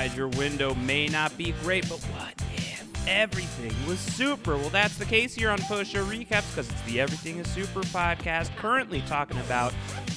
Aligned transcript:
Outside 0.00 0.16
your 0.16 0.28
window 0.28 0.74
may 0.76 1.08
not 1.08 1.36
be 1.36 1.52
great, 1.62 1.86
but 1.86 1.98
what 1.98 2.32
if 2.56 3.06
everything 3.06 3.74
was 3.86 3.98
super? 3.98 4.56
Well, 4.56 4.70
that's 4.70 4.96
the 4.96 5.04
case 5.04 5.34
here 5.34 5.50
on 5.50 5.58
Post 5.58 5.92
Show 5.92 6.02
Recaps 6.06 6.50
because 6.50 6.70
it's 6.70 6.82
the 6.82 6.98
Everything 6.98 7.36
is 7.36 7.46
Super 7.48 7.82
podcast, 7.82 8.56
currently 8.56 9.02
talking 9.02 9.36
about 9.40 9.74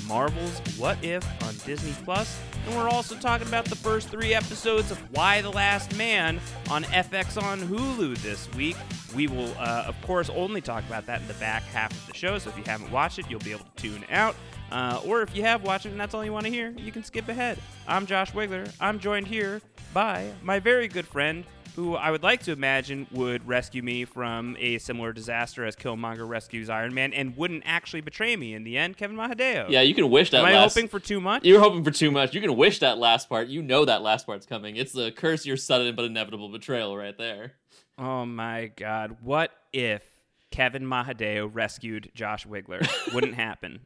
Marvel's 0.08 0.62
What 0.78 1.04
If 1.04 1.26
on 1.44 1.54
Disney 1.66 1.94
Plus, 2.06 2.40
and 2.66 2.78
we're 2.78 2.88
also 2.88 3.16
talking 3.16 3.46
about 3.46 3.66
the 3.66 3.76
first 3.76 4.08
three 4.08 4.34
episodes 4.34 4.90
of 4.90 5.12
Y: 5.12 5.42
the 5.42 5.52
Last 5.52 5.94
Man 5.98 6.40
on 6.70 6.86
FX 6.86 7.42
on 7.42 7.60
Hulu 7.60 8.18
this 8.20 8.50
week. 8.54 8.78
We 9.14 9.28
will, 9.28 9.54
uh, 9.60 9.84
of 9.86 10.02
course, 10.04 10.30
only 10.30 10.62
talk 10.62 10.86
about 10.86 11.06
that 11.08 11.20
in 11.20 11.28
the 11.28 11.34
back 11.34 11.64
half 11.64 11.92
of 11.92 12.08
the 12.08 12.14
show, 12.14 12.38
so 12.38 12.50
if 12.52 12.58
you 12.58 12.64
haven't 12.64 12.90
watched 12.90 13.20
it, 13.20 13.26
you'll 13.30 13.42
be 13.42 13.52
able 13.52 13.66
to 13.76 13.82
tune 13.82 14.06
out. 14.10 14.34
Uh, 14.74 15.00
or 15.06 15.22
if 15.22 15.36
you 15.36 15.44
have 15.44 15.64
watched 15.64 15.86
it 15.86 15.90
and 15.90 16.00
that's 16.00 16.16
all 16.16 16.26
you 16.26 16.34
want 16.34 16.46
to 16.48 16.52
hear, 16.52 16.72
you 16.72 16.92
can 16.92 17.04
skip 17.04 17.30
ahead. 17.30 17.60
I'm 17.88 18.08
Josh 18.08 18.32
Wigler. 18.32 18.74
I'm 18.82 18.98
joined 18.98 19.28
here 19.28 19.62
by 19.94 20.32
my 20.42 20.60
very 20.60 20.88
good 20.88 21.06
friend, 21.06 21.46
who 21.76 21.96
I 21.96 22.10
would 22.10 22.24
like 22.24 22.42
to 22.44 22.52
imagine 22.52 23.06
would 23.12 23.48
rescue 23.48 23.84
me 23.84 24.06
from 24.06 24.58
a 24.60 24.80
similar 24.80 25.14
disaster 25.14 25.64
as 25.64 25.76
Killmonger 25.76 26.28
rescues 26.28 26.72
Iron 26.72 26.96
Man 26.96 27.14
and 27.14 27.38
wouldn't 27.38 27.62
actually 27.68 28.02
betray 28.02 28.36
me 28.36 28.56
in 28.56 28.64
the 28.64 28.76
end, 28.76 28.98
Kevin 28.98 29.16
Mahadeo. 29.16 29.70
Yeah, 29.70 29.82
you 29.82 29.94
can 29.94 30.10
wish 30.10 30.32
that. 30.32 30.40
Am 30.40 30.46
I 30.46 30.54
last... 30.54 30.74
hoping 30.74 30.90
for 30.90 31.00
too 31.00 31.22
much? 31.22 31.46
You're 31.46 31.60
hoping 31.60 31.84
for 31.84 31.92
too 31.92 32.10
much. 32.10 32.34
You 32.34 32.42
can 32.42 32.56
wish 32.56 32.80
that 32.80 32.98
last 32.98 33.30
part. 33.30 33.50
You 33.50 33.62
know 33.62 33.86
that 33.86 34.02
last 34.02 34.26
part's 34.26 34.48
coming. 34.48 34.76
It's 34.76 34.92
the 34.92 35.12
curse 35.12 35.46
your 35.46 35.58
sudden 35.58 35.96
but 35.96 36.06
inevitable 36.06 36.50
betrayal 36.50 36.98
right 36.98 37.16
there. 37.16 37.54
Oh 38.00 38.26
my 38.26 38.72
God. 38.76 39.18
What 39.22 39.52
if 39.72 40.04
Kevin 40.50 40.84
Mahadeo 40.84 41.48
rescued 41.52 42.10
Josh 42.16 42.48
Wigler? 42.48 43.14
Wouldn't 43.14 43.36
happen. 43.36 43.86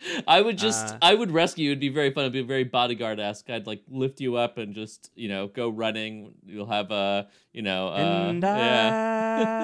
I 0.28 0.40
would 0.40 0.58
just, 0.58 0.94
Uh, 0.94 0.98
I 1.02 1.14
would 1.14 1.30
rescue. 1.30 1.64
you. 1.66 1.70
It'd 1.72 1.80
be 1.80 1.88
very 1.88 2.10
fun. 2.12 2.24
It'd 2.24 2.32
be 2.32 2.42
very 2.42 2.64
bodyguard 2.64 3.18
esque. 3.20 3.50
I'd 3.50 3.66
like 3.66 3.82
lift 3.90 4.20
you 4.20 4.36
up 4.36 4.56
and 4.58 4.74
just, 4.74 5.10
you 5.14 5.28
know, 5.28 5.48
go 5.48 5.68
running. 5.68 6.34
You'll 6.46 6.66
have 6.66 6.90
a, 6.90 7.28
you 7.52 7.62
know, 7.62 7.88
uh, 7.88 8.32
yeah. 8.32 9.58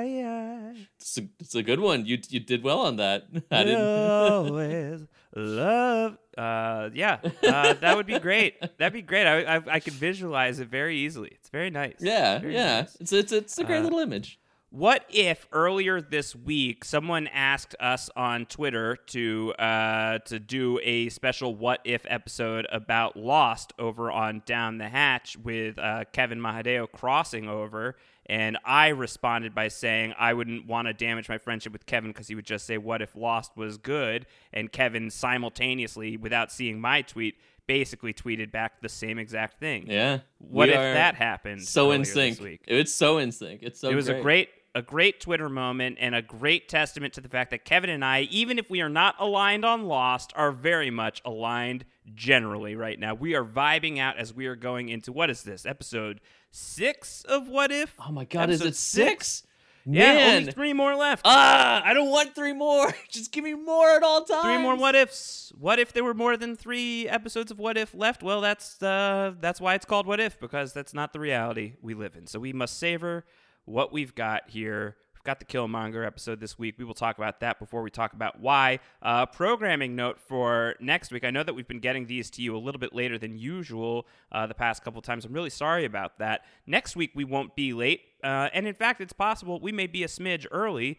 I, 0.00 0.74
It's 1.00 1.16
a, 1.16 1.22
it's 1.40 1.54
a 1.54 1.62
good 1.62 1.80
one. 1.80 2.04
You 2.04 2.18
you 2.28 2.38
did 2.40 2.62
well 2.62 2.80
on 2.80 2.96
that. 2.96 3.26
I 3.50 3.60
I 3.60 3.64
didn't. 3.64 3.80
always 3.80 5.06
love. 5.34 6.18
Uh, 6.36 6.90
yeah, 6.92 7.18
uh, 7.42 7.72
that 7.74 7.96
would 7.96 8.06
be 8.06 8.18
great. 8.18 8.60
That'd 8.78 8.92
be 8.92 9.00
great. 9.02 9.26
I, 9.26 9.56
I 9.56 9.62
I 9.76 9.80
could 9.80 9.94
visualize 9.94 10.60
it 10.60 10.68
very 10.68 10.98
easily. 10.98 11.30
It's 11.32 11.48
very 11.48 11.70
nice. 11.70 11.94
yeah, 12.00 12.38
Very 12.40 12.52
yeah. 12.54 12.80
nice. 12.82 12.96
It's 13.00 13.12
it's 13.12 13.32
it's 13.32 13.58
a 13.58 13.64
great 13.64 13.78
Uh, 13.78 13.84
little 13.84 14.00
image. 14.00 14.38
What 14.70 15.06
if 15.08 15.48
earlier 15.50 16.02
this 16.02 16.36
week 16.36 16.84
someone 16.84 17.26
asked 17.28 17.74
us 17.80 18.10
on 18.14 18.44
Twitter 18.44 18.96
to 19.06 19.54
uh, 19.58 20.18
to 20.26 20.38
do 20.38 20.78
a 20.82 21.08
special 21.08 21.54
"What 21.54 21.80
If" 21.84 22.04
episode 22.06 22.66
about 22.70 23.16
Lost 23.16 23.72
over 23.78 24.10
on 24.10 24.42
Down 24.44 24.76
the 24.76 24.90
Hatch 24.90 25.38
with 25.38 25.78
uh, 25.78 26.04
Kevin 26.12 26.38
Mahadeo 26.38 26.86
crossing 26.92 27.48
over, 27.48 27.96
and 28.26 28.58
I 28.62 28.88
responded 28.88 29.54
by 29.54 29.68
saying 29.68 30.12
I 30.18 30.34
wouldn't 30.34 30.66
want 30.66 30.86
to 30.86 30.92
damage 30.92 31.30
my 31.30 31.38
friendship 31.38 31.72
with 31.72 31.86
Kevin 31.86 32.10
because 32.10 32.28
he 32.28 32.34
would 32.34 32.44
just 32.44 32.66
say 32.66 32.76
"What 32.76 33.00
if 33.00 33.16
Lost 33.16 33.56
was 33.56 33.78
good?" 33.78 34.26
and 34.52 34.70
Kevin 34.70 35.08
simultaneously, 35.08 36.18
without 36.18 36.52
seeing 36.52 36.78
my 36.78 37.00
tweet, 37.00 37.36
basically 37.66 38.12
tweeted 38.12 38.50
back 38.50 38.82
the 38.82 38.88
same 38.88 39.18
exact 39.18 39.60
thing. 39.60 39.86
Yeah. 39.88 40.18
What 40.38 40.68
if 40.68 40.74
that 40.74 41.14
happened? 41.14 41.62
So 41.62 41.92
in 41.92 42.04
sync. 42.04 42.40
week? 42.40 42.64
It's 42.66 42.92
so 42.92 43.16
in 43.16 43.32
sync. 43.32 43.62
It's 43.62 43.80
so. 43.80 43.88
it 43.88 43.94
was 43.94 44.08
a 44.08 44.20
great. 44.20 44.50
A 44.74 44.82
great 44.82 45.20
Twitter 45.20 45.48
moment 45.48 45.96
and 46.00 46.14
a 46.14 46.22
great 46.22 46.68
testament 46.68 47.14
to 47.14 47.20
the 47.20 47.28
fact 47.28 47.50
that 47.50 47.64
Kevin 47.64 47.90
and 47.90 48.04
I, 48.04 48.22
even 48.30 48.58
if 48.58 48.68
we 48.70 48.80
are 48.80 48.88
not 48.88 49.14
aligned 49.18 49.64
on 49.64 49.84
Lost, 49.84 50.32
are 50.36 50.52
very 50.52 50.90
much 50.90 51.22
aligned 51.24 51.84
generally 52.14 52.76
right 52.76 52.98
now. 52.98 53.14
We 53.14 53.34
are 53.34 53.44
vibing 53.44 53.98
out 53.98 54.16
as 54.16 54.32
we 54.32 54.46
are 54.46 54.56
going 54.56 54.88
into 54.88 55.12
what 55.12 55.30
is 55.30 55.42
this 55.42 55.66
episode 55.66 56.20
six 56.50 57.22
of 57.24 57.48
What 57.48 57.70
If? 57.70 57.94
Oh 58.06 58.12
my 58.12 58.24
god, 58.24 58.50
is 58.50 58.60
Episode 58.60 58.68
it 58.68 58.76
six? 58.76 59.42
Yeah, 59.90 60.14
Man. 60.14 60.40
only 60.40 60.52
three 60.52 60.72
more 60.74 60.94
left. 60.94 61.22
Ah, 61.24 61.82
I 61.82 61.94
don't 61.94 62.10
want 62.10 62.34
three 62.34 62.52
more. 62.52 62.92
Just 63.08 63.32
give 63.32 63.42
me 63.42 63.54
more 63.54 63.88
at 63.88 64.02
all 64.02 64.22
times. 64.22 64.42
Three 64.42 64.58
more 64.58 64.76
what 64.76 64.94
ifs. 64.94 65.50
What 65.58 65.78
if 65.78 65.94
there 65.94 66.04
were 66.04 66.12
more 66.12 66.36
than 66.36 66.56
three 66.56 67.08
episodes 67.08 67.50
of 67.50 67.58
What 67.58 67.78
If 67.78 67.94
left? 67.94 68.22
Well, 68.22 68.42
that's 68.42 68.82
uh, 68.82 69.32
that's 69.40 69.60
why 69.62 69.74
it's 69.74 69.86
called 69.86 70.06
What 70.06 70.20
If 70.20 70.38
because 70.38 70.74
that's 70.74 70.92
not 70.92 71.14
the 71.14 71.20
reality 71.20 71.74
we 71.80 71.94
live 71.94 72.16
in. 72.16 72.26
So 72.26 72.38
we 72.38 72.52
must 72.52 72.78
savor 72.78 73.24
what 73.68 73.92
we've 73.92 74.14
got 74.14 74.48
here. 74.48 74.96
We've 75.12 75.22
got 75.22 75.40
the 75.40 75.44
Killmonger 75.44 76.06
episode 76.06 76.40
this 76.40 76.58
week. 76.58 76.76
We 76.78 76.84
will 76.84 76.94
talk 76.94 77.18
about 77.18 77.40
that 77.40 77.58
before 77.58 77.82
we 77.82 77.90
talk 77.90 78.12
about 78.12 78.40
Y. 78.40 78.78
Uh, 79.02 79.26
programming 79.26 79.94
note 79.94 80.18
for 80.20 80.74
next 80.80 81.12
week. 81.12 81.24
I 81.24 81.30
know 81.30 81.42
that 81.42 81.54
we've 81.54 81.68
been 81.68 81.80
getting 81.80 82.06
these 82.06 82.30
to 82.30 82.42
you 82.42 82.56
a 82.56 82.58
little 82.58 82.78
bit 82.78 82.94
later 82.94 83.18
than 83.18 83.36
usual 83.36 84.06
uh, 84.32 84.46
the 84.46 84.54
past 84.54 84.82
couple 84.82 85.02
times. 85.02 85.24
I'm 85.24 85.32
really 85.32 85.50
sorry 85.50 85.84
about 85.84 86.18
that. 86.18 86.42
Next 86.66 86.96
week 86.96 87.10
we 87.14 87.24
won't 87.24 87.54
be 87.56 87.72
late, 87.72 88.00
uh, 88.24 88.48
and 88.54 88.66
in 88.66 88.74
fact, 88.74 89.00
it's 89.00 89.12
possible 89.12 89.60
we 89.60 89.72
may 89.72 89.86
be 89.86 90.02
a 90.02 90.08
smidge 90.08 90.46
early. 90.50 90.98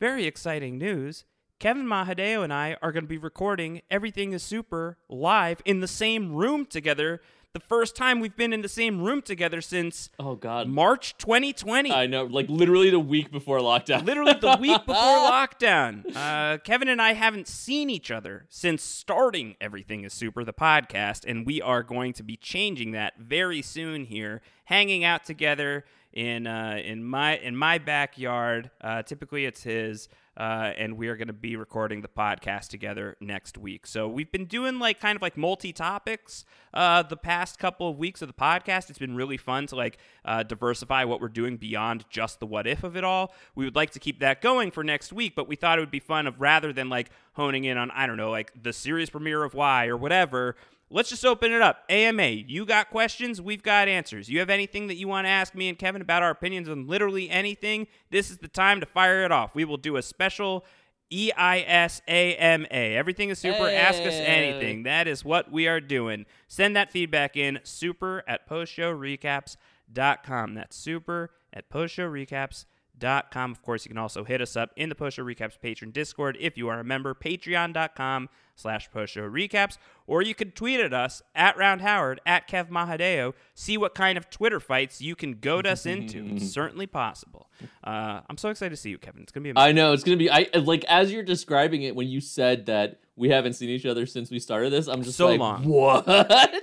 Very 0.00 0.24
exciting 0.24 0.78
news. 0.78 1.24
Kevin 1.58 1.86
Mahadeo 1.86 2.44
and 2.44 2.52
I 2.52 2.76
are 2.80 2.92
going 2.92 3.02
to 3.02 3.08
be 3.08 3.18
recording 3.18 3.82
Everything 3.90 4.32
is 4.32 4.44
Super 4.44 4.96
live 5.08 5.60
in 5.64 5.80
the 5.80 5.88
same 5.88 6.32
room 6.32 6.64
together. 6.64 7.20
The 7.54 7.60
first 7.60 7.96
time 7.96 8.20
we've 8.20 8.36
been 8.36 8.52
in 8.52 8.60
the 8.60 8.68
same 8.68 9.00
room 9.00 9.22
together 9.22 9.62
since 9.62 10.10
Oh 10.18 10.34
god. 10.34 10.68
March 10.68 11.16
2020. 11.16 11.90
I 11.90 12.06
know, 12.06 12.24
like 12.24 12.48
literally 12.50 12.90
the 12.90 13.00
week 13.00 13.32
before 13.32 13.58
lockdown. 13.58 14.04
Literally 14.04 14.34
the 14.34 14.58
week 14.60 14.84
before 14.84 14.94
lockdown. 15.02 16.14
Uh, 16.14 16.58
Kevin 16.58 16.88
and 16.88 17.00
I 17.00 17.14
haven't 17.14 17.48
seen 17.48 17.88
each 17.88 18.10
other 18.10 18.44
since 18.50 18.82
starting 18.82 19.56
Everything 19.62 20.04
is 20.04 20.12
Super, 20.12 20.44
the 20.44 20.52
podcast, 20.52 21.24
and 21.26 21.46
we 21.46 21.62
are 21.62 21.82
going 21.82 22.12
to 22.14 22.22
be 22.22 22.36
changing 22.36 22.90
that 22.92 23.14
very 23.18 23.62
soon 23.62 24.04
here, 24.04 24.42
hanging 24.66 25.02
out 25.02 25.24
together 25.24 25.86
in 26.12 26.46
uh, 26.46 26.78
in 26.84 27.02
my 27.02 27.38
in 27.38 27.56
my 27.56 27.78
backyard. 27.78 28.70
Uh, 28.82 29.02
typically, 29.02 29.46
it's 29.46 29.62
his. 29.62 30.08
Uh, 30.38 30.72
and 30.78 30.96
we 30.96 31.08
are 31.08 31.16
going 31.16 31.26
to 31.26 31.32
be 31.32 31.56
recording 31.56 32.00
the 32.00 32.08
podcast 32.08 32.68
together 32.68 33.16
next 33.20 33.58
week. 33.58 33.88
So 33.88 34.06
we've 34.06 34.30
been 34.30 34.44
doing 34.44 34.78
like 34.78 35.00
kind 35.00 35.16
of 35.16 35.22
like 35.22 35.36
multi 35.36 35.72
topics 35.72 36.44
uh, 36.72 37.02
the 37.02 37.16
past 37.16 37.58
couple 37.58 37.90
of 37.90 37.98
weeks 37.98 38.22
of 38.22 38.28
the 38.28 38.34
podcast. 38.34 38.88
It's 38.88 39.00
been 39.00 39.16
really 39.16 39.36
fun 39.36 39.66
to 39.66 39.74
like 39.76 39.98
uh, 40.24 40.44
diversify 40.44 41.02
what 41.04 41.20
we're 41.20 41.26
doing 41.26 41.56
beyond 41.56 42.04
just 42.08 42.38
the 42.38 42.46
what 42.46 42.68
if 42.68 42.84
of 42.84 42.96
it 42.96 43.02
all. 43.02 43.34
We 43.56 43.64
would 43.64 43.74
like 43.74 43.90
to 43.90 43.98
keep 43.98 44.20
that 44.20 44.40
going 44.40 44.70
for 44.70 44.84
next 44.84 45.12
week, 45.12 45.34
but 45.34 45.48
we 45.48 45.56
thought 45.56 45.78
it 45.78 45.82
would 45.82 45.90
be 45.90 45.98
fun 45.98 46.28
of 46.28 46.40
rather 46.40 46.72
than 46.72 46.88
like 46.88 47.10
honing 47.32 47.64
in 47.64 47.76
on 47.76 47.90
I 47.90 48.06
don't 48.06 48.16
know 48.16 48.30
like 48.30 48.52
the 48.62 48.72
series 48.72 49.10
premiere 49.10 49.42
of 49.42 49.54
Y 49.54 49.88
or 49.88 49.96
whatever. 49.96 50.54
Let's 50.90 51.10
just 51.10 51.24
open 51.24 51.52
it 51.52 51.60
up. 51.60 51.84
AMA, 51.90 52.26
you 52.26 52.64
got 52.64 52.90
questions, 52.90 53.42
we've 53.42 53.62
got 53.62 53.88
answers. 53.88 54.28
You 54.28 54.38
have 54.38 54.48
anything 54.48 54.86
that 54.86 54.96
you 54.96 55.06
want 55.06 55.26
to 55.26 55.30
ask 55.30 55.54
me 55.54 55.68
and 55.68 55.78
Kevin 55.78 56.00
about 56.00 56.22
our 56.22 56.30
opinions 56.30 56.68
on 56.68 56.86
literally 56.86 57.28
anything? 57.28 57.88
This 58.10 58.30
is 58.30 58.38
the 58.38 58.48
time 58.48 58.80
to 58.80 58.86
fire 58.86 59.22
it 59.24 59.32
off. 59.32 59.54
We 59.54 59.66
will 59.66 59.76
do 59.76 59.96
a 59.96 60.02
special 60.02 60.64
E 61.10 61.30
I 61.36 61.60
S 61.60 62.00
A 62.08 62.34
M 62.36 62.66
A. 62.70 62.96
Everything 62.96 63.28
is 63.30 63.38
super. 63.38 63.68
Ask 63.68 64.00
us 64.02 64.14
anything. 64.14 64.84
That 64.84 65.08
is 65.08 65.24
what 65.24 65.50
we 65.50 65.66
are 65.66 65.80
doing. 65.80 66.26
Send 66.48 66.76
that 66.76 66.90
feedback 66.90 67.34
in 67.36 67.60
super 67.62 68.22
at 68.26 68.46
postshowrecaps.com. 68.48 70.54
That's 70.54 70.76
super 70.76 71.30
at 71.52 71.70
postshowrecaps.com. 71.70 73.50
Of 73.50 73.62
course, 73.62 73.86
you 73.86 73.90
can 73.90 73.98
also 73.98 74.24
hit 74.24 74.42
us 74.42 74.56
up 74.56 74.70
in 74.76 74.88
the 74.88 74.94
Post 74.94 75.16
Show 75.16 75.24
Recaps 75.24 75.58
Patreon 75.62 75.92
Discord 75.92 76.38
if 76.40 76.56
you 76.58 76.68
are 76.68 76.80
a 76.80 76.84
member. 76.84 77.14
Patreon.com 77.14 78.28
slash 78.58 78.90
Post 78.90 79.12
Show 79.14 79.22
Recaps. 79.22 79.78
Or 80.06 80.22
you 80.22 80.34
could 80.34 80.56
tweet 80.56 80.80
at 80.80 80.92
us 80.94 81.20
at 81.34 81.56
Round 81.56 81.80
Howard, 81.82 82.20
at 82.24 82.48
Kev 82.48 82.68
Mahadeo. 82.70 83.34
See 83.54 83.76
what 83.76 83.94
kind 83.94 84.16
of 84.16 84.30
Twitter 84.30 84.58
fights 84.60 85.00
you 85.02 85.14
can 85.14 85.34
goad 85.34 85.66
us 85.66 85.84
into. 85.86 86.24
It's 86.34 86.48
certainly 86.52 86.86
possible. 86.86 87.50
Uh, 87.84 88.20
I'm 88.28 88.36
so 88.38 88.48
excited 88.48 88.70
to 88.70 88.76
see 88.76 88.90
you, 88.90 88.98
Kevin. 88.98 89.22
It's 89.22 89.32
going 89.32 89.42
to 89.42 89.46
be 89.46 89.50
amazing. 89.50 89.68
I 89.68 89.72
know 89.72 89.92
it's 89.92 90.04
gonna 90.04 90.16
be. 90.16 90.30
I 90.30 90.46
like 90.54 90.84
as 90.84 91.12
you're 91.12 91.22
describing 91.22 91.82
it 91.82 91.94
when 91.94 92.08
you 92.08 92.20
said 92.20 92.66
that 92.66 93.00
we 93.16 93.28
haven't 93.30 93.52
seen 93.54 93.68
each 93.68 93.84
other 93.84 94.06
since 94.06 94.30
we 94.30 94.38
started 94.38 94.72
this. 94.72 94.86
I'm 94.86 95.02
just 95.02 95.16
So 95.18 95.26
like, 95.28 95.40
long. 95.40 95.64
what? 95.64 96.04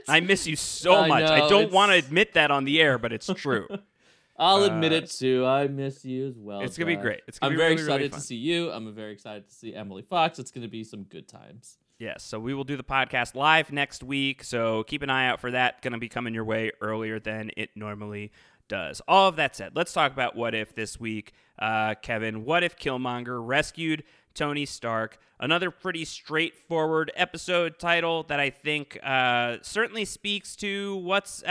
I 0.08 0.22
miss 0.22 0.48
you 0.48 0.56
so 0.56 0.96
I 0.96 1.08
much. 1.08 1.24
I 1.30 1.48
don't 1.50 1.72
want 1.72 1.92
to 1.92 1.98
admit 1.98 2.34
that 2.34 2.50
on 2.50 2.64
the 2.64 2.82
air, 2.82 2.98
but 2.98 3.12
it's 3.14 3.28
true. 3.36 3.68
I'll 4.38 4.64
admit 4.64 4.92
Uh, 4.92 4.96
it 4.96 5.10
too. 5.12 5.46
I 5.46 5.68
miss 5.68 6.04
you 6.04 6.28
as 6.28 6.38
well. 6.38 6.60
it's 6.62 6.78
gonna 6.78 6.88
be 6.88 6.96
great. 7.02 7.22
It's 7.28 7.40
gonna 7.40 7.52
I'm 7.52 7.58
very 7.58 7.76
really, 7.76 7.84
really 7.84 7.94
excited 8.06 8.12
fun. 8.12 8.20
to 8.20 8.26
see 8.26 8.36
you. 8.36 8.70
I'm 8.72 8.94
very 8.94 9.14
excited 9.14 9.48
to 9.48 9.54
see 9.54 9.74
Emily 9.74 10.02
Fox. 10.02 10.40
It's 10.40 10.52
gonna 10.52 10.68
be 10.68 10.84
some 10.84 11.04
good 11.04 11.28
times. 11.28 11.78
Yes, 12.00 12.24
so 12.24 12.40
we 12.40 12.54
will 12.54 12.64
do 12.64 12.78
the 12.78 12.84
podcast 12.84 13.36
live 13.36 13.72
next 13.72 14.04
week. 14.04 14.44
So 14.44 14.84
keep 14.84 15.02
an 15.02 15.10
eye 15.10 15.28
out 15.28 15.40
for 15.40 15.52
that. 15.52 15.82
Going 15.82 15.94
to 15.94 16.00
be 16.00 16.10
coming 16.10 16.34
your 16.34 16.44
way 16.44 16.72
earlier 16.82 17.20
than 17.20 17.52
it 17.58 17.72
normally 17.76 18.32
does. 18.68 19.02
All 19.08 19.28
of 19.28 19.36
that 19.36 19.56
said, 19.56 19.74
let's 19.76 19.94
talk 19.94 20.12
about 20.12 20.36
what 20.36 20.56
if 20.56 20.76
this 20.76 21.00
week, 21.00 21.34
uh, 21.60 21.96
Kevin. 22.02 22.46
What 22.46 22.64
if 22.64 22.78
Killmonger 22.78 23.46
rescued 23.46 24.04
Tony 24.34 24.66
Stark? 24.66 25.18
Another 25.40 25.70
pretty 25.70 26.06
straightforward 26.06 27.12
episode 27.16 27.78
title 27.78 28.24
that 28.24 28.40
I 28.40 28.50
think 28.50 28.98
uh, 29.04 29.58
certainly 29.62 30.06
speaks 30.06 30.56
to 30.58 30.96
what's 30.98 31.44
uh, 31.44 31.48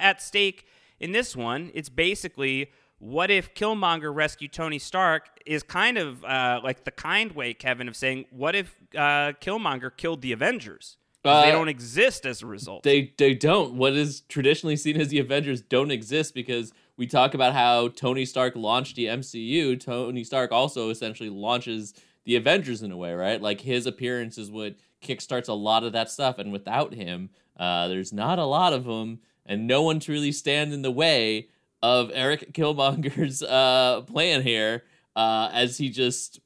at 0.00 0.20
stake 0.20 0.66
in 1.00 1.12
this 1.12 1.36
one. 1.36 1.70
It's 1.74 1.88
basically 1.88 2.72
what 2.98 3.30
if 3.30 3.54
Killmonger 3.54 4.14
rescued 4.14 4.52
Tony 4.52 4.78
Stark 4.78 5.28
is 5.46 5.62
kind 5.62 5.98
of 5.98 6.24
uh, 6.24 6.60
like 6.64 6.84
the 6.84 6.90
kind 6.90 7.32
way, 7.32 7.54
Kevin, 7.54 7.88
of 7.88 7.96
saying, 7.96 8.26
what 8.30 8.54
if 8.54 8.74
uh, 8.94 9.32
Killmonger 9.40 9.90
killed 9.96 10.22
the 10.22 10.32
Avengers? 10.32 10.96
'Cause 11.24 11.44
they 11.44 11.50
Uh, 11.50 11.52
don't 11.52 11.68
exist 11.68 12.24
as 12.24 12.42
a 12.42 12.46
result. 12.46 12.84
They 12.84 13.12
they 13.18 13.34
don't. 13.34 13.74
What 13.74 13.94
is 13.94 14.20
traditionally 14.28 14.76
seen 14.76 15.00
as 15.00 15.08
the 15.08 15.18
Avengers 15.18 15.60
don't 15.60 15.90
exist 15.90 16.32
because 16.32 16.72
we 16.96 17.06
talk 17.08 17.34
about 17.34 17.54
how 17.54 17.88
Tony 17.88 18.24
Stark 18.24 18.54
launched 18.54 18.94
the 18.96 19.06
MCU. 19.08 19.76
Tony 19.76 20.22
Stark 20.22 20.52
also 20.52 20.90
essentially 20.90 21.28
launches 21.28 21.92
the 22.24 22.36
Avengers 22.36 22.82
in 22.82 22.92
a 22.92 22.96
way, 22.96 23.12
right? 23.14 23.42
Like 23.42 23.62
his 23.62 23.84
appearance 23.86 24.38
is 24.38 24.50
what 24.50 24.76
kickstarts 25.02 25.48
a 25.48 25.52
lot 25.54 25.82
of 25.84 25.92
that 25.92 26.08
stuff, 26.10 26.38
and 26.38 26.52
without 26.52 26.94
him, 26.94 27.30
uh, 27.58 27.88
there's 27.88 28.12
not 28.12 28.38
a 28.38 28.44
lot 28.44 28.72
of 28.72 28.84
them, 28.84 29.18
and 29.44 29.66
no 29.66 29.82
one 29.82 29.98
to 30.00 30.12
really 30.12 30.32
stand 30.32 30.72
in 30.72 30.82
the 30.82 30.90
way 30.90 31.48
of 31.82 32.10
Eric 32.12 32.52
Killmonger's 32.52 33.42
uh, 33.42 34.02
plan 34.02 34.42
here, 34.42 34.84
uh, 35.16 35.50
as 35.52 35.78
he 35.78 35.90
just 35.90 36.40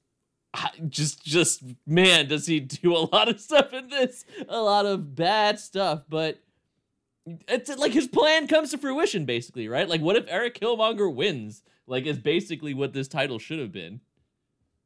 just 0.89 1.25
just 1.25 1.63
man 1.87 2.29
does 2.29 2.47
he 2.47 2.61
do 2.61 2.95
a 2.95 3.09
lot 3.13 3.29
of 3.29 3.41
stuff 3.41 3.73
in 3.73 3.89
this 3.89 4.25
a 4.49 4.61
lot 4.61 4.85
of 4.85 5.15
bad 5.15 5.59
stuff 5.59 6.03
but 6.11 6.43
it's 7.49 7.75
like 7.77 7.93
his 7.93 8.07
plan 8.07 8.47
comes 8.47 8.71
to 8.71 8.79
fruition 8.79 9.25
basically 9.25 9.69
right? 9.69 9.89
Like 9.89 10.01
what 10.01 10.17
if 10.17 10.27
eric 10.29 10.59
killmonger 10.61 11.13
wins? 11.13 11.63
Like 11.87 12.07
is 12.07 12.19
basically 12.19 12.75
what 12.75 12.93
this 12.93 13.09
title 13.09 13.39
should 13.39 13.59
have 13.61 13.73
been 13.73 14.01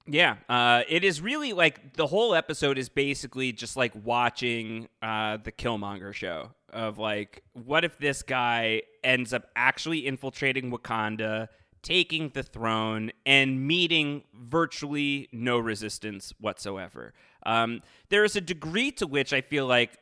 Yeah, 0.08 0.36
uh, 0.48 0.82
it 0.88 1.02
is 1.02 1.20
really 1.20 1.52
like 1.52 1.94
the 1.94 2.06
whole 2.06 2.34
episode 2.34 2.78
is 2.78 2.88
basically 2.88 3.52
just 3.52 3.76
like 3.76 3.92
watching 4.04 4.88
uh, 5.02 5.38
the 5.42 5.50
Killmonger 5.50 6.12
show 6.12 6.50
of 6.72 6.98
like, 6.98 7.42
what 7.54 7.84
if 7.84 7.98
this 7.98 8.22
guy 8.22 8.82
ends 9.02 9.32
up 9.32 9.48
actually 9.56 10.06
infiltrating 10.06 10.70
Wakanda, 10.70 11.48
taking 11.82 12.30
the 12.30 12.42
throne, 12.42 13.10
and 13.24 13.66
meeting 13.66 14.22
virtually 14.34 15.28
no 15.32 15.58
resistance 15.58 16.32
whatsoever. 16.40 17.12
Um, 17.44 17.82
there 18.08 18.24
is 18.24 18.36
a 18.36 18.40
degree 18.40 18.92
to 18.92 19.06
which 19.06 19.32
I 19.32 19.40
feel 19.40 19.66
like, 19.66 19.98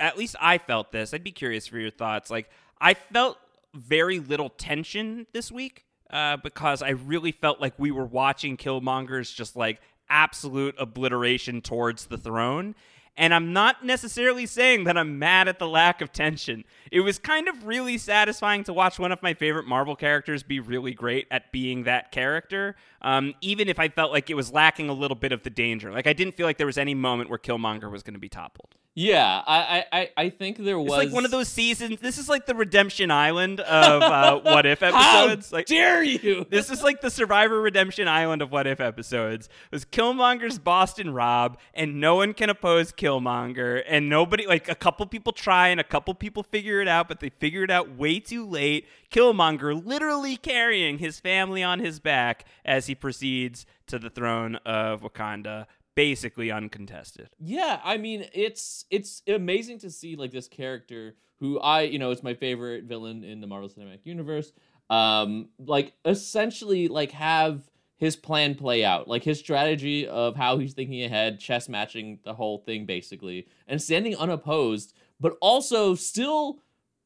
at 0.00 0.18
least 0.18 0.36
I 0.40 0.58
felt 0.58 0.92
this. 0.92 1.14
I'd 1.14 1.24
be 1.24 1.32
curious 1.32 1.66
for 1.66 1.78
your 1.78 1.90
thoughts. 1.90 2.30
Like, 2.30 2.50
I 2.80 2.94
felt 2.94 3.38
very 3.74 4.18
little 4.20 4.48
tension 4.48 5.26
this 5.32 5.50
week 5.50 5.83
uh, 6.10 6.36
because 6.36 6.82
I 6.82 6.90
really 6.90 7.32
felt 7.32 7.60
like 7.60 7.74
we 7.78 7.90
were 7.90 8.04
watching 8.04 8.56
Killmonger's 8.56 9.30
just 9.30 9.56
like 9.56 9.80
absolute 10.08 10.74
obliteration 10.78 11.60
towards 11.60 12.06
the 12.06 12.18
throne. 12.18 12.74
And 13.16 13.32
I'm 13.32 13.52
not 13.52 13.84
necessarily 13.84 14.44
saying 14.44 14.84
that 14.84 14.98
I'm 14.98 15.20
mad 15.20 15.46
at 15.46 15.60
the 15.60 15.68
lack 15.68 16.00
of 16.00 16.12
tension. 16.12 16.64
It 16.90 17.00
was 17.00 17.18
kind 17.18 17.48
of 17.48 17.64
really 17.64 17.96
satisfying 17.96 18.64
to 18.64 18.72
watch 18.72 18.98
one 18.98 19.12
of 19.12 19.22
my 19.22 19.34
favorite 19.34 19.66
Marvel 19.66 19.94
characters 19.94 20.42
be 20.42 20.58
really 20.58 20.94
great 20.94 21.28
at 21.30 21.52
being 21.52 21.84
that 21.84 22.10
character, 22.10 22.74
um, 23.04 23.34
even 23.40 23.68
if 23.68 23.78
I 23.78 23.88
felt 23.88 24.10
like 24.10 24.30
it 24.30 24.34
was 24.34 24.50
lacking 24.52 24.88
a 24.88 24.92
little 24.94 25.14
bit 25.14 25.30
of 25.30 25.44
the 25.44 25.50
danger. 25.50 25.92
Like, 25.92 26.08
I 26.08 26.12
didn't 26.14 26.34
feel 26.34 26.46
like 26.46 26.56
there 26.56 26.66
was 26.66 26.78
any 26.78 26.94
moment 26.94 27.30
where 27.30 27.38
Killmonger 27.38 27.90
was 27.90 28.02
going 28.02 28.14
to 28.14 28.20
be 28.20 28.28
toppled. 28.30 28.74
yeah 28.96 29.42
I, 29.46 29.84
I 29.92 30.10
i 30.16 30.30
think 30.30 30.56
there 30.56 30.78
was 30.78 30.86
It's 30.86 30.96
like 30.96 31.12
one 31.12 31.24
of 31.24 31.30
those 31.32 31.48
seasons. 31.48 32.00
This 32.00 32.16
is 32.16 32.28
like 32.28 32.46
the 32.46 32.54
Redemption 32.54 33.10
Island 33.10 33.58
of 33.60 34.02
uh, 34.02 34.40
What 34.44 34.66
If 34.66 34.80
how 34.80 35.26
episodes. 35.26 35.52
like, 35.52 35.66
dare 35.66 36.02
you 36.02 36.46
this 36.48 36.70
is 36.70 36.82
like 36.82 37.00
the 37.00 37.10
Survivor 37.10 37.60
Redemption 37.60 38.06
Island 38.08 38.40
of 38.40 38.50
What 38.52 38.66
If 38.66 38.80
episodes. 38.80 39.46
It 39.46 39.72
was 39.72 39.84
Killmonger's 39.84 40.58
Boston 40.58 41.12
Rob, 41.12 41.58
and 41.74 42.00
no 42.00 42.14
one 42.14 42.32
can 42.34 42.48
oppose 42.50 42.92
Killmonger, 42.92 43.82
and 43.86 44.08
nobody 44.08 44.46
like 44.46 44.68
a 44.68 44.74
couple 44.76 45.04
people 45.06 45.32
try 45.32 45.68
and 45.68 45.80
a 45.80 45.84
couple 45.84 46.14
people 46.14 46.42
figure 46.42 46.80
it 46.80 46.88
out, 46.88 47.08
but 47.08 47.20
they 47.20 47.30
figure 47.30 47.64
it 47.64 47.70
out 47.70 47.96
way 47.96 48.20
too 48.20 48.46
late. 48.46 48.86
Killmonger 49.10 49.84
literally 49.84 50.36
carrying 50.36 50.98
his 50.98 51.20
family 51.20 51.62
on 51.62 51.78
his 51.80 52.00
back 52.00 52.44
as 52.64 52.86
he 52.86 52.93
proceeds 52.94 53.66
to 53.86 53.98
the 53.98 54.10
throne 54.10 54.56
of 54.64 55.02
Wakanda, 55.02 55.66
basically 55.94 56.50
uncontested. 56.50 57.30
Yeah, 57.38 57.80
I 57.84 57.96
mean 57.98 58.26
it's 58.32 58.84
it's 58.90 59.22
amazing 59.26 59.78
to 59.80 59.90
see 59.90 60.16
like 60.16 60.32
this 60.32 60.48
character 60.48 61.14
who 61.40 61.58
I 61.60 61.82
you 61.82 61.98
know 61.98 62.10
is 62.10 62.22
my 62.22 62.34
favorite 62.34 62.84
villain 62.84 63.24
in 63.24 63.40
the 63.40 63.46
Marvel 63.46 63.68
Cinematic 63.68 64.04
Universe. 64.04 64.52
Um, 64.90 65.48
like 65.58 65.94
essentially 66.04 66.88
like 66.88 67.12
have 67.12 67.62
his 67.96 68.16
plan 68.16 68.54
play 68.54 68.84
out, 68.84 69.08
like 69.08 69.22
his 69.22 69.38
strategy 69.38 70.06
of 70.06 70.36
how 70.36 70.58
he's 70.58 70.74
thinking 70.74 71.04
ahead, 71.04 71.40
chess 71.40 71.68
matching 71.68 72.18
the 72.24 72.34
whole 72.34 72.58
thing 72.58 72.86
basically, 72.86 73.46
and 73.66 73.80
standing 73.80 74.16
unopposed, 74.16 74.92
but 75.20 75.36
also 75.40 75.94
still 75.94 76.58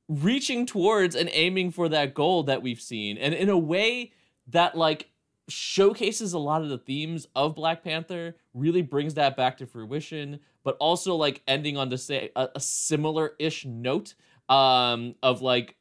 reaching 0.08 0.64
towards 0.64 1.14
and 1.14 1.28
aiming 1.32 1.70
for 1.70 1.88
that 1.88 2.14
goal 2.14 2.42
that 2.44 2.62
we've 2.62 2.80
seen, 2.80 3.18
and 3.18 3.34
in 3.34 3.48
a 3.48 3.58
way 3.58 4.12
that 4.48 4.76
like 4.76 5.10
showcases 5.48 6.32
a 6.32 6.38
lot 6.38 6.62
of 6.62 6.68
the 6.68 6.78
themes 6.78 7.26
of 7.34 7.54
Black 7.54 7.82
Panther, 7.82 8.36
really 8.54 8.82
brings 8.82 9.14
that 9.14 9.36
back 9.36 9.58
to 9.58 9.66
fruition, 9.66 10.40
but 10.62 10.76
also 10.78 11.14
like 11.14 11.42
ending 11.48 11.76
on 11.76 11.90
to 11.90 11.98
say 11.98 12.30
a, 12.36 12.48
a 12.54 12.60
similar-ish 12.60 13.64
note 13.64 14.14
um 14.48 15.14
of 15.22 15.42
like 15.42 15.76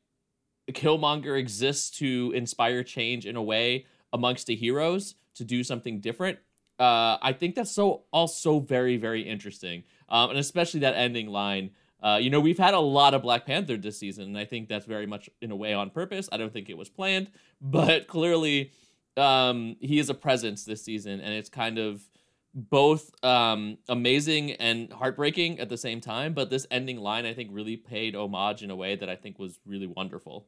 Killmonger 0.71 1.39
exists 1.39 1.97
to 1.99 2.33
inspire 2.35 2.83
change 2.83 3.25
in 3.25 3.35
a 3.35 3.43
way 3.43 3.85
amongst 4.11 4.47
the 4.47 4.55
heroes 4.55 5.15
to 5.35 5.45
do 5.45 5.63
something 5.63 6.01
different. 6.01 6.39
Uh, 6.79 7.17
I 7.21 7.33
think 7.33 7.55
that's 7.55 7.71
so 7.71 8.03
also 8.11 8.59
very 8.59 8.97
very 8.97 9.21
interesting, 9.21 9.83
um, 10.09 10.31
and 10.31 10.39
especially 10.39 10.81
that 10.81 10.95
ending 10.95 11.27
line. 11.27 11.71
Uh, 11.99 12.19
you 12.21 12.29
know, 12.29 12.39
we've 12.39 12.59
had 12.59 12.75
a 12.75 12.79
lot 12.79 13.15
of 13.15 13.23
Black 13.23 13.47
Panther 13.47 13.75
this 13.75 13.97
season, 13.97 14.25
and 14.25 14.37
I 14.37 14.45
think 14.45 14.69
that's 14.69 14.85
very 14.85 15.07
much 15.07 15.31
in 15.41 15.49
a 15.49 15.55
way 15.55 15.73
on 15.73 15.89
purpose. 15.89 16.29
I 16.31 16.37
don't 16.37 16.53
think 16.53 16.69
it 16.69 16.77
was 16.77 16.89
planned, 16.89 17.31
but 17.61 18.07
clearly, 18.07 18.71
um, 19.17 19.75
he 19.79 19.99
is 19.99 20.09
a 20.09 20.13
presence 20.13 20.63
this 20.65 20.83
season, 20.83 21.19
and 21.21 21.33
it's 21.33 21.49
kind 21.49 21.77
of 21.77 22.01
both 22.53 23.11
um, 23.23 23.77
amazing 23.87 24.53
and 24.53 24.91
heartbreaking 24.91 25.59
at 25.59 25.69
the 25.69 25.77
same 25.77 26.01
time. 26.01 26.33
But 26.33 26.49
this 26.49 26.65
ending 26.71 26.97
line, 26.97 27.25
I 27.25 27.33
think, 27.33 27.49
really 27.51 27.77
paid 27.77 28.15
homage 28.15 28.63
in 28.63 28.71
a 28.71 28.75
way 28.75 28.95
that 28.95 29.09
I 29.09 29.15
think 29.15 29.37
was 29.37 29.59
really 29.65 29.87
wonderful. 29.87 30.47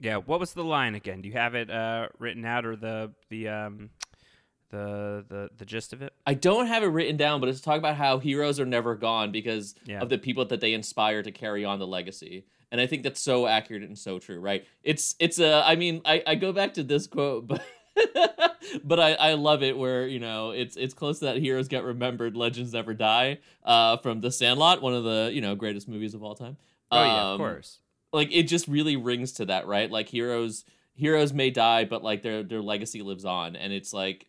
Yeah, 0.00 0.16
what 0.18 0.38
was 0.38 0.52
the 0.52 0.62
line 0.62 0.94
again? 0.94 1.22
Do 1.22 1.28
you 1.28 1.34
have 1.34 1.54
it 1.56 1.70
uh, 1.70 2.08
written 2.18 2.44
out 2.44 2.64
or 2.64 2.76
the 2.76 3.12
the 3.30 3.48
um 3.48 3.90
the 4.70 5.24
the 5.28 5.50
the 5.56 5.64
gist 5.64 5.92
of 5.92 6.02
it? 6.02 6.12
I 6.26 6.34
don't 6.34 6.66
have 6.66 6.82
it 6.84 6.86
written 6.88 7.16
down, 7.16 7.40
but 7.40 7.48
it's 7.48 7.60
talk 7.60 7.78
about 7.78 7.96
how 7.96 8.18
heroes 8.18 8.60
are 8.60 8.66
never 8.66 8.94
gone 8.94 9.32
because 9.32 9.74
Yeah. 9.86 10.00
of 10.00 10.08
the 10.08 10.18
people 10.18 10.44
that 10.44 10.60
they 10.60 10.72
inspire 10.72 11.22
to 11.24 11.32
carry 11.32 11.64
on 11.64 11.78
the 11.80 11.86
legacy. 11.86 12.44
And 12.70 12.80
I 12.80 12.86
think 12.86 13.02
that's 13.02 13.20
so 13.20 13.46
accurate 13.46 13.82
and 13.82 13.98
so 13.98 14.18
true, 14.18 14.40
right? 14.40 14.66
It's 14.82 15.14
it's 15.18 15.38
a 15.38 15.62
I 15.66 15.76
mean, 15.76 16.02
I, 16.04 16.22
I 16.26 16.34
go 16.34 16.52
back 16.52 16.74
to 16.74 16.82
this 16.82 17.06
quote, 17.06 17.46
but 17.46 17.62
but 18.84 19.00
I, 19.00 19.14
I 19.14 19.34
love 19.34 19.62
it 19.62 19.76
where, 19.76 20.06
you 20.06 20.20
know, 20.20 20.50
it's 20.50 20.76
it's 20.76 20.94
close 20.94 21.18
to 21.20 21.26
that 21.26 21.38
heroes 21.38 21.68
get 21.68 21.84
remembered, 21.84 22.36
legends 22.36 22.72
never 22.72 22.94
die, 22.94 23.38
uh, 23.64 23.96
from 23.98 24.20
The 24.20 24.30
Sandlot, 24.30 24.82
one 24.82 24.94
of 24.94 25.04
the, 25.04 25.30
you 25.32 25.40
know, 25.40 25.54
greatest 25.54 25.88
movies 25.88 26.14
of 26.14 26.22
all 26.22 26.34
time. 26.34 26.56
Oh 26.90 27.02
yeah, 27.02 27.22
of 27.22 27.34
Um, 27.34 27.36
course. 27.38 27.78
like 28.12 28.28
it 28.32 28.44
just 28.44 28.68
really 28.68 28.96
rings 28.96 29.32
to 29.32 29.44
that 29.46 29.66
right 29.66 29.90
like 29.90 30.08
heroes 30.08 30.64
heroes 30.94 31.32
may 31.34 31.50
die 31.50 31.84
but 31.84 32.02
like 32.02 32.22
their 32.22 32.42
their 32.42 32.62
legacy 32.62 33.02
lives 33.02 33.24
on 33.26 33.54
and 33.54 33.72
it's 33.72 33.92
like 33.92 34.26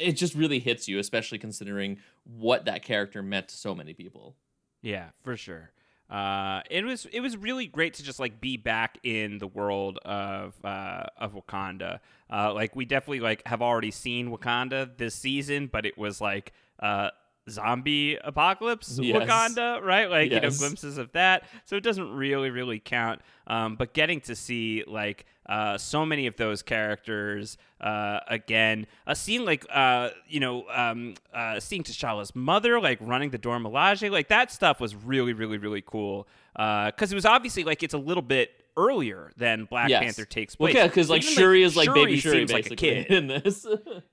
it 0.00 0.12
just 0.12 0.34
really 0.34 0.58
hits 0.58 0.88
you, 0.88 0.98
especially 0.98 1.38
considering 1.38 1.98
what 2.24 2.64
that 2.64 2.82
character 2.82 3.22
meant 3.22 3.48
to 3.48 3.56
so 3.56 3.74
many 3.74 3.92
people. 3.92 4.34
Yeah, 4.80 5.10
for 5.22 5.36
sure. 5.36 5.72
Uh, 6.10 6.60
it 6.70 6.84
was 6.84 7.06
it 7.12 7.20
was 7.20 7.36
really 7.36 7.66
great 7.66 7.94
to 7.94 8.02
just 8.02 8.20
like 8.20 8.40
be 8.40 8.56
back 8.56 8.98
in 9.02 9.38
the 9.38 9.46
world 9.46 9.98
of 10.04 10.54
uh, 10.64 11.06
of 11.16 11.34
Wakanda. 11.34 12.00
Uh, 12.30 12.52
like 12.52 12.76
we 12.76 12.84
definitely 12.84 13.20
like 13.20 13.42
have 13.46 13.62
already 13.62 13.90
seen 13.90 14.30
Wakanda 14.30 14.96
this 14.98 15.14
season, 15.14 15.66
but 15.66 15.86
it 15.86 15.96
was 15.96 16.20
like 16.20 16.52
uh, 16.80 17.10
zombie 17.50 18.16
apocalypse 18.22 18.98
Yes. 19.02 19.28
Wakanda, 19.28 19.82
right? 19.82 20.10
Like 20.10 20.30
you 20.32 20.40
know 20.40 20.50
glimpses 20.50 20.98
of 20.98 21.12
that. 21.12 21.44
So 21.64 21.76
it 21.76 21.82
doesn't 21.82 22.12
really 22.14 22.50
really 22.50 22.78
count. 22.80 23.20
Um, 23.46 23.76
but 23.76 23.92
getting 23.92 24.20
to 24.22 24.34
see 24.34 24.82
like 24.86 25.26
uh, 25.46 25.76
so 25.76 26.06
many 26.06 26.26
of 26.26 26.36
those 26.36 26.62
characters 26.62 27.58
uh, 27.80 28.20
again, 28.28 28.86
a 29.06 29.14
scene 29.14 29.44
like 29.44 29.66
uh, 29.70 30.10
you 30.26 30.40
know 30.40 30.64
um, 30.70 31.14
uh, 31.34 31.60
seeing 31.60 31.82
T'Challa's 31.82 32.34
mother 32.34 32.80
like 32.80 32.98
running 33.00 33.30
the 33.30 33.38
Dora 33.38 33.58
Milaje, 33.60 34.10
like 34.10 34.28
that 34.28 34.50
stuff 34.50 34.80
was 34.80 34.94
really 34.94 35.32
really 35.34 35.58
really 35.58 35.82
cool 35.82 36.26
because 36.54 37.12
it 37.12 37.14
was 37.14 37.26
obviously 37.26 37.64
like 37.64 37.82
it's 37.82 37.94
a 37.94 37.98
little 37.98 38.22
bit 38.22 38.50
earlier 38.76 39.30
than 39.36 39.66
Black 39.66 39.88
Yes. 39.88 40.02
Panther 40.02 40.24
takes 40.24 40.58
Well, 40.58 40.68
place. 40.68 40.76
yeah, 40.76 40.86
because 40.86 41.10
like 41.10 41.22
Even, 41.22 41.34
Shuri 41.34 41.62
is 41.62 41.76
like 41.76 41.92
baby 41.92 42.16
Shuri 42.18 42.20
Shuri 42.20 42.38
seems 42.48 42.52
like 42.52 42.70
a 42.70 42.76
kid. 42.76 43.06
in 43.10 43.26
this. 43.28 43.66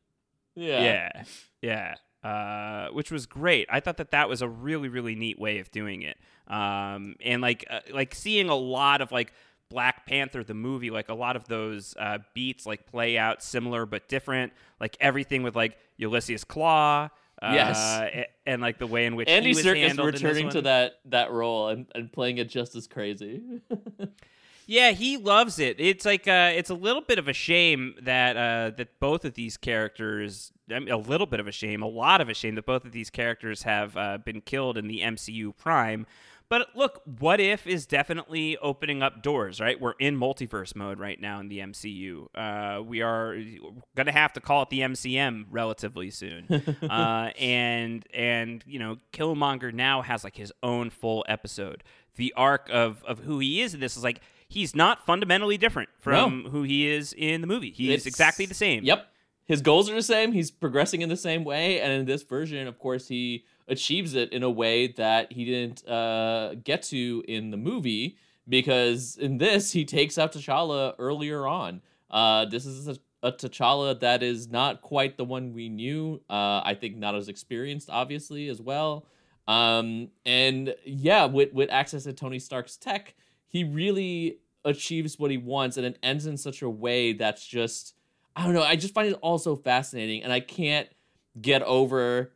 yeah. 0.56 0.84
Yeah, 0.84 1.24
yeah. 1.62 1.96
Uh, 2.24 2.90
which 2.90 3.10
was 3.12 3.26
great. 3.26 3.68
I 3.72 3.80
thought 3.80 3.98
that 3.98 4.12
that 4.12 4.30
was 4.30 4.42
a 4.44 4.48
really, 4.48 4.90
really 4.90 5.16
neat 5.16 5.40
way 5.40 5.58
of 5.60 5.72
doing 5.72 6.04
it. 6.04 6.18
Um, 6.48 7.16
and 7.24 7.42
like, 7.42 7.66
uh, 7.70 7.80
like 7.92 8.14
seeing 8.14 8.48
a 8.50 8.56
lot 8.56 9.02
of 9.02 9.12
like 9.12 9.34
Black 9.70 10.06
Panther 10.06 10.44
the 10.44 10.54
movie, 10.54 10.92
like 10.92 11.10
a 11.10 11.14
lot 11.16 11.36
of 11.36 11.48
those 11.48 11.96
uh, 11.98 12.20
beats 12.36 12.66
like 12.68 12.86
play 12.86 13.18
out 13.18 13.42
similar 13.42 13.86
but 13.88 14.08
different. 14.08 14.54
Like 14.80 14.96
everything 15.00 15.42
with 15.44 15.56
like 15.56 15.78
Ulysses 15.98 16.44
Klaue. 16.46 17.10
Uh, 17.42 17.52
Yes. 17.54 17.78
a- 17.80 18.28
and, 18.46 18.62
like 18.62 18.78
the 18.78 18.86
way 18.86 19.06
in 19.08 19.16
which 19.16 19.28
Andy 19.28 19.50
he 19.50 19.56
Serkis 19.56 19.88
handled 19.88 20.10
in 20.10 20.14
this 20.14 20.22
returning 20.24 20.50
to 20.52 20.62
that 20.64 21.00
that 21.06 21.32
role 21.32 21.70
and, 21.70 21.88
and 21.96 22.12
playing 22.12 22.38
it 22.38 22.50
just 22.50 22.76
as 22.76 22.86
crazy. 22.88 23.42
Yeah, 24.72 24.92
he 24.92 25.18
loves 25.18 25.60
it. 25.60 25.82
It's 25.82 26.06
like 26.06 26.30
uh, 26.30 26.54
it's 26.56 26.70
a 26.70 26.74
little 26.74 27.02
bit 27.02 27.20
of 27.20 27.28
a 27.28 27.34
shame 27.34 27.94
that 28.04 28.38
uh, 28.38 28.72
that 28.78 29.02
both 29.02 29.26
of 29.26 29.34
these 29.34 29.58
characters. 29.58 30.54
I 30.72 30.80
mean, 30.80 30.90
a 30.90 30.98
little 30.98 31.28
bit 31.28 31.42
of 31.42 31.48
a 31.48 31.52
shame, 31.52 31.82
a 31.82 31.88
lot 31.90 32.22
of 32.22 32.30
a 32.30 32.34
shame 32.34 32.56
that 32.56 32.66
both 32.66 32.86
of 32.86 32.94
these 32.94 33.10
characters 33.10 33.64
have 33.64 33.98
uh, 33.98 34.20
been 34.20 34.40
killed 34.40 34.78
in 34.78 34.88
the 34.88 35.02
MCU 35.02 35.58
Prime. 35.58 36.08
But 36.48 36.70
look, 36.74 37.02
what 37.20 37.42
if 37.42 37.68
is 37.68 37.86
definitely 37.86 38.56
opening 38.60 39.04
up 39.04 39.22
doors, 39.22 39.60
right? 39.60 39.80
We're 39.80 39.96
in 40.00 40.18
multiverse 40.18 40.74
mode 40.74 41.00
right 41.00 41.20
now 41.20 41.42
in 41.42 41.50
the 41.50 41.60
MCU. 41.60 42.28
Uh, 42.34 42.82
we 42.82 43.02
are 43.02 43.36
going 43.96 44.06
to 44.06 44.14
have 44.14 44.32
to 44.34 44.40
call 44.40 44.64
it 44.64 44.70
the 44.70 44.80
MCM 44.80 45.48
relatively 45.50 46.12
soon. 46.12 46.48
uh, 46.90 47.32
and 47.38 48.08
and 48.14 48.64
you 48.66 48.80
know, 48.80 49.00
Killmonger 49.12 49.74
now 49.74 50.02
has 50.02 50.24
like 50.24 50.38
his 50.38 50.54
own 50.64 50.92
full 50.92 51.26
episode. 51.28 51.84
The 52.16 52.34
arc 52.38 52.70
of 52.72 53.04
of 53.04 53.20
who 53.20 53.40
he 53.40 53.62
is 53.62 53.74
in 53.74 53.82
this 53.82 53.98
is 53.98 54.04
like 54.04 54.22
he's 54.52 54.76
not 54.76 55.06
fundamentally 55.06 55.58
different 55.58 55.90
from 56.00 56.46
who 56.52 56.64
he 56.64 56.88
is 56.88 57.14
in 57.18 57.42
the 57.42 57.48
movie. 57.48 57.72
He 57.72 57.90
It's- 57.90 58.06
exactly 58.06 58.46
the 58.46 58.54
same. 58.54 58.84
Yep. 58.84 59.08
His 59.46 59.62
goals 59.62 59.90
are 59.90 59.96
the 59.96 60.04
same. 60.04 60.32
He's 60.32 60.52
progressing 60.52 61.02
in 61.02 61.10
the 61.10 61.18
same 61.18 61.44
way. 61.44 61.82
And 61.82 61.92
in 61.92 62.06
this 62.06 62.24
version, 62.24 62.68
of 62.68 62.80
course, 62.80 63.08
he 63.08 63.44
achieves 63.68 64.14
it 64.14 64.32
in 64.32 64.44
a 64.44 64.50
way 64.50 64.88
that 64.94 65.32
he 65.34 65.46
didn't 65.46 65.88
uh, 65.88 66.56
get 66.64 66.84
to 66.84 67.24
in 67.28 67.52
the 67.52 67.58
movie 67.58 68.18
because 68.48 69.18
in 69.18 69.38
this, 69.40 69.72
he 69.72 69.84
takes 69.86 70.18
out 70.18 70.32
T'Challa 70.34 70.94
earlier 71.00 71.48
on. 71.48 71.82
Uh, 72.10 72.46
this 72.46 72.66
is 72.66 72.88
a, 72.88 72.98
a 73.24 73.32
T'Challa 73.32 74.00
that 74.00 74.24
is 74.24 74.48
not 74.50 74.82
quite 74.82 75.18
the 75.18 75.26
one 75.26 75.54
we 75.54 75.70
knew. 75.70 76.22
Uh, 76.30 76.62
I 76.64 76.76
think 76.80 76.96
not 76.98 77.16
as 77.16 77.28
experienced, 77.28 77.90
obviously, 77.90 78.48
as 78.48 78.62
well. 78.62 79.06
Um, 79.48 80.10
and 80.26 80.76
yeah, 80.86 81.26
with, 81.26 81.52
with 81.52 81.70
access 81.72 82.04
to 82.04 82.14
Tony 82.14 82.40
Stark's 82.40 82.78
tech, 82.78 83.16
he 83.52 83.64
really 83.64 84.40
achieves 84.64 85.20
what 85.20 85.32
he 85.32 85.38
wants 85.38 85.78
and 85.78 85.86
it 85.86 86.00
ends 86.02 86.26
in 86.26 86.38
such 86.38 86.62
a 86.62 86.70
way 86.70 87.14
that's 87.14 87.46
just 87.46 87.94
I 88.36 88.46
don't 88.46 88.54
know. 88.54 88.64
I 88.64 88.76
just 88.76 88.94
find 88.94 89.10
it 89.10 89.20
all 89.22 89.38
so 89.38 89.56
fascinating, 89.56 90.24
and 90.24 90.32
I 90.32 90.40
can't 90.40 90.88
get 91.40 91.62
over 91.64 92.34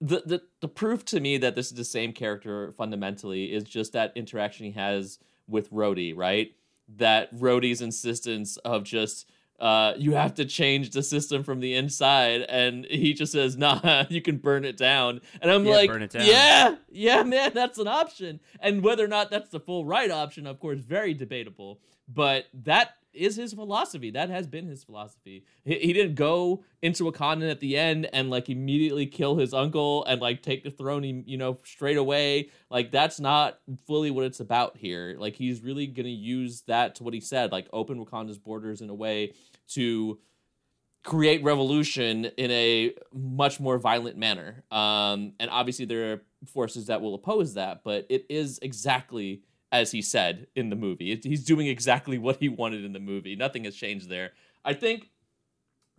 the 0.00 0.22
the 0.26 0.42
the 0.60 0.68
proof 0.68 1.04
to 1.06 1.20
me 1.20 1.38
that 1.38 1.54
this 1.54 1.68
is 1.68 1.74
the 1.74 1.84
same 1.84 2.12
character 2.12 2.72
fundamentally 2.72 3.52
is 3.52 3.64
just 3.64 3.92
that 3.92 4.12
interaction 4.14 4.66
he 4.66 4.72
has 4.72 5.18
with 5.48 5.70
Rhodey, 5.70 6.12
right? 6.14 6.54
That 6.96 7.34
Rhodey's 7.34 7.80
insistence 7.80 8.56
of 8.58 8.84
just 8.84 9.30
uh, 9.62 9.94
you 9.96 10.12
have 10.14 10.34
to 10.34 10.44
change 10.44 10.90
the 10.90 11.04
system 11.04 11.44
from 11.44 11.60
the 11.60 11.74
inside, 11.76 12.40
and 12.48 12.84
he 12.86 13.14
just 13.14 13.30
says, 13.30 13.56
"Nah, 13.56 14.06
you 14.10 14.20
can 14.20 14.38
burn 14.38 14.64
it 14.64 14.76
down." 14.76 15.20
And 15.40 15.52
I'm 15.52 15.64
Yeah, 15.64 15.74
like, 15.76 15.88
burn 15.88 16.02
it 16.02 16.10
down. 16.10 16.26
"Yeah, 16.26 16.74
yeah, 16.90 17.22
man, 17.22 17.52
that's 17.54 17.78
an 17.78 17.86
option." 17.86 18.40
And 18.58 18.82
whether 18.82 19.04
or 19.04 19.08
not 19.08 19.30
that's 19.30 19.50
the 19.50 19.60
full 19.60 19.84
right 19.84 20.10
option, 20.10 20.48
of 20.48 20.58
course, 20.58 20.80
very 20.80 21.14
debatable. 21.14 21.78
But 22.08 22.46
that 22.64 22.96
is 23.14 23.36
his 23.36 23.52
philosophy. 23.52 24.10
That 24.10 24.30
has 24.30 24.46
been 24.46 24.66
his 24.66 24.82
philosophy. 24.82 25.44
He, 25.64 25.74
he 25.78 25.92
didn't 25.92 26.14
go 26.14 26.64
into 26.80 27.04
Wakanda 27.04 27.50
at 27.50 27.60
the 27.60 27.76
end 27.76 28.08
and 28.12 28.30
like 28.30 28.48
immediately 28.48 29.06
kill 29.06 29.36
his 29.36 29.54
uncle 29.54 30.04
and 30.06 30.20
like 30.20 30.42
take 30.42 30.64
the 30.64 30.70
throne, 30.70 31.04
you 31.04 31.36
know, 31.36 31.58
straight 31.64 31.98
away. 31.98 32.48
Like 32.70 32.90
that's 32.90 33.20
not 33.20 33.58
fully 33.86 34.10
what 34.10 34.24
it's 34.24 34.40
about 34.40 34.76
here. 34.76 35.14
Like 35.18 35.36
he's 35.36 35.62
really 35.62 35.86
gonna 35.86 36.08
use 36.08 36.62
that 36.62 36.96
to 36.96 37.04
what 37.04 37.14
he 37.14 37.20
said, 37.20 37.52
like 37.52 37.68
open 37.72 38.04
Wakanda's 38.04 38.38
borders 38.38 38.80
in 38.80 38.90
a 38.90 38.94
way 38.94 39.32
to 39.68 40.18
create 41.04 41.42
revolution 41.42 42.26
in 42.36 42.50
a 42.50 42.94
much 43.12 43.58
more 43.58 43.78
violent 43.78 44.16
manner. 44.16 44.62
Um, 44.70 45.32
and 45.40 45.50
obviously 45.50 45.84
there 45.84 46.12
are 46.12 46.22
forces 46.46 46.86
that 46.86 47.00
will 47.00 47.14
oppose 47.14 47.54
that, 47.54 47.82
but 47.82 48.06
it 48.08 48.24
is 48.28 48.58
exactly 48.62 49.42
as 49.72 49.90
he 49.90 50.02
said 50.02 50.46
in 50.54 50.68
the 50.68 50.76
movie. 50.76 51.12
It, 51.12 51.24
he's 51.24 51.44
doing 51.44 51.66
exactly 51.66 52.18
what 52.18 52.36
he 52.36 52.48
wanted 52.48 52.84
in 52.84 52.92
the 52.92 53.00
movie. 53.00 53.34
Nothing 53.34 53.64
has 53.64 53.74
changed 53.74 54.08
there. 54.08 54.32
I 54.64 54.74
think 54.74 55.10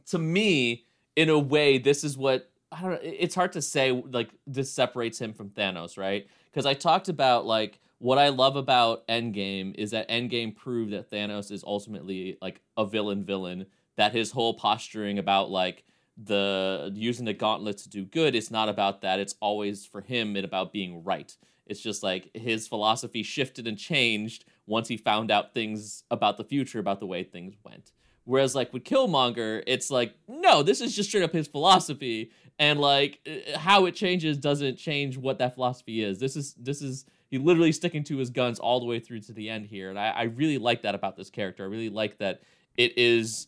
to 0.08 0.20
me, 0.20 0.86
in 1.16 1.30
a 1.30 1.40
way, 1.40 1.78
this 1.78 2.04
is 2.04 2.18
what 2.18 2.50
I 2.72 2.82
don't 2.82 2.92
know. 2.92 3.00
It's 3.02 3.36
hard 3.36 3.52
to 3.54 3.62
say 3.62 3.92
like 3.92 4.30
this 4.48 4.72
separates 4.72 5.20
him 5.20 5.34
from 5.34 5.50
Thanos, 5.50 5.98
right? 5.98 6.28
Because 6.52 6.66
I 6.66 6.74
talked 6.74 7.10
about 7.10 7.46
like 7.46 7.80
what 8.04 8.18
I 8.18 8.28
love 8.28 8.58
about 8.58 9.08
Endgame 9.08 9.74
is 9.76 9.92
that 9.92 10.10
Endgame 10.10 10.54
proved 10.54 10.92
that 10.92 11.10
Thanos 11.10 11.50
is 11.50 11.64
ultimately 11.64 12.38
like 12.42 12.60
a 12.76 12.86
villain 12.86 13.24
villain. 13.24 13.68
That 13.96 14.12
his 14.12 14.32
whole 14.32 14.56
posturing 14.56 15.20
about 15.20 15.50
like 15.50 15.86
the 16.22 16.92
using 16.94 17.24
the 17.24 17.34
gauntlet 17.34 17.78
to 17.78 17.90
do 17.90 18.04
good, 18.04 18.36
it's 18.36 18.52
not 18.52 18.68
about 18.68 19.04
that. 19.04 19.22
It's 19.22 19.36
always 19.40 19.86
for 19.86 20.02
him 20.02 20.36
and 20.36 20.44
about 20.44 20.74
being 20.74 21.02
right. 21.06 21.34
It's 21.66 21.80
just 21.80 22.04
like 22.04 22.30
his 22.34 22.68
philosophy 22.68 23.24
shifted 23.24 23.68
and 23.68 23.78
changed 23.78 24.44
once 24.68 24.90
he 24.90 24.98
found 24.98 25.32
out 25.32 25.54
things 25.54 26.04
about 26.12 26.36
the 26.36 26.44
future, 26.44 26.80
about 26.80 27.00
the 27.00 27.08
way 27.08 27.24
things 27.24 27.54
went. 27.64 27.94
Whereas 28.26 28.54
like 28.54 28.74
with 28.74 28.84
Killmonger, 28.84 29.64
it's 29.66 29.90
like 29.90 30.14
no, 30.28 30.62
this 30.62 30.82
is 30.82 30.94
just 30.94 31.08
straight 31.08 31.24
up 31.24 31.32
his 31.32 31.48
philosophy, 31.48 32.32
and 32.60 32.82
like 32.82 33.22
uh, 33.26 33.58
how 33.58 33.86
it 33.86 33.96
changes 33.96 34.38
doesn't 34.38 34.76
change 34.76 35.18
what 35.18 35.40
that 35.40 35.56
philosophy 35.56 36.04
is. 36.04 36.20
This 36.20 36.36
is 36.36 36.54
this 36.56 36.82
is 36.82 37.06
he 37.34 37.40
literally 37.40 37.72
sticking 37.72 38.04
to 38.04 38.18
his 38.18 38.30
guns 38.30 38.60
all 38.60 38.80
the 38.80 38.86
way 38.86 39.00
through 39.00 39.22
to 39.22 39.34
the 39.34 39.50
end 39.50 39.66
here, 39.66 39.90
and 39.90 39.98
I, 39.98 40.10
I 40.10 40.24
really 40.24 40.60
like 40.60 40.84
that 40.84 40.94
about 40.94 41.18
this 41.18 41.32
character. 41.32 41.64
I 41.64 41.68
really 41.68 41.90
like 41.90 42.20
that 42.20 42.44
it 42.78 42.96
is 42.96 43.48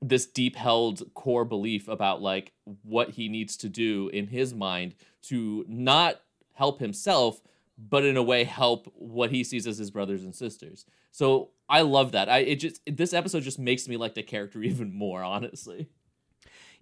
this 0.00 0.24
deep 0.24 0.54
held 0.54 1.02
core 1.14 1.44
belief 1.44 1.88
about 1.88 2.22
like 2.22 2.52
what 2.84 3.10
he 3.10 3.28
needs 3.28 3.56
to 3.56 3.68
do 3.68 4.08
in 4.12 4.28
his 4.28 4.54
mind 4.54 4.94
to 5.22 5.64
not 5.66 6.20
help 6.52 6.78
himself 6.78 7.40
but 7.76 8.04
in 8.04 8.16
a 8.16 8.22
way 8.22 8.44
help 8.44 8.86
what 8.94 9.32
he 9.32 9.42
sees 9.42 9.66
as 9.66 9.78
his 9.78 9.90
brothers 9.90 10.22
and 10.22 10.34
sisters 10.34 10.84
so 11.10 11.50
i 11.68 11.80
love 11.80 12.12
that 12.12 12.28
i 12.28 12.38
it 12.38 12.56
just 12.56 12.80
this 12.86 13.14
episode 13.14 13.42
just 13.42 13.58
makes 13.58 13.88
me 13.88 13.96
like 13.96 14.14
the 14.14 14.22
character 14.22 14.62
even 14.62 14.92
more 14.92 15.24
honestly 15.24 15.88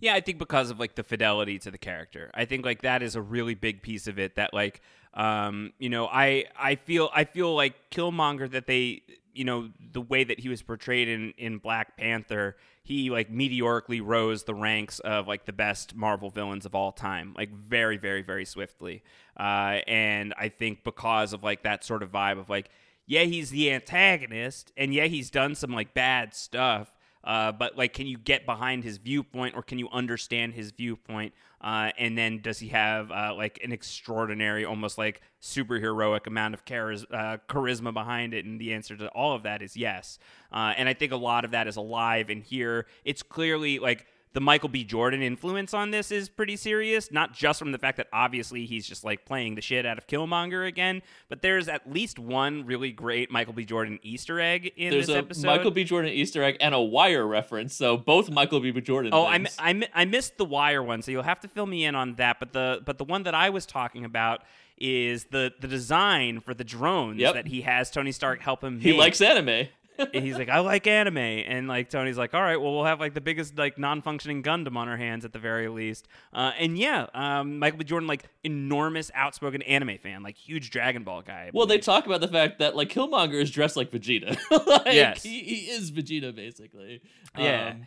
Yeah, 0.02 0.14
I 0.14 0.21
think 0.21 0.40
because 0.40 0.68
of 0.68 0.80
like 0.80 0.97
the 0.97 1.04
fidelity 1.04 1.61
to 1.61 1.71
the 1.71 1.78
character. 1.78 2.28
I 2.35 2.44
think 2.44 2.64
like 2.64 2.82
that 2.82 3.04
is 3.04 3.14
a 3.14 3.23
really 3.23 3.54
big 3.54 3.82
piece 3.82 4.09
of 4.09 4.18
it 4.18 4.35
that 4.35 4.52
like 4.52 4.80
um 5.14 5.73
you 5.78 5.88
know, 5.88 6.07
I 6.07 6.47
I 6.59 6.76
feel 6.76 7.11
I 7.14 7.25
feel 7.25 7.54
like 7.54 7.75
Killmonger 7.90 8.50
that 8.50 8.66
they 8.66 9.02
you 9.35 9.45
know, 9.45 9.71
the 9.92 10.00
way 10.00 10.25
that 10.25 10.40
he 10.40 10.49
was 10.49 10.62
portrayed 10.62 11.09
in 11.09 11.33
in 11.38 11.59
Black 11.59 11.97
Panther, 11.97 12.57
he 12.83 13.11
like 13.11 13.31
meteorically 13.31 14.00
rose 14.00 14.45
the 14.45 14.54
ranks 14.54 14.99
of 15.00 15.26
like 15.26 15.47
the 15.47 15.52
best 15.52 15.95
Marvel 15.95 16.28
villains 16.31 16.66
of 16.66 16.75
all 16.75 16.92
time, 16.92 17.35
like 17.37 17.50
very 17.54 17.97
very 17.97 18.23
very 18.23 18.45
swiftly. 18.45 19.02
Uh 19.38 19.81
and 19.87 20.35
I 20.38 20.49
think 20.49 20.85
because 20.85 21.33
of 21.33 21.42
like 21.42 21.62
that 21.62 21.85
sort 21.85 22.02
of 22.02 22.11
vibe 22.11 22.38
of 22.38 22.50
like 22.50 22.71
yeah, 23.07 23.23
he's 23.23 23.50
the 23.50 23.71
antagonist 23.73 24.73
and 24.76 24.95
yeah, 24.95 25.04
he's 25.07 25.31
done 25.31 25.54
some 25.54 25.73
like 25.73 25.95
bad 25.95 26.35
stuff 26.35 26.92
uh, 27.25 27.52
but 27.52 27.76
like, 27.76 27.93
can 27.93 28.07
you 28.07 28.19
get 28.19 28.47
behind 28.47 28.85
his 28.85 28.99
viewpoint, 28.99 29.55
or 29.57 29.62
can 29.62 29.79
you 29.79 29.88
understand 29.91 30.55
his 30.55 30.73
viewpoint? 30.73 31.33
Uh, 31.61 31.91
and 31.97 32.19
then 32.19 32.41
does 32.41 32.59
he 32.59 32.69
have 32.69 33.11
uh, 33.12 33.33
like 33.37 33.61
an 33.62 33.71
extraordinary, 33.71 34.64
almost 34.64 34.99
like 34.99 35.21
superheroic 35.41 36.26
amount 36.26 36.55
of 36.55 36.64
charis- 36.64 37.07
uh, 37.12 37.37
charisma 37.49 37.93
behind 37.95 38.35
it? 38.35 38.45
And 38.45 38.61
the 38.61 38.73
answer 38.73 38.97
to 38.97 39.09
all 39.09 39.35
of 39.37 39.45
that 39.45 39.62
is 39.62 39.76
yes. 39.76 40.19
Uh, 40.50 40.75
and 40.76 40.88
I 40.88 40.95
think 40.95 41.12
a 41.12 41.17
lot 41.17 41.45
of 41.45 41.52
that 41.52 41.69
is 41.69 41.76
alive. 41.76 42.31
in 42.31 42.41
here, 42.41 42.87
it's 43.05 43.23
clearly 43.23 43.79
like 43.79 44.07
the 44.35 44.41
Michael 44.41 44.69
B. 44.71 44.83
Jordan 44.85 45.21
influence 45.23 45.75
on 45.75 45.91
this 45.91 46.11
is 46.11 46.29
pretty 46.29 46.57
serious, 46.57 47.12
not 47.12 47.35
just 47.35 47.59
from 47.59 47.71
the 47.73 47.79
fact 47.79 47.99
that 47.99 48.07
obviously 48.12 48.65
he's 48.65 48.87
just 48.87 49.05
like 49.05 49.27
playing 49.27 49.57
the 49.57 49.61
shit 49.61 49.85
out 49.85 49.99
of 49.99 50.07
Killmonger 50.07 50.67
again, 50.67 51.03
but 51.29 51.43
there's 51.43 51.69
at 51.69 51.91
least 51.93 52.19
one 52.19 52.65
really 52.65 52.93
great 52.93 53.31
Michael 53.31 53.53
B. 53.53 53.65
Jordan 53.65 53.99
Easter 54.03 54.41
egg 54.41 54.73
in 54.77 54.91
this. 54.91 55.07
There's 55.07 55.07
this 55.09 55.15
a 55.17 55.19
episode. 55.19 55.47
Michael 55.47 55.71
B. 55.71 55.85
Jordan 55.85 56.12
Easter 56.12 56.43
egg 56.43 56.57
and 56.61 56.75
a 56.75 56.81
Wire 56.81 57.27
reference, 57.27 57.75
so 57.75 57.97
both 57.97 58.31
Michael 58.31 58.61
B. 58.61 58.73
Jordan. 58.81 59.12
Oh, 59.15 59.27
I, 59.27 59.37
things. 59.39 59.57
I, 59.59 59.83
I 59.95 60.05
missed 60.07 60.39
the 60.39 60.45
wire 60.45 60.83
one, 60.83 61.03
so 61.03 61.11
you'll 61.11 61.23
have 61.23 61.41
to 61.41 61.49
fill 61.49 61.67
me 61.67 61.85
in 61.85 61.95
on 61.95 62.15
that. 62.15 62.39
But 62.41 62.53
the 62.53 62.81
but 62.85 62.99
the 62.99 63.05
one 63.05 63.25
that 63.25 63.35
I 63.35 63.51
was 63.51 63.67
talking 63.67 64.05
about 64.05 64.43
is 64.79 65.25
the 65.31 65.53
the 65.61 65.69
design 65.69 66.41
for 66.41 66.55
the 66.55 66.65
drones 66.65 67.21
Yep. 67.21 67.35
that 67.35 67.47
he 67.47 67.61
has 67.61 67.91
Tony 67.91 68.12
Stark 68.12 68.41
help 68.41 68.65
him. 68.65 68.81
he 68.81 68.91
make. 68.93 68.99
likes 68.99 69.21
anime. 69.21 69.69
He's 70.12 70.37
like, 70.38 70.49
I 70.49 70.61
like 70.61 70.87
anime, 70.87 71.18
and 71.18 71.68
like 71.68 71.90
Tony's 71.90 72.16
like, 72.18 72.34
all 72.34 72.42
right, 72.42 72.56
well, 72.61 72.72
we'll 72.72 72.84
have 72.84 72.99
like 73.00 73.14
the 73.14 73.20
biggest 73.20 73.56
like 73.58 73.78
non-functioning 73.78 74.42
Gundam 74.42 74.76
on 74.76 74.88
our 74.88 74.96
hands 74.96 75.25
at 75.25 75.32
the 75.32 75.38
very 75.38 75.68
least. 75.68 76.08
Uh, 76.32 76.52
and 76.58 76.78
yeah, 76.78 77.06
um, 77.14 77.58
Michael 77.58 77.78
B. 77.78 77.84
Jordan, 77.84 78.06
like 78.08 78.25
enormous 78.42 79.11
outspoken 79.14 79.62
anime 79.62 79.99
fan, 79.99 80.22
like 80.22 80.37
huge 80.37 80.70
Dragon 80.70 81.04
Ball 81.04 81.22
guy. 81.22 81.46
I 81.46 81.50
Well, 81.52 81.66
they 81.66 81.78
talk 81.78 82.06
about 82.06 82.20
the 82.20 82.28
fact 82.28 82.58
that 82.61 82.75
like 82.75 82.88
Killmonger 82.88 83.40
is 83.40 83.50
dressed 83.50 83.76
like 83.76 83.90
Vegeta. 83.90 84.37
like, 84.66 84.94
Yes. 84.94 85.22
he, 85.22 85.40
he 85.40 85.54
is 85.70 85.92
Vegeta 85.92 86.34
basically. 86.34 87.02
Yeah. 87.38 87.70
Um, 87.75 87.87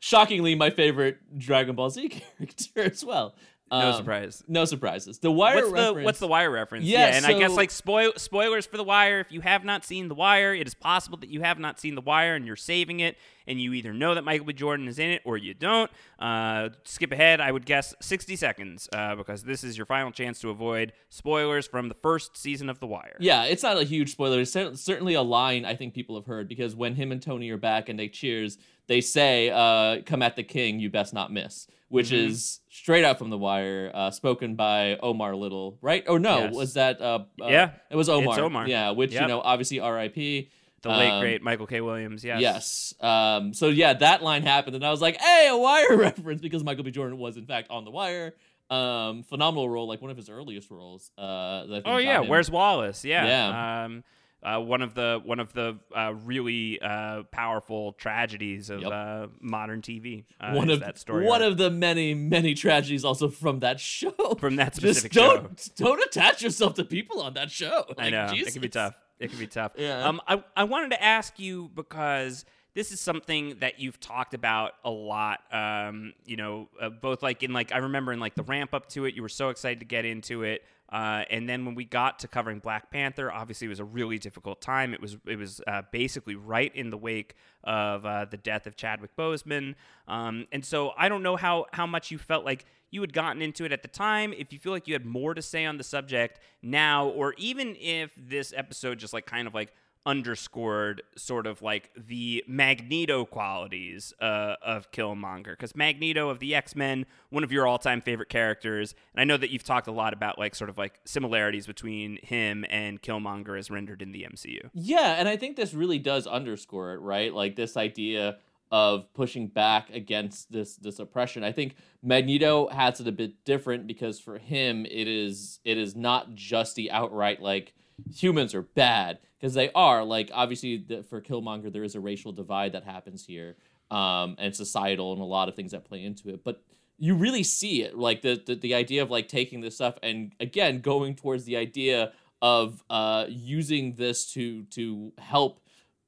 shockingly, 0.00 0.54
my 0.54 0.70
favorite 0.70 1.38
Dragon 1.38 1.74
Ball 1.76 1.90
Z 1.90 2.08
character 2.38 2.82
as 2.82 3.04
well. 3.04 3.34
No 3.80 3.90
Um, 3.90 3.96
surprise. 3.96 4.42
No 4.48 4.64
surprises. 4.64 5.18
The 5.18 5.30
Wire 5.30 5.56
What's 5.70 5.72
the 5.72 6.02
what's 6.02 6.18
the 6.18 6.28
wire 6.28 6.50
reference? 6.50 6.84
Yeah, 6.86 7.06
and 7.16 7.26
I 7.26 7.38
guess 7.38 7.52
like 7.56 7.70
spoil 7.70 8.12
spoilers 8.16 8.66
for 8.66 8.76
the 8.76 8.84
wire. 8.84 9.20
If 9.20 9.32
you 9.32 9.40
have 9.40 9.64
not 9.64 9.84
seen 9.84 10.08
the 10.08 10.14
wire, 10.14 10.54
it 10.54 10.66
is 10.66 10.74
possible 10.74 11.18
that 11.18 11.28
you 11.28 11.42
have 11.42 11.58
not 11.58 11.78
seen 11.80 11.94
the 11.94 12.00
wire 12.00 12.34
and 12.34 12.46
you're 12.46 12.56
saving 12.56 13.00
it, 13.00 13.16
and 13.46 13.60
you 13.60 13.72
either 13.74 13.92
know 13.92 14.14
that 14.14 14.22
Michael 14.24 14.46
B. 14.46 14.52
Jordan 14.52 14.88
is 14.88 14.98
in 14.98 15.10
it 15.10 15.22
or 15.24 15.36
you 15.36 15.54
don't. 15.54 15.90
Uh, 16.18 16.70
skip 16.84 17.12
ahead. 17.12 17.40
I 17.40 17.52
would 17.52 17.66
guess 17.66 17.94
60 18.00 18.36
seconds 18.36 18.88
uh, 18.92 19.14
because 19.16 19.42
this 19.42 19.62
is 19.64 19.76
your 19.76 19.84
final 19.86 20.10
chance 20.10 20.40
to 20.40 20.50
avoid 20.50 20.92
spoilers 21.10 21.66
from 21.66 21.88
the 21.88 21.94
first 21.94 22.36
season 22.36 22.70
of 22.70 22.80
the 22.80 22.86
Wire. 22.86 23.16
Yeah, 23.20 23.44
it's 23.44 23.62
not 23.62 23.76
a 23.76 23.84
huge 23.84 24.12
spoiler. 24.12 24.40
It's 24.40 24.52
certainly 24.52 25.14
a 25.14 25.22
line 25.22 25.64
I 25.64 25.74
think 25.74 25.92
people 25.94 26.16
have 26.16 26.26
heard 26.26 26.48
because 26.48 26.74
when 26.74 26.94
him 26.94 27.12
and 27.12 27.20
Tony 27.20 27.50
are 27.50 27.56
back 27.58 27.88
and 27.88 27.98
they 27.98 28.08
cheers, 28.08 28.56
they 28.86 29.00
say, 29.00 29.50
uh, 29.50 30.02
"Come 30.06 30.22
at 30.22 30.36
the 30.36 30.42
king, 30.42 30.80
you 30.80 30.90
best 30.90 31.12
not 31.14 31.32
miss," 31.32 31.66
which 31.88 32.06
Mm-hmm. 32.10 32.28
is 32.30 32.60
straight 32.70 33.04
out 33.04 33.18
from 33.18 33.30
the 33.30 33.38
wire, 33.38 33.90
uh, 33.94 34.10
spoken 34.10 34.54
by 34.56 34.96
Omar 35.02 35.34
Little, 35.36 35.78
right? 35.80 36.04
Or 36.08 36.18
no, 36.18 36.38
Yes. 36.38 36.54
was 36.54 36.74
that? 36.74 37.00
Uh, 37.00 37.20
uh, 37.40 37.46
Yeah, 37.48 37.70
it 37.90 37.96
was 37.96 38.08
Omar. 38.08 38.34
it's 38.34 38.38
Omar. 38.42 38.68
Yeah, 38.68 38.90
which 38.90 39.12
you 39.12 39.26
know, 39.26 39.40
obviously 39.40 39.80
R.I.P. 39.80 40.50
The 40.82 40.88
late 40.90 41.10
Um, 41.12 41.20
great 41.20 41.42
Michael 41.42 41.66
K. 41.66 41.80
Williams. 41.80 42.22
Yes. 42.22 42.40
Yes. 42.42 42.94
Um, 43.00 43.54
so 43.54 43.68
yeah, 43.68 43.94
that 43.94 44.22
line 44.22 44.42
happened, 44.42 44.76
and 44.76 44.84
I 44.84 44.90
was 44.90 45.00
like, 45.00 45.18
"Hey, 45.18 45.48
a 45.50 45.56
Wire 45.56 45.96
reference," 45.96 46.42
because 46.42 46.62
Michael 46.62 46.84
B. 46.84 46.90
Jordan 46.90 47.16
was 47.18 47.36
in 47.38 47.46
fact 47.46 47.70
on 47.70 47.84
the 47.86 47.90
Wire. 47.90 48.34
Um, 48.70 49.22
phenomenal 49.22 49.68
role, 49.68 49.86
like 49.86 50.00
one 50.02 50.10
of 50.10 50.16
his 50.16 50.28
earliest 50.28 50.70
roles. 50.70 51.10
Uh, 51.16 51.66
that 51.66 51.70
I 51.70 51.74
think 51.76 51.82
Oh 51.86 51.96
yeah, 51.98 52.20
where's 52.20 52.50
Wallace? 52.50 53.04
Yeah. 53.04 53.24
Yeah. 53.26 53.84
Um, 53.84 54.04
uh, 54.44 54.60
one 54.60 54.82
of 54.82 54.94
the 54.94 55.20
one 55.24 55.40
of 55.40 55.52
the 55.54 55.78
uh, 55.96 56.12
really 56.24 56.78
uh, 56.80 57.22
powerful 57.30 57.92
tragedies 57.94 58.68
of 58.70 58.82
Yep. 58.82 58.92
uh, 58.92 59.26
modern 59.40 59.80
TV. 59.80 60.24
Uh, 60.38 60.52
one 60.52 60.68
of 60.70 60.80
that 60.80 60.98
story. 60.98 61.24
one 61.26 61.42
arc. 61.42 61.52
of 61.52 61.56
the 61.58 61.70
many 61.70 62.12
many 62.14 62.54
tragedies 62.54 63.04
also 63.04 63.28
from 63.28 63.60
that 63.60 63.80
show. 63.80 64.10
from 64.38 64.56
that 64.56 64.74
Just 64.74 65.00
specific 65.00 65.12
don't 65.12 65.60
show. 65.78 65.84
don't 65.86 66.04
attach 66.04 66.42
yourself 66.42 66.74
to 66.74 66.84
people 66.84 67.20
on 67.22 67.34
that 67.34 67.50
show. 67.50 67.84
I 67.98 68.02
Like, 68.02 68.10
know 68.12 68.26
it 68.32 68.52
can 68.52 68.60
be 68.62 68.68
tough. 68.68 68.94
It 69.18 69.30
can 69.30 69.38
be 69.38 69.46
tough. 69.46 69.72
Yeah. 69.76 70.06
Um, 70.06 70.20
I 70.28 70.42
I 70.56 70.64
wanted 70.64 70.90
to 70.90 71.02
ask 71.02 71.38
you 71.38 71.70
because 71.74 72.44
this 72.74 72.90
is 72.90 73.00
something 73.00 73.58
that 73.60 73.78
you've 73.78 74.00
talked 74.00 74.34
about 74.34 74.72
a 74.84 74.90
lot. 74.90 75.38
Um, 75.52 76.12
you 76.26 76.36
know, 76.36 76.68
uh, 76.80 76.90
both 76.90 77.22
like 77.22 77.42
in 77.44 77.52
like 77.52 77.72
I 77.72 77.78
remember 77.78 78.12
in 78.12 78.18
like 78.20 78.34
the 78.34 78.42
ramp 78.42 78.74
up 78.74 78.88
to 78.90 79.04
it, 79.04 79.14
you 79.14 79.22
were 79.22 79.28
so 79.28 79.50
excited 79.50 79.78
to 79.78 79.86
get 79.86 80.04
into 80.04 80.42
it. 80.42 80.62
Uh, 80.90 81.24
and 81.30 81.48
then 81.48 81.64
when 81.64 81.74
we 81.74 81.84
got 81.84 82.18
to 82.20 82.28
covering 82.28 82.58
Black 82.58 82.90
Panther, 82.90 83.32
obviously 83.32 83.66
it 83.66 83.68
was 83.70 83.80
a 83.80 83.84
really 83.84 84.18
difficult 84.18 84.60
time. 84.60 84.94
It 84.94 85.00
was 85.00 85.16
it 85.26 85.36
was 85.36 85.60
uh, 85.66 85.82
basically 85.90 86.36
right 86.36 86.74
in 86.74 86.90
the 86.90 86.98
wake 86.98 87.34
of 87.64 88.04
uh, 88.04 88.26
the 88.26 88.36
death 88.36 88.66
of 88.66 88.76
Chadwick 88.76 89.16
Boseman, 89.16 89.74
um, 90.06 90.46
and 90.52 90.64
so 90.64 90.92
I 90.96 91.08
don't 91.08 91.22
know 91.22 91.36
how 91.36 91.66
how 91.72 91.86
much 91.86 92.10
you 92.10 92.18
felt 92.18 92.44
like 92.44 92.64
you 92.90 93.00
had 93.00 93.12
gotten 93.12 93.42
into 93.42 93.64
it 93.64 93.72
at 93.72 93.82
the 93.82 93.88
time. 93.88 94.32
If 94.32 94.52
you 94.52 94.58
feel 94.58 94.72
like 94.72 94.86
you 94.86 94.94
had 94.94 95.04
more 95.04 95.34
to 95.34 95.42
say 95.42 95.64
on 95.64 95.78
the 95.78 95.84
subject 95.84 96.38
now, 96.62 97.08
or 97.08 97.34
even 97.38 97.74
if 97.80 98.12
this 98.16 98.52
episode 98.56 98.98
just 98.98 99.12
like 99.12 99.26
kind 99.26 99.48
of 99.48 99.54
like 99.54 99.72
underscored 100.06 101.02
sort 101.16 101.46
of 101.46 101.62
like 101.62 101.90
the 101.96 102.44
Magneto 102.46 103.24
qualities 103.24 104.12
uh, 104.20 104.56
of 104.62 104.90
Killmonger. 104.90 105.52
Because 105.52 105.74
Magneto 105.74 106.28
of 106.28 106.38
the 106.38 106.54
X 106.54 106.76
Men, 106.76 107.06
one 107.30 107.44
of 107.44 107.50
your 107.50 107.66
all 107.66 107.78
time 107.78 108.00
favorite 108.00 108.28
characters. 108.28 108.94
And 109.14 109.20
I 109.20 109.24
know 109.24 109.36
that 109.36 109.50
you've 109.50 109.64
talked 109.64 109.86
a 109.86 109.92
lot 109.92 110.12
about 110.12 110.38
like 110.38 110.54
sort 110.54 110.70
of 110.70 110.78
like 110.78 111.00
similarities 111.04 111.66
between 111.66 112.18
him 112.22 112.64
and 112.68 113.00
Killmonger 113.00 113.58
as 113.58 113.70
rendered 113.70 114.02
in 114.02 114.12
the 114.12 114.26
MCU. 114.30 114.70
Yeah, 114.74 115.16
and 115.18 115.28
I 115.28 115.36
think 115.36 115.56
this 115.56 115.74
really 115.74 115.98
does 115.98 116.26
underscore 116.26 116.92
it, 116.94 117.00
right? 117.00 117.32
Like 117.32 117.56
this 117.56 117.76
idea 117.76 118.38
of 118.70 119.12
pushing 119.14 119.46
back 119.46 119.90
against 119.90 120.50
this 120.50 120.76
this 120.76 120.98
oppression. 120.98 121.44
I 121.44 121.52
think 121.52 121.76
Magneto 122.02 122.68
has 122.68 123.00
it 123.00 123.06
a 123.06 123.12
bit 123.12 123.44
different 123.44 123.86
because 123.86 124.18
for 124.18 124.38
him 124.38 124.84
it 124.86 125.06
is 125.06 125.60
it 125.64 125.78
is 125.78 125.94
not 125.94 126.34
just 126.34 126.74
the 126.74 126.90
outright 126.90 127.40
like 127.40 127.72
humans 128.12 128.54
are 128.54 128.62
bad 128.62 129.18
because 129.38 129.54
they 129.54 129.70
are 129.74 130.04
like 130.04 130.30
obviously 130.32 130.76
the, 130.76 131.02
for 131.02 131.20
Killmonger 131.20 131.72
there 131.72 131.84
is 131.84 131.94
a 131.94 132.00
racial 132.00 132.32
divide 132.32 132.72
that 132.72 132.84
happens 132.84 133.24
here 133.26 133.56
um 133.90 134.36
and 134.38 134.54
societal 134.54 135.12
and 135.12 135.20
a 135.20 135.24
lot 135.24 135.48
of 135.48 135.54
things 135.54 135.72
that 135.72 135.84
play 135.84 136.02
into 136.02 136.28
it 136.28 136.42
but 136.42 136.62
you 136.98 137.14
really 137.14 137.42
see 137.42 137.82
it 137.82 137.96
like 137.96 138.22
the, 138.22 138.40
the 138.46 138.54
the 138.54 138.74
idea 138.74 139.02
of 139.02 139.10
like 139.10 139.28
taking 139.28 139.60
this 139.60 139.74
stuff 139.74 139.96
and 140.02 140.32
again 140.40 140.80
going 140.80 141.14
towards 141.14 141.44
the 141.44 141.56
idea 141.56 142.12
of 142.40 142.82
uh 142.90 143.26
using 143.28 143.94
this 143.94 144.32
to 144.32 144.64
to 144.64 145.12
help 145.18 145.60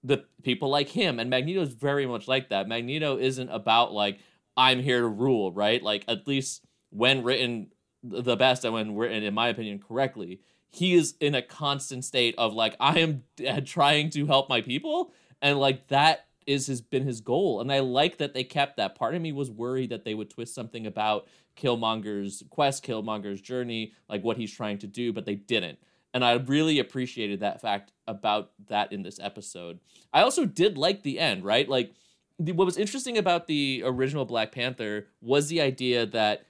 the 0.07 0.25
people 0.43 0.69
like 0.69 0.89
him 0.89 1.19
and 1.19 1.29
Magneto 1.29 1.63
is 1.63 1.73
very 1.73 2.07
much 2.07 2.29
like 2.29 2.51
that. 2.51 2.69
Magneto 2.69 3.19
isn't 3.19 3.49
about 3.51 3.93
like 3.93 4.21
I'm 4.57 4.81
here 4.81 5.01
to 5.01 5.09
rule, 5.09 5.53
right? 5.53 5.83
Like 5.83 6.05
at 6.09 6.27
least 6.27 6.65
when 6.91 7.25
written 7.25 7.73
the 8.03 8.37
best 8.37 8.65
and 8.65 8.73
when 8.73 8.97
written 8.97 9.25
in 9.25 9.35
my 9.35 9.49
opinion 9.49 9.81
correctly, 9.81 10.41
he 10.71 10.95
is 10.95 11.15
in 11.21 11.35
a 11.35 11.43
constant 11.43 12.05
state 12.05 12.35
of 12.39 12.53
like 12.53 12.77
I 12.81 12.99
am 12.99 13.25
uh, 13.47 13.61
trying 13.65 14.11
to 14.11 14.27
help 14.27 14.49
my 14.49 14.61
people 14.61 15.13
and 15.41 15.59
like 15.59 15.89
that 15.89 16.27
is 16.47 16.67
has 16.69 16.81
been 16.81 17.07
his 17.07 17.21
goal 17.21 17.61
and 17.61 17.73
I 17.73 17.81
like 17.81 18.19
that 18.19 18.35
they 18.35 18.45
kept 18.45 18.77
that. 18.77 18.95
Part 18.95 19.15
of 19.15 19.23
me 19.23 19.33
was 19.33 19.51
worried 19.51 19.91
that 19.91 20.05
they 20.05 20.15
would 20.15 20.31
twist 20.31 20.55
something 20.55 20.87
about 20.87 21.27
Killmonger's 21.57 22.43
quest, 22.51 22.85
Killmonger's 22.85 23.41
journey, 23.41 23.93
like 24.09 24.23
what 24.23 24.37
he's 24.37 24.53
trying 24.53 24.79
to 24.79 24.87
do, 24.87 25.13
but 25.13 25.25
they 25.25 25.35
didn't 25.35 25.79
and 26.17 26.25
I 26.25 26.33
really 26.33 26.79
appreciated 26.79 27.41
that 27.41 27.61
fact 27.61 27.93
about 28.07 28.53
that 28.69 28.91
in 28.91 29.03
this 29.03 29.21
episode. 29.21 29.81
I 30.15 30.23
also 30.23 30.47
did 30.47 30.79
like 30.79 31.03
the 31.03 31.19
end, 31.19 31.45
right? 31.45 31.69
Like 31.69 31.93
what 32.39 32.65
was 32.65 32.79
interesting 32.79 33.19
about 33.19 33.47
the 33.47 33.83
original 33.85 34.25
Black 34.25 34.51
Panther 34.51 35.09
was 35.21 35.49
the 35.49 35.61
idea 35.61 36.07
that 36.07 36.47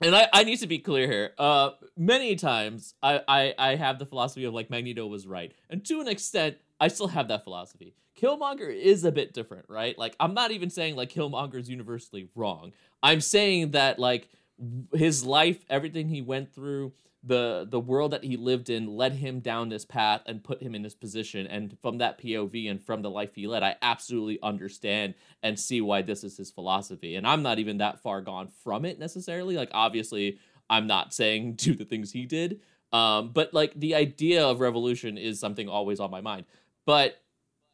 and 0.00 0.14
I, 0.14 0.28
I 0.32 0.44
need 0.44 0.58
to 0.58 0.66
be 0.66 0.78
clear 0.78 1.06
here. 1.06 1.32
Uh, 1.38 1.70
many 1.96 2.36
times 2.36 2.94
I, 3.02 3.20
I, 3.28 3.54
I 3.58 3.76
have 3.76 3.98
the 3.98 4.06
philosophy 4.06 4.44
of 4.44 4.54
like 4.54 4.70
Magneto 4.70 5.06
was 5.06 5.26
right, 5.26 5.52
and 5.68 5.84
to 5.86 6.00
an 6.00 6.08
extent, 6.08 6.56
I 6.80 6.88
still 6.88 7.08
have 7.08 7.28
that 7.28 7.44
philosophy. 7.44 7.94
Killmonger 8.20 8.74
is 8.74 9.04
a 9.04 9.12
bit 9.12 9.32
different, 9.32 9.66
right? 9.68 9.96
Like 9.96 10.14
I'm 10.20 10.34
not 10.34 10.50
even 10.50 10.70
saying 10.70 10.96
like 10.96 11.10
Killmonger 11.10 11.56
is 11.56 11.70
universally 11.70 12.28
wrong. 12.34 12.72
I'm 13.02 13.20
saying 13.20 13.70
that 13.72 13.98
like 13.98 14.28
his 14.94 15.24
life, 15.24 15.64
everything 15.68 16.08
he 16.08 16.22
went 16.22 16.54
through, 16.54 16.92
the 17.22 17.66
the 17.68 17.80
world 17.80 18.12
that 18.12 18.24
he 18.24 18.36
lived 18.36 18.70
in 18.70 18.86
led 18.86 19.12
him 19.12 19.40
down 19.40 19.68
this 19.68 19.84
path 19.84 20.22
and 20.24 20.42
put 20.42 20.62
him 20.62 20.74
in 20.74 20.82
this 20.82 20.94
position. 20.94 21.46
And 21.46 21.76
from 21.82 21.98
that 21.98 22.18
POV 22.18 22.70
and 22.70 22.82
from 22.82 23.02
the 23.02 23.10
life 23.10 23.34
he 23.34 23.46
led 23.46 23.62
I 23.62 23.76
absolutely 23.82 24.38
understand 24.42 25.14
and 25.42 25.58
see 25.58 25.80
why 25.80 26.02
this 26.02 26.24
is 26.24 26.36
his 26.36 26.50
philosophy. 26.50 27.16
And 27.16 27.26
I'm 27.26 27.42
not 27.42 27.58
even 27.58 27.78
that 27.78 28.02
far 28.02 28.22
gone 28.22 28.48
from 28.64 28.84
it 28.86 28.98
necessarily. 28.98 29.56
Like 29.56 29.70
obviously 29.72 30.38
I'm 30.70 30.86
not 30.86 31.12
saying 31.12 31.54
do 31.56 31.74
the 31.74 31.84
things 31.84 32.12
he 32.12 32.24
did. 32.24 32.60
Um 32.90 33.32
but 33.32 33.52
like 33.52 33.78
the 33.78 33.94
idea 33.94 34.46
of 34.46 34.60
revolution 34.60 35.18
is 35.18 35.38
something 35.38 35.68
always 35.68 36.00
on 36.00 36.10
my 36.10 36.22
mind. 36.22 36.46
But 36.86 37.20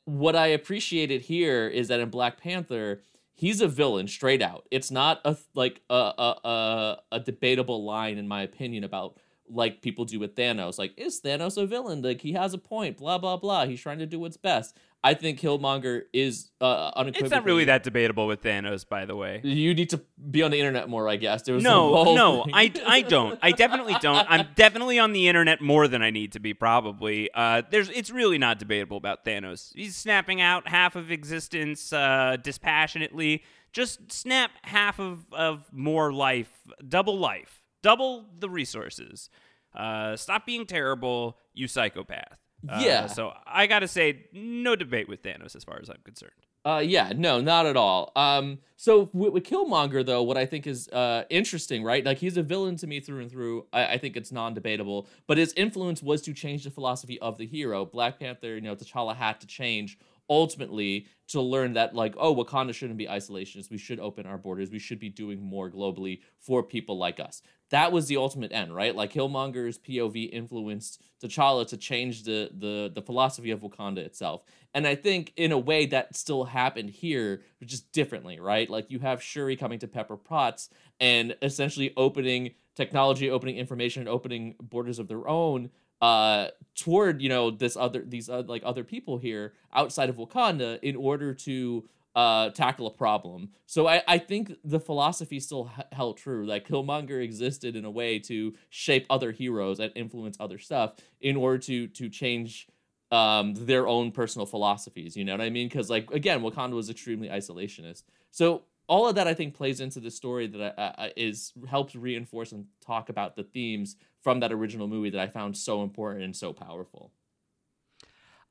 what 0.06 0.34
I 0.34 0.48
appreciated 0.48 1.22
here 1.22 1.68
is 1.68 1.88
that 1.88 2.00
in 2.00 2.10
Black 2.10 2.40
Panther 2.40 3.00
he's 3.36 3.60
a 3.60 3.68
villain 3.68 4.08
straight 4.08 4.42
out. 4.42 4.66
It's 4.70 4.90
not 4.90 5.20
a 5.24 5.36
like 5.54 5.82
a 5.88 5.94
a, 5.94 6.36
a, 6.44 6.98
a 7.12 7.20
debatable 7.20 7.84
line 7.84 8.18
in 8.18 8.26
my 8.26 8.42
opinion 8.42 8.82
about 8.82 9.18
like 9.50 9.82
people 9.82 10.04
do 10.04 10.18
with 10.18 10.34
Thanos. 10.34 10.78
Like, 10.78 10.92
is 10.96 11.20
Thanos 11.20 11.60
a 11.60 11.66
villain? 11.66 12.02
Like, 12.02 12.20
he 12.20 12.32
has 12.32 12.54
a 12.54 12.58
point. 12.58 12.98
Blah 12.98 13.18
blah 13.18 13.36
blah. 13.36 13.66
He's 13.66 13.80
trying 13.80 13.98
to 13.98 14.06
do 14.06 14.18
what's 14.18 14.36
best. 14.36 14.76
I 15.04 15.14
think 15.14 15.38
Killmonger 15.38 16.02
is 16.12 16.50
uh, 16.60 16.90
unequivocally. 16.96 17.26
It's 17.26 17.30
not 17.30 17.44
really 17.44 17.64
that 17.66 17.84
debatable 17.84 18.26
with 18.26 18.42
Thanos, 18.42 18.88
by 18.88 19.04
the 19.04 19.14
way. 19.14 19.40
You 19.44 19.72
need 19.72 19.90
to 19.90 20.00
be 20.30 20.42
on 20.42 20.50
the 20.50 20.58
internet 20.58 20.88
more, 20.88 21.08
I 21.08 21.14
guess. 21.14 21.42
There 21.42 21.54
was 21.54 21.62
No, 21.62 22.14
no, 22.14 22.42
thing. 22.42 22.52
I, 22.52 22.72
I 22.84 23.02
don't. 23.02 23.38
I 23.40 23.52
definitely 23.52 23.94
don't. 24.00 24.26
I'm 24.28 24.48
definitely 24.56 24.98
on 24.98 25.12
the 25.12 25.28
internet 25.28 25.60
more 25.60 25.86
than 25.86 26.02
I 26.02 26.10
need 26.10 26.32
to 26.32 26.40
be. 26.40 26.54
Probably. 26.54 27.30
Uh, 27.32 27.62
there's. 27.70 27.88
It's 27.90 28.10
really 28.10 28.38
not 28.38 28.58
debatable 28.58 28.96
about 28.96 29.24
Thanos. 29.24 29.70
He's 29.76 29.94
snapping 29.94 30.40
out 30.40 30.66
half 30.66 30.96
of 30.96 31.12
existence 31.12 31.92
uh, 31.92 32.36
dispassionately, 32.42 33.44
just 33.72 34.10
snap 34.10 34.50
half 34.62 34.98
of, 34.98 35.24
of 35.32 35.66
more 35.72 36.12
life, 36.12 36.50
double 36.88 37.16
life, 37.16 37.62
double 37.82 38.26
the 38.38 38.48
resources. 38.50 39.30
Uh, 39.74 40.16
stop 40.16 40.46
being 40.46 40.66
terrible, 40.66 41.38
you 41.54 41.68
psychopath. 41.68 42.38
Uh, 42.68 42.80
Yeah. 42.82 43.06
So 43.06 43.32
I 43.46 43.66
gotta 43.66 43.88
say, 43.88 44.26
no 44.32 44.74
debate 44.76 45.08
with 45.08 45.22
Thanos 45.22 45.54
as 45.54 45.64
far 45.64 45.78
as 45.80 45.88
I'm 45.88 46.00
concerned. 46.04 46.32
Uh, 46.64 46.82
yeah, 46.84 47.12
no, 47.14 47.40
not 47.40 47.64
at 47.64 47.76
all. 47.76 48.10
Um, 48.16 48.58
so 48.76 49.08
with, 49.12 49.32
with 49.32 49.44
Killmonger, 49.44 50.04
though, 50.04 50.24
what 50.24 50.36
I 50.36 50.46
think 50.46 50.66
is 50.66 50.88
uh 50.88 51.24
interesting, 51.30 51.84
right? 51.84 52.04
Like 52.04 52.18
he's 52.18 52.36
a 52.36 52.42
villain 52.42 52.76
to 52.78 52.86
me 52.86 52.98
through 52.98 53.20
and 53.20 53.30
through. 53.30 53.66
I, 53.72 53.86
I 53.86 53.98
think 53.98 54.16
it's 54.16 54.32
non-debatable. 54.32 55.06
But 55.28 55.38
his 55.38 55.52
influence 55.52 56.02
was 56.02 56.22
to 56.22 56.32
change 56.32 56.64
the 56.64 56.70
philosophy 56.70 57.20
of 57.20 57.38
the 57.38 57.46
hero. 57.46 57.84
Black 57.84 58.18
Panther, 58.18 58.54
you 58.54 58.62
know, 58.62 58.74
T'Challa 58.74 59.14
had 59.14 59.40
to 59.42 59.46
change 59.46 59.98
ultimately 60.28 61.06
to 61.28 61.40
learn 61.40 61.74
that 61.74 61.94
like 61.94 62.12
oh 62.18 62.34
wakanda 62.34 62.74
shouldn't 62.74 62.98
be 62.98 63.06
isolationist 63.06 63.70
we 63.70 63.78
should 63.78 64.00
open 64.00 64.26
our 64.26 64.36
borders 64.36 64.70
we 64.70 64.78
should 64.80 64.98
be 64.98 65.08
doing 65.08 65.40
more 65.40 65.70
globally 65.70 66.20
for 66.40 66.64
people 66.64 66.98
like 66.98 67.20
us 67.20 67.42
that 67.70 67.92
was 67.92 68.06
the 68.06 68.16
ultimate 68.16 68.52
end 68.52 68.74
right? 68.74 68.94
Like 68.94 69.12
killmonger's 69.12 69.78
pov 69.78 70.28
influenced 70.32 71.02
t'challa 71.22 71.66
to 71.68 71.76
change 71.76 72.24
the 72.24 72.50
the 72.56 72.90
the 72.94 73.02
philosophy 73.02 73.50
of 73.50 73.60
wakanda 73.60 73.98
itself. 73.98 74.42
And 74.74 74.86
i 74.86 74.94
think 74.94 75.32
in 75.36 75.52
a 75.52 75.58
way 75.58 75.86
that 75.86 76.16
still 76.16 76.44
happened 76.44 76.90
here 76.90 77.42
but 77.58 77.68
just 77.68 77.92
differently 77.92 78.38
right? 78.40 78.68
Like 78.68 78.90
you 78.90 78.98
have 79.00 79.22
shuri 79.22 79.56
coming 79.56 79.78
to 79.80 79.88
pepper 79.88 80.16
potts 80.16 80.70
and 81.00 81.36
essentially 81.42 81.92
opening 81.96 82.54
technology 82.74 83.30
opening 83.30 83.56
information 83.56 84.00
and 84.02 84.08
opening 84.08 84.54
borders 84.60 84.98
of 84.98 85.08
their 85.08 85.26
own 85.28 85.70
uh 86.02 86.48
toward 86.74 87.22
you 87.22 87.28
know 87.28 87.50
this 87.50 87.74
other 87.74 88.04
these 88.06 88.28
uh, 88.28 88.42
like 88.46 88.62
other 88.66 88.84
people 88.84 89.16
here 89.16 89.54
outside 89.72 90.10
of 90.10 90.16
Wakanda 90.16 90.78
in 90.82 90.94
order 90.94 91.32
to 91.32 91.88
uh 92.16 92.50
tackle 92.50 92.88
a 92.88 92.90
problem. 92.90 93.50
So 93.66 93.86
I 93.86 94.02
I 94.08 94.18
think 94.18 94.52
the 94.64 94.80
philosophy 94.80 95.38
still 95.38 95.70
h- 95.78 95.86
held 95.92 96.16
true. 96.16 96.46
Like 96.46 96.66
Killmonger 96.66 97.22
existed 97.22 97.76
in 97.76 97.84
a 97.84 97.90
way 97.90 98.18
to 98.20 98.54
shape 98.70 99.06
other 99.10 99.30
heroes 99.32 99.78
and 99.78 99.92
influence 99.94 100.36
other 100.40 100.58
stuff 100.58 100.94
in 101.20 101.36
order 101.36 101.58
to 101.58 101.86
to 101.88 102.08
change 102.08 102.66
um 103.12 103.54
their 103.54 103.86
own 103.86 104.10
personal 104.10 104.46
philosophies, 104.46 105.16
you 105.16 105.24
know 105.24 105.34
what 105.34 105.42
I 105.42 105.50
mean? 105.50 105.68
Cuz 105.70 105.90
like 105.90 106.10
again, 106.10 106.40
Wakanda 106.40 106.72
was 106.72 106.90
extremely 106.90 107.28
isolationist. 107.28 108.02
So 108.32 108.64
all 108.88 109.08
of 109.08 109.16
that 109.16 109.26
I 109.28 109.34
think 109.34 109.54
plays 109.54 109.80
into 109.80 110.00
the 110.00 110.10
story 110.10 110.46
that 110.46 110.74
I, 110.78 111.06
I, 111.06 111.12
is 111.16 111.52
helps 111.68 111.94
reinforce 111.94 112.52
and 112.52 112.66
talk 112.80 113.08
about 113.08 113.36
the 113.36 113.42
themes 113.42 113.96
from 114.22 114.40
that 114.40 114.52
original 114.52 114.88
movie 114.88 115.10
that 115.10 115.20
I 115.20 115.26
found 115.28 115.56
so 115.56 115.82
important 115.82 116.24
and 116.24 116.34
so 116.34 116.52
powerful. 116.52 117.12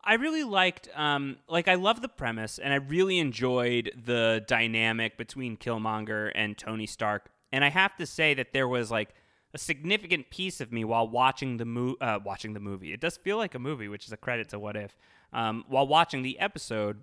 I 0.06 0.16
really 0.16 0.44
liked, 0.44 0.88
um, 0.96 1.38
like, 1.50 1.68
I 1.68 1.76
love 1.76 2.02
the 2.02 2.10
premise, 2.10 2.60
and 2.60 2.72
I 2.72 2.76
really 2.76 3.18
enjoyed 3.18 3.92
the 4.06 4.44
dynamic 4.48 5.18
between 5.18 5.58
Killmonger 5.58 6.32
and 6.36 6.56
Tony 6.58 6.86
Stark. 6.86 7.30
And 7.52 7.66
I 7.66 7.70
have 7.70 7.96
to 7.98 8.06
say 8.06 8.34
that 8.36 8.54
there 8.54 8.68
was 8.68 8.92
like 8.92 9.16
a 9.54 9.58
significant 9.58 10.30
piece 10.30 10.62
of 10.62 10.72
me 10.72 10.84
while 10.84 11.08
watching 11.08 11.58
the 11.58 11.66
mo- 11.66 11.96
uh, 12.02 12.20
watching 12.24 12.54
the 12.54 12.60
movie. 12.60 12.94
It 12.94 13.00
does 13.00 13.18
feel 13.18 13.38
like 13.38 13.56
a 13.56 13.60
movie, 13.60 13.88
which 13.88 14.06
is 14.06 14.12
a 14.12 14.18
credit 14.18 14.50
to 14.50 14.60
What 14.60 14.76
If. 14.76 14.96
Um, 15.34 15.64
while 15.68 15.88
watching 15.88 16.22
the 16.22 16.38
episode, 16.40 17.02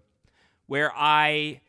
where 0.66 0.92
I 0.94 1.60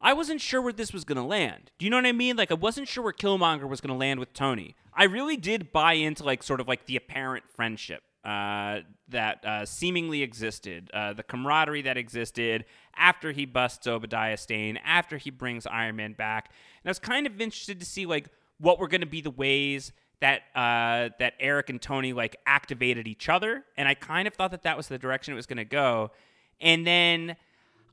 I 0.00 0.12
wasn't 0.12 0.40
sure 0.40 0.60
where 0.60 0.72
this 0.72 0.92
was 0.92 1.04
going 1.04 1.16
to 1.16 1.24
land. 1.24 1.70
Do 1.78 1.86
you 1.86 1.90
know 1.90 1.96
what 1.96 2.06
I 2.06 2.12
mean? 2.12 2.36
Like 2.36 2.50
I 2.50 2.54
wasn't 2.54 2.88
sure 2.88 3.04
where 3.04 3.12
Killmonger 3.12 3.68
was 3.68 3.80
going 3.80 3.94
to 3.94 3.98
land 3.98 4.20
with 4.20 4.34
Tony. 4.34 4.74
I 4.92 5.04
really 5.04 5.36
did 5.36 5.72
buy 5.72 5.94
into 5.94 6.24
like 6.24 6.42
sort 6.42 6.60
of 6.60 6.68
like 6.68 6.86
the 6.86 6.96
apparent 6.96 7.48
friendship 7.48 8.02
uh, 8.24 8.80
that 9.08 9.44
uh, 9.44 9.66
seemingly 9.66 10.22
existed, 10.22 10.90
uh, 10.94 11.12
the 11.12 11.22
camaraderie 11.22 11.82
that 11.82 11.96
existed 11.96 12.64
after 12.96 13.32
he 13.32 13.44
busts 13.44 13.86
Obadiah 13.86 14.36
Stane, 14.36 14.78
after 14.78 15.18
he 15.18 15.30
brings 15.30 15.66
Iron 15.66 15.96
Man 15.96 16.14
back, 16.14 16.50
and 16.82 16.88
I 16.88 16.90
was 16.90 16.98
kind 16.98 17.26
of 17.26 17.40
interested 17.40 17.80
to 17.80 17.86
see 17.86 18.06
like 18.06 18.28
what 18.58 18.78
were 18.78 18.88
going 18.88 19.02
to 19.02 19.06
be 19.06 19.20
the 19.20 19.30
ways 19.30 19.92
that 20.20 20.42
uh, 20.54 21.10
that 21.18 21.34
Eric 21.38 21.68
and 21.68 21.82
Tony 21.82 22.12
like 22.12 22.36
activated 22.46 23.06
each 23.06 23.28
other, 23.28 23.64
and 23.76 23.86
I 23.86 23.94
kind 23.94 24.26
of 24.26 24.34
thought 24.34 24.52
that 24.52 24.62
that 24.62 24.76
was 24.76 24.88
the 24.88 24.98
direction 24.98 25.32
it 25.32 25.36
was 25.36 25.46
going 25.46 25.58
to 25.58 25.64
go, 25.64 26.10
and 26.60 26.86
then. 26.86 27.36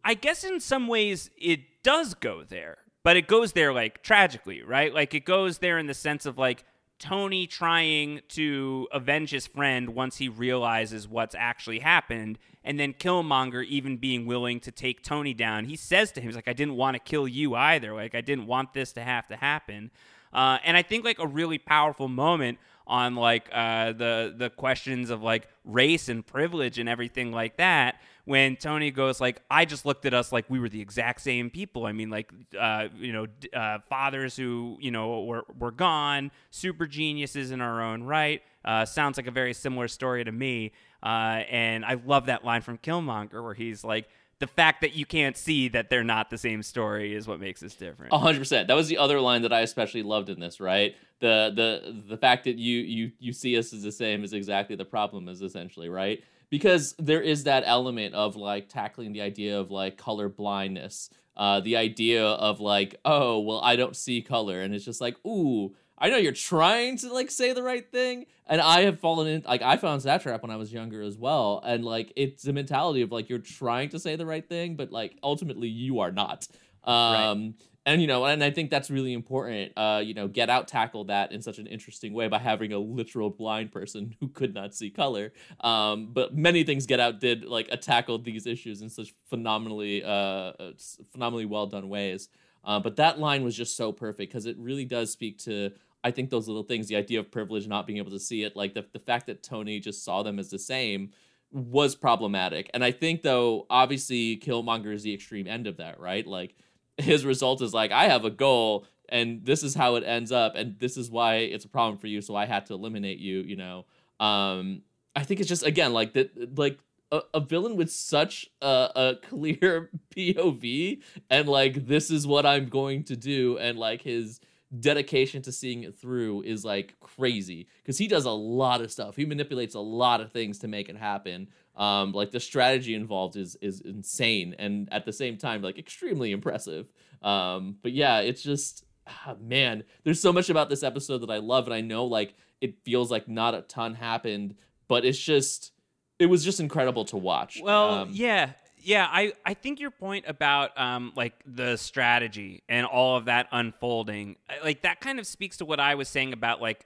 I 0.04 0.15
guess 0.15 0.44
in 0.44 0.60
some 0.60 0.88
ways 0.88 1.30
it 1.38 1.60
does 1.84 2.15
go 2.15 2.44
there, 2.44 2.80
but 3.04 3.17
it 3.17 3.28
goes 3.28 3.54
there 3.54 3.72
like 3.72 4.02
tragically, 4.02 4.63
right? 4.63 4.91
Like 4.91 5.13
it 5.13 5.26
goes 5.26 5.60
there 5.60 5.78
in 5.78 5.86
the 5.86 5.94
sense 5.94 6.26
of 6.26 6.39
like 6.39 6.63
Tony 7.01 7.47
trying 7.47 8.21
to 8.29 8.87
avenge 8.91 9.31
his 9.31 9.47
friend 9.47 9.89
once 9.89 10.17
he 10.17 10.29
realizes 10.29 11.07
what's 11.07 11.33
actually 11.33 11.79
happened, 11.79 12.37
and 12.63 12.79
then 12.79 12.93
Killmonger 12.93 13.65
even 13.65 13.97
being 13.97 14.27
willing 14.27 14.59
to 14.59 14.71
take 14.71 15.01
Tony 15.01 15.33
down. 15.33 15.65
He 15.65 15.75
says 15.75 16.11
to 16.11 16.21
him, 16.21 16.27
he's 16.27 16.35
like, 16.35 16.47
I 16.47 16.53
didn't 16.53 16.75
want 16.75 16.93
to 16.93 16.99
kill 16.99 17.27
you 17.27 17.55
either. 17.55 17.93
Like, 17.93 18.13
I 18.13 18.21
didn't 18.21 18.45
want 18.45 18.73
this 18.75 18.93
to 18.93 19.01
have 19.01 19.27
to 19.29 19.35
happen. 19.35 19.89
Uh, 20.31 20.59
and 20.63 20.77
I 20.77 20.83
think 20.83 21.03
like 21.03 21.17
a 21.17 21.25
really 21.25 21.57
powerful 21.57 22.07
moment 22.07 22.59
on 22.85 23.15
like 23.15 23.49
uh, 23.51 23.93
the 23.93 24.33
the 24.37 24.49
questions 24.49 25.09
of 25.09 25.23
like 25.23 25.47
race 25.65 26.07
and 26.07 26.25
privilege 26.25 26.77
and 26.77 26.87
everything 26.87 27.31
like 27.31 27.57
that 27.57 27.99
when 28.25 28.55
Tony 28.55 28.91
goes 28.91 29.19
like 29.19 29.41
I 29.49 29.65
just 29.65 29.86
looked 29.86 30.05
at 30.05 30.13
us 30.13 30.31
like 30.31 30.45
we 30.49 30.60
were 30.60 30.69
the 30.69 30.81
exact 30.81 31.21
same 31.21 31.49
people. 31.49 31.86
I 31.86 31.91
mean 31.91 32.10
like 32.10 32.31
uh, 32.60 32.88
you 32.97 33.13
know 33.13 33.27
uh, 33.53 33.79
fathers 33.89 34.36
who 34.36 34.77
you 34.79 34.91
know 34.91 35.23
were 35.23 35.43
were 35.57 35.71
gone, 35.71 36.31
super 36.49 36.86
geniuses 36.88 37.51
in 37.51 37.62
our 37.62 37.81
own 37.81 38.03
right. 38.03 38.41
Uh, 38.63 38.86
sounds 38.86 39.17
like 39.17 39.27
a 39.27 39.31
very 39.31 39.53
similar 39.53 39.88
story 39.88 40.23
to 40.23 40.31
me. 40.31 40.71
Uh, 41.03 41.41
and 41.49 41.84
I 41.84 41.95
love 42.05 42.27
that 42.27 42.45
line 42.45 42.62
from 42.62 42.77
Killmonger 42.77 43.43
where 43.43 43.55
he's 43.55 43.84
like 43.84 44.07
the 44.41 44.47
fact 44.47 44.81
that 44.81 44.95
you 44.95 45.05
can't 45.05 45.38
see 45.38 45.67
that 45.69 45.89
they're 45.89 46.03
not 46.03 46.31
the 46.31 46.38
same 46.38 46.63
story 46.63 47.13
is 47.13 47.27
what 47.27 47.39
makes 47.39 47.62
us 47.62 47.75
different. 47.75 48.12
A 48.12 48.17
hundred 48.17 48.39
percent. 48.39 48.67
That 48.67 48.73
was 48.73 48.88
the 48.88 48.97
other 48.97 49.19
line 49.21 49.43
that 49.43 49.53
I 49.53 49.62
especially 49.62 50.01
loved 50.01 50.29
in 50.29 50.39
this, 50.39 50.60
right? 50.60 50.95
The 51.19 51.51
the 51.55 52.01
the 52.10 52.17
fact 52.17 52.45
that 52.45 52.57
you 52.57 52.79
you 52.79 53.12
you 53.19 53.34
see 53.34 53.55
us 53.55 53.71
as 53.71 53.84
the 53.84 53.91
same 53.91 54.23
is 54.23 54.34
exactly 54.34 54.75
the 54.75 54.84
problem 54.84 55.29
is 55.29 55.43
essentially, 55.43 55.89
right? 55.89 56.23
Because 56.51 56.93
there 56.99 57.21
is 57.21 57.45
that 57.45 57.63
element 57.65 58.13
of 58.13 58.35
like 58.35 58.69
tackling 58.69 59.13
the 59.13 59.21
idea 59.21 59.59
of 59.59 59.71
like 59.71 59.97
color 59.97 60.29
blindness. 60.29 61.09
Uh 61.35 61.61
the 61.61 61.77
idea 61.77 62.23
of 62.23 62.59
like, 62.59 62.99
oh, 63.03 63.39
well, 63.39 63.61
I 63.61 63.75
don't 63.75 63.95
see 63.95 64.21
color. 64.21 64.61
And 64.61 64.75
it's 64.75 64.85
just 64.85 65.01
like, 65.01 65.15
ooh, 65.25 65.73
I 66.01 66.09
know 66.09 66.17
you're 66.17 66.31
trying 66.31 66.97
to 66.97 67.13
like 67.13 67.29
say 67.29 67.53
the 67.53 67.61
right 67.61 67.89
thing, 67.91 68.25
and 68.47 68.59
I 68.59 68.81
have 68.81 68.99
fallen 68.99 69.27
in 69.27 69.43
like 69.47 69.61
I 69.61 69.77
found 69.77 70.01
that 70.01 70.23
trap 70.23 70.41
when 70.41 70.49
I 70.49 70.55
was 70.55 70.73
younger 70.73 71.03
as 71.03 71.15
well, 71.15 71.61
and 71.63 71.85
like 71.85 72.11
it's 72.15 72.47
a 72.47 72.53
mentality 72.53 73.03
of 73.03 73.11
like 73.11 73.29
you're 73.29 73.37
trying 73.37 73.89
to 73.89 73.99
say 73.99 74.15
the 74.15 74.25
right 74.25 74.47
thing, 74.47 74.75
but 74.75 74.91
like 74.91 75.15
ultimately 75.21 75.67
you 75.67 75.99
are 75.99 76.11
not. 76.11 76.47
Um, 76.83 77.53
and 77.86 78.02
you 78.02 78.08
know, 78.08 78.26
and 78.26 78.44
I 78.44 78.52
think 78.52 78.70
that's 78.70 78.91
really 78.91 79.13
important. 79.13 79.74
Uh, 79.76 80.02
you 80.04 80.13
know, 80.13 80.28
Get 80.28 80.50
Out 80.50 80.67
tackled 80.67 81.08
that 81.08 81.32
in 81.32 81.41
such 81.41 81.58
an 81.58 81.67
interesting 81.67 82.13
way 82.13 82.28
by 82.28 82.38
having 82.38 82.74
a 82.74 82.78
literal 82.78 83.30
blind 83.30 83.72
person 83.72 84.15
who 84.20 84.28
could 84.28 84.54
not 84.54 84.76
see 84.76 84.89
color. 84.89 85.34
Um, 85.62 86.10
but 86.13 86.36
many 86.36 86.63
things 86.63 86.86
Get 86.86 87.00
Out 87.00 87.20
did 87.20 87.46
like 87.46 87.70
uh, 87.72 88.17
these 88.24 88.46
issues 88.46 88.82
in 88.82 88.89
such 88.89 89.13
phenomenally, 89.30 90.04
uh, 90.04 90.08
uh, 90.08 90.72
phenomenally 91.12 91.46
well 91.46 91.67
done 91.67 91.89
ways. 91.89 92.30
Uh, 92.63 92.80
but 92.80 92.98
that 92.98 93.20
line 93.20 93.44
was 93.44 93.56
just 93.56 93.76
so 93.76 93.91
perfect 93.91 94.32
because 94.32 94.46
it 94.46 94.56
really 94.60 94.86
does 94.86 95.12
speak 95.12 95.39
to 95.39 95.72
I 96.04 96.12
think 96.12 96.30
those 96.30 96.48
little 96.48 96.63
things, 96.63 96.88
the 96.88 96.96
idea 96.96 97.20
of 97.20 97.32
privilege, 97.32 97.67
not 97.67 97.86
being 97.86 97.98
able 97.98 98.12
to 98.12 98.20
see 98.20 98.44
it, 98.44 98.56
like 98.56 98.74
the 98.74 98.86
the 98.91 99.00
fact 99.00 99.28
that 99.28 99.44
Tony 99.44 99.80
just 99.80 100.04
saw 100.04 100.24
them 100.24 100.39
as 100.39 100.50
the 100.50 100.60
same 100.60 101.12
was 101.52 101.96
problematic. 101.96 102.70
And 102.74 102.84
I 102.84 102.91
think 102.91 103.22
though, 103.22 103.65
obviously 103.70 104.38
Killmonger 104.38 104.94
is 104.94 105.04
the 105.04 105.13
extreme 105.13 105.48
end 105.48 105.67
of 105.67 105.78
that, 105.78 106.00
right? 106.00 106.26
Like 106.26 106.56
his 107.01 107.25
result 107.25 107.61
is 107.61 107.73
like, 107.73 107.91
I 107.91 108.05
have 108.05 108.25
a 108.25 108.29
goal 108.29 108.85
and 109.09 109.45
this 109.45 109.61
is 109.61 109.75
how 109.75 109.95
it 109.95 110.05
ends 110.05 110.31
up, 110.31 110.55
and 110.55 110.79
this 110.79 110.95
is 110.95 111.11
why 111.11 111.35
it's 111.35 111.65
a 111.65 111.69
problem 111.69 111.97
for 111.97 112.07
you, 112.07 112.21
so 112.21 112.33
I 112.33 112.45
had 112.45 112.65
to 112.67 112.73
eliminate 112.73 113.19
you, 113.19 113.39
you 113.41 113.57
know. 113.57 113.85
Um 114.19 114.83
I 115.15 115.23
think 115.23 115.39
it's 115.39 115.49
just 115.49 115.65
again 115.65 115.93
like 115.93 116.13
that 116.13 116.57
like 116.57 116.79
a, 117.11 117.21
a 117.33 117.39
villain 117.41 117.75
with 117.75 117.91
such 117.91 118.49
a, 118.61 118.89
a 118.95 119.15
clear 119.21 119.89
POV 120.15 121.01
and 121.29 121.49
like 121.49 121.87
this 121.87 122.09
is 122.09 122.25
what 122.25 122.45
I'm 122.45 122.69
going 122.69 123.03
to 123.05 123.17
do 123.17 123.57
and 123.57 123.77
like 123.77 124.01
his 124.01 124.39
dedication 124.79 125.41
to 125.41 125.51
seeing 125.51 125.83
it 125.83 125.97
through 125.97 126.43
is 126.43 126.63
like 126.63 126.95
crazy 127.01 127.67
because 127.83 127.97
he 127.97 128.07
does 128.07 128.23
a 128.23 128.31
lot 128.31 128.81
of 128.81 128.91
stuff. 128.91 129.17
He 129.17 129.25
manipulates 129.25 129.75
a 129.75 129.81
lot 129.81 130.21
of 130.21 130.31
things 130.31 130.59
to 130.59 130.67
make 130.67 130.87
it 130.87 130.95
happen. 130.95 131.49
Um, 131.75 132.12
like 132.12 132.31
the 132.31 132.39
strategy 132.39 132.93
involved 132.95 133.38
is 133.38 133.55
is 133.62 133.79
insane 133.81 134.55
and 134.60 134.89
at 134.91 135.05
the 135.05 135.13
same 135.13 135.38
time 135.38 135.62
like 135.62 135.79
extremely 135.79 136.31
impressive. 136.31 136.91
Um, 137.21 137.77
but 137.81 137.93
yeah, 137.93 138.19
it's 138.19 138.41
just 138.43 138.84
ah, 139.07 139.36
man, 139.39 139.84
there's 140.03 140.19
so 140.21 140.34
much 140.34 140.49
about 140.49 140.69
this 140.69 140.84
episode 140.84 141.19
that 141.19 141.29
I 141.31 141.38
love, 141.38 141.65
and 141.67 141.73
I 141.73 141.81
know 141.81 142.05
like 142.05 142.34
it 142.60 142.84
feels 142.84 143.10
like 143.10 143.27
not 143.27 143.55
a 143.55 143.62
ton 143.62 143.95
happened, 143.95 144.55
but 144.88 145.05
it's 145.05 145.17
just 145.17 145.71
it 146.19 146.25
was 146.27 146.43
just 146.43 146.60
incredible 146.60 147.05
to 147.05 147.17
watch. 147.17 147.60
Well, 147.63 147.89
Um, 147.89 148.10
yeah, 148.12 148.51
yeah. 148.77 149.07
I 149.10 149.34
I 149.45 149.53
think 149.53 149.79
your 149.79 149.91
point 149.91 150.25
about 150.27 150.77
um 150.79 151.13
like 151.15 151.34
the 151.45 151.77
strategy 151.77 152.63
and 152.67 152.86
all 152.86 153.15
of 153.15 153.25
that 153.25 153.47
unfolding, 153.51 154.36
like 154.63 154.81
that 154.81 154.99
kind 154.99 155.19
of 155.19 155.25
speaks 155.25 155.57
to 155.57 155.65
what 155.65 155.79
I 155.79 155.95
was 155.95 156.10
saying 156.10 156.34
about 156.34 156.62
like 156.62 156.86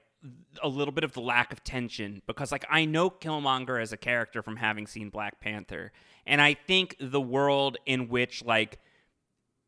a 0.63 0.67
little 0.67 0.91
bit 0.91 1.03
of 1.03 1.13
the 1.13 1.21
lack 1.21 1.51
of 1.51 1.63
tension 1.63 2.21
because 2.27 2.51
like 2.51 2.65
I 2.69 2.85
know 2.85 3.09
Killmonger 3.09 3.81
as 3.81 3.91
a 3.93 3.97
character 3.97 4.41
from 4.41 4.57
having 4.57 4.87
seen 4.87 5.09
Black 5.09 5.39
Panther, 5.39 5.91
and 6.25 6.41
I 6.41 6.53
think 6.53 6.95
the 6.99 7.21
world 7.21 7.77
in 7.85 8.09
which 8.09 8.43
like 8.43 8.79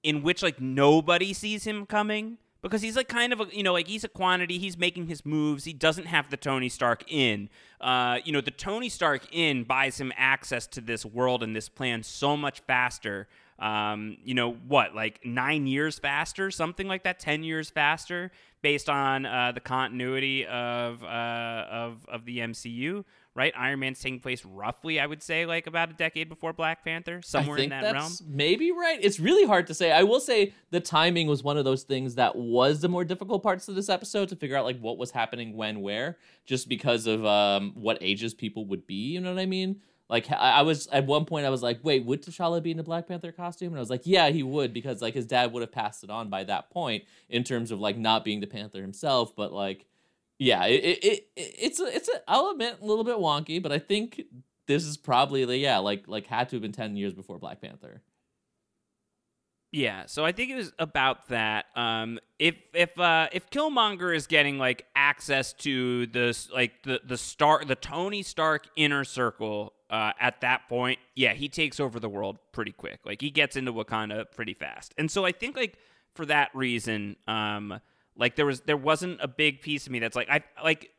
in 0.04 0.24
which 0.24 0.43
like 0.43 0.62
nobody 0.62 1.34
sees 1.34 1.65
him 1.65 1.86
coming 1.86 2.38
because 2.62 2.82
he's 2.82 2.96
like 2.96 3.08
kind 3.08 3.34
of 3.34 3.41
a 3.41 3.48
you 3.52 3.63
know 3.63 3.74
like 3.74 3.88
he's 3.88 4.04
a 4.04 4.10
quantity 4.10 4.58
he's 4.58 4.78
making 4.78 5.08
his 5.08 5.26
moves 5.26 5.63
he 5.63 5.74
doesn't 5.74 6.06
have 6.06 6.30
the 6.30 6.38
tony 6.38 6.70
stark 6.70 7.04
in. 7.08 7.50
Uh, 7.80 8.17
you 8.24 8.32
know 8.32 8.41
the 8.41 8.52
tony 8.52 8.89
stark 8.89 9.22
in 9.32 9.63
buys 9.63 10.00
him 10.00 10.12
access 10.17 10.65
to 10.65 10.82
this 10.82 11.06
world 11.06 11.43
and 11.43 11.56
this 11.56 11.70
plan 11.70 12.04
so 12.04 12.36
much 12.36 12.62
faster 12.62 13.28
um, 13.60 14.17
you 14.24 14.34
know 14.34 14.54
what 14.54 14.96
like 14.96 15.20
nine 15.26 15.67
years 15.67 16.00
faster 16.00 16.52
something 16.52 16.88
like 16.88 17.04
that 17.04 17.20
10 17.20 17.43
years 17.43 17.70
faster 17.70 18.32
based 18.62 18.89
on 18.89 19.26
uh, 19.26 19.52
the 19.54 19.60
continuity 19.60 20.46
of, 20.46 21.04
uh, 21.04 21.65
of 21.70 22.06
of 22.10 22.26
the 22.26 22.39
mcu 22.39 23.04
right? 23.38 23.54
Iron 23.56 23.82
Man's 23.82 24.00
taking 24.00 24.20
place 24.20 24.43
roughly, 24.43 25.00
I 25.00 25.06
would 25.06 25.22
say, 25.22 25.46
like 25.46 25.67
about 25.67 25.91
a 25.91 25.93
decade 25.93 26.28
before 26.28 26.54
Black 26.54 26.84
Panther, 26.84 27.22
somewhere 27.22 27.60
in 27.60 27.70
that 27.70 27.93
realm. 27.93 28.12
Maybe 28.28 28.72
right. 28.72 28.98
It's 29.00 29.20
really 29.20 29.46
hard 29.46 29.67
to 29.67 29.76
say. 29.76 29.91
I 29.91 30.04
will 30.04 30.20
say 30.20 30.56
the 30.72 30.80
timing 30.80 31.28
was 31.28 31.43
one 31.43 31.56
of 31.56 31.63
those 31.63 31.84
things 31.84 32.15
that 32.15 32.36
was 32.36 32.82
the 32.82 32.89
more 32.89 33.06
difficult 33.06 33.43
parts 33.43 33.67
of 33.67 33.76
this 33.76 33.89
episode 33.89 34.30
to 34.30 34.36
figure 34.36 34.58
out 34.58 34.65
like 34.65 34.80
what 34.80 34.98
was 34.98 35.12
happening 35.12 35.56
when, 35.56 35.82
where, 35.82 36.17
just 36.48 36.67
because 36.67 37.06
of 37.06 37.24
um, 37.26 37.74
what 37.76 38.00
ages 38.02 38.34
people 38.34 38.65
would 38.65 38.88
be. 38.88 39.13
You 39.13 39.22
know 39.22 39.36
what 39.36 39.39
I 39.39 39.46
mean? 39.46 39.82
Like 40.10 40.32
I 40.32 40.62
was 40.62 40.88
at 40.88 41.06
one 41.06 41.26
point, 41.26 41.46
I 41.46 41.50
was 41.50 41.62
like, 41.62 41.80
"Wait, 41.84 42.06
would 42.06 42.24
T'Challa 42.24 42.63
be 42.63 42.72
in 42.72 42.80
a 42.80 42.84
Black 42.84 43.08
Panther 43.08 43.34
costume?" 43.34 43.70
And 43.70 43.78
I 43.78 43.82
was 43.82 43.89
like, 43.89 44.04
"Yeah, 44.06 44.30
he 44.30 44.41
would," 44.41 44.74
because 44.74 45.02
like 45.02 45.13
his 45.13 45.26
dad 45.26 45.52
would 45.52 45.62
have 45.62 45.72
passed 45.72 46.04
it 46.04 46.10
on 46.10 46.30
by 46.30 46.46
that 46.46 46.70
point 46.70 47.04
in 47.28 47.43
terms 47.43 47.72
of 47.72 47.82
like 47.82 47.98
not 47.98 48.24
being 48.24 48.39
the 48.39 48.48
Panther 48.48 48.82
himself, 48.82 49.36
but 49.36 49.52
like 49.52 49.86
yeah, 50.39 50.65
it, 50.65 50.84
it, 50.84 51.04
it 51.04 51.30
it's 51.36 51.80
a, 51.80 51.86
it's 51.93 52.08
an 52.08 52.22
element 52.28 52.78
a 52.82 52.86
little 52.86 53.04
bit 53.04 53.17
wonky, 53.17 53.62
but 53.62 53.72
I 53.72 53.80
think 53.80 54.22
this 54.67 54.86
is 54.86 54.96
probably 54.96 55.43
the 55.43 55.58
yeah, 55.58 55.80
like 55.80 56.08
like 56.08 56.28
had 56.28 56.50
to 56.50 56.56
have 56.56 56.62
been 56.62 56.72
ten 56.72 56.96
years 56.96 57.13
before 57.13 57.38
Black 57.38 57.60
Panther. 57.60 58.02
Yeah, 59.74 60.06
so 60.06 60.24
I 60.24 60.32
think 60.32 60.52
it 60.52 60.56
was 60.56 60.72
about 60.80 61.28
that. 61.28 61.65
Um, 61.76 62.20
if 62.39 62.56
if 62.74 62.98
uh, 62.98 63.28
if 63.34 63.50
Killmonger 63.50 64.15
is 64.15 64.28
getting 64.28 64.58
like 64.58 64.86
access 64.96 65.52
to 65.54 66.08
this 66.08 66.50
like 66.52 66.84
the 66.84 67.02
the 67.04 67.17
star 67.17 67.65
the 67.65 67.76
Tony 67.76 68.24
Stark 68.24 68.67
inner 68.78 69.04
circle 69.04 69.74
uh, 69.89 70.12
at 70.19 70.41
that 70.41 70.67
point, 70.67 71.00
yeah, 71.15 71.34
he 71.34 71.47
takes 71.47 71.80
over 71.80 72.00
the 72.00 72.10
world 72.10 72.38
pretty 72.52 72.71
quick. 72.71 73.00
Like 73.06 73.21
he 73.21 73.30
gets 73.30 73.56
into 73.56 73.71
Wakanda 73.73 74.26
pretty 74.36 74.54
fast, 74.54 74.93
and 74.97 75.10
so 75.10 75.26
I 75.26 75.32
think 75.32 75.56
like 75.56 75.78
for 76.13 76.26
that 76.26 76.50
reason, 76.54 77.15
um, 77.28 77.80
like 78.17 78.36
there 78.36 78.45
was 78.45 78.62
there 78.62 78.78
wasn't 78.78 79.19
a 79.21 79.28
big 79.28 79.62
piece 79.62 79.86
of 79.86 79.91
me 79.91 80.00
that's 80.00 80.15
like 80.15 80.30
I 80.30 80.43
like 80.63 80.91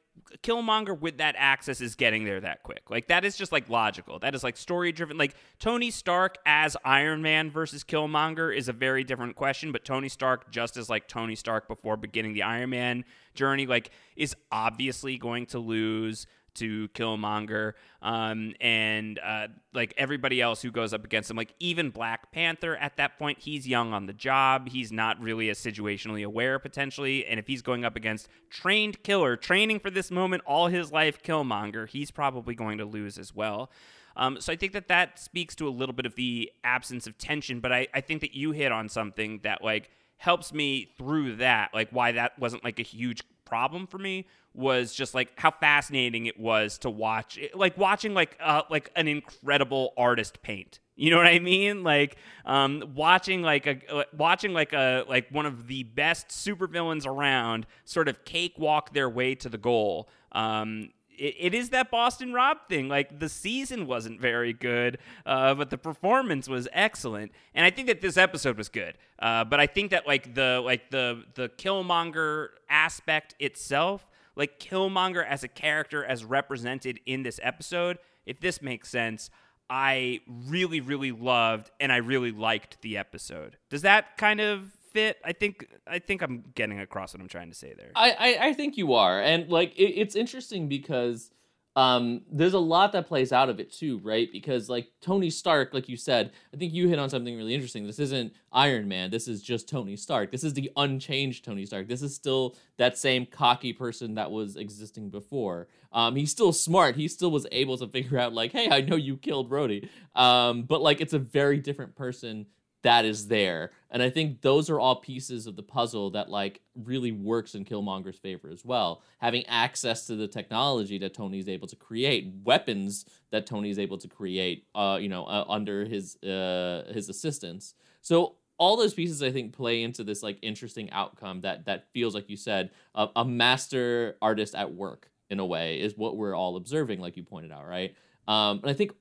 Killmonger 0.43 0.99
with 0.99 1.19
that 1.19 1.35
access 1.39 1.81
is 1.81 1.95
getting 1.95 2.25
there 2.25 2.41
that 2.41 2.63
quick. 2.63 2.91
Like 2.91 3.09
that 3.09 3.25
is 3.25 3.37
just 3.37 3.53
like 3.53 3.69
logical. 3.69 4.19
That 4.19 4.35
is 4.35 4.45
like 4.45 4.57
story 4.57 4.93
driven. 4.93 5.17
Like 5.17 5.35
Tony 5.59 5.91
Stark 5.91 6.39
as 6.47 6.77
Iron 6.85 7.23
Man 7.23 7.51
versus 7.51 7.85
Killmonger 7.85 8.55
is 8.55 8.69
a 8.69 8.73
very 8.73 9.05
different 9.05 9.37
question, 9.37 9.73
but 9.73 9.85
Tony 9.85 10.09
Stark 10.09 10.51
just 10.51 10.77
as 10.77 10.89
like 10.89 11.09
Tony 11.09 11.35
Stark 11.35 11.69
before 11.69 11.97
beginning 11.97 12.35
the 12.35 12.43
Iron 12.43 12.71
Man 12.71 13.05
journey 13.35 13.67
like 13.67 13.91
is 14.17 14.35
obviously 14.51 15.19
going 15.19 15.47
to 15.47 15.59
lose 15.59 16.27
to 16.59 16.89
Killmonger, 16.89 17.73
um, 18.03 18.55
and 18.61 19.19
uh, 19.19 19.49
like 19.73 19.95
everybody 19.97 20.41
else 20.41 20.63
who 20.63 20.71
goes 20.71 20.93
up 20.93 21.05
against 21.05 21.31
him, 21.31 21.37
like 21.37 21.55
even 21.59 21.91
Black 21.91 22.33
Panther 22.33 22.77
at 22.77 22.97
that 22.97 23.19
point, 23.19 23.39
he's 23.41 23.67
young 23.67 23.93
on 23.93 24.07
the 24.07 24.13
job. 24.13 24.69
He's 24.69 24.93
not 24.93 25.21
really 25.21 25.51
as 25.51 25.59
situationally 25.59 26.25
aware 26.25 26.59
potentially, 26.59 27.27
and 27.27 27.39
if 27.41 27.47
he's 27.47 27.63
going 27.63 27.85
up 27.85 27.97
against 27.97 28.29
trained 28.51 29.03
killer, 29.03 29.37
training 29.37 29.81
for 29.81 29.91
this 29.91 30.11
moment 30.11 30.43
all 30.47 30.69
his 30.69 30.93
life, 30.93 31.23
Killmonger, 31.23 31.89
he's 31.89 32.11
probably 32.11 32.55
going 32.55 32.79
to 32.79 32.85
lose 32.85 33.19
as 33.19 33.35
well. 33.35 33.71
Um, 34.17 34.41
so 34.41 34.53
I 34.53 34.57
think 34.57 34.73
that 34.73 34.89
that 34.89 35.19
speaks 35.19 35.55
to 35.57 35.69
a 35.69 35.71
little 35.71 35.95
bit 35.95 36.05
of 36.05 36.17
the 36.17 36.51
absence 36.65 37.07
of 37.07 37.17
tension, 37.19 37.61
but 37.61 37.73
I, 37.73 37.87
I 37.95 38.01
think 38.01 38.21
that 38.23 38.35
you 38.35 38.51
hit 38.51 38.73
on 38.73 38.89
something 38.89 39.41
that 39.45 39.63
like 39.63 39.91
helps 40.19 40.53
me 40.53 40.93
through 40.99 41.37
that, 41.37 41.71
like 41.73 41.89
why 41.91 42.13
that 42.13 42.39
wasn't 42.39 42.63
like 42.65 42.79
a 42.79 42.83
huge 42.83 43.23
problem 43.45 43.87
for 43.87 43.99
me 43.99 44.27
was 44.53 44.93
just 44.93 45.15
like 45.15 45.33
how 45.37 45.51
fascinating 45.51 46.27
it 46.27 46.39
was 46.39 46.79
to 46.79 46.91
watch 46.91 47.39
like 47.55 47.79
watching 47.79 48.13
like 48.13 48.37
uh, 48.41 48.63
like 48.71 48.91
an 48.97 49.09
incredible 49.09 49.93
artist 49.97 50.43
paint. 50.43 50.81
You 50.97 51.13
know 51.13 51.17
what 51.17 51.29
i 51.29 51.39
mean? 51.39 51.85
Like 51.85 52.17
um, 52.45 52.83
watching 52.95 53.41
like 53.41 53.67
a 53.67 53.79
uh, 53.89 54.05
watching 54.17 54.53
like 54.53 54.73
a 54.73 55.05
like 55.09 55.31
one 55.31 55.47
of 55.47 55.69
the 55.69 55.85
best 55.85 56.29
supervillains 56.29 57.07
around 57.07 57.67
sort 57.85 58.09
of 58.09 58.25
cakewalk 58.25 58.93
their 58.93 59.09
way 59.09 59.37
to 59.37 59.49
the 59.49 59.59
goal 59.59 60.09
um, 60.33 60.91
it, 61.19 61.35
it 61.39 61.55
is 61.55 61.71
that 61.71 61.91
Boston 61.91 62.33
Rob 62.33 62.59
thing. 62.69 62.89
Like 62.89 63.19
the 63.19 63.29
season 63.29 63.87
wasn't 63.87 64.21
very 64.21 64.53
good, 64.53 64.99
uh, 65.27 65.55
but 65.55 65.71
the 65.71 65.79
performance 65.79 66.49
was 66.49 66.69
excellent, 66.73 67.33
and 67.55 67.65
I 67.65 67.71
think 67.71 67.89
that 67.89 68.01
this 68.01 68.17
episode 68.17 68.57
was 68.57 68.69
good. 68.69 68.97
Uh, 69.19 69.45
but 69.45 69.61
I 69.61 69.67
think 69.67 69.91
that 69.91 70.07
like 70.07 70.35
the 70.35 70.63
like 70.65 70.91
the 70.91 71.25
the 71.35 71.49
Killmonger 71.49 72.49
aspect 72.71 73.35
itself, 73.39 74.07
like 74.37 74.59
Killmonger 74.59 75.27
as 75.27 75.45
a 75.45 75.49
character 75.49 76.05
as 76.05 76.25
represented 76.25 77.01
in 77.07 77.23
this 77.23 77.41
episode, 77.43 77.99
if 78.27 78.41
this 78.41 78.63
makes 78.63 78.89
sense. 78.89 79.31
I 79.71 80.21
really, 80.47 80.81
really 80.81 81.13
loved 81.13 81.71
and 81.79 81.93
I 81.93 81.99
really 81.99 82.33
liked 82.33 82.81
the 82.81 82.97
episode. 82.97 83.59
Does 83.69 83.83
that 83.83 84.17
kind 84.17 84.41
of 84.41 84.73
fit. 84.93 85.19
I 85.25 85.33
think 85.33 85.67
I 85.87 85.99
think 85.99 86.23
I'm 86.23 86.45
getting 86.55 86.81
across 86.81 87.15
what 87.15 87.21
I'm 87.21 87.29
trying 87.29 87.51
to 87.51 87.57
say 87.57 87.75
there. 87.77 87.93
I 87.95 88.11
I, 88.11 88.49
I 88.49 88.53
think 88.55 88.77
you 88.77 88.95
are, 88.95 89.21
and 89.21 89.49
like 89.49 89.75
it, 89.77 89.95
it's 90.01 90.17
interesting 90.17 90.69
because 90.69 91.31
um 91.77 92.23
there's 92.33 92.55
a 92.55 92.59
lot 92.59 92.91
that 92.93 93.07
plays 93.07 93.33
out 93.33 93.49
of 93.49 93.61
it 93.61 93.73
too, 93.73 93.99
right? 93.99 94.29
Because 94.33 94.69
like 94.69 94.89
Tony 95.01 95.31
Stark, 95.31 95.73
like 95.73 95.89
you 95.89 95.97
said, 95.97 96.33
I 96.53 96.57
think 96.57 96.73
you 96.73 96.89
hit 96.89 96.99
on 96.99 97.09
something 97.09 97.37
really 97.37 97.55
interesting. 97.55 97.87
This 97.87 98.01
isn't 98.01 98.33
Iron 98.53 98.89
Man. 98.89 99.11
This 99.11 99.29
is 99.29 99.43
just 99.43 99.69
Tony 99.69 99.95
Stark. 99.95 100.33
This 100.33 100.43
is 100.43 100.55
the 100.55 100.73
unchanged 100.77 101.45
Tony 101.45 101.67
Stark. 101.67 101.87
This 101.87 102.03
is 102.03 102.15
still 102.15 102.57
that 102.79 102.99
same 102.99 103.27
cocky 103.27 103.73
person 103.73 104.15
that 104.15 104.31
was 104.31 104.57
existing 104.57 105.11
before. 105.11 105.69
Um, 105.93 106.17
he's 106.17 106.33
still 106.33 106.53
smart. 106.53 106.97
He 106.97 107.07
still 107.07 107.31
was 107.31 107.47
able 107.53 107.79
to 107.79 107.87
figure 107.97 108.19
out 108.19 108.33
like, 108.33 108.53
hey, 108.53 108.69
I 108.71 108.81
know 108.81 108.97
you 108.97 109.17
killed 109.17 109.51
Rhodey. 109.51 109.89
Um, 110.17 110.63
but 110.63 110.83
like 110.83 111.01
it's 111.01 111.13
a 111.13 111.19
very 111.19 111.61
different 111.61 111.95
person 111.95 112.47
that 112.83 113.05
is 113.05 113.29
there. 113.29 113.73
And 113.91 114.03
I 114.03 114.11
think 114.11 114.43
those 114.43 114.71
are 114.71 114.79
all 114.79 114.97
pieces 114.97 115.47
of 115.47 115.57
the 115.57 115.63
puzzle 115.63 116.11
that 116.11 116.31
like 116.31 116.61
really 116.75 117.11
works 117.11 117.55
in 117.55 117.65
Killmonger's 117.65 118.19
favor 118.19 118.51
as 118.51 118.65
well. 118.65 119.03
Having 119.19 119.47
access 119.47 120.07
to 120.07 120.17
the 120.17 120.29
technology 120.29 120.99
that 120.99 121.15
Tony 121.15 121.39
is 121.39 121.49
able 121.49 121.67
to 121.69 121.77
create, 121.77 122.33
weapons 122.45 123.05
that 123.31 123.47
Tony 123.47 123.71
is 123.71 123.79
able 123.79 123.99
to 123.99 124.09
create, 124.09 124.67
uh, 124.75 124.99
you 125.01 125.09
know, 125.09 125.25
uh, 125.25 125.45
under 125.49 125.85
his 125.85 126.17
uh, 126.23 126.85
his 126.93 127.09
assistance. 127.09 127.75
So 128.01 128.37
all 128.59 128.77
those 128.77 128.95
pieces 128.95 129.23
I 129.23 129.31
think 129.31 129.53
play 129.53 129.83
into 129.83 130.05
this 130.05 130.23
like 130.23 130.39
interesting 130.43 130.91
outcome 130.91 131.41
that 131.43 131.67
that 131.67 131.91
feels 131.93 132.15
like 132.15 132.29
you 132.29 132.37
said 132.37 132.71
a, 132.95 133.09
a 133.17 133.25
master 133.25 134.17
artist 134.21 134.55
at 134.55 134.73
work 134.73 135.11
in 135.31 135.41
a 135.41 135.47
way 135.47 135.81
is 135.81 135.97
what 135.97 136.17
we're 136.17 136.35
all 136.35 136.57
observing, 136.57 137.01
like 137.01 137.17
you 137.17 137.23
pointed 137.23 137.53
out, 137.53 137.67
right? 137.67 137.95
Um, 138.27 138.61
and 138.63 138.71
I 138.71 138.75
think 138.75 138.93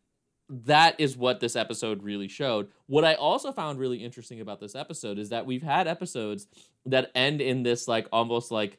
that 0.49 0.95
is 0.99 1.17
what 1.17 1.39
this 1.39 1.55
episode 1.55 2.03
really 2.03 2.27
showed. 2.27 2.69
What 2.86 3.03
I 3.03 3.15
also 3.15 3.51
found 3.51 3.79
really 3.79 4.03
interesting 4.03 4.39
about 4.39 4.60
this 4.60 4.75
episode 4.75 5.19
is 5.19 5.29
that 5.29 5.45
we've 5.45 5.63
had 5.63 5.88
episodes 5.88 6.47
that 6.86 7.12
end 7.15 7.41
in 7.41 7.63
this 7.63 7.88
like 7.88 8.07
almost 8.12 8.49
like 8.51 8.77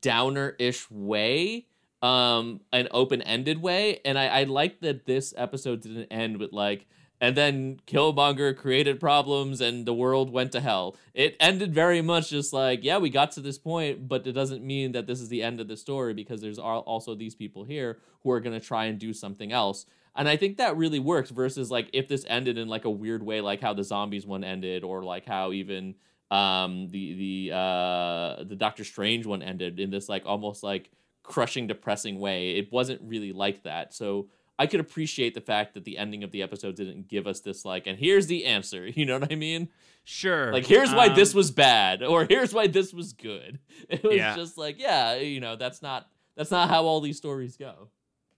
downer-ish 0.00 0.90
way, 0.90 1.66
um, 2.02 2.60
an 2.72 2.88
open-ended 2.92 3.60
way. 3.60 4.00
And 4.04 4.18
I, 4.18 4.26
I 4.26 4.42
like 4.44 4.80
that 4.80 5.06
this 5.06 5.34
episode 5.36 5.82
didn't 5.82 6.06
end 6.06 6.38
with 6.38 6.52
like, 6.52 6.86
and 7.20 7.36
then 7.36 7.80
Killmonger 7.86 8.56
created 8.56 9.00
problems 9.00 9.60
and 9.60 9.86
the 9.86 9.94
world 9.94 10.30
went 10.30 10.52
to 10.52 10.60
hell. 10.60 10.96
It 11.14 11.34
ended 11.40 11.74
very 11.74 12.02
much 12.02 12.30
just 12.30 12.52
like, 12.52 12.84
yeah, 12.84 12.98
we 12.98 13.10
got 13.10 13.32
to 13.32 13.40
this 13.40 13.58
point, 13.58 14.06
but 14.06 14.26
it 14.26 14.32
doesn't 14.32 14.62
mean 14.62 14.92
that 14.92 15.06
this 15.06 15.20
is 15.20 15.30
the 15.30 15.42
end 15.42 15.60
of 15.60 15.66
the 15.66 15.76
story 15.76 16.12
because 16.14 16.42
there's 16.42 16.58
also 16.58 17.14
these 17.14 17.34
people 17.34 17.64
here 17.64 17.98
who 18.22 18.30
are 18.30 18.40
going 18.40 18.58
to 18.58 18.64
try 18.64 18.84
and 18.84 18.98
do 18.98 19.12
something 19.12 19.50
else 19.50 19.86
and 20.16 20.28
I 20.28 20.36
think 20.36 20.56
that 20.58 20.76
really 20.76 20.98
works 20.98 21.30
versus 21.30 21.70
like 21.70 21.90
if 21.92 22.08
this 22.08 22.24
ended 22.28 22.58
in 22.58 22.68
like 22.68 22.84
a 22.84 22.90
weird 22.90 23.22
way, 23.22 23.40
like 23.40 23.60
how 23.60 23.74
the 23.74 23.84
zombies 23.84 24.26
one 24.26 24.44
ended, 24.44 24.82
or 24.84 25.02
like 25.02 25.26
how 25.26 25.52
even 25.52 25.94
um 26.30 26.88
the 26.88 27.14
the 27.48 27.54
uh 27.56 28.44
the 28.44 28.56
Doctor 28.56 28.82
Strange 28.84 29.26
one 29.26 29.42
ended 29.42 29.78
in 29.78 29.90
this 29.90 30.08
like 30.08 30.24
almost 30.26 30.62
like 30.62 30.90
crushing, 31.22 31.66
depressing 31.66 32.18
way. 32.18 32.56
It 32.56 32.72
wasn't 32.72 33.00
really 33.02 33.32
like 33.32 33.62
that. 33.64 33.94
So 33.94 34.28
I 34.58 34.66
could 34.66 34.80
appreciate 34.80 35.34
the 35.34 35.40
fact 35.40 35.74
that 35.74 35.84
the 35.84 35.98
ending 35.98 36.24
of 36.24 36.30
the 36.32 36.42
episode 36.42 36.76
didn't 36.76 37.08
give 37.08 37.26
us 37.26 37.40
this 37.40 37.64
like, 37.64 37.86
and 37.86 37.98
here's 37.98 38.26
the 38.26 38.46
answer. 38.46 38.86
You 38.94 39.04
know 39.06 39.18
what 39.18 39.30
I 39.30 39.36
mean? 39.36 39.68
Sure. 40.04 40.52
Like 40.52 40.66
here's 40.66 40.92
why 40.94 41.08
Um, 41.08 41.14
this 41.16 41.34
was 41.34 41.50
bad, 41.50 42.02
or 42.02 42.24
here's 42.24 42.54
why 42.54 42.66
this 42.68 42.92
was 42.94 43.12
good. 43.12 43.58
It 43.88 44.02
was 44.02 44.14
Yeah. 44.16 44.34
just 44.36 44.56
like, 44.56 44.80
yeah, 44.80 45.16
you 45.16 45.40
know, 45.40 45.56
that's 45.56 45.82
not 45.82 46.08
that's 46.36 46.50
not 46.50 46.68
how 46.70 46.84
all 46.84 47.00
these 47.00 47.16
stories 47.18 47.56
go. 47.56 47.88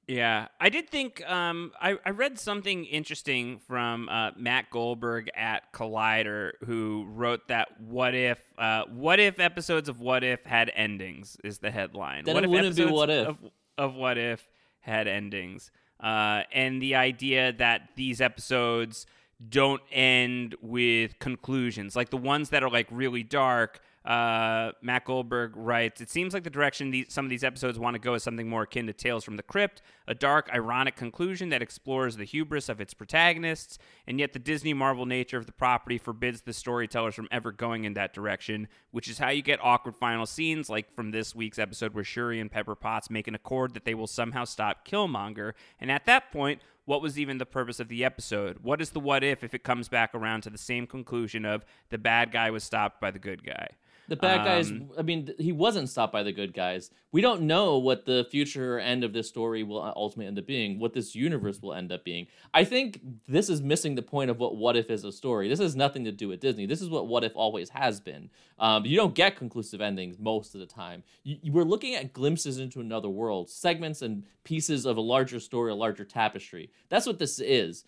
Yeah, 0.08 0.48
I 0.58 0.70
did 0.70 0.88
think 0.88 1.22
um, 1.28 1.70
I, 1.78 1.98
I 2.02 2.10
read 2.10 2.38
something 2.38 2.86
interesting 2.86 3.58
from 3.58 4.08
uh, 4.08 4.30
Matt 4.38 4.70
Goldberg 4.70 5.28
at 5.36 5.70
Collider, 5.74 6.52
who 6.64 7.06
wrote 7.10 7.48
that 7.48 7.78
"What 7.78 8.14
if 8.14 8.40
uh, 8.56 8.84
What 8.90 9.20
if 9.20 9.38
episodes 9.38 9.86
of 9.86 10.00
What 10.00 10.24
If 10.24 10.46
had 10.46 10.72
endings?" 10.74 11.36
is 11.44 11.58
the 11.58 11.70
headline. 11.70 12.24
Then 12.24 12.36
what 12.36 12.44
it 12.44 12.46
if 12.46 12.50
wouldn't 12.50 12.76
be 12.76 12.86
What 12.86 13.10
If. 13.10 13.28
of, 13.28 13.36
of 13.76 13.94
What 13.96 14.16
If 14.16 14.48
had 14.80 15.08
endings? 15.08 15.70
Uh, 16.00 16.44
and 16.52 16.80
the 16.80 16.94
idea 16.94 17.52
that 17.52 17.90
these 17.94 18.22
episodes 18.22 19.04
don't 19.46 19.82
end 19.92 20.56
with 20.62 21.18
conclusions. 21.18 21.94
Like 21.94 22.08
the 22.08 22.16
ones 22.16 22.48
that 22.48 22.62
are 22.62 22.70
like 22.70 22.86
really 22.90 23.22
dark. 23.22 23.80
Uh, 24.08 24.72
Matt 24.80 25.04
Goldberg 25.04 25.52
writes, 25.54 26.00
It 26.00 26.08
seems 26.08 26.32
like 26.32 26.42
the 26.42 26.48
direction 26.48 26.90
these, 26.90 27.12
some 27.12 27.26
of 27.26 27.30
these 27.30 27.44
episodes 27.44 27.78
want 27.78 27.92
to 27.92 27.98
go 27.98 28.14
is 28.14 28.22
something 28.22 28.48
more 28.48 28.62
akin 28.62 28.86
to 28.86 28.94
Tales 28.94 29.22
from 29.22 29.36
the 29.36 29.42
Crypt, 29.42 29.82
a 30.06 30.14
dark, 30.14 30.48
ironic 30.50 30.96
conclusion 30.96 31.50
that 31.50 31.60
explores 31.60 32.16
the 32.16 32.24
hubris 32.24 32.70
of 32.70 32.80
its 32.80 32.94
protagonists, 32.94 33.78
and 34.06 34.18
yet 34.18 34.32
the 34.32 34.38
Disney 34.38 34.72
Marvel 34.72 35.04
nature 35.04 35.36
of 35.36 35.44
the 35.44 35.52
property 35.52 35.98
forbids 35.98 36.40
the 36.40 36.54
storytellers 36.54 37.14
from 37.14 37.28
ever 37.30 37.52
going 37.52 37.84
in 37.84 37.92
that 37.94 38.14
direction, 38.14 38.68
which 38.92 39.08
is 39.08 39.18
how 39.18 39.28
you 39.28 39.42
get 39.42 39.62
awkward 39.62 39.94
final 39.94 40.24
scenes, 40.24 40.70
like 40.70 40.90
from 40.94 41.10
this 41.10 41.34
week's 41.34 41.58
episode 41.58 41.92
where 41.92 42.02
Shuri 42.02 42.40
and 42.40 42.50
Pepper 42.50 42.74
Potts 42.74 43.10
make 43.10 43.28
an 43.28 43.34
accord 43.34 43.74
that 43.74 43.84
they 43.84 43.94
will 43.94 44.06
somehow 44.06 44.44
stop 44.44 44.88
Killmonger, 44.88 45.52
and 45.78 45.90
at 45.92 46.06
that 46.06 46.32
point, 46.32 46.62
what 46.86 47.02
was 47.02 47.18
even 47.18 47.36
the 47.36 47.44
purpose 47.44 47.78
of 47.78 47.88
the 47.88 48.06
episode? 48.06 48.60
What 48.62 48.80
is 48.80 48.88
the 48.88 49.00
what 49.00 49.22
if 49.22 49.44
if 49.44 49.52
it 49.52 49.62
comes 49.62 49.90
back 49.90 50.14
around 50.14 50.44
to 50.44 50.50
the 50.50 50.56
same 50.56 50.86
conclusion 50.86 51.44
of 51.44 51.66
the 51.90 51.98
bad 51.98 52.32
guy 52.32 52.50
was 52.50 52.64
stopped 52.64 53.02
by 53.02 53.10
the 53.10 53.18
good 53.18 53.44
guy? 53.44 53.68
The 54.08 54.16
bad 54.16 54.44
guys, 54.44 54.70
Um, 54.70 54.88
I 54.96 55.02
mean, 55.02 55.34
he 55.38 55.52
wasn't 55.52 55.88
stopped 55.90 56.14
by 56.14 56.22
the 56.22 56.32
good 56.32 56.54
guys. 56.54 56.90
We 57.12 57.20
don't 57.20 57.42
know 57.42 57.76
what 57.78 58.06
the 58.06 58.26
future 58.30 58.78
end 58.78 59.04
of 59.04 59.12
this 59.12 59.28
story 59.28 59.62
will 59.62 59.82
ultimately 59.96 60.26
end 60.28 60.38
up 60.38 60.46
being, 60.46 60.78
what 60.78 60.94
this 60.94 61.14
universe 61.14 61.60
will 61.60 61.74
end 61.74 61.92
up 61.92 62.04
being. 62.04 62.26
I 62.54 62.64
think 62.64 63.00
this 63.26 63.50
is 63.50 63.60
missing 63.60 63.94
the 63.96 64.02
point 64.02 64.30
of 64.30 64.38
what 64.38 64.56
What 64.56 64.76
If 64.76 64.90
is 64.90 65.04
a 65.04 65.12
story. 65.12 65.48
This 65.48 65.60
has 65.60 65.76
nothing 65.76 66.04
to 66.04 66.12
do 66.12 66.28
with 66.28 66.40
Disney. 66.40 66.64
This 66.64 66.80
is 66.80 66.88
what 66.88 67.06
What 67.06 67.22
If 67.22 67.36
always 67.36 67.68
has 67.70 68.00
been. 68.00 68.30
Um, 68.58 68.84
you 68.86 68.96
don't 68.96 69.14
get 69.14 69.36
conclusive 69.36 69.80
endings 69.82 70.18
most 70.18 70.54
of 70.54 70.60
the 70.60 70.66
time. 70.66 71.02
You, 71.22 71.36
you- 71.42 71.52
we're 71.52 71.64
looking 71.64 71.94
at 71.94 72.12
glimpses 72.14 72.58
into 72.58 72.80
another 72.80 73.08
world, 73.10 73.50
segments 73.50 74.00
and 74.02 74.24
pieces 74.44 74.86
of 74.86 74.96
a 74.96 75.00
larger 75.02 75.38
story, 75.38 75.70
a 75.70 75.74
larger 75.74 76.04
tapestry. 76.04 76.70
That's 76.88 77.06
what 77.06 77.18
this 77.18 77.38
is. 77.40 77.84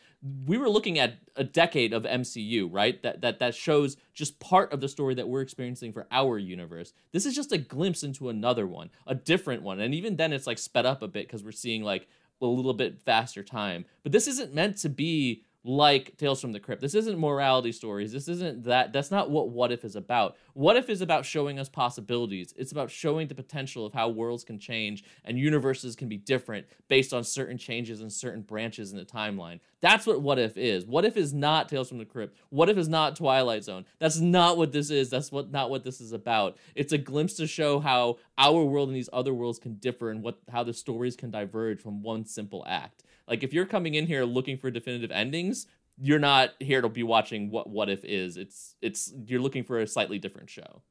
We 0.47 0.59
were 0.59 0.69
looking 0.69 0.99
at 0.99 1.15
a 1.37 1.45
decade 1.45 1.93
of 1.93 2.03
MCU, 2.03 2.69
right? 2.71 3.03
That 3.03 3.23
that 3.23 3.39
that 3.39 3.55
shows 3.55 3.97
just 4.13 4.39
part 4.39 4.73
of 4.73 4.81
the 4.81 4.89
story 4.89 5.15
that 5.15 5.29
we're 5.29 5.41
experiencing 5.41 5.93
for 5.93 6.07
our 6.11 6.39
universe. 6.39 6.93
This 7.13 7.25
is 7.25 7.35
just 7.35 7.53
a 7.53 7.59
glimpse 7.59 8.03
into 8.03 8.29
another 8.29 8.67
one, 8.67 8.91
a 9.07 9.15
different 9.15 9.63
one. 9.63 9.81
And 9.81 9.95
even 9.95 10.17
then 10.17 10.33
it's 10.33 10.47
like 10.47 10.59
sped 10.59 10.85
up 10.85 11.03
a 11.03 11.09
bit 11.09 11.27
because 11.27 11.43
we're 11.43 11.53
seeing 11.53 11.83
like 11.83 12.07
a 12.43 12.47
little 12.47 12.75
bit 12.75 13.01
faster 13.01 13.43
time. 13.43 13.85
But 14.03 14.13
this 14.13 14.27
isn't 14.27 14.55
meant 14.55 14.77
to 14.79 14.89
be 14.89 15.45
like 15.63 16.17
Tales 16.17 16.41
from 16.41 16.53
the 16.53 16.61
Crypt. 16.61 16.81
This 16.81 16.95
isn't 16.95 17.19
morality 17.19 17.73
stories. 17.73 18.13
This 18.13 18.29
isn't 18.29 18.65
that. 18.65 18.93
That's 18.93 19.11
not 19.11 19.31
what 19.31 19.51
What 19.51 19.73
If 19.73 19.85
is 19.85 19.95
about. 19.95 20.37
What 20.55 20.77
If 20.77 20.89
is 20.89 21.03
about 21.03 21.27
showing 21.27 21.59
us 21.59 21.69
possibilities. 21.69 22.55
It's 22.57 22.73
about 22.73 22.91
showing 22.91 23.29
the 23.29 23.35
potential 23.35 23.85
of 23.85 23.93
how 23.93 24.09
worlds 24.09 24.43
can 24.43 24.59
change 24.59 25.05
and 25.25 25.39
universes 25.39 25.97
can 25.97 26.09
be 26.09 26.17
different 26.17 26.67
based 26.89 27.13
on 27.13 27.25
certain 27.25 27.59
changes 27.59 28.01
and 28.01 28.13
certain 28.13 28.43
branches 28.43 28.93
in 28.93 28.99
the 28.99 29.05
timeline. 29.05 29.61
That's 29.81 30.07
what 30.07 30.23
What 30.23 30.39
If 30.39 30.57
is. 30.57 30.87
What 30.87 31.05
If 31.05 31.17
is 31.17 31.35
not 31.35 31.69
Tales 31.69 31.89
from 31.89 31.99
the 31.99 32.05
Crypt. 32.05 32.37
What 32.49 32.71
If 32.71 32.79
is 32.79 32.89
not 32.89 33.17
Twilight 33.17 33.65
Zone. 33.65 33.85
That's 33.99 34.19
not 34.19 34.57
what 34.57 34.73
this 34.73 34.91
is. 34.91 35.11
That's 35.11 35.31
what 35.31 35.51
not 35.51 35.69
what 35.69 35.85
this 35.85 36.01
is 36.01 36.13
about. 36.13 36.57
It's 36.75 36.93
a 36.93 36.99
glimpse 36.99 37.35
to 37.35 37.47
show 37.47 37.81
how 37.81 38.19
our 38.39 38.65
world 38.65 38.89
and 38.89 38.97
these 38.97 39.11
other 39.13 39.35
worlds 39.35 39.59
can 39.59 39.75
differ 39.75 40.11
and 40.11 40.23
what 40.23 40.39
how 40.51 40.65
the 40.65 40.73
stories 40.73 41.17
can 41.17 41.31
diverge 41.31 41.81
from 41.81 42.03
one 42.03 42.25
simple 42.25 42.65
act. 42.67 43.05
Like 43.31 43.45
if 43.45 43.55
you're 43.55 43.65
coming 43.65 43.95
in 43.95 44.07
here 44.07 44.25
looking 44.25 44.59
for 44.59 44.71
definitive 44.71 45.13
endings, 45.13 45.69
you're 45.97 46.19
not 46.19 46.51
here 46.59 46.83
to 46.83 46.89
be 46.89 47.03
watching 47.03 47.51
what 47.51 47.71
What 47.71 47.89
If 47.89 48.05
is. 48.05 48.37
It's 48.37 48.75
it's 48.83 49.13
you're 49.25 49.41
looking 49.41 49.65
for 49.65 49.79
a 49.79 49.87
slightly 49.87 50.19
different 50.19 50.51
show. 50.51 50.83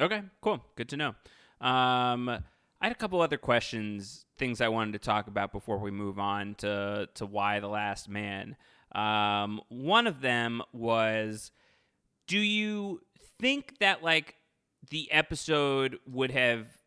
Okay, 0.00 0.22
cool. 0.40 0.64
Good 0.76 0.88
to 0.90 0.96
know. 0.96 1.08
Um, 1.60 2.28
I 2.28 2.86
had 2.86 2.92
a 2.92 2.96
couple 2.96 3.20
other 3.20 3.36
questions, 3.36 4.26
things 4.38 4.60
I 4.60 4.68
wanted 4.68 4.92
to 4.92 4.98
talk 4.98 5.26
about 5.26 5.52
before 5.52 5.78
we 5.78 5.90
move 5.90 6.18
on 6.18 6.54
to 6.56 7.08
to 7.14 7.26
Y 7.26 7.60
the 7.60 7.68
Last 7.68 8.08
Man. 8.08 8.56
Um, 8.94 9.60
one 9.68 10.06
of 10.06 10.20
them 10.20 10.62
was, 10.72 11.50
do 12.26 12.38
you 12.38 13.00
think 13.40 13.78
that 13.78 14.02
like 14.02 14.36
the 14.90 15.10
episode 15.10 15.98
would 16.06 16.30
have 16.30 16.66
ha- 16.66 16.81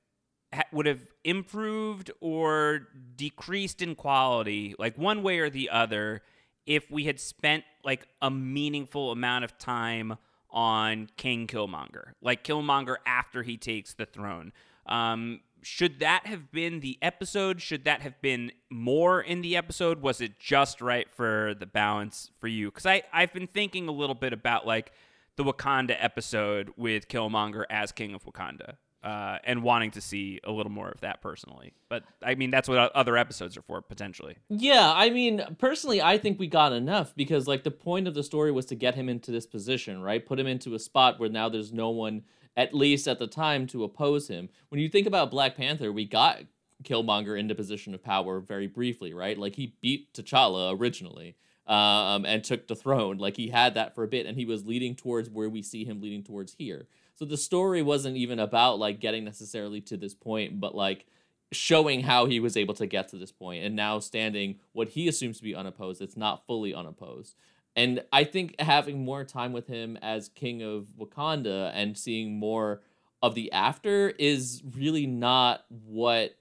would 0.72 0.86
have 0.86 1.06
improved 1.24 2.12
or 2.22 2.88
decreased 3.16 3.82
in 3.82 3.96
quality, 3.96 4.76
like 4.78 4.98
one 4.98 5.24
way 5.24 5.40
or 5.40 5.50
the 5.50 5.70
other, 5.70 6.22
if 6.66 6.90
we 6.90 7.06
had 7.06 7.20
spent 7.20 7.64
like 7.84 8.08
a 8.22 8.32
meaningful 8.32 9.12
amount 9.12 9.44
of 9.44 9.58
time 9.58 10.18
on 10.50 11.10
King 11.18 11.48
Killmonger, 11.48 12.14
like 12.22 12.44
Killmonger 12.44 12.96
after 13.06 13.44
he 13.44 13.58
takes 13.58 13.94
the 13.94 14.06
throne. 14.06 14.54
Um, 14.86 15.42
should 15.62 16.00
that 16.00 16.28
have 16.28 16.52
been 16.52 16.80
the 16.80 16.98
episode? 17.02 17.62
Should 17.62 17.86
that 17.86 18.02
have 18.02 18.22
been 18.22 18.52
more 18.70 19.20
in 19.20 19.42
the 19.42 19.58
episode? 19.58 20.02
Was 20.02 20.22
it 20.22 20.40
just 20.40 20.80
right 20.80 21.10
for 21.10 21.56
the 21.60 21.66
balance 21.66 22.30
for 22.40 22.48
you? 22.48 22.68
Because 22.68 22.86
I 22.86 23.04
I've 23.12 23.34
been 23.34 23.48
thinking 23.48 23.88
a 23.88 23.92
little 23.92 24.16
bit 24.16 24.32
about 24.32 24.68
like 24.68 24.92
the 25.36 25.44
Wakanda 25.44 25.96
episode 26.00 26.72
with 26.78 27.08
Killmonger 27.08 27.66
as 27.70 27.92
King 27.92 28.14
of 28.14 28.24
Wakanda. 28.24 28.78
Uh, 29.06 29.38
and 29.44 29.62
wanting 29.62 29.92
to 29.92 30.02
see 30.02 30.40
a 30.46 30.52
little 30.52 30.72
more 30.72 30.90
of 30.90 31.00
that 31.02 31.22
personally, 31.22 31.74
but 31.90 32.04
I 32.24 32.34
mean 32.34 32.50
that's 32.50 32.68
what 32.68 32.92
other 32.96 33.16
episodes 33.16 33.56
are 33.56 33.62
for 33.62 33.80
potentially. 33.80 34.36
Yeah, 34.50 34.92
I 34.96 35.12
mean, 35.12 35.44
personally, 35.60 36.02
I 36.02 36.18
think 36.18 36.40
we 36.40 36.48
got 36.48 36.74
enough 36.74 37.16
because, 37.16 37.48
like, 37.48 37.64
the 37.64 37.70
point 37.70 38.08
of 38.08 38.16
the 38.16 38.24
story 38.24 38.52
was 38.52 38.66
to 38.66 38.76
get 38.76 38.96
him 38.96 39.08
into 39.08 39.30
this 39.30 39.46
position, 39.46 40.02
right? 40.02 40.26
Put 40.26 40.40
him 40.40 40.48
into 40.48 40.74
a 40.74 40.80
spot 40.80 41.20
where 41.20 41.30
now 41.30 41.50
there's 41.50 41.72
no 41.72 41.92
one, 41.92 42.24
at 42.58 42.74
least 42.74 43.08
at 43.08 43.20
the 43.20 43.28
time, 43.28 43.68
to 43.68 43.84
oppose 43.84 44.28
him. 44.28 44.50
When 44.70 44.82
you 44.82 44.90
think 44.90 45.06
about 45.06 45.30
Black 45.30 45.56
Panther, 45.56 45.92
we 45.92 46.06
got 46.06 46.40
Killmonger 46.82 47.38
into 47.38 47.54
position 47.54 47.94
of 47.94 48.04
power 48.04 48.40
very 48.40 48.66
briefly, 48.66 49.14
right? 49.14 49.38
Like, 49.38 49.54
he 49.54 49.76
beat 49.82 50.16
T'Challa 50.16 50.76
originally 50.80 51.36
um, 51.68 52.26
and 52.26 52.44
took 52.44 52.68
the 52.68 52.76
throne. 52.76 53.20
Like, 53.20 53.38
he 53.38 53.50
had 53.50 53.76
that 53.76 53.94
for 53.94 54.04
a 54.04 54.08
bit, 54.08 54.26
and 54.26 54.36
he 54.36 54.46
was 54.46 54.66
leading 54.66 54.96
towards 54.96 55.30
where 55.30 55.48
we 55.48 55.62
see 55.62 55.86
him 55.86 56.02
leading 56.02 56.24
towards 56.24 56.56
here. 56.58 56.88
So 57.16 57.26
the 57.26 57.38
story 57.38 57.82
wasn't 57.82 58.18
even 58.18 58.40
about, 58.40 58.78
like, 58.80 59.00
getting 59.00 59.24
necessarily 59.24 59.82
to 59.82 59.98
this 59.98 60.14
point, 60.14 60.60
but, 60.60 60.76
like, 60.76 61.06
showing 61.52 62.02
how 62.02 62.26
he 62.26 62.40
was 62.40 62.58
able 62.58 62.74
to 62.76 62.86
get 62.86 63.08
to 63.10 63.18
this 63.18 63.32
point 63.32 63.64
and 63.64 63.76
now 63.76 64.00
standing 64.00 64.60
what 64.74 64.90
he 64.90 65.08
assumes 65.08 65.38
to 65.38 65.44
be 65.44 65.56
unopposed 65.56 66.02
it's 66.02 66.18
not 66.18 66.46
fully 66.46 66.74
unopposed. 66.74 67.36
And 67.76 68.04
i 68.12 68.24
think 68.24 68.56
having 68.60 69.04
more 69.04 69.24
time 69.24 69.54
with 69.54 69.68
him 69.68 69.98
as 70.02 70.30
king 70.30 70.62
of 70.62 70.88
wakanda 71.00 71.72
and 71.74 71.98
seeing 71.98 72.38
more 72.40 72.82
of 73.22 73.36
the 73.36 73.52
after 73.52 74.10
is 74.10 74.62
really 74.76 75.06
not 75.06 75.66
what 75.70 76.36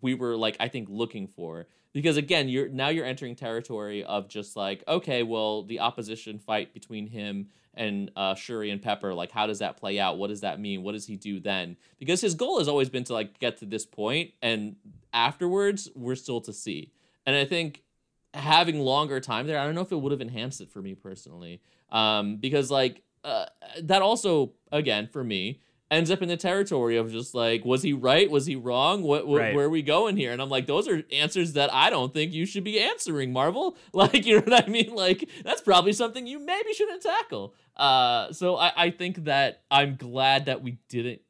we 0.00 0.14
were 0.14 0.36
like 0.36 0.56
i 0.60 0.68
think 0.68 0.88
looking 0.90 1.26
for 1.26 1.66
because 1.92 2.16
again 2.16 2.48
you're 2.48 2.68
now 2.68 2.88
you're 2.88 3.04
entering 3.04 3.34
territory 3.34 4.04
of 4.04 4.28
just 4.28 4.56
like 4.56 4.82
okay 4.88 5.22
well 5.22 5.62
the 5.62 5.80
opposition 5.80 6.38
fight 6.38 6.72
between 6.72 7.06
him 7.06 7.48
and 7.74 8.10
uh, 8.16 8.34
Shuri 8.34 8.70
and 8.70 8.82
Pepper, 8.82 9.14
like 9.14 9.30
how 9.30 9.46
does 9.46 9.60
that 9.60 9.76
play 9.76 9.98
out? 9.98 10.18
What 10.18 10.28
does 10.28 10.42
that 10.42 10.60
mean? 10.60 10.82
What 10.82 10.92
does 10.92 11.06
he 11.06 11.16
do 11.16 11.40
then? 11.40 11.76
Because 11.98 12.20
his 12.20 12.34
goal 12.34 12.58
has 12.58 12.68
always 12.68 12.90
been 12.90 13.04
to 13.04 13.12
like 13.12 13.38
get 13.38 13.58
to 13.58 13.66
this 13.66 13.86
point, 13.86 14.32
and 14.42 14.76
afterwards 15.12 15.88
we're 15.94 16.14
still 16.14 16.40
to 16.42 16.52
see. 16.52 16.92
And 17.24 17.34
I 17.34 17.44
think 17.44 17.82
having 18.34 18.80
longer 18.80 19.20
time 19.20 19.46
there, 19.46 19.58
I 19.58 19.64
don't 19.64 19.74
know 19.74 19.82
if 19.82 19.92
it 19.92 19.96
would 19.96 20.12
have 20.12 20.20
enhanced 20.20 20.60
it 20.60 20.70
for 20.70 20.82
me 20.82 20.94
personally, 20.94 21.60
um, 21.90 22.36
because 22.36 22.70
like 22.70 23.02
uh, 23.24 23.46
that 23.82 24.02
also 24.02 24.52
again 24.70 25.08
for 25.10 25.24
me 25.24 25.60
ends 25.92 26.10
up 26.10 26.22
in 26.22 26.28
the 26.28 26.36
territory 26.36 26.96
of 26.96 27.12
just 27.12 27.34
like 27.34 27.64
was 27.64 27.82
he 27.82 27.92
right? 27.92 28.28
Was 28.30 28.46
he 28.46 28.56
wrong? 28.56 29.02
What, 29.02 29.28
what 29.28 29.40
Right. 29.40 29.54
where 29.54 29.66
are 29.66 29.70
we 29.70 29.82
going 29.82 30.16
here? 30.16 30.32
And 30.32 30.42
i'm 30.42 30.48
like 30.48 30.66
those 30.66 30.88
are 30.88 31.02
answers 31.12 31.52
that 31.52 31.72
i 31.72 31.90
don't 31.90 32.12
think 32.12 32.32
you 32.32 32.46
should 32.46 32.64
be 32.64 32.80
answering 32.80 33.32
marvel. 33.32 33.76
Like 33.92 34.26
you 34.26 34.36
know 34.36 34.42
what 34.46 34.64
i 34.64 34.68
mean? 34.68 34.94
Like 34.94 35.28
that's 35.44 35.60
probably 35.60 35.92
something 35.92 36.26
you 36.26 36.38
maybe 36.40 36.72
shouldn't 36.72 37.02
tackle. 37.02 37.54
Uh 37.76 38.32
so 38.32 38.56
i 38.56 38.72
i 38.76 38.90
think 38.90 39.24
that 39.24 39.62
i'm 39.70 39.94
glad 39.96 40.46
that 40.46 40.62
we 40.62 40.78
didn't 40.88 41.20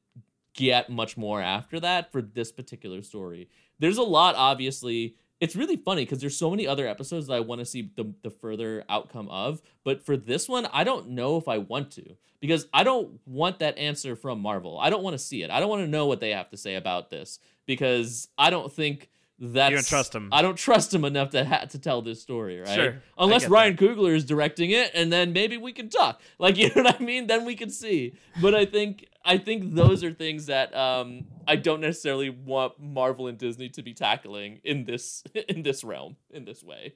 get 0.55 0.91
much 0.91 1.17
more 1.17 1.41
after 1.41 1.81
that 1.81 2.13
for 2.13 2.23
this 2.23 2.53
particular 2.53 3.03
story. 3.03 3.49
There's 3.79 3.99
a 3.99 4.03
lot 4.03 4.35
obviously 4.37 5.17
it's 5.43 5.57
really 5.57 5.75
funny 5.75 6.05
because 6.05 6.21
there's 6.21 6.37
so 6.37 6.49
many 6.49 6.69
other 6.69 6.87
episodes 6.87 7.27
that 7.27 7.35
I 7.35 7.41
want 7.41 7.59
to 7.59 7.65
see 7.65 7.91
the, 7.97 8.15
the 8.23 8.31
further 8.31 8.85
outcome 8.89 9.29
of. 9.29 9.61
But 9.83 10.07
for 10.07 10.17
this 10.17 10.49
one, 10.49 10.69
I 10.73 10.85
don't 10.85 11.09
know 11.11 11.37
if 11.37 11.49
I 11.49 11.59
want 11.59 11.91
to 11.93 12.15
because 12.41 12.69
I 12.73 12.85
don't 12.85 13.19
want 13.27 13.59
that 13.59 13.77
answer 13.77 14.15
from 14.15 14.39
Marvel. 14.41 14.79
I 14.79 14.89
don't 14.89 15.03
want 15.03 15.15
to 15.15 15.19
see 15.19 15.43
it. 15.43 15.51
I 15.51 15.59
don't 15.59 15.69
want 15.69 15.83
to 15.83 15.89
know 15.89 16.07
what 16.07 16.21
they 16.21 16.31
have 16.31 16.51
to 16.51 16.57
say 16.57 16.77
about 16.77 17.11
this 17.11 17.41
because 17.67 18.29
I 18.39 18.51
don't 18.51 18.73
think 18.73 19.11
that's 19.43 20.15
him. 20.15 20.29
I 20.31 20.41
don't 20.41 20.57
trust 20.57 20.95
him 20.95 21.05
enough 21.05 21.31
to 21.31 21.45
ha- 21.45 21.65
to 21.65 21.79
tell 21.79 22.01
this 22.01 22.23
story, 22.23 22.61
right? 22.61 22.69
Sure, 22.69 23.03
Unless 23.19 23.49
Ryan 23.49 23.77
Coogler 23.77 24.15
is 24.15 24.25
directing 24.25 24.71
it, 24.71 24.93
and 24.95 25.13
then 25.13 25.33
maybe 25.33 25.57
we 25.57 25.73
can 25.73 25.89
talk. 25.89 26.21
Like 26.39 26.57
you 26.57 26.69
know 26.75 26.83
what 26.83 27.01
I 27.01 27.05
mean? 27.05 27.27
Then 27.27 27.45
we 27.45 27.55
can 27.55 27.71
see. 27.71 28.15
But 28.41 28.55
I 28.55 28.65
think 28.65 29.07
I 29.25 29.39
think 29.39 29.75
those 29.75 30.03
are 30.03 30.13
things 30.13 30.47
that 30.47 30.75
um, 30.75 31.27
I 31.47 31.57
don't 31.57 31.81
necessarily 31.81 32.31
want 32.31 32.81
Marvel 32.81 33.29
and 33.29 33.39
Disney 33.39 33.69
to 33.71 33.83
be 33.83 33.95
tackling 33.95 34.61
in 34.65 34.85
this 34.85 35.23
in 35.49 35.63
this 35.63 35.85
realm 35.85 36.17
in 36.31 36.45
this 36.45 36.63
way. 36.63 36.95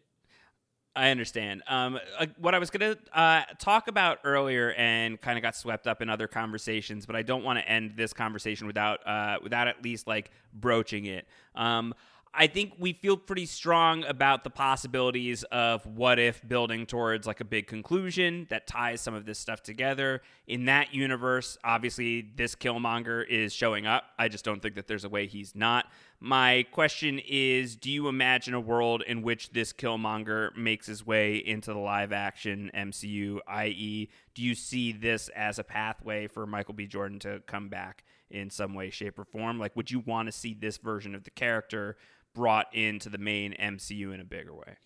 I 0.97 1.11
understand. 1.11 1.63
Um, 1.69 2.01
uh, 2.19 2.27
what 2.39 2.55
I 2.55 2.59
was 2.59 2.71
going 2.71 2.97
to 2.97 3.19
uh, 3.19 3.43
talk 3.59 3.87
about 3.87 4.21
earlier 4.25 4.73
and 4.73 5.21
kind 5.21 5.37
of 5.37 5.43
got 5.43 5.55
swept 5.55 5.87
up 5.87 6.01
in 6.01 6.09
other 6.09 6.27
conversations, 6.27 7.05
but 7.05 7.15
I 7.15 7.21
don't 7.21 7.45
want 7.45 7.59
to 7.59 7.69
end 7.69 7.93
this 7.97 8.15
conversation 8.15 8.67
without 8.67 9.07
uh, 9.07 9.37
without 9.43 9.69
at 9.69 9.85
least 9.85 10.07
like 10.07 10.31
broaching 10.55 11.05
it. 11.05 11.29
Um, 11.55 11.95
I 12.39 12.49
think 12.49 12.75
we 12.79 12.93
feel 12.93 13.17
pretty 13.17 13.47
strong 13.47 14.05
about 14.05 14.45
the 14.45 14.51
possibilities 14.51 15.43
of 15.45 15.87
what 15.87 16.19
if 16.19 16.47
building 16.47 16.85
towards 16.85 17.27
like 17.27 17.41
a 17.41 17.45
big 17.45 17.67
conclusion 17.67 18.47
that 18.51 18.67
ties 18.67 19.01
some 19.01 19.15
of 19.15 19.25
this 19.25 19.39
stuff 19.39 19.63
together. 19.63 20.21
In 20.47 20.67
that 20.67 20.93
universe, 20.93 21.57
obviously, 21.65 22.31
this 22.37 22.55
Killmonger 22.55 23.27
is 23.27 23.55
showing 23.55 23.87
up. 23.87 24.05
I 24.19 24.29
just 24.29 24.45
don't 24.45 24.61
think 24.61 24.75
that 24.75 24.87
there's 24.87 25.05
a 25.05 25.09
way 25.09 25.27
he's 25.27 25.55
not. 25.55 25.87
My 26.21 26.67
question 26.73 27.23
is 27.27 27.75
Do 27.75 27.91
you 27.91 28.07
imagine 28.07 28.53
a 28.53 28.61
world 28.61 29.03
in 29.07 29.23
which 29.23 29.51
this 29.51 29.73
Killmonger 29.73 30.55
makes 30.55 30.87
his 30.87 31.07
way 31.07 31.37
into 31.37 31.73
the 31.73 31.79
live 31.79 32.13
action 32.13 32.71
MCU, 32.75 33.39
i.e., 33.49 34.11
do 34.35 34.43
you 34.43 34.55
see 34.55 34.93
this 34.93 35.31
as 35.31 35.59
a 35.59 35.65
pathway 35.65 36.27
for 36.27 36.47
Michael 36.47 36.75
B. 36.75 36.87
Jordan 36.87 37.19
to 37.21 37.41
come 37.47 37.71
back 37.71 38.05
in 38.31 38.51
some 38.51 38.75
way, 38.75 38.91
shape, 38.91 39.19
or 39.19 39.25
form? 39.25 39.59
Like, 39.59 39.75
would 39.77 39.91
you 39.91 40.01
want 40.01 40.27
to 40.27 40.33
see 40.33 40.53
this 40.53 40.77
version 40.77 41.15
of 41.15 41.25
the 41.25 41.31
character? 41.31 41.97
Brought 42.37 42.73
into 42.75 43.09
the 43.09 43.19
main 43.19 43.55
MCU 43.55 44.13
in 44.15 44.21
a 44.21 44.25
bigger 44.25 44.55
way? 44.55 44.77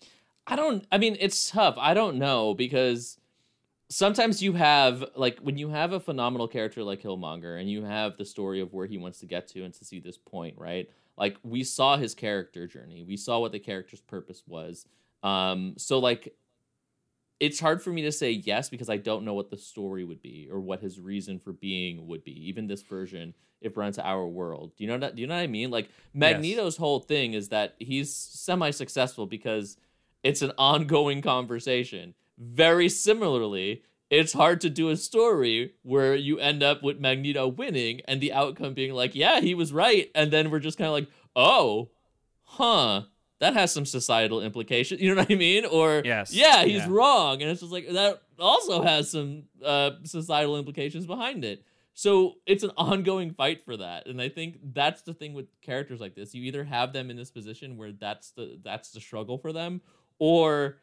I 0.47 0.55
don't 0.55 0.87
I 0.91 0.97
mean 0.97 1.17
it's 1.19 1.51
tough. 1.51 1.75
I 1.77 1.93
don't 1.93 2.17
know 2.17 2.53
because 2.53 3.17
sometimes 3.89 4.41
you 4.41 4.53
have 4.53 5.03
like 5.15 5.39
when 5.39 5.57
you 5.57 5.69
have 5.69 5.91
a 5.91 5.99
phenomenal 5.99 6.47
character 6.47 6.81
like 6.81 7.01
Killmonger 7.03 7.59
and 7.59 7.69
you 7.69 7.83
have 7.83 8.17
the 8.17 8.25
story 8.25 8.61
of 8.61 8.73
where 8.73 8.87
he 8.87 8.97
wants 8.97 9.19
to 9.19 9.25
get 9.25 9.47
to 9.49 9.63
and 9.63 9.73
to 9.75 9.85
see 9.85 9.99
this 9.99 10.17
point, 10.17 10.55
right? 10.57 10.89
Like 11.17 11.37
we 11.43 11.63
saw 11.63 11.97
his 11.97 12.15
character 12.15 12.67
journey. 12.67 13.03
We 13.03 13.17
saw 13.17 13.39
what 13.39 13.51
the 13.51 13.59
character's 13.59 14.01
purpose 14.01 14.43
was. 14.47 14.85
Um 15.21 15.75
so 15.77 15.99
like 15.99 16.33
it's 17.41 17.59
hard 17.59 17.81
for 17.81 17.89
me 17.89 18.03
to 18.03 18.11
say 18.11 18.29
yes 18.29 18.69
because 18.69 18.87
I 18.87 18.97
don't 18.97 19.25
know 19.25 19.33
what 19.33 19.49
the 19.49 19.57
story 19.57 20.03
would 20.03 20.21
be 20.21 20.47
or 20.51 20.59
what 20.59 20.79
his 20.79 20.99
reason 20.99 21.39
for 21.39 21.51
being 21.51 22.05
would 22.05 22.23
be. 22.23 22.47
Even 22.47 22.67
this 22.67 22.83
version, 22.83 23.33
if 23.61 23.75
run 23.75 23.91
to 23.93 24.07
our 24.07 24.27
world, 24.27 24.73
do 24.77 24.83
you 24.83 24.87
know 24.87 24.99
that? 24.99 25.15
Do 25.15 25.23
you 25.23 25.27
know 25.27 25.33
what 25.33 25.41
I 25.41 25.47
mean? 25.47 25.71
Like 25.71 25.89
Magneto's 26.13 26.75
yes. 26.75 26.77
whole 26.77 26.99
thing 26.99 27.33
is 27.33 27.49
that 27.49 27.73
he's 27.79 28.15
semi-successful 28.15 29.25
because 29.25 29.75
it's 30.21 30.43
an 30.43 30.51
ongoing 30.59 31.23
conversation. 31.23 32.13
Very 32.37 32.87
similarly, 32.87 33.81
it's 34.11 34.33
hard 34.33 34.61
to 34.61 34.69
do 34.69 34.89
a 34.89 34.95
story 34.95 35.73
where 35.81 36.13
you 36.13 36.37
end 36.37 36.61
up 36.61 36.83
with 36.83 36.99
Magneto 36.99 37.47
winning 37.47 38.01
and 38.05 38.21
the 38.21 38.33
outcome 38.33 38.75
being 38.75 38.93
like, 38.93 39.15
yeah, 39.15 39.41
he 39.41 39.55
was 39.55 39.73
right, 39.73 40.11
and 40.13 40.29
then 40.29 40.51
we're 40.51 40.59
just 40.59 40.77
kind 40.77 40.89
of 40.89 40.93
like, 40.93 41.07
oh, 41.35 41.89
huh 42.43 43.05
that 43.41 43.55
has 43.55 43.73
some 43.73 43.85
societal 43.85 44.41
implications. 44.41 45.01
You 45.01 45.15
know 45.15 45.21
what 45.21 45.31
I 45.31 45.35
mean? 45.35 45.65
Or 45.65 46.03
yes, 46.05 46.31
yeah, 46.31 46.63
he's 46.63 46.83
yeah. 46.83 46.87
wrong, 46.89 47.41
and 47.41 47.49
it's 47.51 47.59
just 47.59 47.73
like 47.73 47.89
that 47.89 48.21
also 48.39 48.83
has 48.83 49.09
some 49.09 49.43
uh, 49.65 49.91
societal 50.03 50.57
implications 50.57 51.05
behind 51.05 51.43
it. 51.43 51.65
So 51.93 52.35
it's 52.45 52.63
an 52.63 52.71
ongoing 52.77 53.33
fight 53.33 53.65
for 53.65 53.75
that, 53.77 54.05
and 54.07 54.21
I 54.21 54.29
think 54.29 54.59
that's 54.73 55.01
the 55.01 55.13
thing 55.13 55.33
with 55.33 55.47
characters 55.61 55.99
like 55.99 56.15
this. 56.15 56.33
You 56.33 56.43
either 56.43 56.63
have 56.63 56.93
them 56.93 57.09
in 57.09 57.17
this 57.17 57.31
position 57.31 57.77
where 57.77 57.91
that's 57.91 58.31
the 58.31 58.59
that's 58.63 58.91
the 58.91 59.01
struggle 59.01 59.37
for 59.37 59.51
them, 59.51 59.81
or 60.19 60.77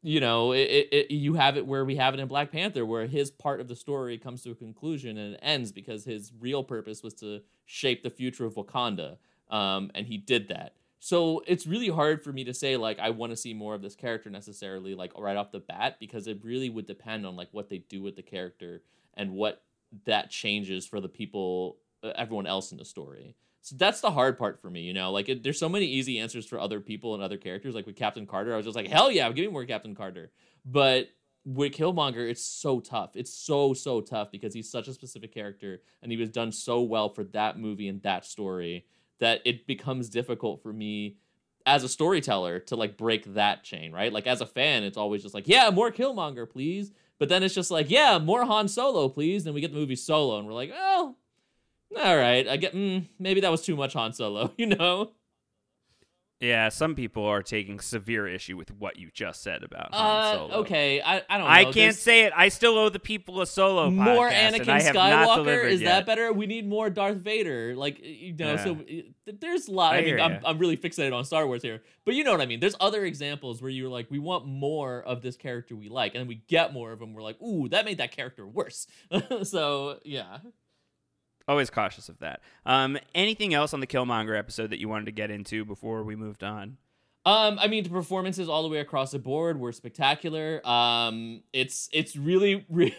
you 0.00 0.20
know, 0.20 0.52
it, 0.52 0.68
it, 0.70 0.88
it, 0.92 1.10
you 1.10 1.34
have 1.34 1.56
it 1.56 1.66
where 1.66 1.84
we 1.84 1.96
have 1.96 2.14
it 2.14 2.20
in 2.20 2.28
Black 2.28 2.52
Panther, 2.52 2.86
where 2.86 3.06
his 3.06 3.30
part 3.30 3.60
of 3.60 3.68
the 3.68 3.74
story 3.74 4.18
comes 4.18 4.42
to 4.42 4.50
a 4.50 4.54
conclusion 4.54 5.16
and 5.16 5.34
it 5.34 5.40
ends 5.42 5.72
because 5.72 6.04
his 6.04 6.30
real 6.38 6.62
purpose 6.62 7.02
was 7.02 7.14
to 7.14 7.40
shape 7.64 8.02
the 8.02 8.10
future 8.10 8.44
of 8.44 8.54
Wakanda, 8.54 9.16
um, 9.50 9.90
and 9.94 10.06
he 10.06 10.18
did 10.18 10.48
that. 10.48 10.74
So 11.04 11.42
it's 11.46 11.66
really 11.66 11.90
hard 11.90 12.24
for 12.24 12.32
me 12.32 12.44
to 12.44 12.54
say 12.54 12.78
like 12.78 12.98
I 12.98 13.10
want 13.10 13.30
to 13.30 13.36
see 13.36 13.52
more 13.52 13.74
of 13.74 13.82
this 13.82 13.94
character 13.94 14.30
necessarily 14.30 14.94
like 14.94 15.12
right 15.18 15.36
off 15.36 15.52
the 15.52 15.60
bat 15.60 15.96
because 16.00 16.26
it 16.26 16.42
really 16.42 16.70
would 16.70 16.86
depend 16.86 17.26
on 17.26 17.36
like 17.36 17.48
what 17.52 17.68
they 17.68 17.76
do 17.76 18.00
with 18.00 18.16
the 18.16 18.22
character 18.22 18.80
and 19.12 19.32
what 19.32 19.62
that 20.06 20.30
changes 20.30 20.86
for 20.86 21.02
the 21.02 21.08
people 21.10 21.76
everyone 22.16 22.46
else 22.46 22.72
in 22.72 22.78
the 22.78 22.86
story. 22.86 23.36
So 23.60 23.76
that's 23.76 24.00
the 24.00 24.12
hard 24.12 24.38
part 24.38 24.62
for 24.62 24.70
me, 24.70 24.80
you 24.80 24.94
know. 24.94 25.12
Like 25.12 25.28
it, 25.28 25.42
there's 25.42 25.58
so 25.58 25.68
many 25.68 25.84
easy 25.84 26.18
answers 26.20 26.46
for 26.46 26.58
other 26.58 26.80
people 26.80 27.12
and 27.12 27.22
other 27.22 27.36
characters. 27.36 27.74
Like 27.74 27.84
with 27.84 27.96
Captain 27.96 28.26
Carter, 28.26 28.54
I 28.54 28.56
was 28.56 28.64
just 28.64 28.76
like, 28.76 28.88
hell 28.88 29.10
yeah, 29.10 29.30
give 29.30 29.44
me 29.44 29.52
more 29.52 29.66
Captain 29.66 29.94
Carter. 29.94 30.30
But 30.64 31.08
with 31.44 31.74
Killmonger, 31.74 32.30
it's 32.30 32.46
so 32.46 32.80
tough. 32.80 33.10
It's 33.14 33.34
so 33.34 33.74
so 33.74 34.00
tough 34.00 34.30
because 34.32 34.54
he's 34.54 34.70
such 34.70 34.88
a 34.88 34.94
specific 34.94 35.34
character 35.34 35.82
and 36.02 36.10
he 36.10 36.16
was 36.16 36.30
done 36.30 36.50
so 36.50 36.80
well 36.80 37.10
for 37.10 37.24
that 37.24 37.58
movie 37.58 37.88
and 37.88 38.02
that 38.04 38.24
story 38.24 38.86
that 39.20 39.40
it 39.44 39.66
becomes 39.66 40.08
difficult 40.08 40.62
for 40.62 40.72
me 40.72 41.16
as 41.66 41.82
a 41.82 41.88
storyteller 41.88 42.58
to 42.60 42.76
like 42.76 42.96
break 42.96 43.34
that 43.34 43.62
chain, 43.62 43.92
right? 43.92 44.12
Like 44.12 44.26
as 44.26 44.40
a 44.40 44.46
fan, 44.46 44.82
it's 44.82 44.96
always 44.96 45.22
just 45.22 45.34
like, 45.34 45.48
yeah, 45.48 45.70
more 45.70 45.90
Killmonger, 45.90 46.48
please. 46.48 46.92
But 47.18 47.28
then 47.28 47.42
it's 47.42 47.54
just 47.54 47.70
like, 47.70 47.90
yeah, 47.90 48.18
more 48.18 48.44
Han 48.44 48.68
Solo, 48.68 49.08
please. 49.08 49.44
Then 49.44 49.54
we 49.54 49.60
get 49.60 49.72
the 49.72 49.78
movie 49.78 49.96
Solo, 49.96 50.38
and 50.38 50.46
we're 50.46 50.52
like, 50.52 50.72
oh, 50.74 51.16
all 51.96 52.16
right, 52.16 52.46
I 52.48 52.56
get, 52.56 52.74
mm, 52.74 53.06
maybe 53.18 53.40
that 53.40 53.50
was 53.50 53.62
too 53.62 53.76
much 53.76 53.92
Han 53.92 54.12
Solo, 54.12 54.52
you 54.58 54.66
know? 54.66 55.12
Yeah, 56.40 56.68
some 56.68 56.94
people 56.94 57.24
are 57.24 57.42
taking 57.42 57.80
severe 57.80 58.26
issue 58.26 58.56
with 58.56 58.70
what 58.74 58.98
you 58.98 59.08
just 59.14 59.42
said 59.42 59.62
about 59.62 59.94
Han 59.94 60.20
uh, 60.20 60.36
Solo. 60.36 60.54
Okay, 60.56 61.00
I, 61.00 61.22
I 61.30 61.38
don't 61.38 61.40
know. 61.40 61.46
I 61.46 61.62
can't 61.64 61.74
There's 61.74 61.98
say 61.98 62.24
it. 62.24 62.32
I 62.36 62.48
still 62.48 62.76
owe 62.76 62.88
the 62.88 62.98
people 62.98 63.40
a 63.40 63.46
Solo 63.46 63.88
More 63.90 64.28
podcast, 64.28 64.52
Anakin 64.58 64.92
Skywalker? 64.92 65.64
Is 65.64 65.80
yet. 65.80 65.90
that 65.90 66.06
better? 66.06 66.32
We 66.32 66.46
need 66.46 66.68
more 66.68 66.90
Darth 66.90 67.18
Vader. 67.18 67.74
Like, 67.76 67.98
you 68.02 68.34
know, 68.34 68.54
yeah. 68.54 68.64
so 68.64 68.78
there's 69.26 69.68
a 69.68 69.72
lot. 69.72 69.94
I, 69.94 69.98
I 69.98 70.04
mean, 70.04 70.20
I'm, 70.20 70.40
I'm 70.44 70.58
really 70.58 70.76
fixated 70.76 71.14
on 71.14 71.24
Star 71.24 71.46
Wars 71.46 71.62
here. 71.62 71.82
But 72.04 72.14
you 72.14 72.24
know 72.24 72.32
what 72.32 72.40
I 72.40 72.46
mean. 72.46 72.60
There's 72.60 72.76
other 72.78 73.04
examples 73.04 73.62
where 73.62 73.70
you're 73.70 73.88
like, 73.88 74.10
we 74.10 74.18
want 74.18 74.44
more 74.44 75.02
of 75.02 75.22
this 75.22 75.36
character 75.36 75.76
we 75.76 75.88
like. 75.88 76.14
And 76.14 76.20
then 76.20 76.28
we 76.28 76.42
get 76.48 76.72
more 76.72 76.92
of 76.92 76.98
them. 76.98 77.14
We're 77.14 77.22
like, 77.22 77.40
ooh, 77.40 77.68
that 77.68 77.84
made 77.84 77.98
that 77.98 78.10
character 78.10 78.46
worse. 78.46 78.86
so, 79.44 80.00
yeah 80.04 80.38
always 81.48 81.70
cautious 81.70 82.08
of 82.08 82.18
that. 82.20 82.40
Um, 82.66 82.98
anything 83.14 83.54
else 83.54 83.74
on 83.74 83.80
the 83.80 83.86
Killmonger 83.86 84.38
episode 84.38 84.70
that 84.70 84.80
you 84.80 84.88
wanted 84.88 85.06
to 85.06 85.12
get 85.12 85.30
into 85.30 85.64
before 85.64 86.02
we 86.02 86.16
moved 86.16 86.42
on? 86.44 86.78
Um, 87.26 87.58
I 87.58 87.68
mean, 87.68 87.84
the 87.84 87.90
performances 87.90 88.50
all 88.50 88.62
the 88.62 88.68
way 88.68 88.80
across 88.80 89.12
the 89.12 89.18
board 89.18 89.58
were 89.58 89.72
spectacular. 89.72 90.60
Um, 90.66 91.42
it's 91.54 91.88
it's 91.90 92.16
really, 92.16 92.66
re- 92.70 92.94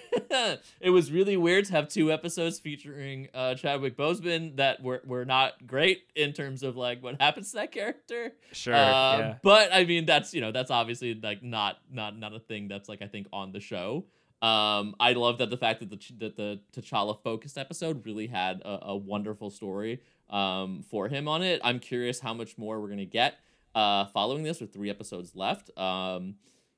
it 0.82 0.90
was 0.90 1.12
really 1.12 1.38
weird 1.38 1.66
to 1.66 1.74
have 1.74 1.90
two 1.90 2.12
episodes 2.12 2.58
featuring 2.58 3.28
uh, 3.36 3.54
Chadwick 3.54 3.96
Boseman 3.96 4.56
that 4.56 4.82
were 4.82 5.04
were 5.06 5.26
not 5.26 5.68
great 5.68 6.06
in 6.16 6.34
terms 6.34 6.64
of 6.64 6.76
like 6.76 7.04
what 7.04 7.22
happens 7.22 7.52
to 7.52 7.58
that 7.58 7.72
character. 7.72 8.34
Sure, 8.52 8.74
uh, 8.74 9.18
yeah. 9.18 9.36
but 9.44 9.70
I 9.72 9.86
mean 9.86 10.06
that's 10.08 10.34
you 10.34 10.42
know 10.42 10.52
that's 10.52 10.72
obviously 10.72 11.14
like 11.14 11.44
not 11.44 11.78
not 11.92 12.18
not 12.18 12.34
a 12.34 12.40
thing 12.40 12.68
that's 12.68 12.90
like 12.90 13.04
I 13.04 13.08
think 13.08 13.28
on 13.32 13.52
the 13.52 13.60
show. 13.60 14.06
Um, 14.42 14.96
I 15.00 15.14
love 15.14 15.38
that 15.40 15.50
the 15.50 15.58
fact 15.58 15.80
that 15.80 15.90
the 15.90 16.00
that 16.20 16.36
the 16.36 16.60
T'Challa 16.74 17.22
focused 17.24 17.58
episode 17.58 18.06
really 18.06 18.28
had 18.28 18.62
a, 18.62 18.88
a 18.88 18.96
wonderful 18.96 19.50
story 19.50 20.02
um, 20.30 20.84
for 20.90 21.08
him 21.08 21.28
on 21.28 21.42
it. 21.42 21.62
I'm 21.64 21.80
curious 21.80 22.20
how 22.20 22.34
much 22.34 22.58
more 22.58 22.80
we're 22.80 22.90
gonna 22.90 23.06
get 23.06 23.36
uh, 23.74 24.06
following 24.06 24.44
this 24.44 24.60
with 24.60 24.74
three 24.74 24.90
episodes 24.90 25.36
left. 25.36 25.76
Um, 25.78 26.36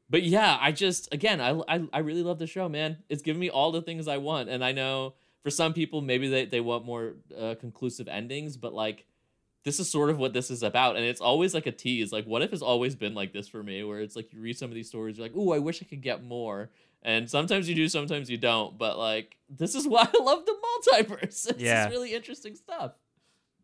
but 0.10 0.24
yeah, 0.24 0.58
I 0.62 0.72
just 0.72 1.14
again, 1.14 1.42
I, 1.42 1.60
I 1.68 1.88
I 1.92 2.00
really 2.00 2.24
love 2.24 2.40
the 2.40 2.48
show, 2.48 2.70
man. 2.70 2.98
It's 3.10 3.22
giving 3.22 3.40
me 3.40 3.50
all 3.50 3.72
the 3.72 3.82
things 3.82 4.08
I 4.08 4.18
want, 4.18 4.50
and 4.50 4.64
I 4.64 4.72
know 4.72 5.16
for 5.44 5.50
some 5.50 5.74
people 5.74 6.02
maybe 6.02 6.30
they 6.30 6.46
they 6.46 6.62
want 6.62 6.86
more 6.86 7.16
uh, 7.38 7.56
conclusive 7.60 8.08
endings, 8.08 8.56
but 8.56 8.74
like 8.74 9.06
this 9.68 9.82
is 9.82 9.92
sort 9.92 10.10
of 10.10 10.18
what 10.18 10.32
this 10.32 10.50
is 10.50 10.64
about 10.64 10.96
and 10.96 11.04
it's 11.04 11.20
always 11.20 11.54
like 11.54 11.66
a 11.66 11.72
tease 11.74 12.14
like 12.14 12.24
what 12.24 12.42
if 12.42 12.54
it's 12.54 12.62
always 12.62 12.96
been 12.96 13.14
like 13.14 13.34
this 13.34 13.50
for 13.50 13.62
me 13.62 13.84
where 13.84 14.00
it's 14.00 14.16
like 14.16 14.32
you 14.32 14.40
read 14.40 14.58
some 14.58 14.70
of 14.70 14.76
these 14.76 14.88
stories 14.88 15.18
you're 15.18 15.26
like 15.26 15.36
oh 15.36 15.52
i 15.52 15.60
wish 15.60 15.82
i 15.82 15.86
could 15.86 16.02
get 16.02 16.24
more 16.24 16.70
and 17.04 17.30
sometimes 17.30 17.70
you 17.70 17.76
do, 17.76 17.88
sometimes 17.90 18.30
you 18.30 18.38
don't. 18.38 18.78
But 18.78 18.98
like, 18.98 19.38
this 19.50 19.76
is 19.76 19.88
why 19.88 20.02
I 20.02 20.24
love 20.24 20.46
the 20.46 20.54
multiverse. 20.54 21.48
It's 21.50 21.62
yeah. 21.62 21.90
really 21.90 22.14
interesting 22.14 22.56
stuff. 22.56 22.94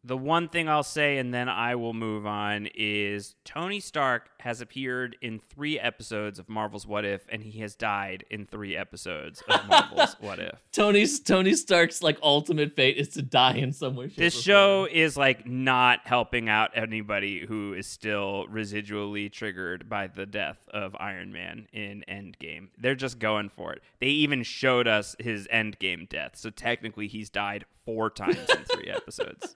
The 0.06 0.18
one 0.18 0.50
thing 0.50 0.68
I'll 0.68 0.84
say, 0.84 1.18
and 1.18 1.34
then 1.34 1.48
I 1.48 1.76
will 1.76 1.94
move 1.94 2.26
on, 2.26 2.68
is 2.76 3.36
Tony 3.46 3.80
Stark 3.80 4.30
has 4.40 4.60
appeared 4.60 5.16
in 5.22 5.40
three 5.40 5.80
episodes 5.80 6.40
of 6.40 6.50
Marvel's 6.50 6.86
What 6.86 7.06
If, 7.06 7.22
and 7.30 7.42
he 7.42 7.60
has 7.62 7.74
died 7.74 8.26
in 8.30 8.46
three 8.46 8.76
episodes 8.76 9.42
of 9.48 9.66
Marvel's 9.70 10.18
What 10.20 10.40
If. 10.40 10.60
Tony's 10.74 11.22
Tony 11.22 11.56
Stark's 11.56 12.04
like 12.04 12.18
ultimate 12.22 12.76
fate 12.76 12.98
is 12.98 13.08
to 13.10 13.22
die 13.22 13.54
in 13.54 13.72
some 13.72 13.96
way. 13.96 14.08
This 14.08 14.38
show 14.38 14.90
is 14.92 15.16
like 15.16 15.48
not 15.48 16.02
helping 16.04 16.50
out 16.50 16.72
anybody 16.76 17.46
who 17.46 17.74
is 17.74 17.88
still 17.88 18.46
residually 18.52 19.32
triggered 19.32 19.88
by 19.88 20.08
the 20.08 20.26
death 20.26 20.68
of 20.74 20.98
Iron 21.00 21.32
Man 21.32 21.68
in 21.72 22.04
Endgame. 22.10 22.68
They're 22.78 22.96
just 22.96 23.20
going 23.20 23.48
for 23.50 23.72
it. 23.72 23.82
They 24.00 24.08
even 24.08 24.44
showed 24.44 24.86
us 24.86 25.16
his 25.18 25.48
Endgame 25.48 26.10
death, 26.10 26.32
so 26.36 26.50
technically 26.50 27.08
he's 27.08 27.30
died 27.30 27.64
four 27.86 28.10
times 28.10 28.50
in 28.50 28.66
three 28.66 28.90
episodes. 28.94 29.56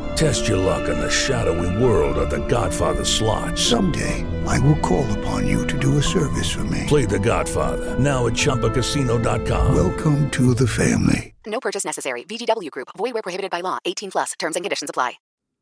Test 0.15 0.47
your 0.47 0.57
luck 0.57 0.89
in 0.89 0.99
the 0.99 1.09
shadowy 1.09 1.83
world 1.83 2.17
of 2.17 2.29
The 2.29 2.45
Godfather 2.47 3.05
slot. 3.05 3.57
Someday, 3.57 4.25
I 4.45 4.59
will 4.59 4.77
call 4.79 5.09
upon 5.19 5.47
you 5.47 5.65
to 5.67 5.79
do 5.79 5.97
a 5.97 6.03
service 6.03 6.49
for 6.51 6.63
me. 6.65 6.85
Play 6.87 7.05
The 7.05 7.19
Godfather 7.19 7.97
now 7.97 8.27
at 8.27 8.33
ChumbaCasino.com. 8.33 9.75
Welcome 9.75 10.29
to 10.31 10.53
the 10.53 10.67
family. 10.67 11.33
No 11.45 11.59
purchase 11.59 11.85
necessary. 11.85 12.23
VGW 12.23 12.69
Group. 12.71 12.89
Void 12.97 13.13
where 13.13 13.23
prohibited 13.23 13.49
by 13.51 13.61
law. 13.61 13.79
18 13.85 14.11
plus. 14.11 14.33
Terms 14.37 14.55
and 14.55 14.63
conditions 14.63 14.89
apply. 14.89 15.13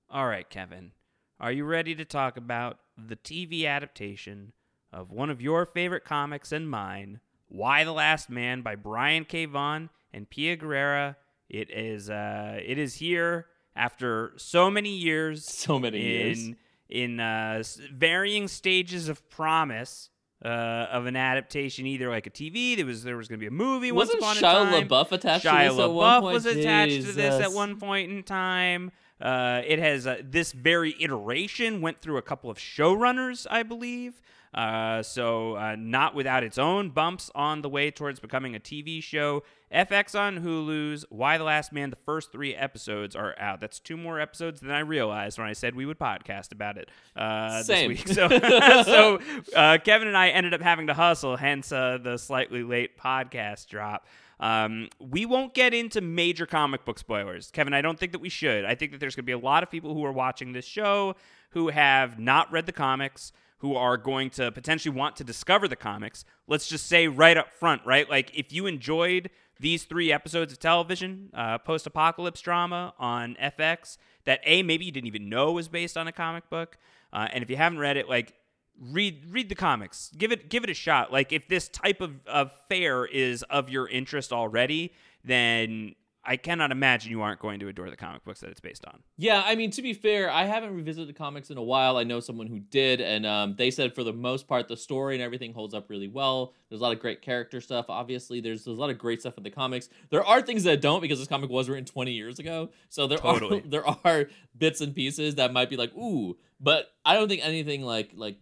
All 0.09 0.27
right, 0.27 0.49
Kevin. 0.49 0.91
Are 1.39 1.51
you 1.51 1.63
ready 1.63 1.93
to 1.95 2.03
talk 2.03 2.35
about 2.35 2.79
the 2.97 3.15
TV 3.15 3.65
adaptation 3.65 4.51
of 4.91 5.11
one 5.11 5.29
of 5.29 5.41
your 5.41 5.65
favorite 5.65 6.03
comics 6.03 6.51
and 6.51 6.69
mine, 6.69 7.19
Y 7.49 7.83
the 7.83 7.93
Last 7.93 8.29
Man 8.29 8.61
by 8.61 8.75
Brian 8.75 9.23
K. 9.23 9.45
Vaughan 9.45 9.89
and 10.11 10.29
Pia 10.29 10.55
Guerra? 10.55 11.15
It 11.47 11.69
is 11.69 12.09
uh 12.09 12.59
it 12.63 12.77
is 12.77 12.95
here 12.95 13.45
after 13.79 14.33
so 14.37 14.69
many 14.69 14.95
years. 14.95 15.45
So 15.69 15.79
many 15.79 15.99
in, 15.99 16.05
years. 16.05 16.55
In 16.89 17.19
uh, 17.19 17.63
varying 17.93 18.47
stages 18.47 19.09
of 19.09 19.27
promise. 19.29 20.09
Uh, 20.41 20.87
of 20.89 21.05
an 21.05 21.17
adaptation, 21.17 21.85
either 21.85 22.09
like 22.09 22.25
a 22.25 22.29
TV, 22.29 22.77
there 22.77 22.85
was 22.85 23.03
there 23.03 23.17
was 23.17 23.27
going 23.27 23.37
to 23.37 23.43
be 23.43 23.47
a 23.47 23.51
movie 23.51 23.91
Wasn't 23.91 24.21
once 24.21 24.37
Shia 24.39 24.39
upon 24.39 24.67
a 24.67 24.71
time. 24.71 24.87
LaBeouf 24.87 25.11
attached 25.11 25.43
to 25.43 25.49
Shia 25.49 25.67
this 25.67 25.79
at 25.79 25.91
one 25.91 26.05
LaBeouf 26.05 26.21
point? 26.21 26.33
was 26.33 26.45
attached 26.45 27.05
to 27.07 27.11
this 27.11 27.41
at 27.41 27.51
one 27.51 27.77
point 27.77 28.09
in 28.09 28.23
time. 28.23 28.93
Uh, 29.19 29.61
it 29.67 29.79
has 29.79 30.07
uh, 30.07 30.21
this 30.23 30.53
very 30.53 30.95
iteration 31.01 31.81
went 31.81 32.01
through 32.01 32.15
a 32.15 32.21
couple 32.21 32.49
of 32.49 32.57
showrunners, 32.57 33.47
I 33.51 33.63
believe. 33.63 34.21
Uh, 34.53 35.03
so 35.03 35.55
uh, 35.55 35.75
not 35.77 36.15
without 36.15 36.43
its 36.43 36.57
own 36.57 36.89
bumps 36.89 37.29
on 37.35 37.61
the 37.61 37.69
way 37.69 37.91
towards 37.91 38.19
becoming 38.19 38.55
a 38.55 38.59
TV 38.59 39.03
show. 39.03 39.43
FX 39.73 40.19
on 40.19 40.39
Hulu's 40.39 41.05
Y 41.09 41.37
the 41.37 41.43
Last 41.43 41.71
Man. 41.71 41.89
The 41.89 41.95
first 41.95 42.31
three 42.31 42.55
episodes 42.55 43.15
are 43.15 43.35
out. 43.39 43.59
That's 43.59 43.79
two 43.79 43.97
more 43.97 44.19
episodes 44.19 44.61
than 44.61 44.71
I 44.71 44.79
realized 44.79 45.37
when 45.37 45.47
I 45.47 45.53
said 45.53 45.75
we 45.75 45.85
would 45.85 45.99
podcast 45.99 46.51
about 46.51 46.77
it 46.77 46.89
uh, 47.15 47.61
Same. 47.61 47.91
this 47.91 48.05
week. 48.05 48.15
So, 48.15 48.29
so 48.83 49.19
uh, 49.55 49.77
Kevin 49.83 50.07
and 50.07 50.17
I 50.17 50.29
ended 50.29 50.53
up 50.53 50.61
having 50.61 50.87
to 50.87 50.93
hustle, 50.93 51.37
hence 51.37 51.71
uh, 51.71 51.99
the 52.01 52.17
slightly 52.17 52.63
late 52.63 52.97
podcast 52.97 53.67
drop. 53.67 54.07
Um, 54.39 54.87
we 54.99 55.25
won't 55.25 55.53
get 55.53 55.73
into 55.73 56.01
major 56.01 56.45
comic 56.45 56.85
book 56.85 56.97
spoilers. 56.97 57.51
Kevin, 57.51 57.73
I 57.73 57.81
don't 57.81 57.99
think 57.99 58.13
that 58.13 58.19
we 58.19 58.29
should. 58.29 58.65
I 58.65 58.73
think 58.73 58.91
that 58.91 58.99
there's 58.99 59.15
going 59.15 59.23
to 59.23 59.27
be 59.27 59.33
a 59.33 59.37
lot 59.37 59.63
of 59.63 59.69
people 59.69 59.93
who 59.93 60.03
are 60.05 60.13
watching 60.13 60.53
this 60.53 60.65
show 60.65 61.15
who 61.51 61.69
have 61.69 62.19
not 62.19 62.51
read 62.51 62.65
the 62.65 62.71
comics, 62.71 63.33
who 63.59 63.75
are 63.75 63.97
going 63.97 64.29
to 64.31 64.51
potentially 64.51 64.95
want 64.95 65.15
to 65.17 65.23
discover 65.23 65.67
the 65.67 65.75
comics. 65.75 66.25
Let's 66.47 66.67
just 66.67 66.87
say 66.87 67.07
right 67.07 67.37
up 67.37 67.51
front, 67.51 67.81
right? 67.85 68.09
Like, 68.09 68.31
if 68.33 68.51
you 68.51 68.65
enjoyed 68.65 69.29
these 69.59 69.83
three 69.83 70.11
episodes 70.11 70.53
of 70.53 70.59
television, 70.59 71.29
uh, 71.33 71.57
post 71.57 71.85
apocalypse 71.85 72.41
drama 72.41 72.93
on 72.97 73.35
FX, 73.41 73.97
that 74.25 74.39
A, 74.45 74.63
maybe 74.63 74.85
you 74.85 74.91
didn't 74.91 75.07
even 75.07 75.29
know 75.29 75.51
was 75.51 75.67
based 75.67 75.97
on 75.97 76.07
a 76.07 76.11
comic 76.11 76.49
book. 76.49 76.77
Uh, 77.11 77.27
and 77.33 77.43
if 77.43 77.49
you 77.49 77.57
haven't 77.57 77.79
read 77.79 77.97
it, 77.97 78.07
like, 78.09 78.33
read 78.81 79.25
read 79.29 79.49
the 79.49 79.55
comics 79.55 80.09
give 80.17 80.31
it 80.31 80.49
give 80.49 80.63
it 80.63 80.69
a 80.69 80.73
shot 80.73 81.11
like 81.11 81.33
if 81.33 81.49
this 81.49 81.67
type 81.67 81.99
of, 81.99 82.25
of 82.25 82.49
fare 82.69 83.05
is 83.05 83.43
of 83.49 83.69
your 83.69 83.89
interest 83.89 84.31
already 84.31 84.93
then 85.23 85.93
i 86.29 86.37
cannot 86.37 86.71
imagine 86.71 87.11
you 87.11 87.21
aren't 87.21 87.39
going 87.39 87.59
to 87.59 87.67
adore 87.67 87.89
the 87.89 87.97
comic 87.97 88.23
books 88.23 88.39
that 88.39 88.49
it's 88.49 88.59
based 88.61 88.85
on 88.85 89.01
Yeah, 89.17 89.43
I 89.45 89.55
mean, 89.55 89.71
to 89.71 89.81
be 89.81 89.93
fair, 89.93 90.29
I 90.31 90.45
haven't 90.45 90.73
revisited 90.75 91.09
the 91.09 91.17
comics 91.17 91.49
in 91.49 91.57
a 91.57 91.63
while. 91.63 91.97
I 91.97 92.03
know 92.03 92.19
someone 92.19 92.47
who 92.47 92.59
did, 92.59 93.01
and 93.01 93.25
um, 93.25 93.55
they 93.57 93.71
said 93.71 93.93
for 93.95 94.03
the 94.03 94.13
most 94.13 94.47
part, 94.47 94.67
the 94.67 94.77
story 94.77 95.15
and 95.15 95.23
everything 95.23 95.53
holds 95.53 95.73
up 95.73 95.89
really 95.89 96.07
well. 96.07 96.53
There's 96.69 96.79
a 96.79 96.83
lot 96.83 96.93
of 96.93 96.99
great 96.99 97.21
character 97.21 97.59
stuff. 97.59 97.87
Obviously, 97.89 98.39
there's, 98.39 98.63
there's 98.63 98.77
a 98.77 98.79
lot 98.79 98.91
of 98.91 98.97
great 98.97 99.19
stuff 99.21 99.37
in 99.37 99.43
the 99.43 99.49
comics. 99.49 99.89
There 100.09 100.23
are 100.23 100.41
things 100.41 100.63
that 100.63 100.79
don't 100.81 101.01
because 101.01 101.19
this 101.19 101.27
comic 101.27 101.49
was 101.49 101.67
written 101.67 101.85
20 101.85 102.11
years 102.11 102.39
ago. 102.39 102.69
So 102.89 103.07
there 103.07 103.17
Totally. 103.17 103.59
are 103.59 103.61
there 103.67 103.85
are 103.87 104.29
bits 104.57 104.81
and 104.81 104.95
pieces 104.95 105.35
that 105.35 105.51
might 105.51 105.69
be 105.69 105.77
like 105.77 105.93
ooh, 105.95 106.37
but 106.59 106.91
I 107.03 107.15
don't 107.15 107.27
think 107.27 107.45
anything 107.45 107.81
like 107.81 108.11
like 108.13 108.37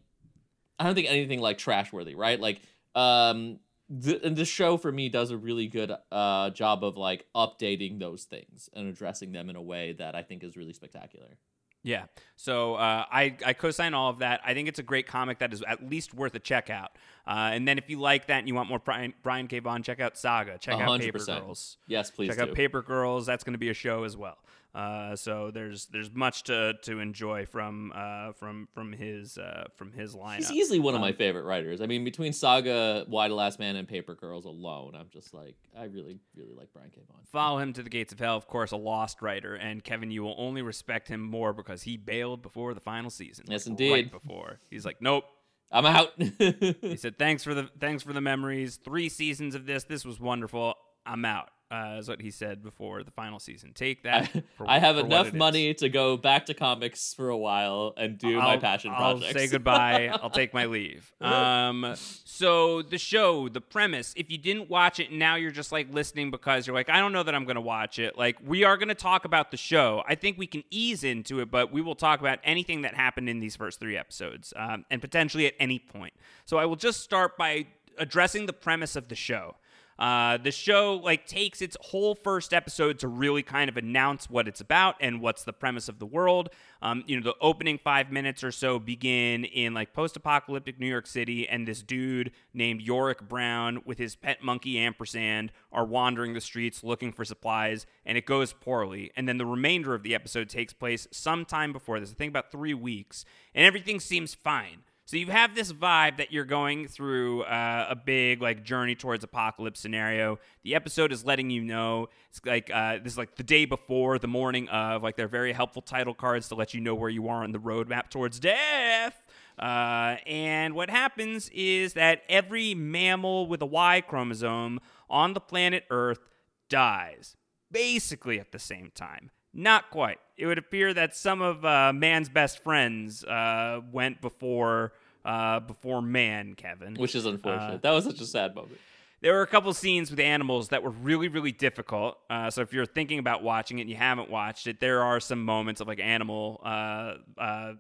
I 0.78 0.84
don't 0.84 0.96
think 0.96 1.10
anything 1.10 1.40
like 1.40 1.58
trash 1.58 1.94
worthy, 1.94 2.16
right? 2.16 2.40
Like 2.40 2.62
um 2.96 3.60
the, 3.90 4.20
and 4.26 4.36
this 4.36 4.48
show 4.50 4.78
for 4.78 4.92
me 4.92 5.10
does 5.10 5.32
a 5.32 5.38
really 5.38 5.68
good 5.68 5.92
uh 6.12 6.50
job 6.50 6.84
of 6.84 6.98
like 6.98 7.26
updating 7.36 8.00
those 8.00 8.26
things 8.26 8.70
and 8.74 8.88
addressing 8.88 9.32
them 9.32 9.50
in 9.50 9.56
a 9.56 9.62
way 9.62 9.94
that 9.94 10.16
I 10.16 10.24
think 10.24 10.44
is 10.44 10.58
really 10.58 10.74
spectacular. 10.74 11.38
yeah. 11.84 12.06
So 12.36 12.76
uh, 12.76 13.06
I, 13.10 13.36
I 13.46 13.54
co-sign 13.54 13.94
all 13.94 14.10
of 14.10 14.20
that. 14.20 14.42
I 14.46 14.54
think 14.54 14.68
it's 14.68 14.80
a 14.80 14.84
great 14.84 15.08
comic 15.08 15.40
that 15.40 15.54
is 15.54 15.64
at 15.66 15.88
least 15.90 16.14
worth 16.14 16.36
a 16.36 16.40
check 16.40 16.70
out. 16.70 16.92
Uh, 17.26 17.52
and 17.54 17.68
then 17.68 17.78
if 17.78 17.90
you 17.90 18.00
like 18.00 18.28
that 18.28 18.40
and 18.40 18.48
you 18.48 18.56
want 18.56 18.70
more 18.70 18.80
brian, 18.80 19.14
brian 19.24 19.48
k. 19.48 19.60
Vaughan, 19.60 19.84
check 19.84 20.00
out 20.00 20.18
saga. 20.18 20.58
Check 20.58 20.76
A 20.76 20.82
out 20.82 21.00
paper 21.00 21.20
girls. 21.20 21.78
Yes, 21.88 22.12
please 22.12 22.30
check 22.30 22.38
do. 22.38 22.44
out 22.44 22.54
paper 22.54 22.82
girls. 22.82 23.26
That's 23.26 23.44
going 23.44 23.54
to 23.54 23.60
be 23.60 23.70
a 23.70 23.74
show 23.74 24.04
as 24.04 24.18
well 24.18 24.38
uh, 24.78 25.16
so 25.16 25.50
there's 25.52 25.88
there's 25.88 26.12
much 26.14 26.44
to, 26.44 26.76
to 26.84 27.00
enjoy 27.00 27.46
from 27.48 27.92
uh, 27.96 28.32
from 28.34 28.68
from 28.74 28.92
his 28.94 29.38
uh, 29.38 29.66
from 29.76 29.92
his 29.92 30.14
lineup. 30.14 30.36
He's 30.38 30.52
easily 30.52 30.80
one 30.80 30.94
of 30.94 31.02
my 31.02 31.10
Um, 31.10 31.16
favorite 31.16 31.44
writers. 31.46 31.82
I 31.82 31.88
mean, 31.88 32.04
between 32.04 32.32
Saga, 32.32 33.04
Y 33.10 33.28
the 33.28 33.34
Last 33.34 33.58
Man, 33.58 33.76
and 33.76 33.88
Paper 33.88 34.14
Girls 34.14 34.46
alone, 34.46 34.94
I'm 34.96 35.10
just 35.12 35.34
like, 35.34 35.56
I 35.76 35.86
really, 35.86 36.20
really 36.36 36.54
like 36.54 36.72
Brian 36.74 36.92
K. 36.92 37.02
Vaughan. 37.08 37.24
Follow 37.32 37.58
him 37.58 37.74
to 37.74 37.82
the 37.82 37.90
gates 37.90 38.14
of 38.14 38.20
hell, 38.20 38.38
of 38.38 38.46
course, 38.48 38.72
a 38.72 38.78
lost 38.78 39.22
writer, 39.24 39.56
and 39.56 39.84
Kevin, 39.84 40.12
you 40.12 40.22
will 40.22 40.36
only 40.38 40.62
respect 40.62 41.08
him 41.08 41.22
more 41.22 41.54
because 41.54 41.82
he 41.82 41.98
bailed 41.98 42.44
before 42.44 42.76
the 42.76 42.80
final 42.80 43.10
season. 43.10 43.46
Yes, 43.50 43.66
like, 43.66 43.72
indeed. 43.72 43.92
Right 43.92 44.12
before 44.12 44.60
he's 44.70 44.86
like, 44.86 45.02
nope. 45.02 45.24
I'm 45.70 45.86
out. 45.86 46.14
he 46.18 46.96
said, 46.96 47.18
"Thanks 47.20 47.44
for 47.44 47.54
the 47.54 47.70
thanks 47.78 48.02
for 48.02 48.14
the 48.14 48.22
memories. 48.22 48.78
Three 48.78 49.10
seasons 49.10 49.54
of 49.54 49.66
this. 49.66 49.84
This 49.84 50.06
was 50.06 50.18
wonderful. 50.18 50.76
I'm 51.06 51.26
out." 51.26 51.50
Uh, 51.70 51.98
is 52.00 52.08
what 52.08 52.22
he 52.22 52.32
said 52.32 52.64
before 52.64 53.04
the 53.04 53.12
final 53.12 53.40
season. 53.40 53.74
Take 53.74 54.04
that. 54.04 54.32
I, 54.66 54.78
I 54.78 54.80
have 54.80 54.98
enough 54.98 55.28
it 55.28 55.34
is. 55.34 55.38
money 55.38 55.74
to 55.74 55.90
go 55.90 56.16
back 56.16 56.46
to 56.46 56.54
comics 56.54 57.14
for 57.14 57.28
a 57.28 57.36
while 57.38 57.94
and 57.98 58.18
do 58.18 58.38
my 58.38 58.54
I'll- 58.54 58.60
passion 58.60 58.92
I'll 58.96 59.18
projects. 59.18 59.34
say 59.34 59.48
goodbye. 59.50 60.08
I'll 60.24 60.30
take 60.30 60.54
my 60.54 60.66
leave. 60.66 61.12
Um, 61.22 61.94
so 61.98 62.82
the 62.82 62.98
show, 62.98 63.50
the 63.50 63.60
premise, 63.60 64.14
if 64.16 64.32
you 64.32 64.38
didn't 64.38 64.70
watch 64.70 65.02
it 65.02 65.12
now 65.12 65.36
you're 65.36 65.52
just 65.52 65.74
like 65.74 65.94
listening 65.94 66.32
because 66.32 66.66
you're 66.66 66.74
like, 66.74 66.90
I 66.90 67.00
don't 67.00 67.12
know 67.12 67.24
that 67.24 67.36
I'm 67.36 67.44
going 67.44 67.56
to 67.56 67.62
watch 67.62 68.00
it. 68.00 68.18
Like 68.18 68.38
we 68.46 68.64
are 68.64 68.78
going 68.78 68.88
to 68.88 68.96
talk 68.96 69.26
about 69.26 69.52
the 69.52 69.58
show. 69.58 70.04
I 70.08 70.16
think 70.16 70.38
we 70.38 70.48
can 70.48 70.64
ease 70.72 71.04
into 71.04 71.42
it, 71.42 71.52
but 71.52 71.74
we 71.74 71.82
will 71.82 71.96
talk 71.96 72.22
about 72.22 72.40
anything 72.46 72.84
that 72.84 72.94
happened 72.94 73.28
in 73.28 73.40
these 73.42 73.58
first 73.58 73.82
three 73.82 73.98
episodes, 73.98 74.54
um, 74.56 74.86
and 74.90 75.02
potentially 75.02 75.48
at 75.48 75.54
any 75.60 75.80
point. 75.80 76.14
So 76.46 76.58
I 76.58 76.66
will 76.66 76.76
just 76.78 77.02
start 77.02 77.36
by 77.38 77.68
addressing 77.98 78.46
the 78.46 78.54
premise 78.54 78.96
of 78.96 79.10
the 79.10 79.16
show. 79.16 79.56
Uh, 80.00 80.38
the 80.38 80.52
show 80.52 80.96
like 81.04 81.26
takes 81.26 81.62
its 81.62 81.76
whole 81.82 82.14
first 82.14 82.54
episode 82.54 83.00
to 83.00 83.08
really 83.08 83.42
kind 83.42 83.70
of 83.70 83.78
announce 83.78 84.30
what 84.30 84.48
it's 84.48 84.62
about 84.62 84.96
and 85.00 85.22
what's 85.22 85.44
the 85.44 85.54
premise 85.54 85.90
of 85.90 86.00
the 86.00 86.06
world. 86.06 86.50
Um, 86.82 87.04
you 87.08 87.20
know, 87.20 87.24
the 87.24 87.36
opening 87.42 87.80
five 87.84 88.12
minutes 88.12 88.44
or 88.44 88.52
so 88.52 88.78
begin 88.78 89.44
in 89.46 89.74
like 89.74 89.94
post-apocalyptic 89.94 90.80
New 90.80 90.88
York 90.88 91.08
City, 91.08 91.48
and 91.48 91.68
this 91.68 91.82
dude 91.82 92.32
named 92.54 92.82
Yorick 92.82 93.28
Brown 93.28 93.82
with 93.86 93.98
his 93.98 94.16
pet 94.16 94.44
monkey 94.44 94.78
ampersand 94.78 95.52
are 95.72 95.86
wandering 95.86 96.34
the 96.34 96.42
streets 96.42 96.84
looking 96.84 97.12
for 97.12 97.26
supplies, 97.26 97.88
and 98.06 98.18
it 98.18 98.26
goes 98.28 98.54
poorly. 98.54 99.12
And 99.16 99.28
then 99.28 99.40
the 99.40 99.46
remainder 99.46 99.96
of 99.96 100.04
the 100.04 100.14
episode 100.14 100.50
takes 100.50 100.74
place 100.74 101.08
sometime 101.12 101.74
before 101.74 102.00
this. 102.00 102.12
I 102.12 102.14
think 102.14 102.30
about 102.30 102.52
three 102.52 102.76
weeks, 102.76 103.26
and 103.56 103.66
everything 103.66 104.00
seems 104.00 104.36
fine. 104.36 104.84
So 105.08 105.16
you 105.16 105.28
have 105.28 105.56
this 105.56 105.72
vibe 105.72 106.18
that 106.18 106.34
you're 106.34 106.44
going 106.44 106.90
through 106.90 107.44
uh, 107.44 107.88
a 107.90 107.96
big 107.96 108.42
like 108.42 108.66
journey 108.66 108.94
towards 108.94 109.24
apocalypse 109.24 109.80
scenario. 109.80 110.38
The 110.64 110.76
episode 110.76 111.14
is 111.14 111.24
letting 111.24 111.50
you 111.50 111.64
know 111.64 112.10
it's 112.30 112.42
like 112.46 112.70
uh, 112.70 112.98
this 113.02 113.14
is 113.14 113.18
like 113.18 113.36
the 113.36 113.44
day 113.44 113.64
before, 113.64 114.20
the 114.20 114.28
morning 114.28 114.68
of. 114.68 115.04
Like 115.04 115.16
they're 115.16 115.30
very 115.30 115.54
helpful 115.54 115.82
title 115.82 116.14
cards 116.14 116.50
to 116.50 116.56
let 116.56 116.74
you 116.74 116.82
know 116.82 116.94
where 116.94 117.10
you 117.10 117.30
are 117.30 117.46
on 117.46 117.54
the 117.54 117.58
roadmap 117.58 118.10
towards 118.10 118.38
death. 118.38 119.24
Uh, 119.58 120.18
and 120.28 120.76
what 120.76 120.90
happens 120.90 121.50
is 121.54 121.94
that 121.94 122.24
every 122.28 122.76
mammal 122.76 123.48
with 123.48 123.62
a 123.62 123.66
Y 123.66 124.04
chromosome 124.06 124.82
on 125.10 125.32
the 125.32 125.40
planet 125.40 125.86
Earth 125.90 126.28
dies, 126.68 127.38
basically 127.72 128.42
at 128.42 128.52
the 128.52 128.60
same 128.60 128.92
time. 128.94 129.32
Not 129.60 129.90
quite. 129.90 130.20
It 130.38 130.46
would 130.46 130.60
appear 130.60 130.94
that 130.94 131.16
some 131.16 131.42
of 131.42 131.66
uh, 131.66 131.92
man's 131.92 132.30
best 132.30 132.64
friends 132.64 133.24
uh, 133.26 133.82
went 133.92 134.22
before 134.22 134.94
uh, 135.26 135.60
before 135.62 136.02
man, 136.02 136.54
Kevin. 136.56 136.94
Which 136.94 137.16
is 137.16 137.26
unfortunate. 137.26 137.74
Uh, 137.74 137.78
that 137.82 137.92
was 137.92 138.06
such 138.06 138.22
a 138.22 138.26
sad 138.26 138.56
moment. 138.56 138.78
there 139.20 139.34
were 139.34 139.42
a 139.42 139.48
couple 139.48 139.74
scenes 139.74 140.12
with 140.12 140.20
animals 140.20 140.70
that 140.70 140.84
were 140.84 140.92
really, 140.92 141.28
really 141.28 141.52
difficult. 141.52 142.18
Uh, 142.30 142.50
so 142.52 142.62
if 142.62 142.72
you're 142.72 142.86
thinking 142.86 143.18
about 143.20 143.42
watching 143.44 143.80
it 143.80 143.82
and 143.82 143.90
you 143.90 143.96
haven't 143.98 144.30
watched 144.30 144.68
it, 144.68 144.80
there 144.80 145.02
are 145.04 145.20
some 145.20 145.44
moments 145.44 145.82
of 145.82 145.88
like 145.88 146.00
animal 146.00 146.62
uh, 146.64 147.16
uh, 147.38 147.74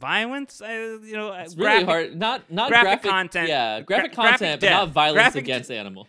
violence. 0.00 0.60
Uh, 0.62 0.98
you 1.04 1.12
know, 1.14 1.32
It's 1.34 1.54
really 1.56 1.84
hard. 1.84 2.16
Not 2.16 2.50
not 2.50 2.68
graphic 2.70 3.02
graphic, 3.02 3.10
content. 3.10 3.48
Yeah, 3.48 3.80
graphic 3.82 4.14
Gra- 4.14 4.22
graphic 4.24 4.38
content, 4.38 4.60
but 4.62 4.66
death. 4.66 4.72
not 4.86 4.88
violence 4.88 5.14
Graphic 5.22 5.44
against 5.44 5.70
animals. 5.70 6.06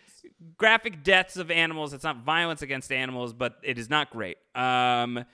Graphic 0.56 1.02
deaths 1.02 1.36
of 1.36 1.50
animals. 1.50 1.92
It's 1.92 2.04
not 2.04 2.24
violence 2.24 2.62
against 2.62 2.92
animals, 2.92 3.32
but 3.32 3.56
it 3.62 3.78
is 3.78 3.90
not 3.90 4.10
great. 4.10 4.38
Um, 4.54 5.24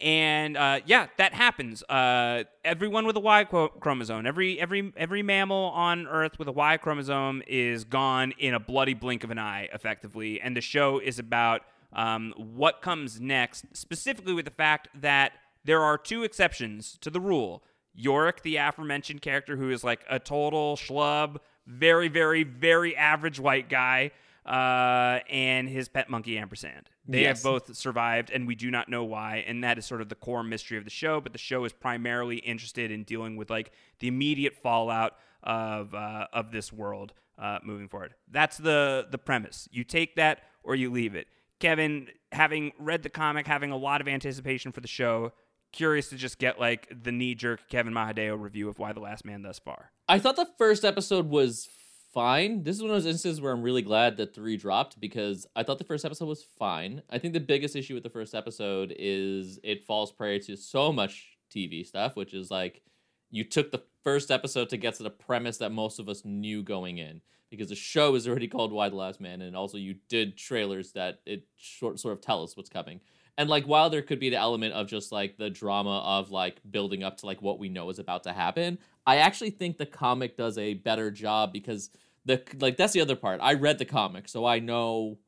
and 0.00 0.56
uh, 0.56 0.80
yeah, 0.84 1.06
that 1.16 1.32
happens. 1.32 1.82
Uh, 1.84 2.44
everyone 2.64 3.06
with 3.06 3.16
a 3.16 3.20
Y 3.20 3.44
chromosome, 3.44 4.26
every 4.26 4.58
every 4.60 4.92
every 4.96 5.22
mammal 5.22 5.70
on 5.70 6.08
Earth 6.08 6.38
with 6.38 6.48
a 6.48 6.52
Y 6.52 6.76
chromosome 6.76 7.42
is 7.46 7.84
gone 7.84 8.32
in 8.38 8.52
a 8.52 8.60
bloody 8.60 8.94
blink 8.94 9.22
of 9.22 9.30
an 9.30 9.38
eye, 9.38 9.68
effectively. 9.72 10.40
And 10.40 10.56
the 10.56 10.60
show 10.60 10.98
is 10.98 11.20
about 11.20 11.62
um, 11.92 12.34
what 12.36 12.82
comes 12.82 13.20
next, 13.20 13.64
specifically 13.74 14.32
with 14.32 14.44
the 14.44 14.50
fact 14.50 14.88
that 15.00 15.32
there 15.64 15.82
are 15.82 15.96
two 15.96 16.24
exceptions 16.24 16.98
to 17.00 17.10
the 17.10 17.20
rule. 17.20 17.62
Yorick, 17.94 18.42
the 18.42 18.56
aforementioned 18.56 19.22
character, 19.22 19.56
who 19.56 19.70
is 19.70 19.84
like 19.84 20.00
a 20.10 20.18
total 20.18 20.76
schlub, 20.76 21.36
very, 21.66 22.08
very, 22.08 22.42
very 22.42 22.96
average 22.96 23.38
white 23.38 23.68
guy, 23.68 24.10
uh, 24.46 25.20
and 25.30 25.68
his 25.68 25.88
pet 25.88 26.10
monkey 26.10 26.36
ampersand. 26.38 26.90
They 27.06 27.22
Yes. 27.22 27.38
have 27.38 27.44
both 27.44 27.76
survived, 27.76 28.30
and 28.30 28.46
we 28.46 28.54
do 28.54 28.70
not 28.70 28.88
know 28.88 29.04
why. 29.04 29.44
And 29.46 29.62
that 29.64 29.78
is 29.78 29.86
sort 29.86 30.00
of 30.00 30.08
the 30.08 30.14
core 30.14 30.42
mystery 30.42 30.78
of 30.78 30.84
the 30.84 30.90
show. 30.90 31.20
But 31.20 31.32
the 31.32 31.38
show 31.38 31.64
is 31.64 31.72
primarily 31.72 32.36
interested 32.38 32.90
in 32.90 33.04
dealing 33.04 33.36
with 33.36 33.50
like 33.50 33.72
the 34.00 34.08
immediate 34.08 34.54
fallout 34.56 35.16
of 35.42 35.94
uh, 35.94 36.26
of 36.32 36.50
this 36.52 36.72
world 36.72 37.12
uh, 37.38 37.58
moving 37.62 37.88
forward. 37.88 38.14
That's 38.30 38.56
the 38.58 39.06
the 39.10 39.18
premise. 39.18 39.68
You 39.72 39.84
take 39.84 40.16
that 40.16 40.40
or 40.64 40.74
you 40.74 40.90
leave 40.90 41.14
it. 41.14 41.26
Kevin, 41.60 42.08
having 42.32 42.72
read 42.78 43.02
the 43.04 43.08
comic, 43.08 43.46
having 43.46 43.70
a 43.70 43.76
lot 43.76 44.00
of 44.00 44.08
anticipation 44.08 44.72
for 44.72 44.80
the 44.80 44.88
show, 44.88 45.32
curious 45.72 46.08
to 46.08 46.16
just 46.16 46.38
get 46.38 46.58
like 46.58 46.88
the 47.04 47.12
knee 47.12 47.34
jerk 47.36 47.68
Kevin 47.68 47.92
Mahadeo 47.92 48.40
review 48.40 48.68
of 48.68 48.78
Y 48.80 48.92
the 48.92 48.98
Last 49.00 49.24
Man 49.24 49.42
thus 49.42 49.60
far. 49.60 49.92
I 50.08 50.18
thought 50.18 50.34
the 50.36 50.48
first 50.58 50.84
episode 50.84 51.28
was 51.30 51.68
fine. 52.12 52.62
This 52.62 52.76
is 52.76 52.82
one 52.82 52.90
of 52.90 52.96
those 52.96 53.06
instances 53.06 53.40
where 53.40 53.52
I'm 53.52 53.62
really 53.62 53.82
glad 53.82 54.16
that 54.18 54.34
three 54.34 54.56
dropped 54.56 55.00
because 55.00 55.46
I 55.56 55.62
thought 55.62 55.78
the 55.78 55.84
first 55.84 56.04
episode 56.04 56.26
was 56.26 56.44
fine. 56.58 57.02
I 57.10 57.18
think 57.18 57.34
the 57.34 57.40
biggest 57.40 57.74
issue 57.74 57.94
with 57.94 58.02
the 58.02 58.10
first 58.10 58.34
episode 58.34 58.94
is 58.98 59.58
it 59.62 59.84
falls 59.84 60.12
prey 60.12 60.38
to 60.40 60.56
so 60.56 60.92
much 60.92 61.38
TV 61.54 61.86
stuff, 61.86 62.16
which 62.16 62.34
is 62.34 62.50
like 62.50 62.82
you 63.30 63.44
took 63.44 63.70
the 63.70 63.82
first 64.04 64.30
episode 64.30 64.68
to 64.70 64.76
get 64.76 64.94
to 64.94 65.02
the 65.02 65.10
premise 65.10 65.58
that 65.58 65.72
most 65.72 65.98
of 65.98 66.08
us 66.08 66.24
knew 66.24 66.62
going 66.62 66.98
in 66.98 67.20
because 67.50 67.68
the 67.68 67.74
show 67.74 68.14
is 68.14 68.26
already 68.26 68.48
called 68.48 68.72
Y 68.72 68.88
the 68.88 68.96
Last 68.96 69.20
Man, 69.20 69.42
and 69.42 69.54
also 69.54 69.76
you 69.76 69.96
did 70.08 70.36
trailers 70.36 70.92
that 70.92 71.20
it 71.26 71.44
short, 71.56 72.00
sort 72.00 72.12
of 72.12 72.20
tell 72.20 72.42
us 72.42 72.56
what's 72.56 72.70
coming. 72.70 73.00
And 73.38 73.48
like 73.48 73.64
while 73.64 73.90
there 73.90 74.02
could 74.02 74.20
be 74.20 74.30
the 74.30 74.36
element 74.36 74.74
of 74.74 74.86
just 74.86 75.12
like 75.12 75.38
the 75.38 75.50
drama 75.50 76.00
of 76.00 76.30
like 76.30 76.60
building 76.70 77.02
up 77.02 77.18
to 77.18 77.26
like 77.26 77.40
what 77.40 77.58
we 77.58 77.68
know 77.68 77.88
is 77.88 77.98
about 77.98 78.24
to 78.24 78.32
happen, 78.32 78.78
I 79.06 79.16
actually 79.16 79.50
think 79.50 79.78
the 79.78 79.86
comic 79.86 80.36
does 80.36 80.58
a 80.58 80.74
better 80.74 81.10
job 81.10 81.52
because 81.52 81.90
the 82.24 82.42
like 82.60 82.76
that's 82.76 82.92
the 82.92 83.00
other 83.00 83.16
part. 83.16 83.40
I 83.42 83.54
read 83.54 83.78
the 83.78 83.84
comic, 83.84 84.28
so 84.28 84.44
I 84.44 84.58
know 84.60 85.18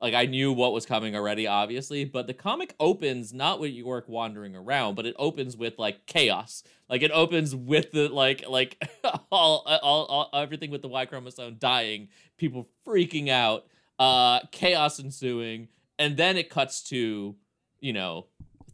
like 0.00 0.14
I 0.14 0.26
knew 0.26 0.52
what 0.52 0.72
was 0.72 0.86
coming 0.86 1.16
already, 1.16 1.46
obviously, 1.46 2.04
but 2.04 2.26
the 2.26 2.34
comic 2.34 2.74
opens 2.78 3.32
not 3.32 3.60
with 3.60 3.72
Yorick 3.72 4.08
wandering 4.08 4.54
around, 4.54 4.94
but 4.94 5.06
it 5.06 5.16
opens 5.18 5.56
with 5.56 5.78
like 5.78 6.06
chaos. 6.06 6.62
Like 6.88 7.02
it 7.02 7.10
opens 7.10 7.54
with 7.54 7.92
the 7.92 8.08
like 8.08 8.44
like 8.48 8.82
all, 9.32 9.64
all, 9.66 10.04
all 10.06 10.30
everything 10.32 10.70
with 10.70 10.82
the 10.82 10.88
Y 10.88 11.04
chromosome 11.06 11.56
dying, 11.58 12.08
people 12.36 12.68
freaking 12.86 13.28
out, 13.28 13.66
uh 13.98 14.40
chaos 14.52 15.00
ensuing, 15.00 15.68
and 15.98 16.16
then 16.16 16.36
it 16.36 16.48
cuts 16.48 16.82
to, 16.84 17.34
you 17.80 17.92
know, 17.92 18.26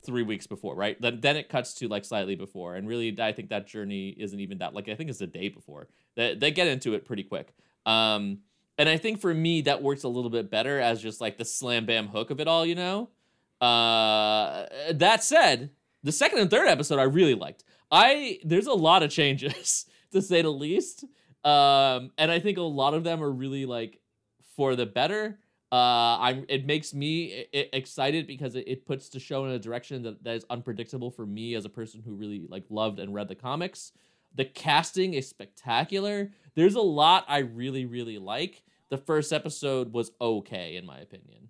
three 0.05 0.23
weeks 0.23 0.47
before, 0.47 0.75
right? 0.75 1.01
Then 1.01 1.21
then 1.21 1.37
it 1.37 1.49
cuts 1.49 1.75
to 1.75 1.89
like 1.89 2.05
slightly 2.05 2.37
before, 2.37 2.77
and 2.77 2.87
really, 2.89 3.17
I 3.21 3.33
think 3.33 3.51
that 3.51 3.67
journey 3.67 4.11
isn't 4.19 4.39
even 4.39 4.59
that. 4.59 4.75
Like 4.75 4.89
I 4.89 4.95
think 4.95 5.11
it's 5.11 5.21
a 5.21 5.27
day 5.27 5.49
before. 5.49 5.89
They 6.17 6.35
they 6.35 6.51
get 6.51 6.69
into 6.69 6.95
it 6.95 7.05
pretty 7.05 7.23
quick. 7.23 7.55
Um, 7.87 8.39
and 8.79 8.89
I 8.89 8.97
think 8.97 9.21
for 9.21 9.33
me 9.33 9.63
that 9.63 9.83
works 9.83 10.03
a 10.03 10.09
little 10.09 10.31
bit 10.31 10.51
better 10.51 10.81
as 10.81 11.01
just 11.01 11.21
like 11.21 11.39
the 11.39 11.45
slam 11.45 11.87
bam 11.87 12.09
hook 12.09 12.31
of 12.31 12.41
it 12.41 12.49
all, 12.49 12.67
you 12.67 12.75
know. 12.75 13.11
Uh, 13.61 14.67
that 14.93 15.23
said, 15.23 15.71
the 16.03 16.13
second 16.13 16.39
and 16.39 16.51
third 16.51 16.69
episode 16.69 16.99
I 16.99 17.05
really 17.05 17.35
liked. 17.35 17.65
I 17.91 18.39
there's 18.45 18.67
a 18.67 18.73
lot 18.75 19.03
of 19.03 19.11
changes 19.11 19.87
to 20.13 20.21
say 20.21 20.43
the 20.43 20.51
least, 20.51 21.05
um, 21.45 22.11
and 22.19 22.31
I 22.31 22.41
think 22.41 22.59
a 22.59 22.63
lot 22.63 22.95
of 22.95 23.05
them 23.05 23.23
are 23.23 23.31
really 23.31 23.67
like 23.67 24.01
for 24.57 24.77
the 24.77 24.87
better. 24.87 25.39
Uh, 25.75 26.19
I'm. 26.21 26.45
It 26.49 26.67
makes 26.67 26.95
me 26.95 27.47
I- 27.53 27.69
excited 27.73 28.29
because 28.29 28.55
it, 28.55 28.69
it 28.69 28.87
puts 28.87 29.09
the 29.09 29.19
show 29.19 29.45
in 29.45 29.51
a 29.51 29.59
direction 29.59 30.05
that, 30.05 30.23
that 30.23 30.37
is 30.37 30.47
unpredictable 30.49 31.11
for 31.11 31.27
me 31.27 31.57
as 31.57 31.65
a 31.65 31.69
person 31.69 32.01
who 32.01 32.15
really 32.15 32.47
like 32.49 32.63
loved 32.71 33.01
and 33.01 33.13
read 33.13 33.27
the 33.27 33.35
comics. 33.35 33.91
The 34.37 34.45
casting 34.45 35.15
is 35.15 35.29
spectacular. 35.29 36.31
There's 36.55 36.77
a 36.77 36.81
lot 36.81 37.25
I 37.27 37.39
really 37.39 37.87
really 37.87 38.19
like. 38.19 38.63
The 38.91 38.99
first 38.99 39.33
episode 39.33 39.93
was 39.93 40.13
okay 40.21 40.77
in 40.77 40.87
my 40.87 41.01
opinion. 41.01 41.49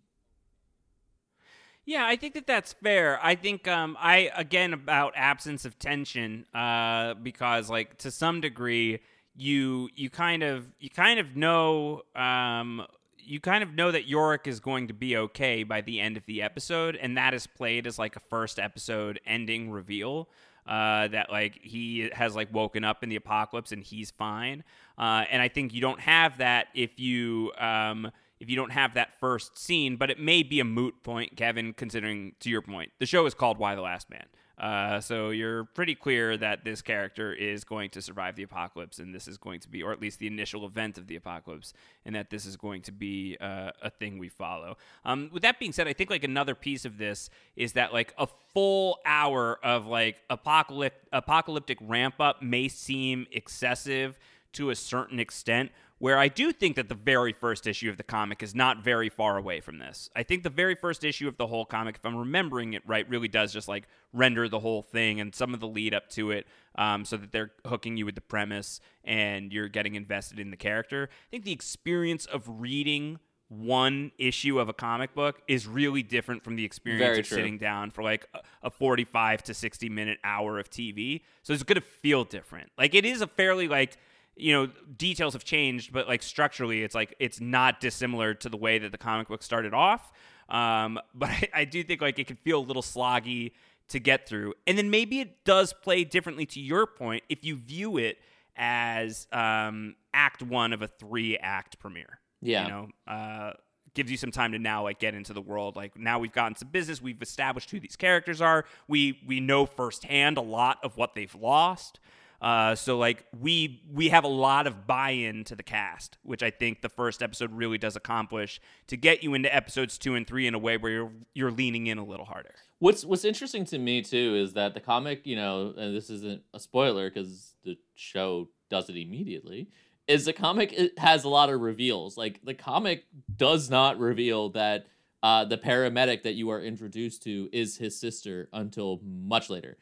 Yeah, 1.85 2.07
I 2.07 2.17
think 2.17 2.33
that 2.33 2.47
that's 2.47 2.73
fair. 2.73 3.21
I 3.23 3.35
think 3.35 3.69
um, 3.69 3.95
I 4.01 4.31
again 4.35 4.73
about 4.73 5.13
absence 5.17 5.67
of 5.67 5.79
tension 5.79 6.47
uh, 6.55 7.13
because 7.13 7.69
like 7.69 7.99
to 7.99 8.11
some 8.11 8.41
degree 8.41 9.01
you 9.37 9.91
you 9.95 10.09
kind 10.09 10.43
of 10.43 10.67
you 10.81 10.89
kind 10.89 11.21
of 11.21 11.37
know 11.37 12.05
um, 12.17 12.87
you 13.27 13.41
kind 13.41 13.63
of 13.63 13.75
know 13.75 13.91
that 13.91 14.07
Yorick 14.07 14.47
is 14.47 14.61
going 14.61 14.89
to 14.89 14.95
be 14.95 15.17
okay 15.17 15.63
by 15.63 15.81
the 15.81 16.01
end 16.01 16.17
of 16.17 16.27
the 16.27 16.43
episode, 16.43 16.97
and 16.97 17.17
that 17.17 17.35
is 17.35 17.47
played 17.47 17.87
as 17.87 17.99
like 17.99 18.17
a 18.17 18.21
first 18.21 18.59
episode 18.59 19.21
ending 19.27 19.71
reveal. 19.71 20.29
Uh, 20.67 21.09
that 21.09 21.31
like 21.31 21.61
he 21.63 22.09
has 22.15 22.35
like 22.35 22.51
woken 22.51 22.85
up 22.85 23.03
in 23.03 23.11
the 23.11 23.17
apocalypse 23.17 23.71
and 23.71 23.85
he's 23.85 24.11
fine. 24.11 24.65
Uh, 24.97 25.25
and 25.31 25.43
I 25.43 25.49
think 25.49 25.75
you 25.75 25.83
don't 25.83 26.01
have 26.01 26.39
that 26.39 26.69
if 26.75 26.99
you 26.99 27.53
um, 27.59 28.11
if 28.41 28.49
you 28.49 28.57
don't 28.57 28.73
have 28.73 28.95
that 28.95 29.13
first 29.21 29.59
scene. 29.59 29.97
But 29.97 30.11
it 30.11 30.19
may 30.19 30.43
be 30.43 30.61
a 30.61 30.65
moot 30.65 31.03
point, 31.03 31.37
Kevin. 31.37 31.75
Considering 31.75 32.33
to 32.41 32.49
your 32.49 32.63
point, 32.63 32.93
the 32.99 33.05
show 33.05 33.27
is 33.27 33.35
called 33.35 33.59
Y 33.59 33.75
the 33.75 33.83
Last 33.83 34.09
Man. 34.09 34.25
Uh, 34.59 35.01
so 35.01 35.31
you're 35.31 35.65
pretty 35.65 35.95
clear 35.95 36.37
that 36.37 36.65
this 36.65 36.81
character 36.81 37.33
is 37.33 37.65
going 37.65 37.91
to 37.91 38.01
survive 38.01 38.37
the 38.37 38.43
apocalypse, 38.45 38.99
and 38.99 39.15
this 39.15 39.27
is 39.27 39.37
going 39.37 39.59
to 39.61 39.69
be, 39.69 39.83
or 39.83 39.93
at 39.93 40.01
least 40.01 40.19
the 40.19 40.27
initial 40.27 40.65
event 40.65 40.97
of 40.97 41.07
the 41.09 41.17
apocalypse, 41.17 41.73
and 42.05 42.15
that 42.15 42.31
this 42.31 42.47
is 42.47 42.57
going 42.57 42.81
to 42.83 42.93
be 42.93 43.37
uh, 43.41 43.71
a 43.83 43.91
thing 43.91 44.19
we 44.19 44.29
follow. 44.29 44.77
Um, 45.05 45.31
with 45.33 45.43
that 45.43 45.59
being 45.59 45.73
said, 45.73 45.89
I 45.89 45.93
think 45.93 46.11
like 46.11 46.25
another 46.25 46.55
piece 46.55 46.85
of 46.85 46.99
this 46.99 47.31
is 47.57 47.73
that 47.73 47.93
like 47.93 48.15
a 48.17 48.29
full 48.53 48.99
hour 49.05 49.59
of 49.65 49.87
like 49.87 50.23
apocalyptic 50.31 51.01
apocalyptic 51.13 51.79
ramp 51.81 52.17
up 52.21 52.43
may 52.43 52.69
seem 52.69 53.27
excessive 53.33 54.19
to 54.53 54.71
a 54.71 54.75
certain 54.75 55.19
extent 55.21 55.71
where 56.05 56.19
I 56.19 56.29
do 56.29 56.53
think 56.53 56.77
that 56.77 56.91
the 56.91 56.95
very 56.95 57.33
first 57.33 57.67
issue 57.67 57.89
of 57.89 57.97
the 57.97 58.03
comic 58.03 58.43
is 58.43 58.55
not 58.55 58.85
very 58.85 59.09
far 59.09 59.39
away 59.39 59.61
from 59.61 59.79
this. 59.79 60.11
I 60.15 60.23
think 60.23 60.43
the 60.43 60.51
very 60.51 60.75
first 60.75 61.03
issue 61.03 61.27
of 61.29 61.39
the 61.39 61.47
whole 61.47 61.65
comic, 61.65 61.97
if 61.97 62.05
I'm 62.05 62.15
remembering 62.15 62.75
it 62.75 62.83
right, 62.87 63.09
really 63.09 63.27
does 63.27 63.55
just 63.55 63.69
like 63.69 63.89
render 64.13 64.47
the 64.47 64.61
whole 64.61 64.83
thing 64.83 65.19
and 65.19 65.35
some 65.35 65.55
of 65.55 65.61
the 65.61 65.67
lead 65.67 65.95
up 65.95 66.11
to 66.11 66.31
it 66.31 66.47
um, 66.75 67.07
so 67.07 67.17
that 67.17 67.33
they're 67.33 67.53
hooking 67.67 67.97
you 67.97 68.05
with 68.05 68.17
the 68.17 68.21
premise 68.21 68.81
and 69.03 69.51
you're 69.51 69.71
getting 69.71 69.95
invested 69.95 70.39
in 70.39 70.51
the 70.51 70.59
character. 70.59 71.09
I 71.11 71.31
think 71.31 71.45
the 71.45 71.53
experience 71.53 72.27
of 72.27 72.43
reading 72.61 73.19
one 73.49 74.13
issue 74.19 74.61
of 74.61 74.69
a 74.69 74.75
comic 74.75 75.15
book 75.15 75.41
is 75.49 75.67
really 75.67 76.03
different 76.03 76.45
from 76.45 76.57
the 76.57 76.67
experience 76.67 77.03
Very 77.03 77.21
of 77.21 77.27
true. 77.27 77.37
sitting 77.39 77.57
down 77.57 77.91
for 77.91 78.03
like 78.03 78.29
a- 78.35 78.43
a 78.65 78.71
45 78.71 79.43
to 79.45 79.55
60 79.55 79.89
minute 79.89 80.19
hour 80.23 80.59
of 80.59 80.69
TV. 80.69 81.23
So 81.43 81.55
it's 81.55 81.63
going 81.63 81.81
to 81.81 81.81
feel 81.81 82.25
different. 82.25 82.73
Like 82.77 82.95
it 82.95 83.07
is 83.07 83.23
a 83.23 83.27
fairly 83.27 83.69
like 83.69 83.97
you 84.37 84.53
know 84.53 84.69
details 84.97 85.33
have 85.35 85.45
changed 85.45 85.93
but 85.93 86.09
like 86.09 86.23
structurally 86.23 86.83
it's 86.83 86.95
like 86.95 87.15
it's 87.21 87.41
not 87.41 87.81
dissimilar 87.81 88.35
to 88.35 88.49
the 88.49 88.57
way 88.57 88.79
that 88.79 88.91
the 88.93 88.99
comic 88.99 89.29
book 89.29 89.43
started 89.43 89.73
off. 89.75 90.13
Um, 90.49 90.99
but 91.15 91.31
I, 91.31 91.49
I 91.55 91.65
do 91.65 91.83
think 91.85 92.01
like 92.01 92.19
it 92.19 92.27
can 92.27 92.37
feel 92.37 92.59
a 92.59 92.67
little 92.67 92.83
sloggy 92.83 93.53
to 93.89 93.99
get 93.99 94.29
through. 94.29 94.55
And 94.67 94.77
then 94.79 94.91
maybe 94.91 95.21
it 95.21 95.45
does 95.45 95.73
play 95.73 96.05
differently 96.05 96.47
to 96.47 96.61
your 96.61 96.87
point 96.87 97.23
if 97.29 97.45
you 97.45 97.57
view 97.57 97.99
it 97.99 98.19
as 98.57 99.27
um, 99.33 99.95
act 100.13 100.43
one 100.43 100.73
of 100.73 100.81
a 100.83 100.87
three 100.89 101.37
act 101.37 101.79
premiere 101.79 102.19
Yeah. 102.41 102.65
you 102.65 102.71
know? 102.71 102.89
Uh, 103.07 103.53
gives 103.95 104.11
you 104.11 104.17
some 104.17 104.33
time 104.33 104.51
to 104.53 104.59
now 104.59 104.83
like 104.83 104.99
get 104.99 105.15
into 105.15 105.33
the 105.33 105.41
world. 105.41 105.77
Like 105.77 105.97
now 105.97 106.19
we've 106.19 106.33
gotten 106.33 106.57
some 106.57 106.69
business. 106.69 107.01
We've 107.01 107.21
established 107.23 107.71
who 107.71 107.79
these 107.79 107.95
characters 107.97 108.41
are. 108.41 108.65
We 108.89 109.21
we 109.27 109.39
know 109.39 109.67
firsthand 109.67 110.37
a 110.37 110.41
lot 110.43 110.79
of 110.83 110.97
what 110.97 111.15
they've 111.15 111.35
lost 111.37 112.01
uh, 112.41 112.75
so 112.75 112.99
like 112.99 113.25
we 113.41 113.83
we 113.93 114.09
have 114.11 114.25
a 114.25 114.29
lot 114.29 114.67
of 114.67 114.87
buy-in 114.87 115.45
to 115.45 115.57
the 115.57 115.63
cast, 115.63 116.19
which 116.23 116.43
I 116.43 116.51
think 116.51 116.83
the 116.83 116.89
first 116.89 117.23
episode 117.23 117.53
really 117.53 117.79
does 117.79 117.97
accomplish 117.97 118.61
to 118.89 118.97
get 118.97 119.23
you 119.23 119.35
into 119.35 119.55
episodes 119.55 119.99
two 119.99 120.15
and 120.15 120.27
three 120.27 120.47
in 120.47 120.55
a 120.55 120.59
way 120.59 120.77
where 120.77 120.93
you're 120.93 121.13
you're 121.35 121.51
leaning 121.51 121.87
in 121.87 121.99
a 121.99 122.05
little 122.05 122.27
harder. 122.27 122.55
What's 122.79 123.05
What's 123.05 123.25
interesting 123.25 123.65
to 123.67 123.79
me 123.79 124.03
too 124.03 124.35
is 124.37 124.53
that 124.55 124.75
the 124.75 124.81
comic, 124.81 125.27
you 125.27 125.37
know, 125.37 125.73
and 125.77 125.97
this 125.97 126.11
isn't 126.11 126.43
a 126.53 126.61
spoiler 126.61 127.09
because 127.09 127.55
the 127.65 127.79
show 127.95 128.49
does 128.69 128.89
it 128.89 128.97
immediately, 128.97 129.69
is 130.07 130.27
the 130.27 130.33
comic 130.33 130.73
it 130.73 130.99
has 130.99 131.25
a 131.25 131.29
lot 131.29 131.51
of 131.51 131.61
reveals. 131.61 132.19
Like 132.19 132.41
the 132.45 132.55
comic 132.55 133.07
does 133.37 133.71
not 133.71 133.99
reveal 133.99 134.51
that 134.51 134.87
uh, 135.23 135.47
the 135.47 135.57
paramedic 135.57 136.25
that 136.25 136.35
you 136.35 136.51
are 136.51 136.61
introduced 136.61 137.23
to 137.23 137.49
is 137.53 137.79
his 137.79 137.99
sister 137.99 138.51
until 138.53 139.01
much 139.03 139.49
later. 139.49 139.79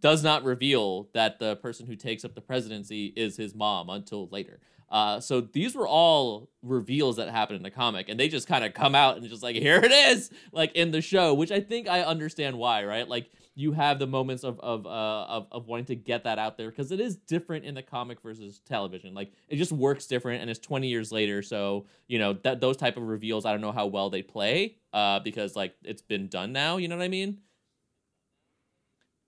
Does 0.00 0.22
not 0.24 0.44
reveal 0.44 1.08
that 1.12 1.38
the 1.38 1.56
person 1.56 1.86
who 1.86 1.96
takes 1.96 2.24
up 2.24 2.34
the 2.34 2.40
presidency 2.40 3.12
is 3.16 3.36
his 3.36 3.54
mom 3.54 3.90
until 3.90 4.28
later. 4.28 4.60
Uh, 4.90 5.18
so 5.18 5.40
these 5.40 5.74
were 5.74 5.88
all 5.88 6.50
reveals 6.62 7.16
that 7.16 7.28
happened 7.28 7.56
in 7.56 7.62
the 7.62 7.70
comic, 7.70 8.08
and 8.08 8.18
they 8.20 8.28
just 8.28 8.46
kind 8.46 8.64
of 8.64 8.72
come 8.74 8.94
out 8.94 9.16
and 9.16 9.28
just 9.28 9.42
like 9.42 9.56
here 9.56 9.78
it 9.78 9.90
is, 9.90 10.30
like 10.52 10.72
in 10.74 10.90
the 10.90 11.00
show, 11.00 11.34
which 11.34 11.50
I 11.50 11.60
think 11.60 11.88
I 11.88 12.02
understand 12.02 12.56
why, 12.56 12.84
right? 12.84 13.08
Like 13.08 13.30
you 13.56 13.72
have 13.72 13.98
the 13.98 14.06
moments 14.06 14.44
of 14.44 14.60
of 14.60 14.86
uh, 14.86 15.24
of, 15.24 15.48
of 15.50 15.66
wanting 15.66 15.86
to 15.86 15.96
get 15.96 16.24
that 16.24 16.38
out 16.38 16.56
there 16.56 16.70
because 16.70 16.92
it 16.92 17.00
is 17.00 17.16
different 17.16 17.64
in 17.64 17.74
the 17.74 17.82
comic 17.82 18.20
versus 18.22 18.60
television. 18.60 19.14
Like 19.14 19.32
it 19.48 19.56
just 19.56 19.72
works 19.72 20.06
different, 20.06 20.42
and 20.42 20.50
it's 20.50 20.60
twenty 20.60 20.88
years 20.88 21.10
later, 21.10 21.42
so 21.42 21.86
you 22.06 22.18
know 22.18 22.34
that 22.44 22.60
those 22.60 22.76
type 22.76 22.96
of 22.96 23.02
reveals, 23.02 23.44
I 23.44 23.52
don't 23.52 23.60
know 23.60 23.72
how 23.72 23.86
well 23.86 24.10
they 24.10 24.22
play, 24.22 24.76
uh, 24.92 25.20
because 25.20 25.56
like 25.56 25.74
it's 25.82 26.02
been 26.02 26.28
done 26.28 26.52
now. 26.52 26.76
You 26.76 26.88
know 26.88 26.96
what 26.96 27.04
I 27.04 27.08
mean? 27.08 27.38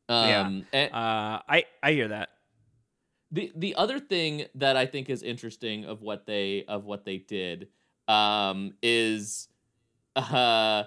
Yeah, 0.09 0.41
Um, 0.43 0.67
and- 0.73 0.93
uh, 0.93 1.43
I 1.49 1.65
I 1.83 1.93
hear 1.93 2.09
that. 2.09 2.31
the 3.33 3.53
the 3.57 3.75
other 3.75 3.99
thing 3.99 4.45
that 4.55 4.77
I 4.77 4.87
think 4.87 5.11
is 5.11 5.23
interesting 5.23 5.85
of 5.85 6.01
what 6.03 6.27
they 6.27 6.65
of 6.69 6.85
what 6.85 7.05
they 7.05 7.19
did 7.19 7.69
um, 8.09 8.75
is 8.83 9.49
uh, 10.15 10.85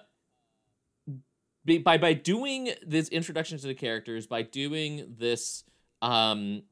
by 1.84 1.98
by 1.98 2.14
doing 2.14 2.70
this 2.86 3.10
introduction 3.10 3.58
to 3.60 3.68
the 3.68 3.76
characters, 3.76 4.26
by 4.28 4.42
doing 4.42 5.16
this 5.18 5.64
um, 6.02 6.64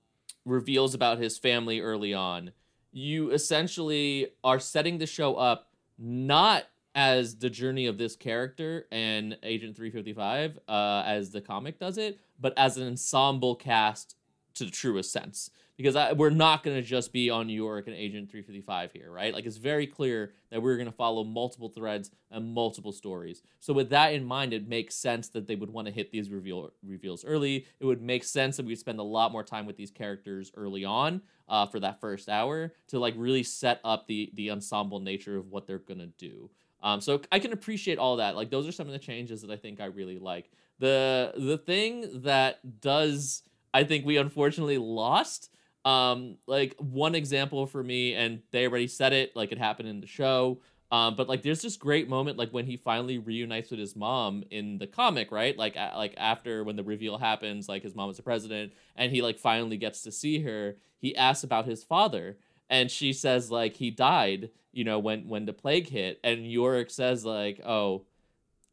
reveals 0.46 0.94
about 0.94 1.20
his 1.20 1.38
family 1.38 1.82
early 1.82 2.14
on, 2.14 2.52
you 2.92 3.32
essentially 3.32 4.28
are 4.44 4.60
setting 4.60 4.98
the 4.98 5.06
show 5.06 5.36
up 5.36 5.70
not 6.00 6.64
as 6.96 7.36
the 7.38 7.50
journey 7.50 7.86
of 7.86 7.98
this 7.98 8.16
character 8.16 8.88
and 8.92 9.38
Agent 9.44 9.76
355 9.76 10.58
uh, 10.68 11.04
as 11.06 11.30
the 11.32 11.42
comic 11.42 11.78
does 11.80 11.98
it, 11.98 12.20
but 12.40 12.54
as 12.58 12.78
an 12.78 12.88
ensemble 12.88 13.56
cast 13.56 14.16
to 14.58 14.66
the 14.66 14.72
truest 14.72 15.12
sense. 15.12 15.50
Because 15.78 15.96
I, 15.96 16.14
we're 16.14 16.32
not 16.32 16.64
going 16.64 16.76
to 16.76 16.82
just 16.82 17.14
be 17.14 17.30
on 17.30 17.50
Yorick 17.50 17.86
and 17.86 17.96
Agent 17.96 18.32
355 18.32 18.92
here, 18.94 19.12
right? 19.12 19.32
Like 19.32 19.46
it's 19.46 19.58
very 19.58 19.86
clear 19.86 20.34
that 20.50 20.60
we're 20.60 20.76
going 20.76 20.88
to 20.88 20.92
follow 20.92 21.24
multiple 21.24 21.70
threads 21.70 22.10
and 22.32 22.52
multiple 22.52 22.92
stories. 22.92 23.44
So 23.60 23.74
with 23.74 23.92
that 23.92 24.14
in 24.14 24.26
mind, 24.26 24.54
it 24.54 24.68
makes 24.68 24.96
sense 24.96 25.30
that 25.30 25.46
they 25.46 25.54
would 25.54 25.70
want 25.70 25.88
to 25.88 25.94
hit 25.94 26.12
these 26.12 26.32
reveal 26.32 26.72
reveals 26.84 27.24
early. 27.24 27.68
It 27.80 27.86
would 27.86 28.02
make 28.02 28.24
sense 28.24 28.58
that 28.58 28.66
we'd 28.66 28.80
spend 28.80 29.00
a 29.00 29.04
lot 29.04 29.32
more 29.32 29.44
time 29.44 29.68
with 29.68 29.78
these 29.78 29.92
characters 29.92 30.52
early 30.56 30.84
on 30.84 31.22
uh, 31.48 31.68
for 31.68 31.80
that 31.80 32.02
first 32.02 32.28
hour 32.28 32.74
to 32.88 32.98
like 32.98 33.14
really 33.16 33.44
set 33.44 33.80
up 33.84 34.08
the 34.08 34.32
the 34.34 34.50
ensemble 34.50 35.00
nature 35.00 35.38
of 35.38 35.52
what 35.52 35.68
they're 35.68 35.78
going 35.78 36.00
to 36.00 36.08
do. 36.18 36.50
Um, 36.82 37.02
so 37.02 37.22
I 37.32 37.40
can 37.40 37.54
appreciate 37.54 37.98
all 38.00 38.18
that. 38.18 38.36
Like 38.36 38.50
those 38.50 38.68
are 38.68 38.72
some 38.72 38.88
of 38.88 38.94
the 38.94 39.00
changes 39.00 39.42
that 39.42 39.52
I 39.52 39.58
think 39.58 39.80
I 39.80 39.86
really 39.86 40.18
like. 40.18 40.50
The 40.80 41.34
the 41.36 41.58
thing 41.58 42.22
that 42.24 42.82
does 42.82 43.44
I 43.74 43.84
think 43.84 44.06
we 44.06 44.18
unfortunately 44.18 44.78
lost. 44.78 45.52
Um, 45.86 46.38
like 46.48 46.76
one 46.80 47.16
example 47.16 47.66
for 47.66 47.82
me, 47.82 48.14
and 48.14 48.42
they 48.52 48.68
already 48.68 48.88
said 48.88 49.14
it, 49.14 49.36
like 49.36 49.52
it 49.52 49.58
happened 49.58 49.88
in 49.88 50.02
the 50.02 50.08
show. 50.08 50.60
Um, 50.92 51.16
but 51.16 51.28
like 51.28 51.44
there's 51.44 51.62
this 51.62 51.78
great 51.78 52.10
moment, 52.10 52.38
like 52.38 52.52
when 52.52 52.66
he 52.66 52.78
finally 52.78 53.18
reunites 53.18 53.72
with 53.72 53.80
his 53.80 53.96
mom 53.96 54.44
in 54.52 54.78
the 54.78 54.88
comic, 54.88 55.32
right? 55.32 55.58
Like 55.58 55.76
a- 55.76 55.94
like 55.96 56.14
after 56.18 56.64
when 56.64 56.76
the 56.76 56.84
reveal 56.84 57.18
happens, 57.18 57.68
like 57.68 57.84
his 57.84 57.96
mom 57.96 58.10
is 58.10 58.18
the 58.18 58.24
president, 58.24 58.74
and 58.96 59.12
he 59.12 59.22
like 59.22 59.38
finally 59.38 59.78
gets 59.78 60.02
to 60.04 60.12
see 60.12 60.42
her. 60.44 60.78
He 61.00 61.16
asks 61.16 61.44
about 61.44 61.66
his 61.66 61.84
father, 61.84 62.38
and 62.70 62.90
she 62.90 63.14
says 63.14 63.52
like 63.52 63.76
he 63.76 63.92
died, 63.92 64.50
you 64.72 64.84
know, 64.84 65.00
when 65.00 65.28
when 65.28 65.46
the 65.46 65.54
plague 65.54 65.90
hit, 65.90 66.20
and 66.24 66.50
Yorick 66.50 66.90
says 66.90 67.26
like, 67.26 67.60
oh, 67.66 68.06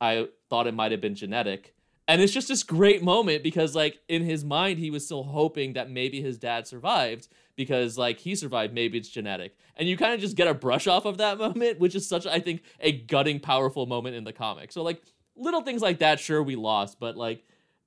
I 0.00 0.28
thought 0.50 0.66
it 0.66 0.74
might 0.74 0.92
have 0.92 1.00
been 1.00 1.14
genetic. 1.16 1.74
And 2.06 2.20
it's 2.20 2.32
just 2.32 2.48
this 2.48 2.62
great 2.62 3.02
moment 3.02 3.42
because, 3.42 3.74
like, 3.74 3.98
in 4.08 4.22
his 4.22 4.44
mind, 4.44 4.78
he 4.78 4.90
was 4.90 5.06
still 5.06 5.22
hoping 5.22 5.72
that 5.72 5.90
maybe 5.90 6.20
his 6.20 6.36
dad 6.36 6.66
survived 6.66 7.28
because, 7.56 7.96
like, 7.96 8.18
he 8.18 8.34
survived. 8.34 8.74
Maybe 8.74 8.98
it's 8.98 9.08
genetic. 9.08 9.56
And 9.76 9.88
you 9.88 9.96
kind 9.96 10.12
of 10.12 10.20
just 10.20 10.36
get 10.36 10.46
a 10.46 10.54
brush 10.54 10.86
off 10.86 11.06
of 11.06 11.16
that 11.18 11.38
moment, 11.38 11.80
which 11.80 11.94
is 11.94 12.06
such, 12.06 12.26
I 12.26 12.40
think, 12.40 12.62
a 12.80 12.92
gutting, 12.92 13.40
powerful 13.40 13.86
moment 13.86 14.16
in 14.16 14.24
the 14.24 14.34
comic. 14.34 14.70
So, 14.70 14.82
like, 14.82 15.02
little 15.34 15.62
things 15.62 15.80
like 15.80 16.00
that, 16.00 16.20
sure, 16.20 16.42
we 16.42 16.56
lost, 16.56 17.00
but, 17.00 17.16
like, 17.16 17.42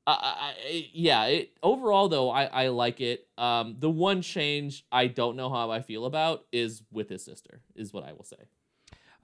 I, 0.07 0.53
I, 0.55 0.89
yeah, 0.93 1.26
it, 1.26 1.51
overall, 1.61 2.07
though, 2.07 2.32
I, 2.32 2.45
I 2.45 2.68
like 2.70 3.01
it. 3.01 3.28
Um, 3.38 3.76
the 3.78 3.89
one 3.89 4.22
change 4.22 4.86
I 4.91 5.07
don't 5.07 5.36
know 5.36 5.49
how 5.49 5.70
I 5.70 5.82
feel 5.82 6.05
about 6.05 6.45
is 6.51 6.82
with 6.91 7.09
his 7.09 7.24
sister, 7.24 7.61
is 7.76 7.93
what 7.93 8.03
I 8.05 8.13
will 8.13 8.24
say. 8.24 8.38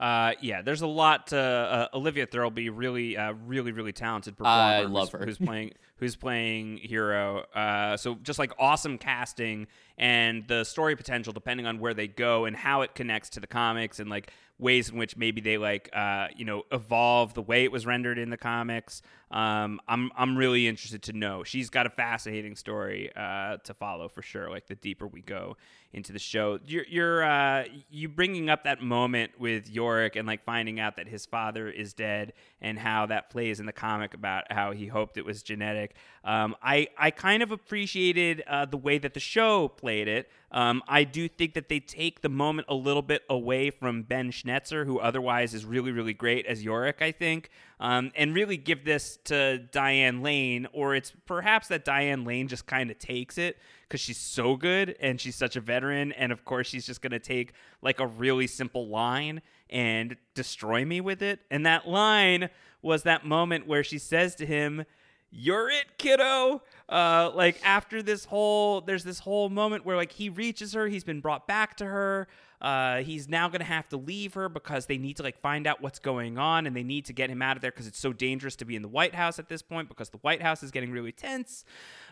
Uh, 0.00 0.32
yeah, 0.40 0.60
there's 0.60 0.82
a 0.82 0.86
lot 0.86 1.28
to 1.28 1.38
uh, 1.38 1.88
Olivia 1.94 2.26
Thirlby, 2.26 2.68
really, 2.68 3.16
uh, 3.16 3.32
really, 3.46 3.72
really 3.72 3.92
talented 3.92 4.36
performer. 4.36 4.58
I 4.58 4.82
who's- 4.82 5.10
her. 5.10 5.24
Who's 5.24 5.38
playing 5.46 5.72
who's 5.96 6.16
playing 6.16 6.78
Hero. 6.78 7.44
Uh, 7.54 7.96
so 7.96 8.16
just 8.16 8.38
like 8.38 8.52
awesome 8.58 8.98
casting 8.98 9.68
and 9.96 10.46
the 10.48 10.64
story 10.64 10.96
potential, 10.96 11.32
depending 11.32 11.66
on 11.66 11.78
where 11.78 11.94
they 11.94 12.08
go 12.08 12.44
and 12.44 12.56
how 12.56 12.82
it 12.82 12.94
connects 12.94 13.30
to 13.30 13.40
the 13.40 13.46
comics 13.46 14.00
and 14.00 14.10
like 14.10 14.32
ways 14.58 14.88
in 14.90 14.96
which 14.96 15.16
maybe 15.16 15.40
they 15.40 15.56
like 15.58 15.88
uh, 15.92 16.28
you 16.36 16.44
know 16.44 16.64
evolve 16.72 17.34
the 17.34 17.42
way 17.42 17.64
it 17.64 17.70
was 17.70 17.86
rendered 17.86 18.18
in 18.18 18.30
the 18.30 18.36
comics. 18.36 19.00
Um, 19.30 19.80
I'm 19.86 20.10
I'm 20.16 20.36
really 20.36 20.66
interested 20.66 21.04
to 21.04 21.12
know. 21.12 21.44
She's 21.44 21.70
got 21.70 21.86
a 21.86 21.90
fascinating 21.90 22.56
story 22.56 23.10
uh, 23.14 23.58
to 23.58 23.74
follow 23.74 24.08
for 24.08 24.22
sure. 24.22 24.50
Like 24.50 24.66
the 24.66 24.74
deeper 24.74 25.06
we 25.06 25.22
go 25.22 25.56
into 25.94 26.12
the 26.12 26.18
show, 26.18 26.58
you're 26.66 26.84
you're 26.88 27.24
uh, 27.24 27.64
you 27.90 28.08
bringing 28.08 28.50
up 28.50 28.64
that 28.64 28.82
moment 28.82 29.32
with 29.38 29.70
Yorick 29.70 30.16
and 30.16 30.26
like 30.26 30.44
finding 30.44 30.80
out 30.80 30.96
that 30.96 31.06
his 31.06 31.24
father 31.24 31.68
is 31.68 31.94
dead 31.94 32.32
and 32.60 32.78
how 32.78 33.06
that 33.06 33.30
plays 33.30 33.60
in 33.60 33.66
the 33.66 33.72
comic 33.72 34.12
about 34.12 34.50
how 34.50 34.72
he 34.72 34.88
hoped 34.88 35.16
it 35.16 35.24
was 35.24 35.42
genetic. 35.42 35.94
Um, 36.24 36.56
I 36.62 36.88
I 36.98 37.10
kind 37.10 37.42
of 37.42 37.52
appreciated 37.52 38.42
uh, 38.46 38.66
the 38.66 38.76
way 38.76 38.98
that 38.98 39.14
the 39.14 39.20
show 39.20 39.68
played 39.68 40.08
it. 40.08 40.28
Um, 40.50 40.82
I 40.86 41.02
do 41.02 41.28
think 41.28 41.54
that 41.54 41.68
they 41.68 41.80
take 41.80 42.20
the 42.20 42.28
moment 42.28 42.68
a 42.70 42.74
little 42.74 43.02
bit 43.02 43.22
away 43.28 43.70
from 43.70 44.02
Ben 44.02 44.30
Schnetzer, 44.30 44.86
who 44.86 45.00
otherwise 45.00 45.52
is 45.52 45.64
really, 45.64 45.90
really 45.90 46.14
great 46.14 46.46
as 46.46 46.62
Yorick, 46.62 47.02
I 47.02 47.10
think, 47.10 47.50
um, 47.80 48.12
and 48.14 48.34
really 48.36 48.56
give 48.56 48.84
this 48.84 49.18
to 49.24 49.58
Diane 49.58 50.22
Lane, 50.22 50.68
or 50.72 50.94
it's 50.94 51.12
perhaps 51.26 51.66
that 51.68 51.84
Diane 51.84 52.24
Lane 52.24 52.46
just 52.46 52.66
kind 52.66 52.90
of 52.92 53.00
takes 53.00 53.36
it 53.36 53.58
because 53.94 54.00
she's 54.00 54.18
so 54.18 54.56
good 54.56 54.96
and 54.98 55.20
she's 55.20 55.36
such 55.36 55.54
a 55.54 55.60
veteran, 55.60 56.10
and 56.14 56.32
of 56.32 56.44
course 56.44 56.66
she's 56.66 56.84
just 56.84 57.00
going 57.00 57.12
to 57.12 57.20
take 57.20 57.52
like 57.80 58.00
a 58.00 58.06
really 58.08 58.48
simple 58.48 58.88
line 58.88 59.40
and 59.70 60.16
destroy 60.34 60.84
me 60.84 61.00
with 61.00 61.22
it. 61.22 61.38
And 61.48 61.64
that 61.64 61.86
line 61.86 62.50
was 62.82 63.04
that 63.04 63.24
moment 63.24 63.68
where 63.68 63.84
she 63.84 63.98
says 63.98 64.34
to 64.34 64.46
him, 64.46 64.84
you're 65.30 65.68
it 65.68 65.86
kiddo 65.98 66.62
uh 66.88 67.28
like 67.34 67.60
after 67.64 68.02
this 68.02 68.24
whole 68.24 68.80
there's 68.80 69.02
this 69.02 69.18
whole 69.18 69.48
moment 69.48 69.84
where 69.84 69.96
like 69.96 70.12
he 70.12 70.28
reaches 70.28 70.74
her 70.74 70.86
he's 70.86 71.02
been 71.02 71.20
brought 71.20 71.48
back 71.48 71.76
to 71.76 71.84
her 71.84 72.28
uh 72.64 73.02
he's 73.02 73.28
now 73.28 73.48
gonna 73.48 73.62
have 73.62 73.88
to 73.88 73.96
leave 73.96 74.34
her 74.34 74.48
because 74.48 74.86
they 74.86 74.96
need 74.96 75.16
to 75.16 75.22
like 75.22 75.38
find 75.40 75.66
out 75.66 75.82
what's 75.82 75.98
going 75.98 76.38
on 76.38 76.66
and 76.66 76.74
they 76.74 76.82
need 76.82 77.04
to 77.04 77.12
get 77.12 77.28
him 77.28 77.42
out 77.42 77.56
of 77.56 77.60
there 77.60 77.70
because 77.70 77.86
it's 77.86 77.98
so 77.98 78.12
dangerous 78.12 78.56
to 78.56 78.64
be 78.64 78.74
in 78.74 78.82
the 78.82 78.88
white 78.88 79.14
house 79.14 79.38
at 79.38 79.48
this 79.48 79.60
point 79.60 79.88
because 79.88 80.08
the 80.08 80.18
white 80.18 80.40
house 80.40 80.62
is 80.62 80.70
getting 80.70 80.90
really 80.90 81.12
tense. 81.12 81.64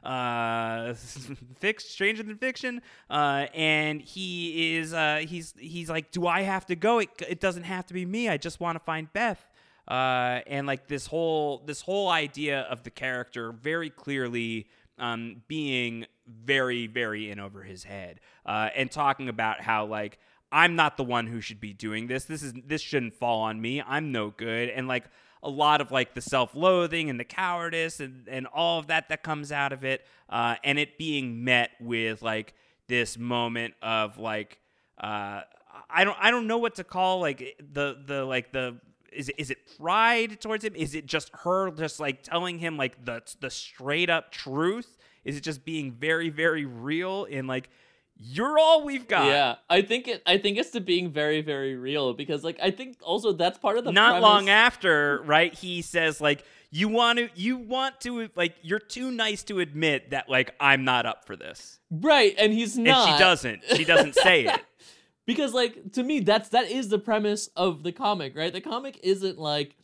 Uh 0.05 0.94
stranger 1.78 2.22
than 2.22 2.36
fiction. 2.36 2.82
Uh 3.09 3.46
and 3.55 4.03
he 4.03 4.76
is 4.76 4.92
uh 4.92 5.24
he's 5.26 5.55
he's 5.59 5.88
like 5.88 6.11
do 6.11 6.26
i 6.26 6.42
have 6.42 6.66
to 6.66 6.76
go? 6.76 6.98
It, 6.98 7.09
it 7.28 7.40
doesn't 7.40 7.64
have 7.64 7.86
to 7.86 7.94
be 7.94 8.05
me. 8.05 8.28
I 8.28 8.36
just 8.36 8.61
want 8.61 8.76
to 8.76 8.84
find 8.84 9.12
beth. 9.12 9.48
Uh, 9.88 10.40
and 10.46 10.66
like 10.66 10.86
this 10.86 11.07
whole 11.07 11.62
this 11.66 11.80
whole 11.80 12.09
idea 12.09 12.61
of 12.62 12.84
the 12.84 12.90
character 12.90 13.53
very 13.53 13.90
clearly 13.90 14.68
um, 14.98 15.42
being 15.48 16.07
very 16.26 16.86
very 16.86 17.30
in 17.30 17.40
over 17.40 17.62
his 17.62 17.84
head. 17.84 18.20
Uh, 18.46 18.68
and 18.76 18.90
talking 18.90 19.28
about 19.28 19.61
how 19.61 19.84
like 19.86 20.18
I'm 20.53 20.76
not 20.76 20.96
the 20.98 21.05
one 21.05 21.26
who 21.26 21.40
should 21.40 21.61
be 21.61 21.72
doing 21.72 22.07
this. 22.07 22.24
This 22.24 22.42
is 22.42 22.53
this 22.66 22.82
shouldn't 22.82 23.14
fall 23.14 23.40
on 23.40 23.61
me. 23.61 23.82
I'm 23.82 24.12
no 24.12 24.30
good. 24.30 24.68
And 24.68 24.86
like 24.86 25.05
a 25.42 25.48
lot 25.48 25.80
of 25.80 25.90
like 25.90 26.14
the 26.14 26.20
self-loathing 26.20 27.11
and 27.11 27.18
the 27.18 27.24
cowardice 27.24 27.98
and, 27.98 28.28
and 28.28 28.46
all 28.46 28.78
of 28.78 28.86
that 28.86 29.09
that 29.09 29.24
comes 29.24 29.50
out 29.50 29.72
of 29.72 29.84
it 29.84 30.07
uh, 30.28 30.55
and 30.62 30.78
it 30.78 30.96
being 30.96 31.42
met 31.42 31.70
with 31.80 32.22
like 32.22 32.55
this 32.86 33.18
moment 33.18 33.74
of 33.82 34.18
like 34.18 34.61
uh, 35.00 35.40
I 35.90 36.05
don't 36.05 36.16
I 36.20 36.30
don't 36.30 36.46
know 36.46 36.59
what 36.59 36.76
to 36.76 36.84
call 36.84 37.20
like 37.20 37.57
the 37.59 37.96
the 38.07 38.24
like 38.24 38.53
the 38.53 38.78
is 39.11 39.28
it, 39.28 39.34
is 39.38 39.50
it 39.50 39.59
pride 39.78 40.40
towards 40.40 40.64
him? 40.64 40.74
Is 40.74 40.94
it 40.94 41.07
just 41.07 41.30
her 41.42 41.70
just 41.70 42.00
like 42.00 42.22
telling 42.22 42.59
him 42.59 42.76
like 42.76 43.05
the 43.05 43.22
the 43.40 43.50
straight 43.50 44.11
up 44.11 44.30
truth? 44.30 44.98
Is 45.24 45.36
it 45.36 45.42
just 45.42 45.64
being 45.64 45.92
very 45.92 46.28
very 46.28 46.66
real 46.66 47.24
in 47.24 47.46
like 47.46 47.70
you're 48.16 48.58
all 48.58 48.84
we've 48.84 49.08
got? 49.08 49.26
Yeah, 49.26 49.56
I 49.68 49.82
think 49.82 50.08
it. 50.08 50.22
I 50.26 50.38
think 50.38 50.58
it's 50.58 50.70
to 50.70 50.80
being 50.80 51.10
very, 51.10 51.42
very 51.42 51.74
real 51.74 52.14
because, 52.14 52.44
like, 52.44 52.58
I 52.62 52.70
think 52.70 52.98
also 53.02 53.32
that's 53.32 53.58
part 53.58 53.78
of 53.78 53.84
the 53.84 53.92
Not 53.92 54.12
premise- 54.12 54.22
long 54.22 54.48
after, 54.48 55.22
right? 55.24 55.52
He 55.54 55.82
says 55.82 56.20
like 56.20 56.44
you 56.70 56.88
want 56.88 57.18
to 57.18 57.28
you 57.34 57.56
want 57.56 58.00
to 58.02 58.28
like 58.36 58.54
you're 58.62 58.78
too 58.78 59.10
nice 59.10 59.42
to 59.44 59.60
admit 59.60 60.10
that 60.10 60.28
like 60.28 60.54
I'm 60.60 60.84
not 60.84 61.04
up 61.06 61.26
for 61.26 61.36
this. 61.36 61.80
Right, 61.90 62.34
and 62.38 62.52
he's 62.52 62.78
not. 62.78 63.08
And 63.08 63.16
she 63.16 63.22
doesn't. 63.22 63.64
She 63.76 63.84
doesn't 63.84 64.14
say 64.14 64.44
it. 64.46 64.60
because 65.26 65.52
like 65.52 65.92
to 65.92 66.02
me 66.02 66.20
that's 66.20 66.50
that 66.50 66.70
is 66.70 66.88
the 66.88 66.98
premise 66.98 67.48
of 67.56 67.82
the 67.82 67.92
comic, 67.92 68.36
right? 68.36 68.52
The 68.52 68.60
comic 68.60 68.98
isn't 69.02 69.38
like 69.38 69.76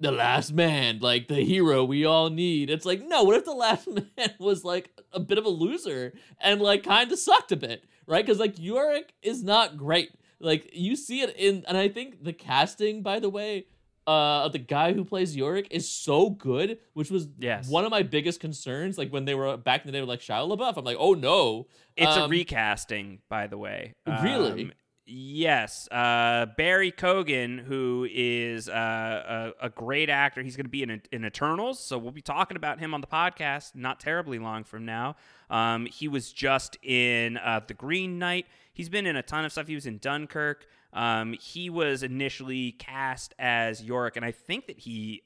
the 0.00 0.10
last 0.12 0.52
man, 0.52 0.98
like 1.00 1.28
the 1.28 1.44
hero 1.44 1.84
we 1.84 2.04
all 2.04 2.30
need. 2.30 2.70
It's 2.70 2.84
like, 2.86 3.02
no, 3.06 3.22
what 3.24 3.36
if 3.36 3.44
the 3.44 3.52
last 3.52 3.86
man 4.16 4.34
was 4.38 4.64
like 4.64 4.90
a 5.12 5.20
bit 5.20 5.38
of 5.38 5.44
a 5.44 5.50
loser 5.50 6.12
and 6.40 6.60
like 6.60 6.82
kind 6.84 7.12
of 7.12 7.18
sucked 7.18 7.52
a 7.52 7.56
bit, 7.56 7.84
right? 8.06 8.24
Because 8.24 8.38
like 8.40 8.58
Yorick 8.58 9.12
is 9.22 9.42
not 9.44 9.76
great. 9.76 10.10
Like 10.40 10.70
you 10.72 10.96
see 10.96 11.20
it 11.20 11.36
in, 11.36 11.64
and 11.68 11.76
I 11.76 11.88
think 11.88 12.24
the 12.24 12.32
casting, 12.32 13.02
by 13.02 13.20
the 13.20 13.28
way, 13.28 13.66
uh, 14.06 14.44
of 14.46 14.52
the 14.52 14.58
guy 14.58 14.92
who 14.94 15.04
plays 15.04 15.36
Yorick 15.36 15.68
is 15.70 15.88
so 15.88 16.30
good, 16.30 16.78
which 16.94 17.10
was 17.10 17.28
Yes. 17.38 17.68
one 17.68 17.84
of 17.84 17.90
my 17.90 18.02
biggest 18.02 18.40
concerns. 18.40 18.96
Like 18.96 19.10
when 19.12 19.26
they 19.26 19.34
were 19.34 19.56
back 19.58 19.82
in 19.82 19.86
the 19.86 19.92
day 19.92 20.00
with 20.00 20.08
like 20.08 20.20
Shia 20.20 20.48
LaBeouf, 20.48 20.78
I'm 20.78 20.84
like, 20.84 20.96
oh 20.98 21.12
no, 21.12 21.66
It's 21.96 22.16
a 22.16 22.22
Um, 22.24 22.30
recasting, 22.30 23.18
by 23.28 23.46
the 23.46 23.58
way. 23.58 23.92
Really? 24.22 24.62
Um, 24.64 24.72
yes. 25.06 25.88
Uh, 25.90 26.46
Barry 26.56 26.92
Keoghan, 26.92 27.58
who 27.64 28.06
is 28.10 28.68
uh, 28.68 29.52
a, 29.60 29.66
a 29.66 29.70
great 29.70 30.08
actor, 30.08 30.42
he's 30.42 30.56
going 30.56 30.66
to 30.66 30.70
be 30.70 30.82
in, 30.82 31.02
in 31.12 31.24
Eternals, 31.24 31.78
so 31.78 31.98
we'll 31.98 32.12
be 32.12 32.22
talking 32.22 32.56
about 32.56 32.78
him 32.78 32.94
on 32.94 33.00
the 33.00 33.06
podcast 33.06 33.74
not 33.74 34.00
terribly 34.00 34.38
long 34.38 34.64
from 34.64 34.84
now. 34.84 35.16
Um, 35.48 35.86
he 35.86 36.08
was 36.08 36.32
just 36.32 36.76
in 36.82 37.36
uh, 37.38 37.60
The 37.66 37.74
Green 37.74 38.18
Knight. 38.18 38.46
He's 38.72 38.88
been 38.88 39.06
in 39.06 39.16
a 39.16 39.22
ton 39.22 39.44
of 39.44 39.52
stuff. 39.52 39.66
He 39.66 39.74
was 39.74 39.86
in 39.86 39.98
Dunkirk. 39.98 40.66
Um, 40.92 41.34
he 41.40 41.70
was 41.70 42.02
initially 42.02 42.72
cast 42.72 43.34
as 43.38 43.82
Yorick, 43.82 44.16
and 44.16 44.24
I 44.24 44.32
think 44.32 44.66
that 44.66 44.78
he. 44.78 45.22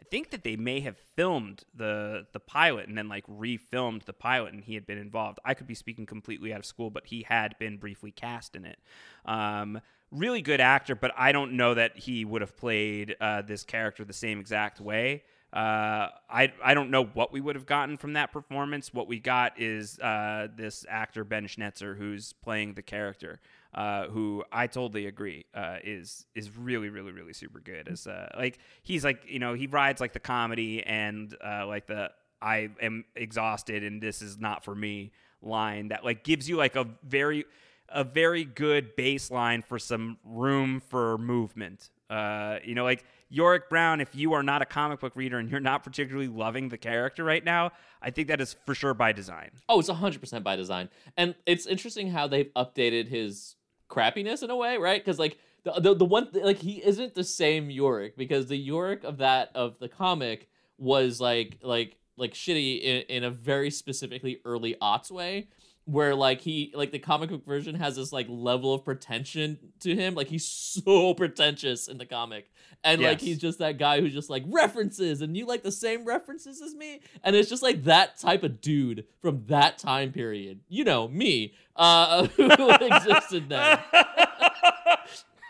I 0.00 0.04
think 0.10 0.30
that 0.30 0.44
they 0.44 0.56
may 0.56 0.80
have 0.80 0.96
filmed 0.96 1.64
the 1.74 2.26
the 2.32 2.40
pilot 2.40 2.88
and 2.88 2.96
then 2.96 3.08
like 3.08 3.26
refilmed 3.26 4.04
the 4.04 4.12
pilot, 4.12 4.52
and 4.52 4.64
he 4.64 4.74
had 4.74 4.86
been 4.86 4.98
involved. 4.98 5.38
I 5.44 5.54
could 5.54 5.66
be 5.66 5.74
speaking 5.74 6.06
completely 6.06 6.52
out 6.52 6.60
of 6.60 6.66
school, 6.66 6.90
but 6.90 7.06
he 7.06 7.22
had 7.22 7.58
been 7.58 7.76
briefly 7.76 8.10
cast 8.10 8.56
in 8.56 8.64
it. 8.64 8.78
Um, 9.26 9.80
really 10.10 10.42
good 10.42 10.60
actor, 10.60 10.94
but 10.94 11.12
I 11.16 11.32
don't 11.32 11.52
know 11.52 11.74
that 11.74 11.96
he 11.96 12.24
would 12.24 12.40
have 12.40 12.56
played 12.56 13.16
uh, 13.20 13.42
this 13.42 13.62
character 13.64 14.04
the 14.04 14.12
same 14.12 14.40
exact 14.40 14.80
way. 14.80 15.22
Uh, 15.52 16.08
I 16.30 16.52
I 16.62 16.74
don't 16.74 16.90
know 16.90 17.04
what 17.04 17.32
we 17.32 17.40
would 17.40 17.56
have 17.56 17.66
gotten 17.66 17.96
from 17.96 18.12
that 18.12 18.32
performance. 18.32 18.94
What 18.94 19.08
we 19.08 19.18
got 19.18 19.60
is 19.60 19.98
uh, 19.98 20.48
this 20.56 20.86
actor 20.88 21.24
Ben 21.24 21.46
Schnetzer 21.46 21.96
who's 21.96 22.32
playing 22.32 22.74
the 22.74 22.82
character, 22.82 23.40
uh, 23.74 24.08
who 24.08 24.44
I 24.50 24.66
totally 24.66 25.06
agree 25.06 25.44
uh, 25.54 25.76
is 25.84 26.26
is 26.34 26.56
really 26.56 26.88
really 26.88 27.12
really 27.12 27.32
super 27.32 27.60
good. 27.60 27.88
As 27.88 28.06
uh, 28.06 28.28
like 28.36 28.58
he's 28.82 29.04
like 29.04 29.22
you 29.28 29.38
know 29.38 29.54
he 29.54 29.66
rides 29.66 30.00
like 30.00 30.12
the 30.12 30.20
comedy 30.20 30.82
and 30.82 31.34
uh, 31.44 31.66
like 31.66 31.86
the 31.86 32.10
I 32.42 32.70
am 32.80 33.04
exhausted 33.14 33.84
and 33.84 34.02
this 34.02 34.22
is 34.22 34.38
not 34.38 34.64
for 34.64 34.74
me 34.74 35.12
line 35.42 35.88
that 35.88 36.04
like 36.04 36.24
gives 36.24 36.48
you 36.48 36.56
like 36.56 36.76
a 36.76 36.86
very 37.02 37.44
a 37.88 38.04
very 38.04 38.44
good 38.44 38.96
baseline 38.96 39.64
for 39.64 39.78
some 39.78 40.18
room 40.24 40.80
for 40.80 41.18
movement. 41.18 41.90
Uh, 42.08 42.58
you 42.64 42.74
know, 42.74 42.84
like 42.84 43.04
Yorick 43.28 43.68
Brown, 43.68 44.00
if 44.00 44.14
you 44.14 44.32
are 44.32 44.42
not 44.42 44.62
a 44.62 44.64
comic 44.64 45.00
book 45.00 45.14
reader 45.14 45.38
and 45.38 45.48
you're 45.48 45.60
not 45.60 45.84
particularly 45.84 46.28
loving 46.28 46.68
the 46.68 46.78
character 46.78 47.22
right 47.22 47.44
now, 47.44 47.70
I 48.02 48.10
think 48.10 48.28
that 48.28 48.40
is 48.40 48.56
for 48.66 48.74
sure 48.74 48.94
by 48.94 49.12
design. 49.12 49.50
Oh, 49.68 49.78
it's 49.78 49.88
100% 49.88 50.42
by 50.42 50.56
design. 50.56 50.88
And 51.16 51.34
it's 51.46 51.66
interesting 51.66 52.10
how 52.10 52.26
they've 52.26 52.52
updated 52.54 53.08
his 53.08 53.56
crappiness 53.90 54.42
in 54.42 54.50
a 54.50 54.56
way, 54.56 54.78
right? 54.78 55.04
Because, 55.04 55.18
like, 55.18 55.38
the, 55.64 55.72
the, 55.72 55.94
the 55.94 56.04
one, 56.04 56.28
like, 56.32 56.58
he 56.58 56.82
isn't 56.84 57.14
the 57.14 57.24
same 57.24 57.68
Yorick 57.70 58.16
because 58.16 58.46
the 58.46 58.56
Yorick 58.56 59.04
of 59.04 59.18
that, 59.18 59.50
of 59.54 59.78
the 59.78 59.88
comic, 59.88 60.48
was 60.78 61.20
like, 61.20 61.58
like, 61.62 61.96
like 62.16 62.32
shitty 62.32 62.80
in, 62.80 63.02
in 63.02 63.24
a 63.24 63.30
very 63.30 63.70
specifically 63.70 64.40
early 64.44 64.76
aughts 64.80 65.10
way 65.10 65.48
where 65.90 66.14
like 66.14 66.40
he 66.40 66.72
like 66.74 66.92
the 66.92 66.98
comic 66.98 67.30
book 67.30 67.44
version 67.44 67.74
has 67.74 67.96
this 67.96 68.12
like 68.12 68.26
level 68.28 68.72
of 68.72 68.84
pretension 68.84 69.58
to 69.80 69.94
him. 69.94 70.14
Like 70.14 70.28
he's 70.28 70.46
so 70.46 71.14
pretentious 71.14 71.88
in 71.88 71.98
the 71.98 72.06
comic. 72.06 72.50
And 72.82 73.02
like 73.02 73.20
he's 73.20 73.38
just 73.38 73.58
that 73.58 73.78
guy 73.78 74.00
who's 74.00 74.14
just 74.14 74.30
like 74.30 74.44
references 74.46 75.20
and 75.20 75.36
you 75.36 75.46
like 75.46 75.62
the 75.62 75.72
same 75.72 76.04
references 76.04 76.62
as 76.62 76.74
me? 76.74 77.00
And 77.22 77.36
it's 77.36 77.50
just 77.50 77.62
like 77.62 77.84
that 77.84 78.18
type 78.18 78.42
of 78.42 78.60
dude 78.60 79.04
from 79.20 79.44
that 79.48 79.78
time 79.78 80.12
period. 80.12 80.60
You 80.68 80.84
know 80.84 81.08
me 81.08 81.54
uh 81.76 82.26
who 82.36 82.70
existed 82.70 83.48
then. 83.48 83.78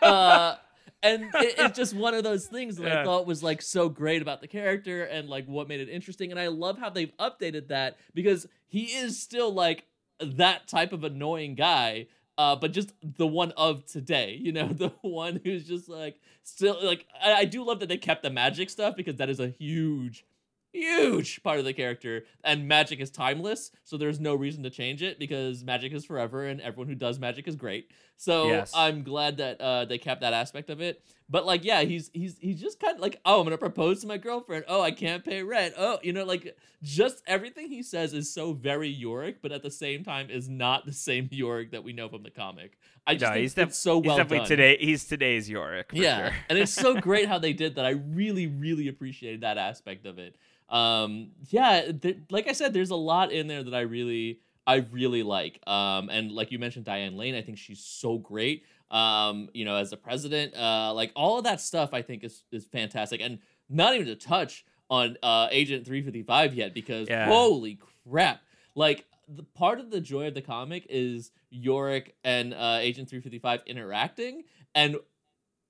Uh 0.01 0.55
and 1.03 1.25
it, 1.35 1.55
it's 1.57 1.77
just 1.77 1.95
one 1.95 2.13
of 2.13 2.23
those 2.23 2.47
things 2.47 2.77
that 2.77 2.91
I 2.91 3.03
thought 3.03 3.25
was 3.25 3.41
like 3.41 3.61
so 3.61 3.89
great 3.89 4.21
about 4.21 4.41
the 4.41 4.47
character 4.47 5.03
and 5.03 5.29
like 5.29 5.45
what 5.45 5.67
made 5.67 5.79
it 5.79 5.89
interesting. 5.89 6.31
And 6.31 6.39
I 6.39 6.47
love 6.47 6.77
how 6.77 6.89
they've 6.89 7.15
updated 7.17 7.67
that 7.69 7.97
because 8.13 8.47
he 8.67 8.85
is 8.85 9.19
still 9.19 9.53
like 9.53 9.85
that 10.21 10.67
type 10.67 10.93
of 10.93 11.03
annoying 11.03 11.55
guy, 11.55 12.07
uh, 12.37 12.55
but 12.55 12.71
just 12.71 12.93
the 13.01 13.27
one 13.27 13.51
of 13.57 13.85
today, 13.85 14.37
you 14.41 14.51
know, 14.51 14.67
the 14.71 14.93
one 15.01 15.41
who's 15.43 15.67
just 15.67 15.89
like 15.89 16.19
still 16.43 16.77
like 16.81 17.05
I, 17.21 17.33
I 17.33 17.45
do 17.45 17.63
love 17.63 17.79
that 17.79 17.89
they 17.89 17.97
kept 17.97 18.23
the 18.23 18.29
magic 18.29 18.69
stuff 18.69 18.95
because 18.95 19.17
that 19.17 19.29
is 19.29 19.39
a 19.39 19.49
huge 19.49 20.25
huge 20.73 21.43
part 21.43 21.59
of 21.59 21.65
the 21.65 21.73
character 21.73 22.23
and 22.45 22.65
magic 22.65 23.01
is 23.01 23.09
timeless 23.09 23.71
so 23.83 23.97
there's 23.97 24.21
no 24.21 24.33
reason 24.33 24.63
to 24.63 24.69
change 24.69 25.03
it 25.03 25.19
because 25.19 25.65
magic 25.65 25.91
is 25.91 26.05
forever 26.05 26.45
and 26.45 26.61
everyone 26.61 26.87
who 26.87 26.95
does 26.95 27.19
magic 27.19 27.45
is 27.45 27.57
great 27.57 27.91
so 28.21 28.47
Yes. 28.47 28.71
i'm 28.75 29.01
glad 29.03 29.37
that 29.37 29.59
uh, 29.59 29.85
they 29.85 29.97
kept 29.97 30.21
that 30.21 30.33
aspect 30.33 30.69
of 30.69 30.79
it 30.79 31.01
but 31.29 31.45
like 31.45 31.63
yeah 31.63 31.81
he's 31.81 32.11
he's 32.13 32.37
he's 32.39 32.61
just 32.61 32.79
kind 32.79 32.93
of 32.95 33.01
like 33.01 33.19
oh 33.25 33.39
i'm 33.39 33.45
gonna 33.45 33.57
propose 33.57 34.01
to 34.01 34.07
my 34.07 34.17
girlfriend 34.17 34.63
oh 34.67 34.81
i 34.81 34.91
can't 34.91 35.25
pay 35.25 35.41
rent 35.41 35.73
oh 35.77 35.97
you 36.03 36.13
know 36.13 36.23
like 36.23 36.55
just 36.83 37.23
everything 37.25 37.67
he 37.69 37.81
says 37.81 38.13
is 38.13 38.31
so 38.31 38.53
very 38.53 38.89
yorick 38.89 39.41
but 39.41 39.51
at 39.51 39.63
the 39.63 39.71
same 39.71 40.03
time 40.03 40.29
is 40.29 40.47
not 40.47 40.85
the 40.85 40.93
same 40.93 41.27
yorick 41.31 41.71
that 41.71 41.83
we 41.83 41.93
know 41.93 42.07
from 42.09 42.21
the 42.21 42.29
comic 42.29 42.77
i 43.07 43.13
just 43.15 43.23
No, 43.23 43.29
think 43.33 43.41
he's, 43.41 43.53
def- 43.55 43.69
it's 43.69 43.79
so 43.79 43.97
well 43.97 44.15
he's 44.15 44.17
definitely 44.23 44.37
done 44.39 44.47
today. 44.49 44.77
He's 44.79 45.05
today's 45.05 45.49
Yorick. 45.49 45.89
For 45.89 45.95
yeah 45.97 46.29
sure. 46.29 46.37
and 46.49 46.57
it's 46.59 46.71
so 46.73 46.99
great 47.07 47.27
how 47.27 47.39
they 47.39 47.53
did 47.53 47.75
that 47.75 47.85
i 47.85 47.91
really 47.91 48.45
really 48.47 48.87
appreciated 48.87 49.41
that 49.41 49.57
aspect 49.57 50.05
of 50.05 50.19
it 50.19 50.35
um 50.69 51.31
yeah 51.49 51.91
th- 51.91 52.17
like 52.29 52.47
i 52.47 52.51
said 52.53 52.73
there's 52.73 52.91
a 52.91 52.95
lot 52.95 53.31
in 53.31 53.47
there 53.47 53.63
that 53.63 53.73
i 53.73 53.81
really 53.81 54.39
i 54.67 54.77
really 54.91 55.23
like 55.23 55.59
um 55.67 56.09
and 56.09 56.31
like 56.31 56.51
you 56.51 56.59
mentioned 56.59 56.85
diane 56.85 57.17
lane 57.17 57.35
i 57.35 57.41
think 57.41 57.57
she's 57.57 57.83
so 57.83 58.17
great 58.17 58.63
um 58.89 59.49
you 59.53 59.65
know 59.65 59.75
as 59.75 59.89
the 59.89 59.97
president 59.97 60.55
uh 60.55 60.93
like 60.93 61.11
all 61.15 61.37
of 61.37 61.43
that 61.43 61.61
stuff 61.61 61.93
i 61.93 62.01
think 62.01 62.23
is 62.23 62.43
is 62.51 62.65
fantastic 62.65 63.21
and 63.21 63.39
not 63.69 63.93
even 63.95 64.05
to 64.07 64.15
touch 64.15 64.65
on 64.89 65.17
uh 65.23 65.47
agent 65.51 65.85
355 65.85 66.53
yet 66.53 66.73
because 66.73 67.07
Yeah. 67.09 67.25
holy 67.27 67.79
crap 68.05 68.41
like 68.75 69.05
the 69.27 69.43
part 69.43 69.79
of 69.79 69.91
the 69.91 70.01
joy 70.01 70.27
of 70.27 70.33
the 70.33 70.41
comic 70.41 70.85
is 70.89 71.31
Yorick 71.49 72.15
and 72.23 72.53
uh, 72.53 72.77
Agent 72.79 73.09
355 73.09 73.61
interacting, 73.65 74.43
and 74.75 74.97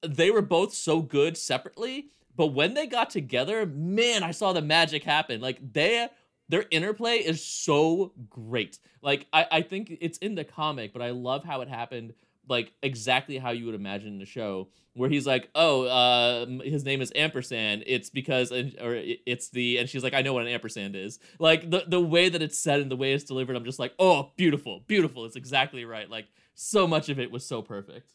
they 0.01 0.31
were 0.31 0.41
both 0.41 0.73
so 0.73 1.01
good 1.01 1.37
separately. 1.37 2.07
But 2.35 2.47
when 2.47 2.73
they 2.73 2.87
got 2.87 3.09
together, 3.09 3.65
man, 3.65 4.23
I 4.23 4.31
saw 4.31 4.53
the 4.53 4.61
magic 4.61 5.03
happen. 5.03 5.41
Like 5.41 5.73
they, 5.73 6.07
their 6.51 6.65
interplay 6.69 7.15
is 7.15 7.43
so 7.43 8.11
great. 8.29 8.77
Like 9.01 9.25
I, 9.31 9.47
I 9.51 9.61
think 9.61 9.97
it's 10.01 10.17
in 10.17 10.35
the 10.35 10.43
comic, 10.43 10.91
but 10.91 11.01
I 11.01 11.11
love 11.11 11.45
how 11.45 11.61
it 11.61 11.69
happened. 11.69 12.13
Like 12.49 12.73
exactly 12.83 13.37
how 13.37 13.51
you 13.51 13.65
would 13.67 13.75
imagine 13.75 14.09
in 14.09 14.19
the 14.19 14.25
show, 14.25 14.67
where 14.93 15.09
he's 15.09 15.25
like, 15.25 15.49
"Oh, 15.55 15.83
uh, 15.83 16.45
his 16.63 16.83
name 16.83 17.01
is 17.01 17.11
ampersand. 17.15 17.83
It's 17.87 18.09
because, 18.09 18.51
or 18.51 18.95
it's 19.25 19.49
the," 19.49 19.77
and 19.77 19.87
she's 19.87 20.03
like, 20.03 20.13
"I 20.13 20.21
know 20.21 20.33
what 20.33 20.41
an 20.41 20.49
ampersand 20.49 20.95
is." 20.97 21.19
Like 21.39 21.69
the 21.71 21.85
the 21.87 22.01
way 22.01 22.27
that 22.27 22.41
it's 22.41 22.59
said 22.59 22.81
and 22.81 22.91
the 22.91 22.97
way 22.97 23.13
it's 23.13 23.23
delivered, 23.23 23.55
I'm 23.55 23.63
just 23.63 23.79
like, 23.79 23.93
"Oh, 23.97 24.31
beautiful, 24.35 24.83
beautiful." 24.87 25.23
It's 25.23 25.37
exactly 25.37 25.85
right. 25.85 26.09
Like 26.09 26.27
so 26.53 26.85
much 26.85 27.07
of 27.07 27.17
it 27.19 27.31
was 27.31 27.45
so 27.45 27.61
perfect. 27.61 28.11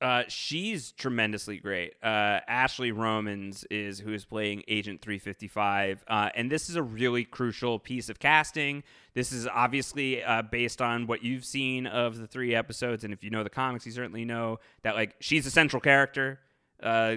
Uh, 0.00 0.22
she's 0.28 0.92
tremendously 0.92 1.56
great. 1.58 1.94
Uh, 2.02 2.38
Ashley 2.46 2.92
Romans 2.92 3.64
is 3.70 3.98
who 3.98 4.12
is 4.12 4.24
playing 4.24 4.62
Agent 4.68 5.00
355, 5.00 6.04
uh, 6.06 6.28
and 6.36 6.50
this 6.52 6.70
is 6.70 6.76
a 6.76 6.82
really 6.82 7.24
crucial 7.24 7.80
piece 7.80 8.08
of 8.08 8.20
casting. 8.20 8.84
This 9.14 9.32
is 9.32 9.48
obviously 9.48 10.22
uh, 10.22 10.42
based 10.42 10.80
on 10.80 11.08
what 11.08 11.24
you've 11.24 11.44
seen 11.44 11.86
of 11.88 12.16
the 12.18 12.28
three 12.28 12.54
episodes, 12.54 13.02
and 13.02 13.12
if 13.12 13.24
you 13.24 13.30
know 13.30 13.42
the 13.42 13.50
comics, 13.50 13.86
you 13.86 13.92
certainly 13.92 14.24
know 14.24 14.60
that 14.82 14.94
like 14.94 15.16
she's 15.18 15.46
a 15.46 15.50
central 15.50 15.80
character. 15.80 16.38
Uh, 16.80 17.16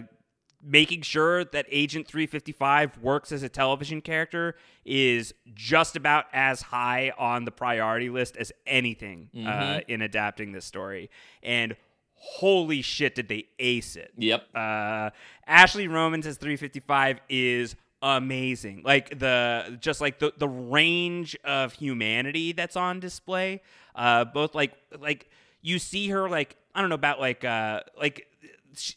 making 0.64 1.02
sure 1.02 1.44
that 1.44 1.66
Agent 1.72 2.08
355 2.08 3.00
works 3.00 3.32
as 3.32 3.42
a 3.42 3.50
television 3.50 4.00
character 4.00 4.56
is 4.86 5.34
just 5.56 5.96
about 5.96 6.26
as 6.34 6.62
high 6.62 7.12
on 7.18 7.46
the 7.46 7.52
priority 7.52 8.10
list 8.12 8.38
as 8.38 8.52
anything 8.68 9.30
uh, 9.36 9.38
Mhm. 9.38 9.84
in 9.88 10.02
adapting 10.04 10.52
this 10.52 10.66
story. 10.66 11.10
And 11.42 11.76
holy 12.22 12.82
shit, 12.82 13.16
did 13.16 13.28
they 13.28 13.46
ace 13.60 13.96
it? 13.96 14.12
Yep. 14.18 14.44
Uh, 14.54 15.10
Ashley 15.48 15.88
Romans 15.88 16.28
as 16.28 16.38
355 16.38 17.20
is 17.30 17.76
amazing. 18.02 18.84
Like 18.86 19.18
the 19.18 19.78
just 19.80 20.02
like 20.02 20.20
the 20.20 20.32
the 20.38 20.48
range 20.48 21.36
of 21.44 21.74
humanity 21.74 22.52
that's 22.52 22.76
on 22.76 23.00
display. 23.00 23.62
Uh, 23.96 24.26
both 24.26 24.56
like 24.56 24.74
like 25.00 25.30
you 25.62 25.80
see 25.80 26.10
her 26.10 26.30
like 26.30 26.56
I 26.74 26.82
don't 26.82 26.90
know 26.90 26.96
about 26.96 27.20
like 27.20 27.44
uh 27.44 27.82
like 28.00 28.28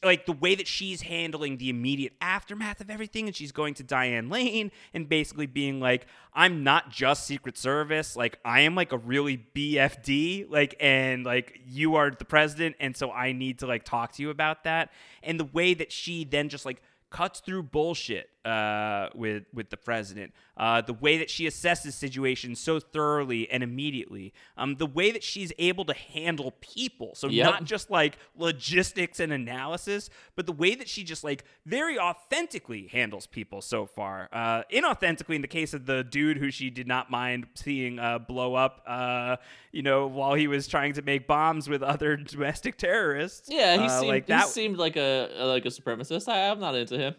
like 0.02 0.26
the 0.26 0.32
way 0.32 0.54
that 0.54 0.66
she's 0.66 1.02
handling 1.02 1.58
the 1.58 1.68
immediate 1.68 2.12
aftermath 2.20 2.80
of 2.80 2.90
everything 2.90 3.26
and 3.26 3.34
she's 3.34 3.52
going 3.52 3.74
to 3.74 3.82
Diane 3.82 4.28
Lane 4.28 4.70
and 4.92 5.08
basically 5.08 5.46
being 5.46 5.80
like 5.80 6.06
I'm 6.32 6.62
not 6.62 6.90
just 6.90 7.26
secret 7.26 7.58
service 7.58 8.16
like 8.16 8.38
I 8.44 8.60
am 8.60 8.74
like 8.74 8.92
a 8.92 8.98
really 8.98 9.44
BFD 9.54 10.50
like 10.50 10.74
and 10.80 11.24
like 11.24 11.60
you 11.66 11.96
are 11.96 12.10
the 12.10 12.24
president 12.24 12.76
and 12.80 12.96
so 12.96 13.10
I 13.10 13.32
need 13.32 13.58
to 13.60 13.66
like 13.66 13.84
talk 13.84 14.12
to 14.12 14.22
you 14.22 14.30
about 14.30 14.64
that. 14.64 14.90
And 15.22 15.38
the 15.38 15.44
way 15.44 15.74
that 15.74 15.92
she 15.92 16.24
then 16.24 16.48
just 16.48 16.64
like 16.64 16.82
cuts 17.10 17.40
through 17.40 17.64
bullshit 17.64 18.30
uh, 18.44 19.08
with 19.14 19.44
with 19.52 19.70
the 19.70 19.76
president. 19.76 20.32
Uh, 20.56 20.80
the 20.80 20.92
way 20.92 21.18
that 21.18 21.28
she 21.28 21.46
assesses 21.48 21.92
situations 21.94 22.60
so 22.60 22.78
thoroughly 22.78 23.50
and 23.50 23.62
immediately. 23.62 24.32
Um, 24.56 24.76
the 24.76 24.86
way 24.86 25.10
that 25.10 25.24
she's 25.24 25.52
able 25.58 25.84
to 25.86 25.94
handle 25.94 26.52
people. 26.60 27.14
So 27.16 27.26
Yep. 27.28 27.44
not 27.44 27.64
just 27.64 27.90
like 27.90 28.18
logistics 28.36 29.18
and 29.18 29.32
analysis, 29.32 30.10
but 30.36 30.46
the 30.46 30.52
way 30.52 30.76
that 30.76 30.88
she 30.88 31.02
just 31.02 31.24
like 31.24 31.44
very 31.66 31.98
authentically 31.98 32.86
handles 32.86 33.26
people 33.26 33.60
so 33.62 33.84
far. 33.86 34.28
Uh, 34.32 34.62
inauthentically 34.72 35.34
in 35.34 35.42
the 35.42 35.48
case 35.48 35.74
of 35.74 35.86
the 35.86 36.04
dude 36.04 36.36
who 36.38 36.50
she 36.52 36.70
did 36.70 36.86
not 36.86 37.10
mind 37.10 37.46
seeing 37.54 37.98
uh, 37.98 38.18
blow 38.20 38.54
up. 38.54 38.82
Uh, 38.86 39.36
you 39.72 39.82
know, 39.82 40.06
while 40.06 40.34
he 40.34 40.46
was 40.46 40.68
trying 40.68 40.92
to 40.92 41.02
make 41.02 41.26
bombs 41.26 41.68
with 41.68 41.82
other 41.82 42.16
domestic 42.34 42.76
terrorists. 42.78 43.48
Yeah, 43.50 43.76
he 43.76 43.84
Uh, 43.86 43.88
seemed 43.88 44.08
like 44.08 44.26
he 44.26 44.32
that. 44.32 44.46
seemed 44.48 44.76
like 44.76 44.96
a 44.96 45.30
like 45.40 45.64
a 45.64 45.68
supremacist. 45.68 46.28
I, 46.28 46.48
I'm 46.50 46.60
not 46.60 46.76
into 46.76 46.96
him. 46.98 47.14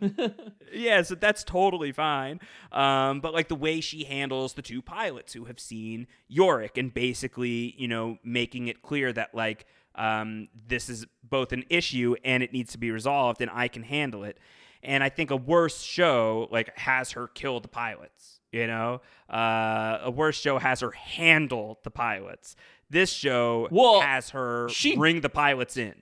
Yeah, 0.73 1.03
so 1.03 1.14
that's 1.21 1.43
totally 1.43 1.91
fine. 1.91 2.39
Um, 2.71 3.19
but 3.21 3.33
like 3.33 3.47
the 3.47 3.55
way 3.55 3.81
she 3.81 4.03
handles 4.03 4.53
the 4.53 4.61
two 4.61 4.81
pilots 4.81 5.33
who 5.33 5.45
have 5.45 5.59
seen 5.59 6.07
Yorick 6.27 6.77
and 6.77 6.93
basically, 6.93 7.73
you 7.77 7.87
know, 7.87 8.17
making 8.23 8.67
it 8.67 8.81
clear 8.81 9.11
that 9.13 9.33
like 9.33 9.65
um, 9.95 10.47
this 10.67 10.89
is 10.89 11.05
both 11.23 11.51
an 11.53 11.63
issue 11.69 12.15
and 12.23 12.43
it 12.43 12.51
needs 12.53 12.71
to 12.73 12.77
be 12.77 12.91
resolved 12.91 13.41
and 13.41 13.49
I 13.53 13.67
can 13.67 13.83
handle 13.83 14.23
it. 14.23 14.37
And 14.83 15.03
I 15.03 15.09
think 15.09 15.31
a 15.31 15.35
worse 15.35 15.81
show 15.81 16.47
like 16.51 16.77
has 16.77 17.11
her 17.11 17.27
kill 17.27 17.59
the 17.59 17.67
pilots. 17.67 18.39
You 18.51 18.67
know, 18.67 19.01
uh, 19.29 19.99
a 20.03 20.11
worse 20.11 20.39
show 20.39 20.59
has 20.59 20.79
her 20.79 20.91
handle 20.91 21.79
the 21.83 21.91
pilots. 21.91 22.55
This 22.89 23.11
show 23.11 23.67
Well, 23.71 23.99
has 23.99 24.29
her 24.29 24.69
she- 24.69 24.95
bring 24.95 25.21
the 25.21 25.29
pilots 25.29 25.75
in. 25.75 25.93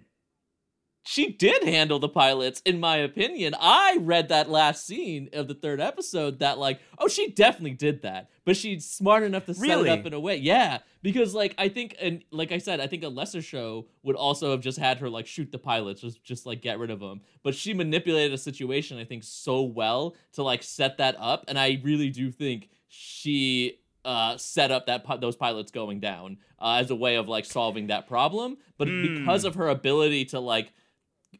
She 1.05 1.31
did 1.33 1.63
handle 1.63 1.99
the 1.99 2.07
pilots, 2.09 2.61
in 2.65 2.79
my 2.79 2.97
opinion. 2.97 3.53
I 3.59 3.97
read 3.99 4.29
that 4.29 4.49
last 4.49 4.85
scene 4.87 5.29
of 5.33 5.47
the 5.47 5.53
third 5.53 5.81
episode 5.81 6.39
that 6.39 6.57
like, 6.57 6.79
oh, 6.97 7.07
she 7.07 7.29
definitely 7.29 7.71
did 7.71 8.01
that, 8.03 8.29
but 8.45 8.55
she's 8.55 8.89
smart 8.89 9.23
enough 9.23 9.45
to 9.47 9.53
set 9.53 9.61
Really? 9.67 9.89
it 9.89 9.99
up 9.99 10.05
in 10.05 10.13
a 10.13 10.19
way. 10.19 10.37
Yeah, 10.37 10.79
because 11.01 11.35
like 11.35 11.55
I 11.57 11.67
think, 11.69 11.95
and 12.01 12.23
like 12.31 12.51
I 12.53 12.57
said, 12.57 12.79
I 12.79 12.87
think 12.87 13.03
a 13.03 13.09
lesser 13.09 13.41
show 13.41 13.87
would 14.03 14.15
also 14.15 14.51
have 14.51 14.61
just 14.61 14.79
had 14.79 14.99
her 14.99 15.09
like 15.09 15.27
shoot 15.27 15.51
the 15.51 15.57
pilots, 15.59 16.01
just 16.01 16.23
just 16.23 16.45
like 16.45 16.61
get 16.61 16.79
rid 16.79 16.89
of 16.89 16.99
them. 17.01 17.21
But 17.43 17.53
she 17.53 17.73
manipulated 17.73 18.33
a 18.33 18.37
situation, 18.37 18.97
I 18.97 19.03
think, 19.03 19.23
so 19.23 19.61
well 19.63 20.15
to 20.33 20.43
like 20.43 20.63
set 20.63 20.97
that 20.99 21.15
up, 21.19 21.43
and 21.49 21.59
I 21.59 21.81
really 21.83 22.09
do 22.09 22.31
think 22.31 22.69
she 22.87 23.79
uh, 24.05 24.37
set 24.37 24.71
up 24.71 24.85
that 24.85 25.05
those 25.19 25.35
pilots 25.35 25.71
going 25.71 25.99
down 25.99 26.37
uh, 26.59 26.75
as 26.75 26.91
a 26.91 26.95
way 26.95 27.15
of 27.15 27.27
like 27.27 27.45
solving 27.45 27.87
that 27.87 28.07
problem. 28.07 28.57
But 28.77 28.87
because 28.87 29.43
of 29.45 29.55
her 29.55 29.67
ability 29.69 30.25
to 30.25 30.39
like 30.39 30.71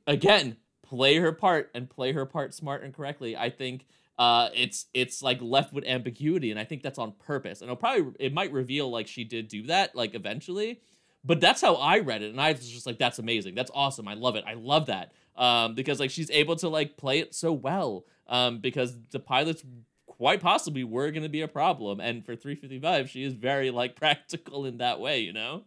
again 0.07 0.57
play 0.83 1.15
her 1.15 1.31
part 1.31 1.71
and 1.73 1.89
play 1.89 2.11
her 2.11 2.25
part 2.25 2.53
smart 2.53 2.83
and 2.83 2.93
correctly. 2.93 3.35
I 3.35 3.49
think 3.49 3.85
uh 4.19 4.49
it's 4.53 4.85
it's 4.93 5.23
like 5.23 5.41
left 5.41 5.73
with 5.73 5.83
ambiguity 5.85 6.51
and 6.51 6.59
i 6.59 6.63
think 6.63 6.83
that's 6.83 6.99
on 6.99 7.13
purpose. 7.13 7.61
And 7.61 7.67
it'll 7.67 7.77
probably 7.77 8.13
it 8.19 8.31
might 8.31 8.51
reveal 8.51 8.91
like 8.91 9.07
she 9.07 9.23
did 9.23 9.47
do 9.47 9.63
that 9.67 9.95
like 9.95 10.13
eventually 10.13 10.81
but 11.25 11.41
that's 11.41 11.61
how 11.61 11.75
i 11.75 11.97
read 11.97 12.21
it 12.21 12.29
and 12.29 12.39
i 12.39 12.51
was 12.51 12.69
just 12.69 12.85
like 12.85 12.99
that's 12.99 13.17
amazing. 13.17 13.55
That's 13.55 13.71
awesome. 13.73 14.07
I 14.07 14.13
love 14.13 14.35
it. 14.35 14.43
I 14.47 14.53
love 14.53 14.85
that. 14.85 15.13
Um 15.35 15.73
because 15.73 15.99
like 15.99 16.11
she's 16.11 16.29
able 16.29 16.55
to 16.57 16.69
like 16.69 16.95
play 16.95 17.19
it 17.19 17.33
so 17.33 17.51
well 17.51 18.05
um 18.27 18.59
because 18.59 18.95
the 19.11 19.19
pilots 19.19 19.63
quite 20.05 20.41
possibly 20.41 20.83
were 20.83 21.09
going 21.09 21.23
to 21.23 21.29
be 21.29 21.41
a 21.41 21.47
problem 21.47 21.99
and 21.99 22.23
for 22.23 22.35
355 22.35 23.09
she 23.09 23.23
is 23.23 23.33
very 23.33 23.71
like 23.71 23.95
practical 23.99 24.65
in 24.65 24.77
that 24.77 24.99
way 24.99 25.21
you 25.21 25.33
know 25.33 25.63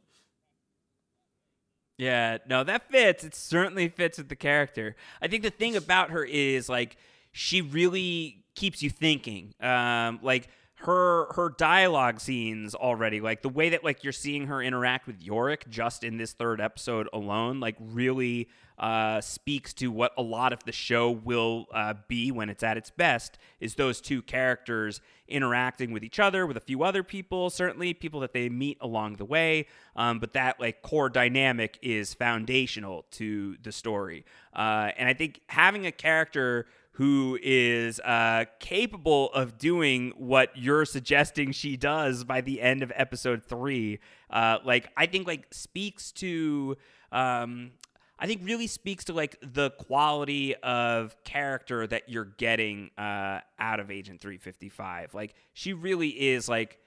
Yeah, 1.99 2.39
no, 2.47 2.63
that 2.65 2.91
fits. 2.91 3.25
It 3.25 3.35
certainly 3.35 3.89
fits 3.89 4.19
with 4.19 4.29
the 4.29 4.37
character. 4.37 4.97
I 5.23 5.29
think 5.29 5.43
the 5.43 5.51
thing 5.51 5.77
about 5.77 6.11
her 6.11 6.25
is 6.25 6.69
like 6.69 6.97
she 7.33 7.63
really 7.63 8.45
keeps 8.55 8.83
you 8.83 8.91
thinking. 8.91 9.55
Um, 9.61 10.21
like 10.23 10.49
her 10.81 11.33
her 11.33 11.49
dialogue 11.57 12.21
scenes 12.21 12.75
already, 12.75 13.21
like 13.21 13.43
the 13.43 13.49
way 13.49 13.71
that 13.71 13.83
like 13.83 14.05
you're 14.05 14.13
seeing 14.13 14.47
her 14.47 14.63
interact 14.63 15.07
with 15.07 15.23
Yorick 15.23 15.69
just 15.71 16.05
in 16.05 16.19
this 16.19 16.33
third 16.33 16.61
episode 16.61 17.09
alone, 17.13 17.61
like 17.61 17.77
really 17.81 18.49
uh, 18.79 19.23
speaks 19.23 19.73
to 19.73 19.91
what 19.91 20.13
a 20.19 20.23
lot 20.23 20.53
of 20.53 20.63
the 20.65 20.73
show 20.73 21.11
will 21.11 21.67
uh, 21.73 21.95
be 22.09 22.31
when 22.31 22.51
it's 22.51 22.63
at 22.63 22.77
its 22.77 22.91
best. 22.91 23.39
Is 23.59 23.77
those 23.77 24.03
two 24.03 24.21
characters 24.21 25.01
interacting 25.29 25.93
with 25.93 26.05
each 26.05 26.21
other, 26.21 26.47
with 26.47 26.59
a 26.59 26.61
few 26.61 26.83
other 26.83 27.03
people, 27.03 27.49
certainly 27.49 27.95
people 27.95 28.21
that 28.21 28.35
they 28.35 28.51
meet 28.51 28.77
along 28.83 29.15
the 29.15 29.25
way. 29.25 29.67
Um, 29.97 30.19
but 30.19 30.35
that 30.35 30.61
like 30.61 30.83
core 30.83 31.09
dynamic 31.09 31.79
is 31.81 32.13
foundational 32.13 33.07
to 33.13 33.57
the 33.63 33.73
story. 33.73 34.27
Uh, 34.55 34.91
and 34.99 35.09
I 35.09 35.15
think 35.15 35.41
having 35.49 35.87
a 35.87 35.93
character 35.93 36.67
who 36.97 37.39
is 37.43 38.01
uh, 38.01 38.47
capable 38.59 39.31
of 39.33 39.59
doing 39.59 40.15
what 40.17 40.51
you're 40.57 40.87
suggesting 40.87 41.53
she 41.53 41.77
does 41.77 42.25
by 42.25 42.41
the 42.41 42.63
end 42.63 42.83
of 42.83 42.91
episode 42.95 43.45
three, 43.45 43.99
uh, 44.31 44.57
like 44.65 44.89
I 44.97 45.05
think 45.05 45.27
like 45.27 45.47
speaks 45.53 46.11
to. 46.13 46.77
Um, 47.13 47.73
I 48.19 48.27
think 48.27 48.41
really 48.45 48.67
speaks 48.67 49.05
to 49.05 49.13
like 49.13 49.37
the 49.43 49.73
quality 49.73 50.55
of 50.57 51.15
character 51.23 51.87
that 51.87 52.09
you're 52.09 52.25
getting 52.25 52.91
uh, 52.97 53.41
out 53.59 53.79
of 53.79 53.91
Agent 53.91 54.23
355. 54.23 55.13
Like 55.13 55.35
she 55.53 55.75
really 55.75 56.09
is 56.09 56.49
like 56.49 56.79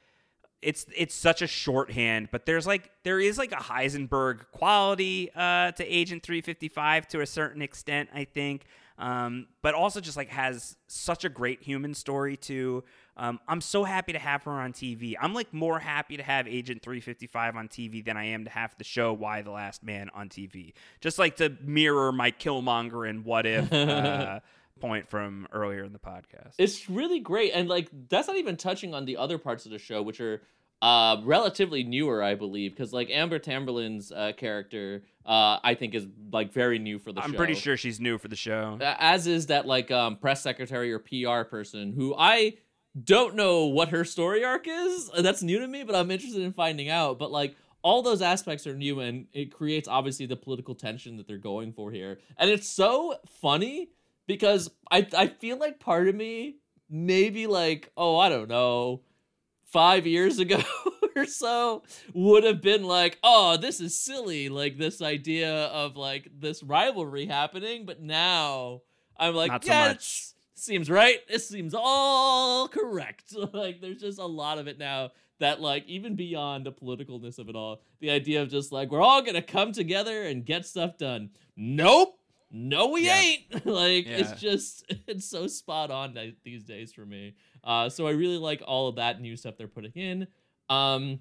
it's 0.63 0.87
it's 0.97 1.13
such 1.13 1.43
a 1.43 1.47
shorthand, 1.47 2.29
but 2.31 2.47
there's 2.47 2.65
like 2.65 2.89
there 3.03 3.19
is 3.19 3.37
like 3.37 3.51
a 3.51 3.57
Heisenberg 3.57 4.45
quality 4.51 5.29
uh, 5.35 5.71
to 5.73 5.85
Agent 5.85 6.23
355 6.23 7.07
to 7.09 7.21
a 7.21 7.27
certain 7.27 7.61
extent, 7.61 8.09
I 8.11 8.23
think. 8.23 8.65
Um, 8.99 9.47
but 9.61 9.73
also 9.73 10.01
just 10.01 10.17
like 10.17 10.29
has 10.29 10.75
such 10.87 11.23
a 11.23 11.29
great 11.29 11.63
human 11.63 11.93
story 11.93 12.35
too. 12.35 12.83
Um, 13.15 13.39
I'm 13.47 13.61
so 13.61 13.85
happy 13.85 14.11
to 14.11 14.19
have 14.19 14.43
her 14.43 14.51
on 14.51 14.73
TV. 14.73 15.15
I'm 15.19 15.33
like 15.33 15.53
more 15.53 15.79
happy 15.79 16.17
to 16.17 16.23
have 16.23 16.47
Agent 16.47 16.81
355 16.81 17.55
on 17.55 17.67
TV 17.69 18.03
than 18.03 18.17
I 18.17 18.25
am 18.25 18.43
to 18.43 18.49
have 18.49 18.75
the 18.77 18.83
show 18.83 19.13
Y 19.13 19.41
the 19.41 19.51
Last 19.51 19.83
Man 19.83 20.09
on 20.13 20.27
TV. 20.27 20.73
Just 20.99 21.17
like 21.17 21.37
to 21.37 21.55
mirror 21.61 22.11
my 22.11 22.31
Killmonger 22.31 23.09
and 23.09 23.23
What 23.23 23.45
If 23.45 23.71
uh, 23.73 24.41
point 24.81 25.09
from 25.09 25.47
earlier 25.53 25.85
in 25.85 25.93
the 25.93 25.99
podcast. 25.99 26.55
It's 26.57 26.89
really 26.89 27.19
great, 27.19 27.51
and 27.53 27.69
like 27.69 27.89
that's 28.09 28.27
not 28.27 28.37
even 28.37 28.57
touching 28.57 28.93
on 28.93 29.05
the 29.05 29.17
other 29.17 29.37
parts 29.37 29.65
of 29.65 29.71
the 29.71 29.79
show, 29.79 30.01
which 30.01 30.19
are 30.19 30.41
uh 30.81 31.17
relatively 31.23 31.83
newer, 31.83 32.23
I 32.23 32.35
believe, 32.35 32.71
because 32.71 32.93
like 32.93 33.09
Amber 33.09 33.39
Tamblyn's 33.39 34.11
uh, 34.11 34.31
character, 34.37 35.03
uh, 35.25 35.59
I 35.63 35.75
think 35.75 35.93
is 35.93 36.07
like 36.31 36.53
very 36.53 36.79
new 36.79 36.99
for 36.99 37.11
the 37.11 37.21
show. 37.21 37.25
I'm 37.25 37.31
show. 37.31 37.37
pretty 37.37 37.55
sure 37.55 37.77
she's 37.77 37.99
new 37.99 38.17
for 38.17 38.27
the 38.29 38.35
show. 38.35 38.77
As 38.81 39.27
is 39.27 39.47
that 39.47 39.65
like 39.65 39.91
um 39.91 40.15
press 40.17 40.41
secretary 40.41 40.91
or 40.93 40.99
PR 40.99 41.47
person 41.49 41.93
who 41.93 42.15
I 42.17 42.55
don't 43.01 43.35
know 43.35 43.65
what 43.65 43.89
her 43.89 44.03
story 44.03 44.43
arc 44.43 44.65
is. 44.67 45.09
Uh, 45.13 45.21
That's 45.21 45.43
new 45.43 45.59
to 45.59 45.67
me, 45.67 45.83
but 45.83 45.95
I'm 45.95 46.11
interested 46.11 46.41
in 46.41 46.53
finding 46.53 46.89
out. 46.89 47.19
But 47.19 47.31
like 47.31 47.55
all 47.81 48.01
those 48.01 48.21
aspects 48.21 48.67
are 48.67 48.75
new 48.75 48.99
and 48.99 49.27
it 49.33 49.53
creates 49.53 49.87
obviously 49.87 50.25
the 50.25 50.35
political 50.35 50.75
tension 50.75 51.17
that 51.17 51.27
they're 51.27 51.37
going 51.37 51.73
for 51.73 51.91
here. 51.91 52.19
And 52.37 52.49
it's 52.49 52.67
so 52.67 53.15
funny 53.41 53.89
because 54.27 54.69
I 54.91 55.07
I 55.15 55.27
feel 55.27 55.57
like 55.57 55.79
part 55.79 56.07
of 56.07 56.15
me 56.15 56.57
maybe 56.89 57.47
like, 57.47 57.91
oh, 57.95 58.17
I 58.17 58.29
don't 58.29 58.49
know, 58.49 59.01
5 59.71 60.07
years 60.07 60.39
ago 60.39 60.61
or 61.15 61.25
so 61.25 61.83
would 62.13 62.43
have 62.43 62.61
been 62.61 62.83
like, 62.83 63.17
oh, 63.23 63.57
this 63.57 63.79
is 63.79 63.99
silly, 63.99 64.49
like 64.49 64.77
this 64.77 65.01
idea 65.01 65.65
of 65.65 65.95
like 65.95 66.29
this 66.39 66.63
rivalry 66.63 67.25
happening, 67.25 67.85
but 67.85 68.01
now 68.01 68.81
I'm 69.17 69.35
like, 69.35 69.51
Not 69.51 69.63
so 69.65 69.71
yeah, 69.71 69.85
it's- 69.91 70.33
seems 70.55 70.89
right. 70.89 71.19
It 71.29 71.39
seems 71.39 71.73
all 71.77 72.67
correct. 72.67 73.33
like 73.53 73.81
there's 73.81 74.01
just 74.01 74.19
a 74.19 74.25
lot 74.25 74.57
of 74.59 74.67
it 74.67 74.77
now 74.77 75.11
that 75.39 75.61
like 75.61 75.85
even 75.87 76.15
beyond 76.15 76.65
the 76.65 76.71
politicalness 76.71 77.39
of 77.39 77.47
it 77.47 77.55
all, 77.55 77.81
the 78.01 78.09
idea 78.09 78.41
of 78.41 78.49
just 78.49 78.71
like 78.71 78.91
we're 78.91 79.01
all 79.01 79.21
gonna 79.21 79.41
come 79.41 79.71
together 79.71 80.23
and 80.23 80.45
get 80.45 80.65
stuff 80.65 80.97
done. 80.97 81.29
Nope. 81.55 82.18
No, 82.51 82.87
we 82.87 83.05
Yeah. 83.05 83.19
ain't. 83.19 83.65
like 83.65 84.05
Yeah. 84.07 84.17
it's 84.17 84.41
just 84.41 84.85
it's 85.07 85.25
so 85.25 85.47
spot 85.47 85.91
on 85.91 86.17
these 86.43 86.63
days 86.63 86.93
for 86.93 87.05
me. 87.05 87.35
Uh, 87.63 87.89
so 87.89 88.07
I 88.07 88.11
really 88.11 88.37
like 88.37 88.61
all 88.65 88.87
of 88.87 88.95
that 88.95 89.21
new 89.21 89.35
stuff 89.37 89.55
they're 89.57 89.67
putting 89.67 89.91
in. 89.93 90.27
Um, 90.69 91.19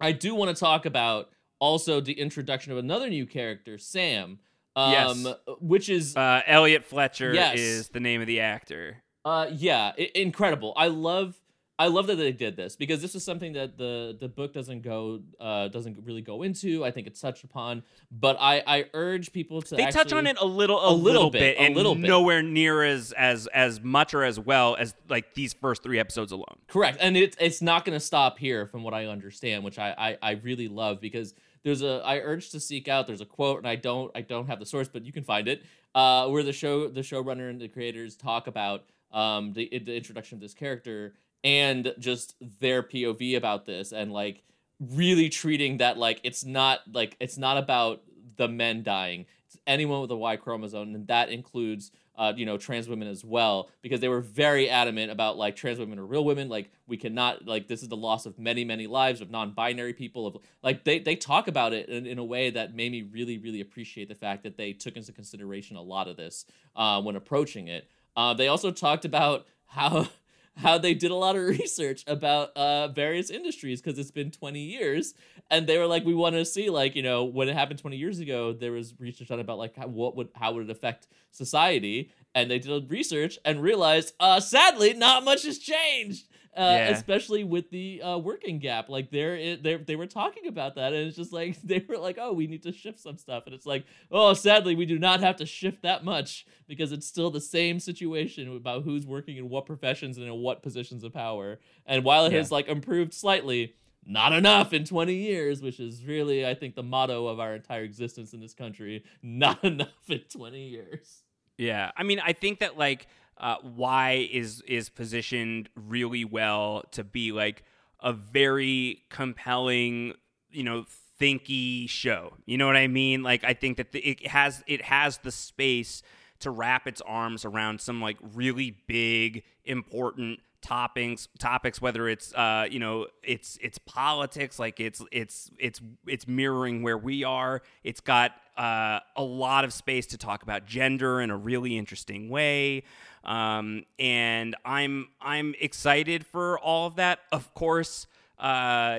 I 0.00 0.12
do 0.12 0.34
want 0.34 0.54
to 0.54 0.58
talk 0.60 0.86
about 0.86 1.30
also 1.58 2.00
the 2.00 2.12
introduction 2.12 2.72
of 2.72 2.78
another 2.78 3.08
new 3.08 3.26
character, 3.26 3.78
Sam. 3.78 4.38
Um, 4.76 4.92
Yes. 4.92 5.26
which 5.60 5.88
is 5.88 6.14
Uh, 6.16 6.42
Elliot 6.46 6.84
Fletcher 6.84 7.32
Yes. 7.32 7.58
is 7.58 7.88
the 7.88 8.00
name 8.00 8.20
of 8.20 8.26
the 8.26 8.40
actor. 8.40 9.02
uh, 9.24 9.48
yeah, 9.52 9.92
i- 9.98 10.10
incredible. 10.14 10.72
I 10.76 10.86
love 10.88 11.34
I 11.78 11.88
love 11.88 12.06
that 12.06 12.16
they 12.16 12.32
did 12.32 12.56
this 12.56 12.74
because 12.74 13.02
this 13.02 13.14
is 13.14 13.22
something 13.22 13.52
that 13.52 13.76
the 13.76 14.16
the 14.18 14.28
book 14.28 14.54
doesn't 14.54 14.80
go 14.80 15.20
uh 15.38 15.68
doesn't 15.68 15.98
really 16.04 16.22
go 16.22 16.42
into. 16.42 16.84
I 16.84 16.90
think 16.90 17.06
it's 17.06 17.20
touched 17.20 17.44
upon, 17.44 17.82
but 18.10 18.36
I 18.40 18.62
I 18.66 18.84
urge 18.94 19.30
people 19.32 19.60
to 19.60 19.74
They 19.76 19.82
actually, 19.82 20.04
touch 20.04 20.12
on 20.14 20.26
it 20.26 20.38
a 20.40 20.46
little, 20.46 20.80
a 20.80 20.90
a, 20.90 20.94
little 20.94 21.30
bit, 21.30 21.56
a 21.56 21.60
and 21.60 21.74
little 21.74 21.94
bit. 21.94 22.08
nowhere 22.08 22.42
near 22.42 22.82
as 22.82 23.12
as 23.12 23.46
as 23.48 23.80
much 23.82 24.14
or 24.14 24.24
as 24.24 24.40
well 24.40 24.76
as 24.76 24.94
like 25.10 25.34
these 25.34 25.52
first 25.52 25.82
three 25.82 25.98
episodes 25.98 26.32
alone. 26.32 26.56
Correct, 26.66 26.96
and 27.00 27.14
it's 27.14 27.36
it's 27.38 27.60
not 27.60 27.84
going 27.84 27.98
to 27.98 28.04
stop 28.04 28.38
here, 28.38 28.66
from 28.66 28.82
what 28.82 28.94
I 28.94 29.06
understand, 29.06 29.62
which 29.62 29.78
I, 29.78 29.94
I 30.22 30.30
I 30.30 30.30
really 30.42 30.68
love 30.68 30.98
because 31.00 31.34
there's 31.62 31.82
a 31.82 32.00
I 32.04 32.20
urge 32.20 32.48
to 32.50 32.60
seek 32.60 32.88
out. 32.88 33.06
There's 33.06 33.20
a 33.20 33.26
quote, 33.26 33.58
and 33.58 33.68
I 33.68 33.76
don't 33.76 34.10
I 34.14 34.22
don't 34.22 34.46
have 34.46 34.60
the 34.60 34.66
source, 34.66 34.88
but 34.88 35.04
you 35.04 35.12
can 35.12 35.24
find 35.24 35.46
it. 35.46 35.62
Uh, 35.94 36.28
where 36.28 36.42
the 36.42 36.52
show 36.54 36.88
the 36.88 37.00
showrunner 37.02 37.50
and 37.50 37.60
the 37.60 37.68
creators 37.68 38.16
talk 38.16 38.46
about 38.46 38.84
um 39.12 39.52
the 39.52 39.68
the 39.84 39.94
introduction 39.94 40.36
of 40.36 40.40
this 40.40 40.54
character 40.54 41.14
and 41.46 41.94
just 42.00 42.34
their 42.60 42.82
POV 42.82 43.36
about 43.36 43.66
this, 43.66 43.92
and 43.92 44.12
like 44.12 44.42
really 44.80 45.28
treating 45.28 45.76
that 45.76 45.96
like 45.96 46.20
it's 46.24 46.44
not 46.44 46.80
like 46.92 47.16
it's 47.20 47.38
not 47.38 47.56
about 47.56 48.02
the 48.36 48.48
men 48.48 48.82
dying. 48.82 49.26
It's 49.46 49.56
anyone 49.64 50.00
with 50.00 50.10
a 50.10 50.16
Y 50.16 50.36
chromosome, 50.36 50.94
and 50.94 51.06
that 51.06 51.30
includes 51.30 51.92
uh, 52.18 52.32
you 52.34 52.46
know, 52.46 52.56
trans 52.56 52.88
women 52.88 53.06
as 53.06 53.24
well, 53.24 53.68
because 53.82 54.00
they 54.00 54.08
were 54.08 54.20
very 54.20 54.70
adamant 54.70 55.12
about 55.12 55.36
like 55.36 55.54
trans 55.54 55.78
women 55.78 55.98
are 55.98 56.06
real 56.06 56.24
women. 56.24 56.48
Like 56.48 56.70
we 56.86 56.96
cannot 56.96 57.46
like 57.46 57.68
this 57.68 57.82
is 57.82 57.88
the 57.88 57.96
loss 57.96 58.26
of 58.26 58.38
many, 58.38 58.64
many 58.64 58.86
lives 58.86 59.20
of 59.20 59.30
non-binary 59.30 59.92
people. 59.92 60.26
Of 60.26 60.38
like 60.62 60.84
they 60.84 60.98
they 60.98 61.14
talk 61.14 61.46
about 61.46 61.72
it 61.72 61.88
in, 61.88 62.06
in 62.06 62.18
a 62.18 62.24
way 62.24 62.50
that 62.50 62.74
made 62.74 62.90
me 62.90 63.02
really, 63.02 63.38
really 63.38 63.60
appreciate 63.60 64.08
the 64.08 64.14
fact 64.14 64.42
that 64.44 64.56
they 64.56 64.72
took 64.72 64.96
into 64.96 65.12
consideration 65.12 65.76
a 65.76 65.82
lot 65.82 66.08
of 66.08 66.16
this 66.16 66.46
uh, 66.74 67.00
when 67.02 67.14
approaching 67.14 67.68
it. 67.68 67.88
Uh, 68.16 68.32
they 68.32 68.48
also 68.48 68.72
talked 68.72 69.04
about 69.04 69.46
how 69.66 70.08
how 70.56 70.78
they 70.78 70.94
did 70.94 71.10
a 71.10 71.14
lot 71.14 71.36
of 71.36 71.42
research 71.46 72.04
about 72.06 72.56
uh, 72.56 72.88
various 72.88 73.30
industries 73.30 73.80
because 73.80 73.98
it's 73.98 74.10
been 74.10 74.30
20 74.30 74.60
years 74.60 75.14
and 75.50 75.66
they 75.66 75.78
were 75.78 75.86
like 75.86 76.04
we 76.04 76.14
want 76.14 76.34
to 76.34 76.44
see 76.44 76.70
like 76.70 76.96
you 76.96 77.02
know 77.02 77.24
when 77.24 77.48
it 77.48 77.54
happened 77.54 77.78
20 77.78 77.96
years 77.96 78.18
ago 78.18 78.52
there 78.52 78.72
was 78.72 78.94
research 78.98 79.28
done 79.28 79.40
about 79.40 79.58
like 79.58 79.76
how, 79.76 79.86
what 79.86 80.16
would 80.16 80.28
how 80.34 80.52
would 80.52 80.64
it 80.64 80.70
affect 80.70 81.06
society 81.30 82.10
and 82.34 82.50
they 82.50 82.58
did 82.58 82.90
research 82.90 83.38
and 83.44 83.62
realized 83.62 84.14
uh 84.20 84.40
sadly 84.40 84.92
not 84.94 85.24
much 85.24 85.44
has 85.44 85.58
changed 85.58 86.26
uh, 86.56 86.60
Yeah. 86.62 86.88
especially 86.90 87.44
with 87.44 87.70
the 87.70 88.00
uh, 88.02 88.18
working 88.18 88.58
gap. 88.58 88.88
Like 88.88 89.10
they're 89.10 89.56
they 89.56 89.76
they 89.76 89.96
were 89.96 90.06
talking 90.06 90.46
about 90.46 90.74
that, 90.76 90.92
and 90.92 91.06
it's 91.06 91.16
just 91.16 91.32
like 91.32 91.60
they 91.64 91.84
were 91.88 91.98
like, 91.98 92.18
oh, 92.20 92.32
we 92.32 92.46
need 92.46 92.62
to 92.64 92.72
shift 92.72 93.00
some 93.00 93.18
stuff, 93.18 93.44
and 93.46 93.54
it's 93.54 93.66
like, 93.66 93.84
oh, 94.10 94.32
sadly, 94.34 94.74
we 94.74 94.86
do 94.86 94.98
not 94.98 95.20
have 95.20 95.36
to 95.36 95.46
shift 95.46 95.82
that 95.82 96.04
much 96.04 96.46
because 96.66 96.92
it's 96.92 97.06
still 97.06 97.30
the 97.30 97.40
same 97.40 97.78
situation 97.80 98.54
about 98.56 98.82
who's 98.84 99.06
working 99.06 99.36
in 99.36 99.48
what 99.48 99.66
professions 99.66 100.16
and 100.18 100.26
in 100.26 100.34
what 100.34 100.62
positions 100.62 101.04
of 101.04 101.12
power. 101.12 101.58
And 101.86 102.04
while 102.04 102.26
it 102.26 102.32
Yeah. 102.32 102.38
has 102.38 102.50
like 102.52 102.68
improved 102.68 103.14
slightly. 103.14 103.74
Not 104.08 104.32
enough 104.32 104.72
in 104.72 104.84
20 104.84 105.14
years, 105.14 105.62
which 105.62 105.80
is 105.80 106.04
really, 106.04 106.46
I 106.46 106.54
think, 106.54 106.76
the 106.76 106.82
motto 106.84 107.26
of 107.26 107.40
our 107.40 107.56
entire 107.56 107.82
existence 107.82 108.32
in 108.34 108.38
this 108.38 108.54
country. 108.54 109.02
Not 109.20 109.64
enough 109.64 109.88
in 110.08 110.20
20 110.20 110.60
years. 110.68 111.24
Yeah, 111.58 111.90
I 111.96 112.04
mean, 112.04 112.20
I 112.24 112.32
think 112.32 112.60
that 112.60 112.78
like 112.78 113.08
uh, 113.38 113.56
Y 113.62 114.28
is 114.32 114.62
is 114.66 114.88
positioned 114.88 115.68
really 115.74 116.24
well 116.24 116.82
to 116.92 117.04
be 117.04 117.32
like 117.32 117.62
a 118.00 118.12
very 118.12 119.02
compelling, 119.10 120.14
you 120.50 120.62
know, 120.62 120.84
thinky 121.20 121.88
show. 121.88 122.34
You 122.46 122.58
know 122.58 122.66
what 122.66 122.76
I 122.76 122.88
mean? 122.88 123.22
Like, 123.22 123.44
I 123.44 123.54
think 123.54 123.78
that 123.78 123.92
the, 123.92 124.00
it 124.00 124.26
has 124.26 124.62
it 124.66 124.82
has 124.82 125.18
the 125.18 125.32
space 125.32 126.02
to 126.40 126.50
wrap 126.50 126.86
its 126.86 127.00
arms 127.02 127.44
around 127.44 127.80
some 127.80 128.00
like 128.00 128.18
really 128.34 128.76
big, 128.86 129.42
important 129.64 130.40
toppings 130.66 131.28
topics 131.38 131.80
whether 131.80 132.08
it's 132.08 132.34
uh 132.34 132.66
you 132.68 132.80
know 132.80 133.06
it's 133.22 133.56
it's 133.60 133.78
politics 133.78 134.58
like 134.58 134.80
it's 134.80 135.00
it's 135.12 135.50
it's 135.58 135.80
it's 136.08 136.26
mirroring 136.26 136.82
where 136.82 136.98
we 136.98 137.22
are 137.22 137.62
it's 137.84 138.00
got 138.00 138.32
uh 138.56 138.98
a 139.14 139.22
lot 139.22 139.64
of 139.64 139.72
space 139.72 140.06
to 140.06 140.18
talk 140.18 140.42
about 140.42 140.66
gender 140.66 141.20
in 141.20 141.30
a 141.30 141.36
really 141.36 141.78
interesting 141.78 142.28
way 142.28 142.82
um 143.26 143.84
and 143.98 144.56
i'm 144.64 145.08
i'm 145.20 145.54
excited 145.60 146.24
for 146.24 146.58
all 146.58 146.86
of 146.86 146.96
that 146.96 147.18
of 147.32 147.52
course 147.54 148.06
uh 148.38 148.98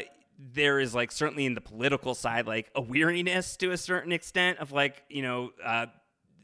there 0.53 0.79
is 0.79 0.93
like 0.93 1.11
certainly 1.11 1.45
in 1.45 1.55
the 1.55 1.61
political 1.61 2.13
side 2.13 2.45
like 2.45 2.69
a 2.75 2.81
weariness 2.81 3.57
to 3.57 3.71
a 3.71 3.77
certain 3.77 4.11
extent 4.11 4.59
of 4.59 4.71
like 4.71 5.03
you 5.09 5.23
know 5.23 5.49
uh 5.65 5.87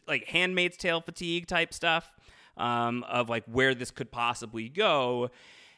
like 0.08 0.26
handmaid's 0.26 0.78
tale 0.78 1.02
fatigue 1.02 1.46
type 1.46 1.74
stuff 1.74 2.16
um, 2.58 3.04
of 3.04 3.30
like 3.30 3.44
where 3.46 3.74
this 3.74 3.92
could 3.92 4.12
possibly 4.12 4.70
go. 4.70 5.30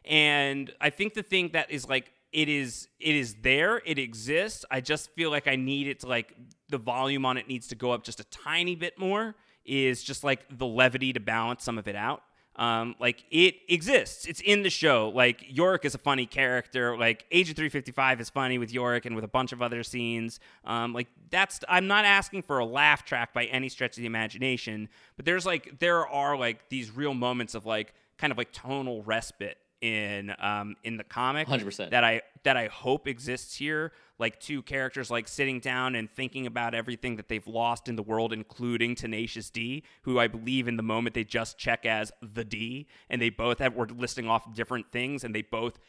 And 0.03 0.71
I 0.79 0.89
think 0.89 1.13
the 1.13 1.23
thing 1.23 1.49
that 1.53 1.71
is 1.71 1.87
like 1.87 2.11
it 2.31 2.49
is 2.49 2.87
it 2.99 3.15
is 3.15 3.35
there, 3.41 3.81
it 3.85 3.97
exists. 3.97 4.65
I 4.69 4.81
just 4.81 5.11
feel 5.15 5.31
like 5.31 5.47
I 5.47 5.55
need 5.55 5.87
it 5.87 6.01
to 6.01 6.07
like 6.07 6.33
the 6.69 6.77
volume 6.77 7.25
on 7.25 7.37
it 7.37 7.47
needs 7.47 7.67
to 7.67 7.75
go 7.75 7.91
up 7.91 8.03
just 8.03 8.19
a 8.19 8.25
tiny 8.25 8.75
bit 8.75 8.99
more. 8.99 9.35
Is 9.65 10.03
just 10.03 10.23
like 10.23 10.45
the 10.55 10.65
levity 10.65 11.13
to 11.13 11.19
balance 11.19 11.63
some 11.63 11.77
of 11.77 11.87
it 11.87 11.95
out. 11.95 12.21
Um, 12.57 12.95
like 12.99 13.25
it 13.31 13.55
exists. 13.67 14.25
It's 14.25 14.39
in 14.39 14.63
the 14.63 14.69
show. 14.69 15.11
Like 15.13 15.43
Yorick 15.47 15.83
is 15.83 15.93
a 15.93 15.97
funny 15.97 16.25
character. 16.25 16.97
Like 16.97 17.25
Agent 17.31 17.57
355 17.57 18.21
is 18.21 18.29
funny 18.29 18.57
with 18.57 18.71
Yorick 18.71 19.05
and 19.05 19.13
with 19.15 19.25
a 19.25 19.29
bunch 19.29 19.51
of 19.51 19.61
other 19.61 19.83
scenes. 19.83 20.39
Um, 20.63 20.93
like 20.93 21.07
that's 21.29 21.59
I'm 21.67 21.87
not 21.87 22.05
asking 22.05 22.43
for 22.43 22.59
a 22.59 22.65
laugh 22.65 23.03
track 23.03 23.33
by 23.33 23.45
any 23.45 23.67
stretch 23.67 23.97
of 23.97 24.01
the 24.01 24.05
imagination, 24.07 24.87
but 25.17 25.25
there's 25.25 25.45
like 25.45 25.79
there 25.79 26.07
are 26.07 26.37
like 26.37 26.69
these 26.69 26.91
real 26.91 27.13
moments 27.13 27.55
of 27.55 27.65
like 27.65 27.93
kind 28.17 28.31
of 28.31 28.37
like 28.37 28.53
tonal 28.53 29.03
respite 29.03 29.57
in 29.81 30.33
um 30.39 30.75
in 30.85 30.95
the 30.95 31.03
comic 31.03 31.47
100%. 31.49 31.89
that 31.89 32.05
I 32.05 32.21
that 32.43 32.55
I 32.55 32.67
hope 32.67 33.07
exists 33.07 33.55
here. 33.57 33.91
Like 34.17 34.39
two 34.39 34.61
characters 34.61 35.11
like 35.11 35.27
sitting 35.27 35.59
down 35.59 35.95
and 35.95 36.09
thinking 36.09 36.45
about 36.45 36.73
everything 36.73 37.17
that 37.17 37.27
they've 37.27 37.45
lost 37.45 37.89
in 37.89 37.95
the 37.97 38.03
world, 38.03 38.31
including 38.31 38.95
Tenacious 38.95 39.49
D, 39.49 39.83
who 40.03 40.19
I 40.19 40.27
believe 40.27 40.67
in 40.67 40.77
the 40.77 40.83
moment 40.83 41.15
they 41.15 41.25
just 41.25 41.57
check 41.57 41.85
as 41.85 42.11
the 42.21 42.45
D, 42.45 42.87
and 43.09 43.21
they 43.21 43.29
both 43.29 43.59
have 43.59 43.75
were 43.75 43.87
listing 43.87 44.27
off 44.29 44.53
different 44.53 44.91
things, 44.91 45.23
and 45.23 45.35
they 45.35 45.41
both 45.41 45.79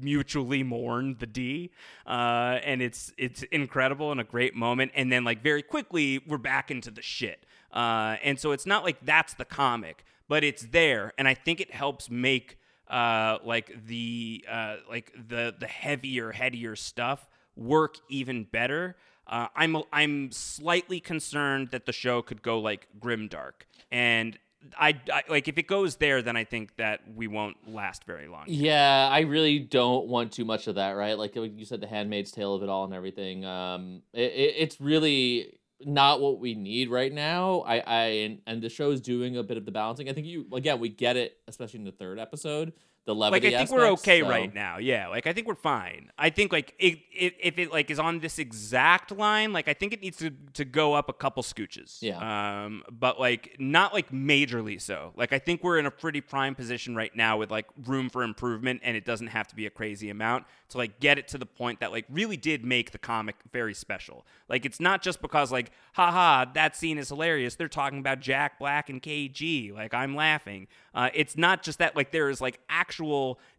mutually 0.00 0.62
mourn 0.62 1.16
the 1.18 1.26
D, 1.26 1.70
uh, 2.06 2.58
and 2.62 2.82
it's 2.82 3.12
it's 3.16 3.42
incredible 3.44 4.12
and 4.12 4.20
a 4.20 4.24
great 4.24 4.54
moment. 4.54 4.92
And 4.94 5.10
then 5.10 5.24
like 5.24 5.42
very 5.42 5.62
quickly 5.62 6.22
we're 6.26 6.38
back 6.38 6.70
into 6.70 6.90
the 6.90 7.02
shit, 7.02 7.46
uh, 7.72 8.16
and 8.22 8.38
so 8.38 8.52
it's 8.52 8.66
not 8.66 8.84
like 8.84 9.04
that's 9.04 9.34
the 9.34 9.44
comic, 9.44 10.04
but 10.28 10.44
it's 10.44 10.62
there, 10.62 11.12
and 11.16 11.26
I 11.26 11.34
think 11.34 11.60
it 11.60 11.72
helps 11.72 12.10
make 12.10 12.58
uh, 12.88 13.38
like 13.44 13.86
the 13.86 14.44
uh, 14.50 14.76
like 14.88 15.12
the 15.14 15.54
the 15.58 15.66
heavier, 15.66 16.32
headier 16.32 16.76
stuff 16.76 17.28
work 17.56 17.96
even 18.08 18.44
better. 18.44 18.96
Uh, 19.26 19.48
I'm 19.54 19.76
I'm 19.92 20.32
slightly 20.32 21.00
concerned 21.00 21.68
that 21.70 21.86
the 21.86 21.92
show 21.92 22.22
could 22.22 22.42
go 22.42 22.58
like 22.58 22.88
grimdark, 23.00 23.62
and 23.90 24.38
I, 24.78 25.00
I 25.12 25.22
like 25.28 25.48
if 25.48 25.58
it 25.58 25.66
goes 25.66 25.96
there, 25.96 26.22
then 26.22 26.36
I 26.36 26.44
think 26.44 26.76
that 26.76 27.00
we 27.14 27.26
won't 27.26 27.56
last 27.72 28.04
very 28.04 28.28
long. 28.28 28.44
Yeah, 28.46 29.08
I 29.10 29.20
really 29.20 29.58
don't 29.58 30.08
want 30.08 30.32
too 30.32 30.44
much 30.44 30.66
of 30.66 30.76
that, 30.76 30.92
right? 30.92 31.18
Like 31.18 31.34
you 31.34 31.64
said, 31.64 31.80
the 31.80 31.86
Handmaid's 31.86 32.30
Tale 32.30 32.54
of 32.54 32.62
it 32.62 32.68
all 32.68 32.84
and 32.84 32.94
everything. 32.94 33.44
Um, 33.44 34.02
it, 34.12 34.32
it, 34.32 34.54
it's 34.58 34.80
really 34.80 35.58
not 35.84 36.20
what 36.20 36.38
we 36.38 36.54
need 36.54 36.90
right 36.90 37.12
now. 37.12 37.60
I, 37.60 37.78
I, 37.78 38.02
and, 38.04 38.38
and 38.46 38.62
the 38.62 38.68
show 38.68 38.90
is 38.90 39.00
doing 39.00 39.36
a 39.36 39.42
bit 39.42 39.56
of 39.56 39.64
the 39.64 39.72
balancing. 39.72 40.08
I 40.08 40.12
think 40.12 40.26
you 40.26 40.46
again 40.52 40.78
we 40.78 40.88
get 40.88 41.16
it, 41.16 41.38
especially 41.48 41.80
in 41.80 41.84
the 41.84 41.92
third 41.92 42.18
episode. 42.18 42.72
The 43.04 43.14
Like. 43.14 43.44
I 43.44 43.50
think 43.50 43.70
we're 43.70 43.88
okay 43.92 44.20
so- 44.20 44.28
right 44.28 44.54
now. 44.54 44.78
Yeah, 44.78 45.08
like 45.08 45.26
I 45.26 45.32
think 45.32 45.48
we're 45.48 45.54
fine. 45.56 46.10
I 46.16 46.30
think 46.30 46.52
like 46.52 46.74
it, 46.78 47.00
it, 47.12 47.34
if 47.40 47.58
it 47.58 47.72
like 47.72 47.90
is 47.90 47.98
on 47.98 48.20
this 48.20 48.38
exact 48.38 49.10
line, 49.10 49.52
like 49.52 49.66
I 49.66 49.74
think 49.74 49.92
it 49.92 50.00
needs 50.00 50.18
to 50.18 50.30
to 50.54 50.64
go 50.64 50.94
up 50.94 51.08
a 51.08 51.12
couple 51.12 51.42
scooches. 51.42 51.98
Yeah. 52.00 52.64
Um, 52.64 52.84
but 52.90 53.18
like 53.18 53.56
not 53.58 53.92
like 53.92 54.12
majorly 54.12 54.80
so. 54.80 55.12
Like 55.16 55.32
I 55.32 55.40
think 55.40 55.64
we're 55.64 55.78
in 55.78 55.86
a 55.86 55.90
pretty 55.90 56.20
prime 56.20 56.54
position 56.54 56.94
right 56.94 57.14
now 57.16 57.38
with 57.38 57.50
like 57.50 57.66
room 57.86 58.08
for 58.08 58.22
improvement, 58.22 58.82
and 58.84 58.96
it 58.96 59.04
doesn't 59.04 59.28
have 59.28 59.48
to 59.48 59.56
be 59.56 59.66
a 59.66 59.70
crazy 59.70 60.08
amount 60.08 60.46
to 60.68 60.78
like 60.78 61.00
get 61.00 61.18
it 61.18 61.26
to 61.28 61.38
the 61.38 61.46
point 61.46 61.80
that 61.80 61.90
like 61.90 62.04
really 62.08 62.36
did 62.36 62.64
make 62.64 62.92
the 62.92 62.98
comic 62.98 63.34
very 63.52 63.74
special. 63.74 64.24
Like 64.48 64.64
it's 64.64 64.78
not 64.78 65.02
just 65.02 65.20
because 65.20 65.50
like 65.50 65.72
haha 65.94 66.44
that 66.54 66.76
scene 66.76 66.98
is 66.98 67.08
hilarious. 67.08 67.56
They're 67.56 67.66
talking 67.68 67.98
about 67.98 68.20
Jack 68.20 68.60
Black 68.60 68.88
and 68.88 69.02
KG. 69.02 69.74
Like 69.74 69.92
I'm 69.92 70.14
laughing. 70.14 70.68
Uh, 70.94 71.10
it's 71.14 71.36
not 71.36 71.64
just 71.64 71.80
that 71.80 71.96
like 71.96 72.12
there 72.12 72.30
is 72.30 72.40
like 72.40 72.60
actual 72.68 72.91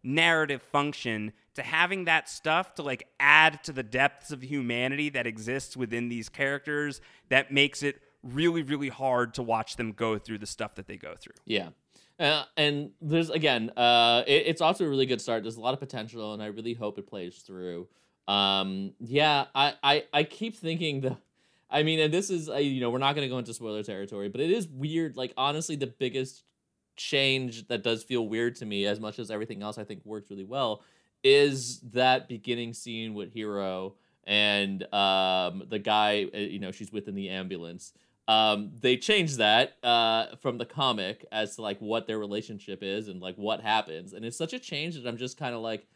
narrative 0.02 0.62
function 0.62 1.32
to 1.54 1.62
having 1.62 2.04
that 2.04 2.28
stuff 2.28 2.74
to 2.74 2.82
like 2.82 3.06
add 3.18 3.62
to 3.64 3.72
the 3.72 3.82
depths 3.82 4.30
of 4.30 4.42
humanity 4.42 5.08
that 5.10 5.26
exists 5.26 5.76
within 5.76 6.08
these 6.08 6.28
characters 6.28 7.00
that 7.28 7.52
makes 7.52 7.82
it 7.82 8.00
really 8.22 8.62
really 8.62 8.88
hard 8.88 9.34
to 9.34 9.42
watch 9.42 9.76
them 9.76 9.92
go 9.92 10.18
through 10.18 10.38
the 10.38 10.46
stuff 10.46 10.74
that 10.74 10.86
they 10.86 10.96
go 10.96 11.14
through. 11.18 11.34
Yeah. 11.44 11.70
Uh, 12.18 12.44
and 12.56 12.90
there's 13.00 13.30
again, 13.30 13.70
uh, 13.76 14.22
it, 14.26 14.46
it's 14.46 14.60
also 14.60 14.84
a 14.84 14.88
really 14.88 15.06
good 15.06 15.20
start. 15.20 15.42
There's 15.42 15.56
a 15.56 15.60
lot 15.60 15.74
of 15.74 15.80
potential, 15.80 16.32
and 16.32 16.42
I 16.42 16.46
really 16.46 16.74
hope 16.74 16.98
it 16.98 17.06
plays 17.08 17.38
through. 17.38 17.88
Um, 18.28 18.94
yeah, 19.00 19.46
I, 19.54 19.74
I, 19.82 20.04
I 20.12 20.24
keep 20.24 20.56
thinking 20.56 21.00
the, 21.00 21.16
I 21.68 21.82
mean, 21.82 21.98
and 21.98 22.14
this 22.14 22.30
is, 22.30 22.48
uh, 22.48 22.54
you 22.54 22.80
know, 22.80 22.90
we're 22.90 22.98
not 22.98 23.14
going 23.16 23.26
to 23.26 23.28
go 23.28 23.38
into 23.38 23.52
spoiler 23.52 23.82
territory, 23.82 24.28
but 24.28 24.40
it 24.40 24.50
is 24.50 24.68
weird. 24.68 25.16
Like, 25.16 25.34
honestly, 25.36 25.74
the 25.76 25.88
biggest 25.88 26.44
change 26.96 27.66
that 27.68 27.82
does 27.82 28.02
feel 28.02 28.28
weird 28.28 28.56
to 28.56 28.66
me 28.66 28.86
as 28.86 29.00
much 29.00 29.18
as 29.18 29.30
everything 29.30 29.62
else 29.62 29.78
I 29.78 29.84
think 29.84 30.04
works 30.04 30.30
really 30.30 30.44
well 30.44 30.82
is 31.22 31.80
that 31.80 32.28
beginning 32.28 32.74
scene 32.74 33.14
with 33.14 33.32
Hero 33.32 33.94
and 34.26 34.82
um, 34.94 35.64
the 35.68 35.78
guy 35.78 36.26
uh, 36.34 36.38
you 36.38 36.58
know 36.58 36.70
she's 36.70 36.92
with 36.92 37.08
in 37.08 37.14
the 37.14 37.30
ambulance. 37.30 37.92
Um, 38.26 38.72
they 38.80 38.96
changed 38.96 39.38
that 39.38 39.76
uh, 39.82 40.36
from 40.36 40.56
the 40.56 40.64
comic 40.64 41.26
as 41.30 41.56
to 41.56 41.62
like 41.62 41.78
what 41.78 42.06
their 42.06 42.18
relationship 42.18 42.82
is 42.82 43.08
and 43.08 43.20
like 43.20 43.36
what 43.36 43.60
happens, 43.60 44.12
and 44.12 44.24
it's 44.24 44.36
such 44.36 44.52
a 44.52 44.58
change 44.58 44.94
that 44.94 45.06
I'm 45.06 45.16
just 45.16 45.38
kind 45.38 45.54
of 45.54 45.60
like, 45.60 45.86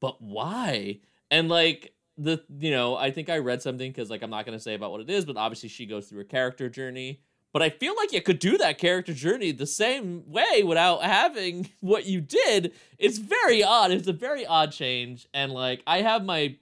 but 0.00 0.20
why? 0.20 1.00
And 1.30 1.48
like 1.48 1.94
the 2.18 2.42
you 2.58 2.70
know 2.70 2.96
I 2.96 3.10
think 3.10 3.30
I 3.30 3.38
read 3.38 3.62
something 3.62 3.90
because 3.90 4.10
like 4.10 4.22
I'm 4.22 4.30
not 4.30 4.44
gonna 4.44 4.60
say 4.60 4.74
about 4.74 4.90
what 4.92 5.00
it 5.00 5.10
is, 5.10 5.24
but 5.24 5.36
obviously 5.36 5.68
she 5.68 5.86
goes 5.86 6.08
through 6.08 6.20
a 6.20 6.24
character 6.24 6.68
journey. 6.68 7.20
But 7.52 7.62
I 7.62 7.68
feel 7.68 7.94
like 7.96 8.12
you 8.12 8.22
could 8.22 8.38
do 8.38 8.56
that 8.58 8.78
character 8.78 9.12
journey 9.12 9.52
the 9.52 9.66
same 9.66 10.30
way 10.30 10.62
without 10.62 11.02
having 11.04 11.68
what 11.80 12.06
you 12.06 12.20
did. 12.20 12.72
It's 12.98 13.18
very 13.18 13.62
odd. 13.62 13.90
It's 13.90 14.08
a 14.08 14.12
very 14.12 14.46
odd 14.46 14.72
change, 14.72 15.28
and 15.34 15.52
like 15.52 15.82
I 15.86 16.02
have 16.02 16.24
my 16.24 16.56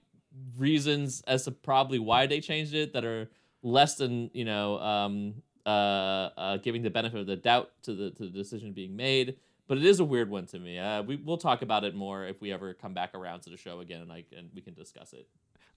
reasons 0.57 1.21
as 1.27 1.45
to 1.45 1.51
probably 1.51 1.99
why 1.99 2.27
they 2.27 2.41
changed 2.41 2.73
it 2.73 2.93
that 2.93 3.05
are 3.05 3.29
less 3.63 3.95
than 3.95 4.29
you 4.33 4.45
know 4.45 4.79
um, 4.79 5.35
uh, 5.65 5.69
uh, 6.37 6.57
giving 6.57 6.81
the 6.81 6.89
benefit 6.89 7.19
of 7.19 7.27
the 7.27 7.35
doubt 7.35 7.71
to 7.83 7.93
the 7.93 8.11
to 8.11 8.23
the 8.23 8.29
decision 8.29 8.73
being 8.73 8.95
made. 8.95 9.37
But 9.67 9.77
it 9.77 9.85
is 9.85 10.01
a 10.01 10.05
weird 10.05 10.29
one 10.29 10.47
to 10.47 10.59
me. 10.59 10.77
Uh, 10.77 11.03
we 11.03 11.15
we'll 11.15 11.37
talk 11.37 11.61
about 11.61 11.85
it 11.85 11.95
more 11.95 12.25
if 12.25 12.41
we 12.41 12.51
ever 12.51 12.73
come 12.73 12.93
back 12.93 13.15
around 13.15 13.41
to 13.43 13.49
the 13.49 13.57
show 13.57 13.79
again, 13.79 14.01
and 14.01 14.11
I 14.11 14.25
and 14.37 14.49
we 14.53 14.61
can 14.61 14.73
discuss 14.73 15.13
it. 15.13 15.27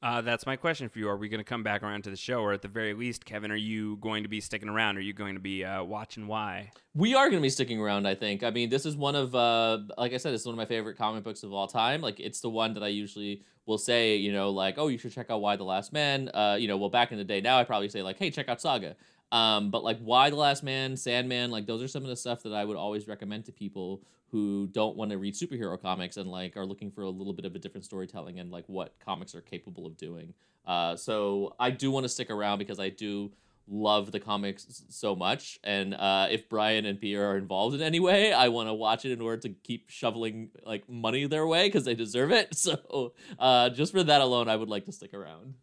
Uh, 0.04 0.20
that's 0.20 0.44
my 0.44 0.54
question 0.54 0.86
for 0.90 0.98
you. 0.98 1.08
Are 1.08 1.16
we 1.16 1.30
going 1.30 1.38
to 1.38 1.44
come 1.44 1.62
back 1.62 1.82
around 1.82 2.04
to 2.04 2.10
the 2.10 2.16
show, 2.16 2.40
or 2.40 2.52
at 2.52 2.60
the 2.60 2.68
very 2.68 2.92
least, 2.92 3.24
Kevin, 3.24 3.50
are 3.50 3.56
you 3.56 3.96
going 3.96 4.22
to 4.22 4.28
be 4.28 4.38
sticking 4.38 4.68
around? 4.68 4.98
Are 4.98 5.00
you 5.00 5.14
going 5.14 5.32
to 5.32 5.40
be 5.40 5.64
uh, 5.64 5.82
watching 5.82 6.26
Y? 6.26 6.70
We 6.94 7.14
are 7.14 7.30
going 7.30 7.40
to 7.40 7.42
be 7.42 7.48
sticking 7.48 7.80
around. 7.80 8.06
I 8.06 8.14
think. 8.14 8.42
I 8.42 8.50
mean, 8.50 8.68
this 8.68 8.84
is 8.84 8.96
one 8.96 9.16
of, 9.16 9.34
uh, 9.34 9.78
like 9.96 10.12
I 10.12 10.18
said, 10.18 10.34
it's 10.34 10.44
one 10.44 10.52
of 10.52 10.58
my 10.58 10.66
favorite 10.66 10.98
comic 10.98 11.24
books 11.24 11.42
of 11.42 11.54
all 11.54 11.66
time. 11.66 12.02
Like, 12.02 12.20
it's 12.20 12.42
the 12.42 12.50
one 12.50 12.74
that 12.74 12.82
I 12.82 12.88
usually 12.88 13.44
will 13.64 13.78
say, 13.78 14.16
you 14.16 14.30
know, 14.30 14.50
like, 14.50 14.74
oh, 14.76 14.88
you 14.88 14.98
should 14.98 15.10
check 15.10 15.30
out 15.30 15.40
Y 15.40 15.56
the 15.56 15.64
Last 15.64 15.90
Man. 15.90 16.28
Uh, 16.34 16.58
you 16.60 16.68
know, 16.68 16.76
well, 16.76 16.90
back 16.90 17.10
in 17.10 17.16
the 17.16 17.24
day, 17.24 17.40
now 17.40 17.58
I 17.58 17.64
probably 17.64 17.88
say 17.88 18.02
like, 18.02 18.18
hey, 18.18 18.30
check 18.30 18.50
out 18.50 18.60
Saga. 18.60 18.96
Um, 19.34 19.70
but 19.70 19.82
like 19.82 19.98
Y 20.00 20.30
the 20.30 20.36
Last 20.36 20.62
Man, 20.62 20.96
Sandman, 20.96 21.50
like 21.50 21.66
those 21.66 21.82
are 21.82 21.88
some 21.88 22.04
of 22.04 22.08
the 22.08 22.14
stuff 22.14 22.44
that 22.44 22.54
I 22.54 22.64
would 22.64 22.76
always 22.76 23.08
recommend 23.08 23.46
to 23.46 23.52
people 23.52 24.00
who 24.30 24.68
don't 24.68 24.96
want 24.96 25.10
to 25.10 25.18
read 25.18 25.34
superhero 25.34 25.80
comics 25.80 26.16
and 26.16 26.30
like 26.30 26.56
are 26.56 26.64
looking 26.64 26.92
for 26.92 27.02
a 27.02 27.10
little 27.10 27.32
bit 27.32 27.44
of 27.44 27.56
a 27.56 27.58
different 27.58 27.84
storytelling 27.84 28.38
and 28.38 28.52
like 28.52 28.64
what 28.68 28.94
comics 29.04 29.34
are 29.34 29.40
capable 29.40 29.88
of 29.88 29.96
doing. 29.96 30.34
Uh, 30.64 30.94
so 30.94 31.56
I 31.58 31.72
do 31.72 31.90
want 31.90 32.04
to 32.04 32.08
stick 32.08 32.30
around 32.30 32.58
because 32.58 32.78
I 32.78 32.90
do 32.90 33.32
love 33.66 34.12
the 34.12 34.20
comics 34.20 34.84
so 34.88 35.16
much, 35.16 35.58
and 35.64 35.94
uh, 35.94 36.28
if 36.30 36.48
Brian 36.48 36.84
and 36.86 37.00
Pia 37.00 37.20
are 37.20 37.36
involved 37.36 37.74
in 37.74 37.82
any 37.82 37.98
way, 37.98 38.32
I 38.32 38.48
want 38.48 38.68
to 38.68 38.74
watch 38.74 39.04
it 39.04 39.10
in 39.10 39.20
order 39.20 39.40
to 39.48 39.48
keep 39.48 39.90
shoveling 39.90 40.50
like 40.64 40.88
money 40.88 41.26
their 41.26 41.46
way 41.46 41.66
because 41.66 41.84
they 41.84 41.94
deserve 41.94 42.30
it. 42.30 42.54
So 42.54 43.14
uh, 43.38 43.70
just 43.70 43.92
for 43.92 44.04
that 44.04 44.20
alone, 44.20 44.48
I 44.48 44.54
would 44.54 44.68
like 44.68 44.84
to 44.84 44.92
stick 44.92 45.12
around. 45.12 45.54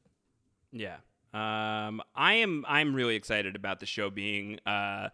Yeah. 0.74 0.98
Um, 1.34 2.02
I 2.16 2.34
am. 2.36 2.66
I'm 2.68 2.94
really 2.94 3.16
excited 3.16 3.56
about 3.56 3.80
the 3.80 3.86
show 3.86 4.10
being 4.10 4.60
uh, 4.66 5.10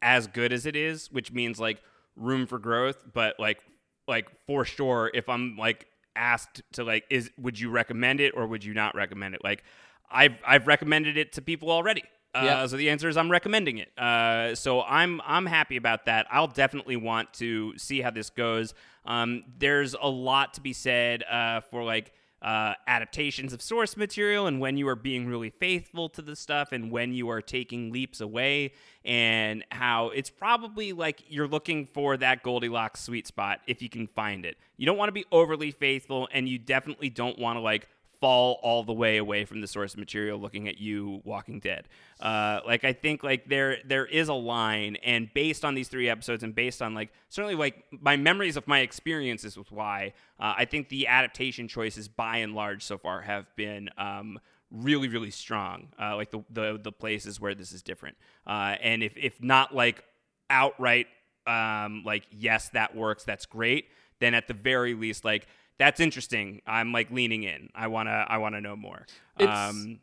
as 0.00 0.26
good 0.26 0.52
as 0.52 0.66
it 0.66 0.76
is, 0.76 1.10
which 1.10 1.32
means 1.32 1.58
like 1.58 1.82
room 2.16 2.46
for 2.46 2.58
growth. 2.58 3.04
But 3.12 3.38
like, 3.38 3.60
like 4.06 4.28
for 4.46 4.64
sure, 4.64 5.10
if 5.12 5.28
I'm 5.28 5.56
like 5.56 5.86
asked 6.16 6.62
to 6.72 6.84
like, 6.84 7.04
is 7.10 7.30
would 7.38 7.58
you 7.58 7.70
recommend 7.70 8.20
it 8.20 8.32
or 8.36 8.46
would 8.46 8.64
you 8.64 8.74
not 8.74 8.94
recommend 8.94 9.34
it? 9.34 9.42
Like, 9.42 9.64
I've 10.10 10.36
I've 10.46 10.66
recommended 10.66 11.16
it 11.16 11.32
to 11.32 11.42
people 11.42 11.70
already. 11.70 12.04
Uh, 12.32 12.42
Yeah. 12.44 12.66
So 12.66 12.76
the 12.76 12.90
answer 12.90 13.08
is 13.08 13.16
I'm 13.16 13.30
recommending 13.30 13.78
it. 13.78 13.96
Uh, 13.98 14.54
so 14.54 14.82
I'm 14.82 15.20
I'm 15.26 15.46
happy 15.46 15.76
about 15.76 16.04
that. 16.06 16.26
I'll 16.30 16.46
definitely 16.46 16.96
want 16.96 17.32
to 17.34 17.76
see 17.76 18.00
how 18.00 18.10
this 18.10 18.30
goes. 18.30 18.72
Um, 19.04 19.42
there's 19.58 19.94
a 20.00 20.08
lot 20.08 20.54
to 20.54 20.60
be 20.60 20.72
said 20.72 21.24
uh, 21.24 21.60
for 21.60 21.82
like 21.82 22.12
uh, 22.42 22.74
adaptations 22.86 23.52
of 23.52 23.60
source 23.60 23.96
material 23.96 24.46
and 24.46 24.60
when 24.60 24.76
you 24.76 24.88
are 24.88 24.96
being 24.96 25.26
really 25.26 25.50
faithful 25.50 26.08
to 26.08 26.22
the 26.22 26.34
stuff 26.34 26.72
and 26.72 26.90
when 26.90 27.12
you 27.12 27.28
are 27.28 27.42
taking 27.42 27.92
leaps 27.92 28.20
away 28.20 28.72
and 29.04 29.64
how 29.70 30.08
it's 30.08 30.30
probably 30.30 30.92
like 30.92 31.22
you're 31.28 31.48
looking 31.48 31.86
for 31.86 32.16
that 32.16 32.42
Goldilocks 32.42 33.00
sweet 33.00 33.26
spot 33.26 33.60
if 33.66 33.82
you 33.82 33.88
can 33.88 34.06
find 34.06 34.46
it. 34.46 34.56
You 34.78 34.86
don't 34.86 34.96
want 34.96 35.08
to 35.08 35.12
be 35.12 35.26
overly 35.30 35.70
faithful 35.70 36.28
and 36.32 36.48
you 36.48 36.58
definitely 36.58 37.10
don't 37.10 37.38
want 37.38 37.56
to 37.56 37.60
like 37.60 37.88
fall 38.20 38.60
all 38.62 38.82
the 38.82 38.92
way 38.92 39.16
away 39.16 39.44
from 39.44 39.60
the 39.60 39.66
source 39.66 39.96
material 39.96 40.38
looking 40.38 40.68
at 40.68 40.78
you 40.78 41.20
walking 41.24 41.58
dead. 41.58 41.88
Uh, 42.20 42.60
like 42.66 42.84
i 42.84 42.92
think 42.92 43.22
like 43.24 43.48
there 43.48 43.78
there 43.86 44.04
is 44.04 44.28
a 44.28 44.34
line 44.34 44.96
and 45.02 45.32
based 45.32 45.64
on 45.64 45.74
these 45.74 45.88
three 45.88 46.08
episodes 46.08 46.42
and 46.42 46.54
based 46.54 46.82
on 46.82 46.94
like 46.94 47.10
certainly 47.30 47.54
like 47.54 47.84
my 47.90 48.16
memories 48.16 48.56
of 48.56 48.68
my 48.68 48.80
experiences 48.80 49.56
with 49.56 49.72
Y 49.72 50.12
uh, 50.38 50.54
i 50.58 50.66
think 50.66 50.90
the 50.90 51.06
adaptation 51.06 51.66
choices 51.66 52.08
by 52.08 52.38
and 52.38 52.54
large 52.54 52.82
so 52.82 52.98
far 52.98 53.22
have 53.22 53.46
been 53.56 53.88
um, 53.96 54.38
really 54.70 55.08
really 55.08 55.30
strong. 55.30 55.88
Uh, 56.00 56.16
like 56.16 56.30
the, 56.30 56.44
the 56.50 56.78
the 56.82 56.92
places 56.92 57.40
where 57.40 57.54
this 57.54 57.72
is 57.72 57.82
different. 57.82 58.16
Uh, 58.46 58.76
and 58.80 59.02
if 59.02 59.16
if 59.16 59.42
not 59.42 59.74
like 59.74 60.04
outright 60.48 61.06
um, 61.46 62.02
like 62.04 62.24
yes 62.30 62.68
that 62.70 62.94
works 62.94 63.24
that's 63.24 63.46
great 63.46 63.86
then 64.20 64.34
at 64.34 64.46
the 64.46 64.54
very 64.54 64.94
least 64.94 65.24
like 65.24 65.46
that's 65.80 65.98
interesting. 65.98 66.60
I'm 66.66 66.92
like 66.92 67.10
leaning 67.10 67.42
in. 67.42 67.70
I 67.74 67.86
want 67.88 68.08
to 68.08 68.26
i 68.28 68.36
want 68.36 68.54
to 68.54 68.60
know 68.60 68.76
more. 68.76 69.06
It's, 69.38 69.50
um 69.50 69.98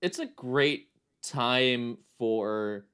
it's 0.00 0.20
a 0.20 0.26
great 0.26 0.88
time 1.22 1.98
for 2.18 2.86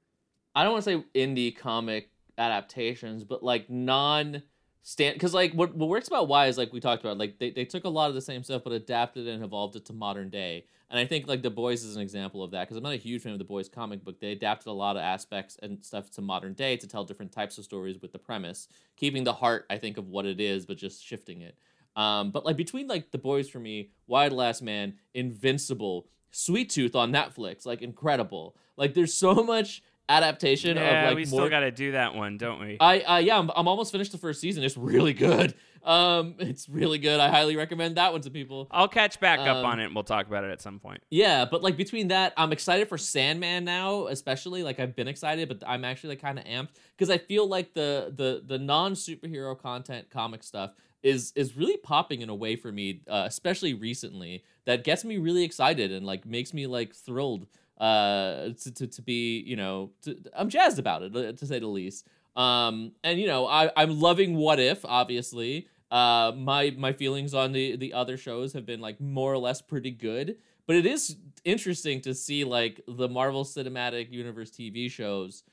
I 0.55 0.63
don't 0.63 0.73
want 0.73 0.85
to 0.85 0.91
say 0.91 1.05
indie 1.13 1.55
comic 1.55 2.09
adaptations, 2.37 3.23
but 3.23 3.43
like 3.43 3.69
non 3.69 4.41
stand 4.81 5.13
because 5.15 5.35
like 5.35 5.53
what, 5.53 5.75
what 5.75 5.87
works 5.87 6.07
about 6.07 6.27
Y 6.27 6.47
is 6.47 6.57
like 6.57 6.73
we 6.73 6.79
talked 6.79 7.03
about 7.03 7.17
like 7.19 7.37
they, 7.37 7.51
they 7.51 7.65
took 7.65 7.85
a 7.85 7.89
lot 7.89 8.09
of 8.09 8.15
the 8.15 8.21
same 8.21 8.43
stuff 8.43 8.63
but 8.63 8.73
adapted 8.73 9.27
and 9.27 9.43
evolved 9.43 9.75
it 9.75 9.85
to 9.85 9.93
modern 9.93 10.29
day. 10.29 10.65
And 10.89 10.99
i 10.99 11.05
think 11.05 11.27
like 11.27 11.41
the 11.41 11.49
boys 11.49 11.83
is 11.83 11.95
an 11.95 12.01
example 12.01 12.43
of 12.43 12.51
that 12.51 12.61
because 12.61 12.77
i'm 12.77 12.83
not 12.83 12.93
a 12.93 12.97
huge 12.97 13.23
fan 13.23 13.33
of 13.33 13.39
the 13.39 13.43
boys 13.43 13.67
comic 13.67 14.03
book 14.03 14.19
they 14.21 14.31
adapted 14.31 14.67
a 14.67 14.71
lot 14.71 14.95
of 14.95 15.01
aspects 15.01 15.57
and 15.61 15.83
stuff 15.83 16.11
to 16.11 16.21
modern 16.21 16.53
day 16.53 16.77
to 16.77 16.87
tell 16.87 17.03
different 17.03 17.31
types 17.31 17.57
of 17.57 17.65
stories 17.65 18.01
with 18.01 18.11
the 18.11 18.19
premise 18.19 18.69
keeping 18.95 19.23
the 19.23 19.33
heart 19.33 19.65
i 19.69 19.77
think 19.77 19.97
of 19.97 20.07
what 20.07 20.25
it 20.25 20.39
is 20.39 20.65
but 20.65 20.77
just 20.77 21.03
shifting 21.03 21.41
it 21.41 21.57
um, 21.95 22.31
but 22.31 22.45
like 22.45 22.57
between 22.57 22.87
like 22.87 23.11
the 23.11 23.17
boys 23.17 23.49
for 23.49 23.59
me 23.59 23.89
Y 24.07 24.29
the 24.29 24.35
Last 24.35 24.61
Man 24.61 24.95
invincible 25.13 26.07
sweet 26.31 26.69
tooth 26.69 26.95
on 26.95 27.11
netflix 27.13 27.65
like 27.65 27.81
incredible 27.81 28.55
like 28.77 28.93
there's 28.93 29.13
so 29.13 29.35
much 29.43 29.81
adaptation 30.09 30.77
yeah, 30.77 31.01
of 31.01 31.07
like 31.07 31.15
we 31.15 31.25
more 31.25 31.39
still 31.41 31.49
got 31.49 31.61
to 31.61 31.71
do 31.71 31.93
that 31.93 32.13
one 32.13 32.37
don't 32.37 32.59
we 32.59 32.77
I 32.79 32.99
uh, 33.01 33.17
yeah, 33.17 33.37
I'm, 33.39 33.49
I'm 33.55 33.67
almost 33.67 33.91
finished 33.91 34.11
the 34.11 34.19
first 34.19 34.39
season. 34.39 34.63
It's 34.63 34.77
really 34.77 35.13
good. 35.13 35.55
Um, 35.83 36.35
it's 36.39 36.67
really 36.69 36.97
good. 36.99 37.19
I 37.19 37.29
highly 37.29 37.55
recommend 37.55 37.97
that 37.97 38.11
one 38.11 38.21
to 38.21 38.29
people. 38.29 38.67
i'll 38.71 38.87
catch 38.87 39.19
back 39.19 39.39
up 39.39 39.57
Um, 39.57 39.65
on 39.65 39.79
it 39.79 39.85
and 39.85 39.95
we'll 39.95 40.03
talk 40.03 40.27
about 40.27 40.43
it 40.43 40.51
at 40.51 40.61
some 40.61 40.79
point 40.79 41.01
Yeah, 41.09 41.45
but 41.45 41.63
like 41.63 41.75
between 41.77 42.09
that, 42.09 42.33
I'm 42.37 42.51
excited 42.51 42.87
for 42.87 42.97
Sandman 42.99 43.65
now, 43.65 44.07
especially. 44.07 44.61
Like 44.61 44.79
I've 44.79 44.95
been 44.95 45.07
excited, 45.07 45.47
but 45.47 45.63
I'm 45.65 45.83
actually 45.85 46.09
like 46.09 46.21
kind 46.21 46.37
of 46.37 46.45
amped 46.45 46.69
because 46.95 47.09
I 47.09 47.17
feel 47.17 47.47
like 47.47 47.73
the 47.73 48.13
the 48.15 48.43
the 48.45 48.59
non 48.59 48.93
superhero 48.93 49.57
content 49.57 50.09
comic 50.11 50.43
stuff 50.43 50.71
is 51.05 51.31
is 51.35 51.55
really 51.55 51.77
popping 51.77 52.21
in 52.21 52.29
a 52.29 52.35
way 52.35 52.55
for 52.55 52.71
me, 52.71 53.01
uh, 53.07 53.23
especially 53.27 53.73
recently. 53.73 54.43
That 54.65 54.83
gets 54.83 55.05
me 55.05 55.17
really 55.17 55.43
excited 55.43 55.91
and 55.91 56.05
like 56.05 56.25
makes 56.25 56.53
me 56.53 56.65
like 56.65 56.93
thrilled 56.93 57.45
uh 57.77 58.49
to, 58.61 58.73
to, 58.73 58.87
to 58.87 59.01
be 59.01 59.39
you 59.41 59.57
know 59.57 59.91
to, 60.01 60.15
i'm 60.33 60.47
jazzed 60.47 60.79
about 60.79 61.03
it 61.03 61.13
uh, 61.13 61.33
to 61.33 61.45
say 61.45 61.59
the 61.59 61.67
least 61.67 62.07
um 62.37 62.93
and 63.03 63.19
you 63.19 63.27
know 63.27 63.45
i 63.45 63.69
i'm 63.75 63.99
loving 63.99 64.35
what 64.35 64.61
if 64.61 64.85
obviously 64.85 65.67
uh 65.91 66.31
my 66.37 66.73
my 66.77 66.93
feelings 66.93 67.33
on 67.33 67.51
the 67.51 67.75
the 67.75 67.91
other 67.91 68.15
shows 68.15 68.53
have 68.53 68.65
been 68.65 68.79
like 68.79 69.01
more 69.01 69.33
or 69.33 69.37
less 69.37 69.61
pretty 69.61 69.91
good 69.91 70.37
but 70.67 70.77
it 70.77 70.85
is 70.85 71.17
interesting 71.43 71.99
to 71.99 72.15
see 72.15 72.45
like 72.45 72.79
the 72.87 73.09
marvel 73.09 73.43
cinematic 73.43 74.09
universe 74.09 74.51
tv 74.51 74.89
shows 74.89 75.43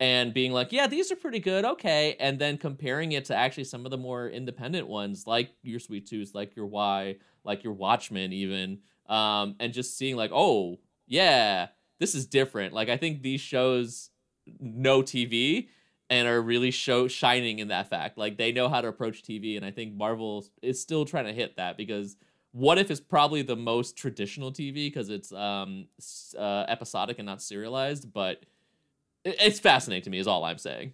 and 0.00 0.34
being 0.34 0.52
like 0.52 0.72
yeah 0.72 0.86
these 0.86 1.12
are 1.12 1.16
pretty 1.16 1.38
good 1.38 1.64
okay 1.64 2.16
and 2.18 2.38
then 2.38 2.56
comparing 2.56 3.12
it 3.12 3.24
to 3.24 3.34
actually 3.34 3.64
some 3.64 3.84
of 3.84 3.90
the 3.90 3.98
more 3.98 4.28
independent 4.28 4.88
ones 4.88 5.26
like 5.26 5.50
your 5.62 5.78
sweet 5.78 6.06
tooth 6.06 6.34
like 6.34 6.56
your 6.56 6.66
y 6.66 7.16
like 7.44 7.62
your 7.62 7.72
watchmen 7.72 8.32
even 8.32 8.78
um 9.08 9.54
and 9.60 9.72
just 9.72 9.96
seeing 9.96 10.16
like 10.16 10.30
oh 10.32 10.78
yeah 11.06 11.68
this 12.00 12.14
is 12.14 12.26
different 12.26 12.72
like 12.72 12.88
i 12.88 12.96
think 12.96 13.22
these 13.22 13.40
shows 13.40 14.10
know 14.60 15.02
tv 15.02 15.68
and 16.12 16.28
are 16.28 16.42
really 16.42 16.70
show 16.70 17.08
shining 17.08 17.58
in 17.58 17.68
that 17.68 17.88
fact. 17.88 18.18
Like 18.18 18.36
they 18.36 18.52
know 18.52 18.68
how 18.68 18.82
to 18.82 18.88
approach 18.88 19.22
TV, 19.22 19.56
and 19.56 19.64
I 19.64 19.70
think 19.70 19.94
Marvel 19.94 20.44
is 20.60 20.78
still 20.78 21.06
trying 21.06 21.24
to 21.24 21.32
hit 21.32 21.56
that 21.56 21.78
because 21.78 22.16
What 22.52 22.76
If 22.76 22.90
is 22.90 23.00
probably 23.00 23.40
the 23.40 23.56
most 23.56 23.96
traditional 23.96 24.52
TV 24.52 24.74
because 24.74 25.08
it's 25.08 25.32
um 25.32 25.86
uh, 26.38 26.66
episodic 26.68 27.18
and 27.18 27.24
not 27.24 27.40
serialized, 27.40 28.12
but 28.12 28.44
it's 29.24 29.60
fascinating 29.60 30.04
to 30.04 30.10
me. 30.10 30.18
Is 30.18 30.26
all 30.26 30.44
I'm 30.44 30.58
saying. 30.58 30.92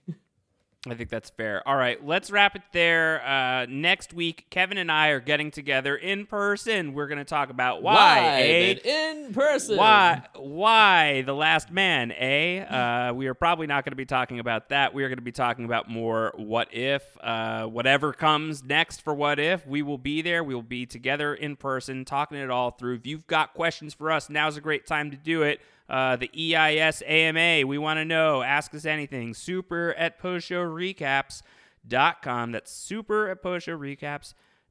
I 0.87 0.95
think 0.95 1.11
that's 1.11 1.31
fair. 1.31 1.67
All 1.67 1.77
right, 1.77 2.05
let's 2.07 2.31
wrap 2.31 2.55
it 2.55 2.63
there. 2.73 3.25
Uh, 3.27 3.67
next 3.69 4.15
week, 4.15 4.47
Kevin 4.49 4.79
and 4.79 4.93
I 4.93 5.09
are 5.09 5.19
getting 5.19 5.51
together 5.51 5.97
in 5.97 6.25
person. 6.25 6.95
We're 6.95 7.09
going 7.09 7.19
to 7.19 7.25
talk 7.25 7.51
about 7.51 7.83
why, 7.83 8.41
Live 8.41 8.81
eh? 8.85 8.91
in 8.91 9.35
person. 9.35 9.77
Why? 9.77 10.23
Y 10.37 11.23
the 11.23 11.35
Last 11.35 11.73
Man? 11.73 12.13
Eh? 12.13 12.61
Uh, 12.61 13.13
we 13.13 13.27
are 13.27 13.35
probably 13.35 13.67
not 13.67 13.85
going 13.85 13.93
to 13.93 13.97
be 13.97 14.07
talking 14.07 14.39
about 14.39 14.69
that. 14.69 14.95
We 14.95 15.03
are 15.03 15.09
going 15.09 15.19
to 15.19 15.23
be 15.23 15.33
talking 15.33 15.65
about 15.65 15.91
more 15.91 16.33
what 16.37 16.73
if. 16.73 17.03
Uh, 17.21 17.67
whatever 17.67 18.13
comes 18.13 18.63
next 18.63 19.03
for 19.03 19.15
what 19.15 19.41
if, 19.41 19.67
we 19.67 19.83
will 19.83 19.99
be 19.99 20.23
there. 20.23 20.45
We 20.45 20.55
will 20.55 20.63
be 20.63 20.87
together 20.87 21.35
in 21.35 21.57
person, 21.57 22.05
talking 22.05 22.39
it 22.39 22.51
all 22.51 22.71
through. 22.71 22.95
If 22.95 23.07
you've 23.07 23.27
got 23.27 23.53
questions 23.53 23.95
for 23.95 24.13
us, 24.13 24.31
now's 24.31 24.57
a 24.57 24.61
great 24.61 24.87
time 24.87 25.11
to 25.11 25.17
do 25.17 25.43
it. 25.43 25.61
Uh, 25.89 26.17
the 26.17 26.55
EIS 26.55 27.03
AMA, 27.07 27.67
we 27.67 27.79
want 27.79 27.97
to 27.99 28.05
know. 28.05 28.43
Ask 28.43 28.75
us 28.75 28.85
anything. 28.85 29.33
Super 29.33 29.95
at 29.95 30.21
postshowrecaps.com. 30.21 32.53
That's 32.53 32.71
super 32.71 33.31
at 33.31 33.43
postshowrecaps.com 33.43 34.35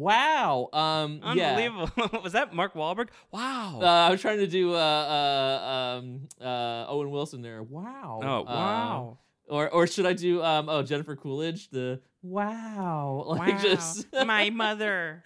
wow. 0.00 0.68
Um, 0.72 1.20
yeah. 1.36 1.50
Unbelievable. 1.50 2.20
Was 2.24 2.32
that 2.32 2.54
Mark 2.54 2.74
Wahlberg? 2.74 3.08
Wow. 3.30 3.80
Uh, 3.82 3.86
I 3.86 4.10
was 4.10 4.20
trying 4.20 4.38
to 4.38 4.46
do 4.46 4.74
uh, 4.74 4.78
uh, 4.78 5.98
um, 5.98 6.28
uh, 6.40 6.86
Owen 6.88 7.10
Wilson 7.10 7.42
there. 7.42 7.62
Wow. 7.62 8.20
Oh, 8.22 8.40
Uh, 8.40 8.42
wow. 8.44 9.18
or 9.48 9.68
or 9.70 9.86
should 9.86 10.06
I 10.06 10.12
do 10.14 10.42
um 10.42 10.68
oh 10.68 10.82
Jennifer 10.82 11.16
Coolidge 11.16 11.68
the 11.70 12.00
wow 12.22 13.24
like 13.38 13.60
just 13.60 14.06
my 14.26 14.48
mother. 14.50 15.22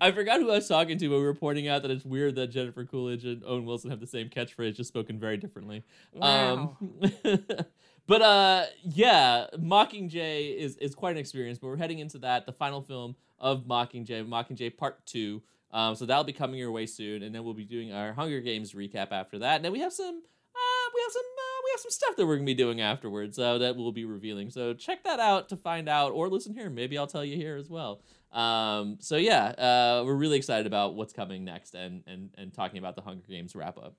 I 0.00 0.12
forgot 0.12 0.40
who 0.40 0.50
I 0.50 0.54
was 0.56 0.68
talking 0.68 0.98
to, 0.98 1.08
but 1.08 1.16
we 1.18 1.24
were 1.24 1.34
pointing 1.34 1.68
out 1.68 1.82
that 1.82 1.90
it's 1.90 2.04
weird 2.04 2.36
that 2.36 2.48
Jennifer 2.48 2.84
Coolidge 2.84 3.24
and 3.24 3.42
Owen 3.44 3.64
Wilson 3.66 3.90
have 3.90 4.00
the 4.00 4.06
same 4.06 4.28
catchphrase, 4.30 4.76
just 4.76 4.88
spoken 4.88 5.18
very 5.18 5.36
differently. 5.36 5.82
Wow. 6.12 6.76
Um, 6.80 7.40
but 8.06 8.22
uh, 8.22 8.64
yeah, 8.82 9.46
Mockingjay 9.56 10.56
is 10.56 10.76
is 10.76 10.94
quite 10.94 11.12
an 11.12 11.18
experience. 11.18 11.58
But 11.58 11.68
we're 11.68 11.76
heading 11.76 11.98
into 11.98 12.18
that, 12.18 12.46
the 12.46 12.52
final 12.52 12.82
film 12.82 13.16
of 13.38 13.64
Mockingjay, 13.64 14.26
Mockingjay 14.26 14.76
Part 14.76 15.04
Two. 15.06 15.42
Um, 15.70 15.96
so 15.96 16.06
that'll 16.06 16.24
be 16.24 16.32
coming 16.32 16.60
your 16.60 16.70
way 16.70 16.86
soon, 16.86 17.24
and 17.24 17.34
then 17.34 17.42
we'll 17.42 17.52
be 17.52 17.64
doing 17.64 17.92
our 17.92 18.12
Hunger 18.12 18.40
Games 18.40 18.72
recap 18.74 19.08
after 19.10 19.40
that. 19.40 19.56
And 19.56 19.64
then 19.64 19.72
we 19.72 19.80
have 19.80 19.92
some, 19.92 20.06
uh, 20.06 20.90
we 20.94 21.00
have 21.02 21.10
some, 21.10 21.22
uh, 21.22 21.60
we 21.64 21.70
have 21.72 21.80
some 21.80 21.90
stuff 21.90 22.16
that 22.16 22.26
we're 22.26 22.36
gonna 22.36 22.46
be 22.46 22.54
doing 22.54 22.80
afterwards 22.80 23.40
uh, 23.40 23.58
that 23.58 23.74
we'll 23.76 23.90
be 23.90 24.04
revealing. 24.04 24.50
So 24.50 24.74
check 24.74 25.02
that 25.02 25.18
out 25.18 25.48
to 25.48 25.56
find 25.56 25.88
out, 25.88 26.12
or 26.12 26.28
listen 26.28 26.54
here. 26.54 26.70
Maybe 26.70 26.96
I'll 26.96 27.08
tell 27.08 27.24
you 27.24 27.36
here 27.36 27.56
as 27.56 27.68
well. 27.68 28.02
Um, 28.30 28.98
so 29.00 29.16
yeah, 29.16 29.46
uh, 29.46 30.04
we're 30.06 30.14
really 30.14 30.36
excited 30.36 30.66
about 30.66 30.94
what's 30.94 31.12
coming 31.12 31.44
next, 31.44 31.74
and 31.74 32.04
and 32.06 32.30
and 32.38 32.54
talking 32.54 32.78
about 32.78 32.94
the 32.94 33.02
Hunger 33.02 33.26
Games 33.28 33.56
wrap 33.56 33.76
up. 33.76 33.96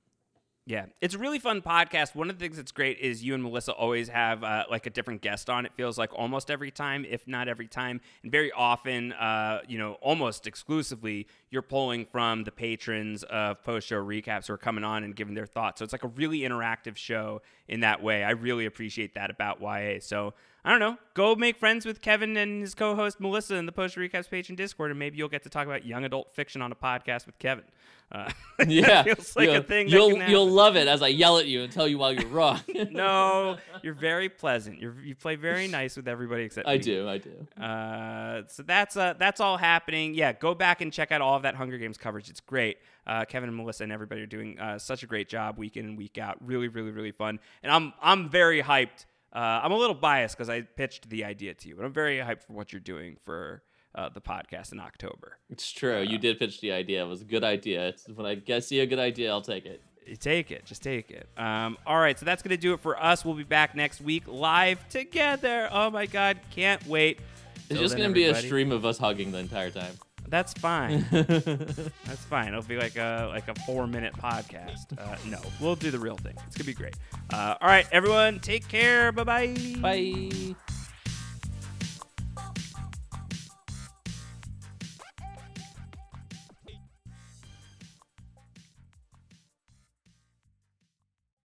Yeah, 0.67 0.87
it's 0.99 1.13
a 1.13 1.19
really 1.19 1.37
fun 1.37 1.61
podcast. 1.61 2.15
One 2.15 2.27
of 2.27 2.39
the 2.39 2.43
things 2.43 2.57
that's 2.57 2.71
great 2.71 2.97
is 2.97 3.23
you 3.23 3.35
and 3.35 3.43
Melissa 3.43 3.71
always 3.71 4.09
have 4.09 4.43
uh, 4.43 4.63
like 4.67 4.87
a 4.87 4.89
different 4.89 5.21
guest 5.21 5.47
on. 5.47 5.63
It 5.63 5.73
feels 5.75 5.95
like 5.95 6.11
almost 6.11 6.49
every 6.49 6.71
time, 6.71 7.05
if 7.07 7.27
not 7.27 7.47
every 7.47 7.67
time, 7.67 8.01
and 8.23 8.31
very 8.31 8.51
often, 8.51 9.13
uh, 9.13 9.59
you 9.67 9.77
know, 9.77 9.93
almost 10.01 10.47
exclusively, 10.47 11.27
you're 11.51 11.61
pulling 11.61 12.03
from 12.07 12.45
the 12.45 12.51
patrons 12.51 13.21
of 13.25 13.61
post 13.61 13.87
show 13.87 14.03
recaps 14.03 14.47
who 14.47 14.53
are 14.53 14.57
coming 14.57 14.83
on 14.83 15.03
and 15.03 15.15
giving 15.15 15.35
their 15.35 15.45
thoughts. 15.45 15.77
So 15.77 15.83
it's 15.83 15.93
like 15.93 16.03
a 16.03 16.07
really 16.07 16.39
interactive 16.39 16.97
show 16.97 17.43
in 17.67 17.81
that 17.81 18.01
way. 18.01 18.23
I 18.23 18.31
really 18.31 18.65
appreciate 18.65 19.15
that 19.15 19.29
about 19.29 19.61
YA. 19.61 19.99
So 19.99 20.33
I 20.63 20.71
don't 20.71 20.79
know, 20.79 20.97
go 21.13 21.35
make 21.35 21.57
friends 21.57 21.85
with 21.85 22.01
Kevin 22.01 22.35
and 22.37 22.61
his 22.61 22.73
co-host 22.73 23.19
Melissa 23.19 23.55
in 23.55 23.65
the 23.65 23.71
Post 23.71 23.95
Recaps 23.97 24.29
page 24.29 24.47
Patreon 24.47 24.55
Discord, 24.55 24.89
and 24.91 24.99
maybe 24.99 25.17
you'll 25.17 25.29
get 25.29 25.43
to 25.43 25.49
talk 25.49 25.67
about 25.67 25.85
young 25.85 26.05
adult 26.05 26.33
fiction 26.33 26.61
on 26.61 26.71
a 26.71 26.75
podcast 26.75 27.25
with 27.25 27.37
Kevin. 27.39 27.65
Uh, 28.11 28.29
Yeah, 28.67 29.03
feels 29.03 29.35
like 29.35 29.45
you'll, 29.47 29.57
a 29.57 29.61
thing. 29.61 29.87
You'll 29.89 30.23
you'll 30.23 30.49
love 30.49 30.75
it 30.75 30.87
as 30.87 31.01
I 31.01 31.07
yell 31.09 31.37
at 31.37 31.45
you 31.45 31.63
and 31.63 31.71
tell 31.71 31.87
you 31.87 31.97
why 31.97 32.11
you're 32.11 32.29
wrong. 32.29 32.61
no, 32.91 33.57
you're 33.83 33.93
very 33.93 34.29
pleasant. 34.29 34.79
You're, 34.79 34.95
you 35.03 35.13
play 35.15 35.35
very 35.35 35.67
nice 35.79 35.97
with 35.97 36.07
everybody 36.07 36.43
except 36.43 36.67
I 36.67 36.73
me. 36.77 36.79
do, 36.83 37.09
I 37.09 37.17
do. 37.17 37.61
Uh, 37.61 38.43
so 38.47 38.63
that's 38.63 38.95
uh, 38.95 39.13
that's 39.19 39.39
all 39.39 39.57
happening. 39.57 40.13
Yeah, 40.13 40.33
go 40.33 40.55
back 40.55 40.81
and 40.81 40.91
check 40.93 41.11
out 41.11 41.21
all 41.21 41.35
of 41.35 41.43
that 41.43 41.55
Hunger 41.55 41.77
Games 41.77 41.97
coverage. 41.97 42.29
It's 42.29 42.39
great. 42.39 42.77
Uh, 43.07 43.25
Kevin 43.25 43.49
and 43.49 43.57
Melissa 43.57 43.83
and 43.83 43.91
everybody 43.91 44.21
are 44.21 44.27
doing 44.27 44.59
uh, 44.59 44.79
such 44.79 45.03
a 45.03 45.05
great 45.07 45.29
job 45.29 45.57
week 45.57 45.77
in 45.77 45.85
and 45.85 45.97
week 45.97 46.17
out. 46.17 46.37
Really, 46.41 46.67
really, 46.67 46.91
really 46.91 47.11
fun. 47.11 47.39
And 47.63 47.71
I'm 47.71 47.93
I'm 48.01 48.29
very 48.29 48.61
hyped. 48.61 49.05
Uh, 49.33 49.61
I'm 49.63 49.71
a 49.71 49.77
little 49.77 49.95
biased 49.95 50.35
because 50.37 50.49
I 50.49 50.61
pitched 50.61 51.09
the 51.09 51.25
idea 51.25 51.53
to 51.53 51.67
you, 51.67 51.75
but 51.75 51.85
I'm 51.85 51.93
very 51.93 52.17
hyped 52.17 52.43
for 52.43 52.53
what 52.53 52.71
you're 52.71 52.79
doing 52.79 53.17
for 53.25 53.63
uh, 53.93 54.09
the 54.09 54.21
podcast 54.21 54.71
in 54.71 54.79
October. 54.79 55.37
It's 55.49 55.71
true. 55.71 56.01
you 56.01 56.17
did 56.17 56.39
pitch 56.39 56.61
the 56.61 56.71
idea. 56.71 57.03
It 57.03 57.07
was 57.07 57.21
a 57.21 57.25
good 57.25 57.43
idea. 57.43 57.89
It's, 57.89 58.07
when 58.07 58.25
I 58.25 58.35
guess 58.35 58.67
see 58.67 58.79
a 58.79 58.85
good 58.85 58.99
idea, 58.99 59.31
I'll 59.31 59.41
take 59.41 59.65
it. 59.65 59.81
You 60.05 60.15
take 60.15 60.51
it. 60.51 60.65
Just 60.65 60.83
take 60.83 61.09
it. 61.11 61.27
Um, 61.35 61.77
all 61.85 61.99
right, 61.99 62.17
so 62.17 62.25
that's 62.25 62.43
going 62.43 62.55
to 62.55 62.61
do 62.61 62.73
it 62.73 62.79
for 62.79 63.01
us. 63.01 63.25
We'll 63.25 63.33
be 63.33 63.43
back 63.43 63.75
next 63.75 64.01
week 64.01 64.23
live 64.27 64.87
together. 64.89 65.67
Oh 65.71 65.89
my 65.89 66.05
God, 66.05 66.39
can't 66.51 66.85
wait. 66.87 67.19
It's 67.55 67.69
Till 67.69 67.81
just 67.81 67.97
gonna 67.97 68.13
be 68.13 68.25
a 68.25 68.35
stream 68.35 68.71
of 68.71 68.85
us 68.85 68.99
hugging 68.99 69.31
the 69.31 69.39
entire 69.39 69.71
time. 69.71 69.93
That's 70.27 70.53
fine. 70.53 71.05
That's 71.11 72.23
fine. 72.29 72.49
It'll 72.49 72.61
be 72.63 72.77
like 72.77 72.97
a 72.97 73.27
like 73.29 73.47
a 73.47 73.55
four 73.61 73.87
minute 73.87 74.13
podcast. 74.13 74.97
Uh, 74.97 75.15
no, 75.29 75.39
we'll 75.59 75.75
do 75.75 75.91
the 75.91 75.99
real 75.99 76.17
thing. 76.17 76.33
It's 76.47 76.55
gonna 76.57 76.65
be 76.65 76.73
great. 76.73 76.95
Uh, 77.31 77.55
all 77.61 77.67
right, 77.67 77.87
everyone, 77.91 78.39
take 78.39 78.67
care. 78.67 79.11
Bye 79.11 79.23
bye. 79.23 79.55
Bye. 79.81 80.55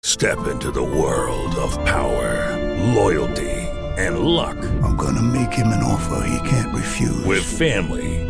Step 0.02 0.46
into 0.48 0.70
the 0.70 0.82
world 0.82 1.54
of 1.56 1.72
power, 1.84 2.56
loyalty, 2.94 3.50
and 3.98 4.20
luck. 4.20 4.56
I'm 4.82 4.96
gonna 4.96 5.22
make 5.22 5.52
him 5.52 5.68
an 5.68 5.82
offer 5.82 6.26
he 6.26 6.48
can't 6.48 6.74
refuse. 6.74 7.24
With 7.24 7.44
family, 7.44 8.27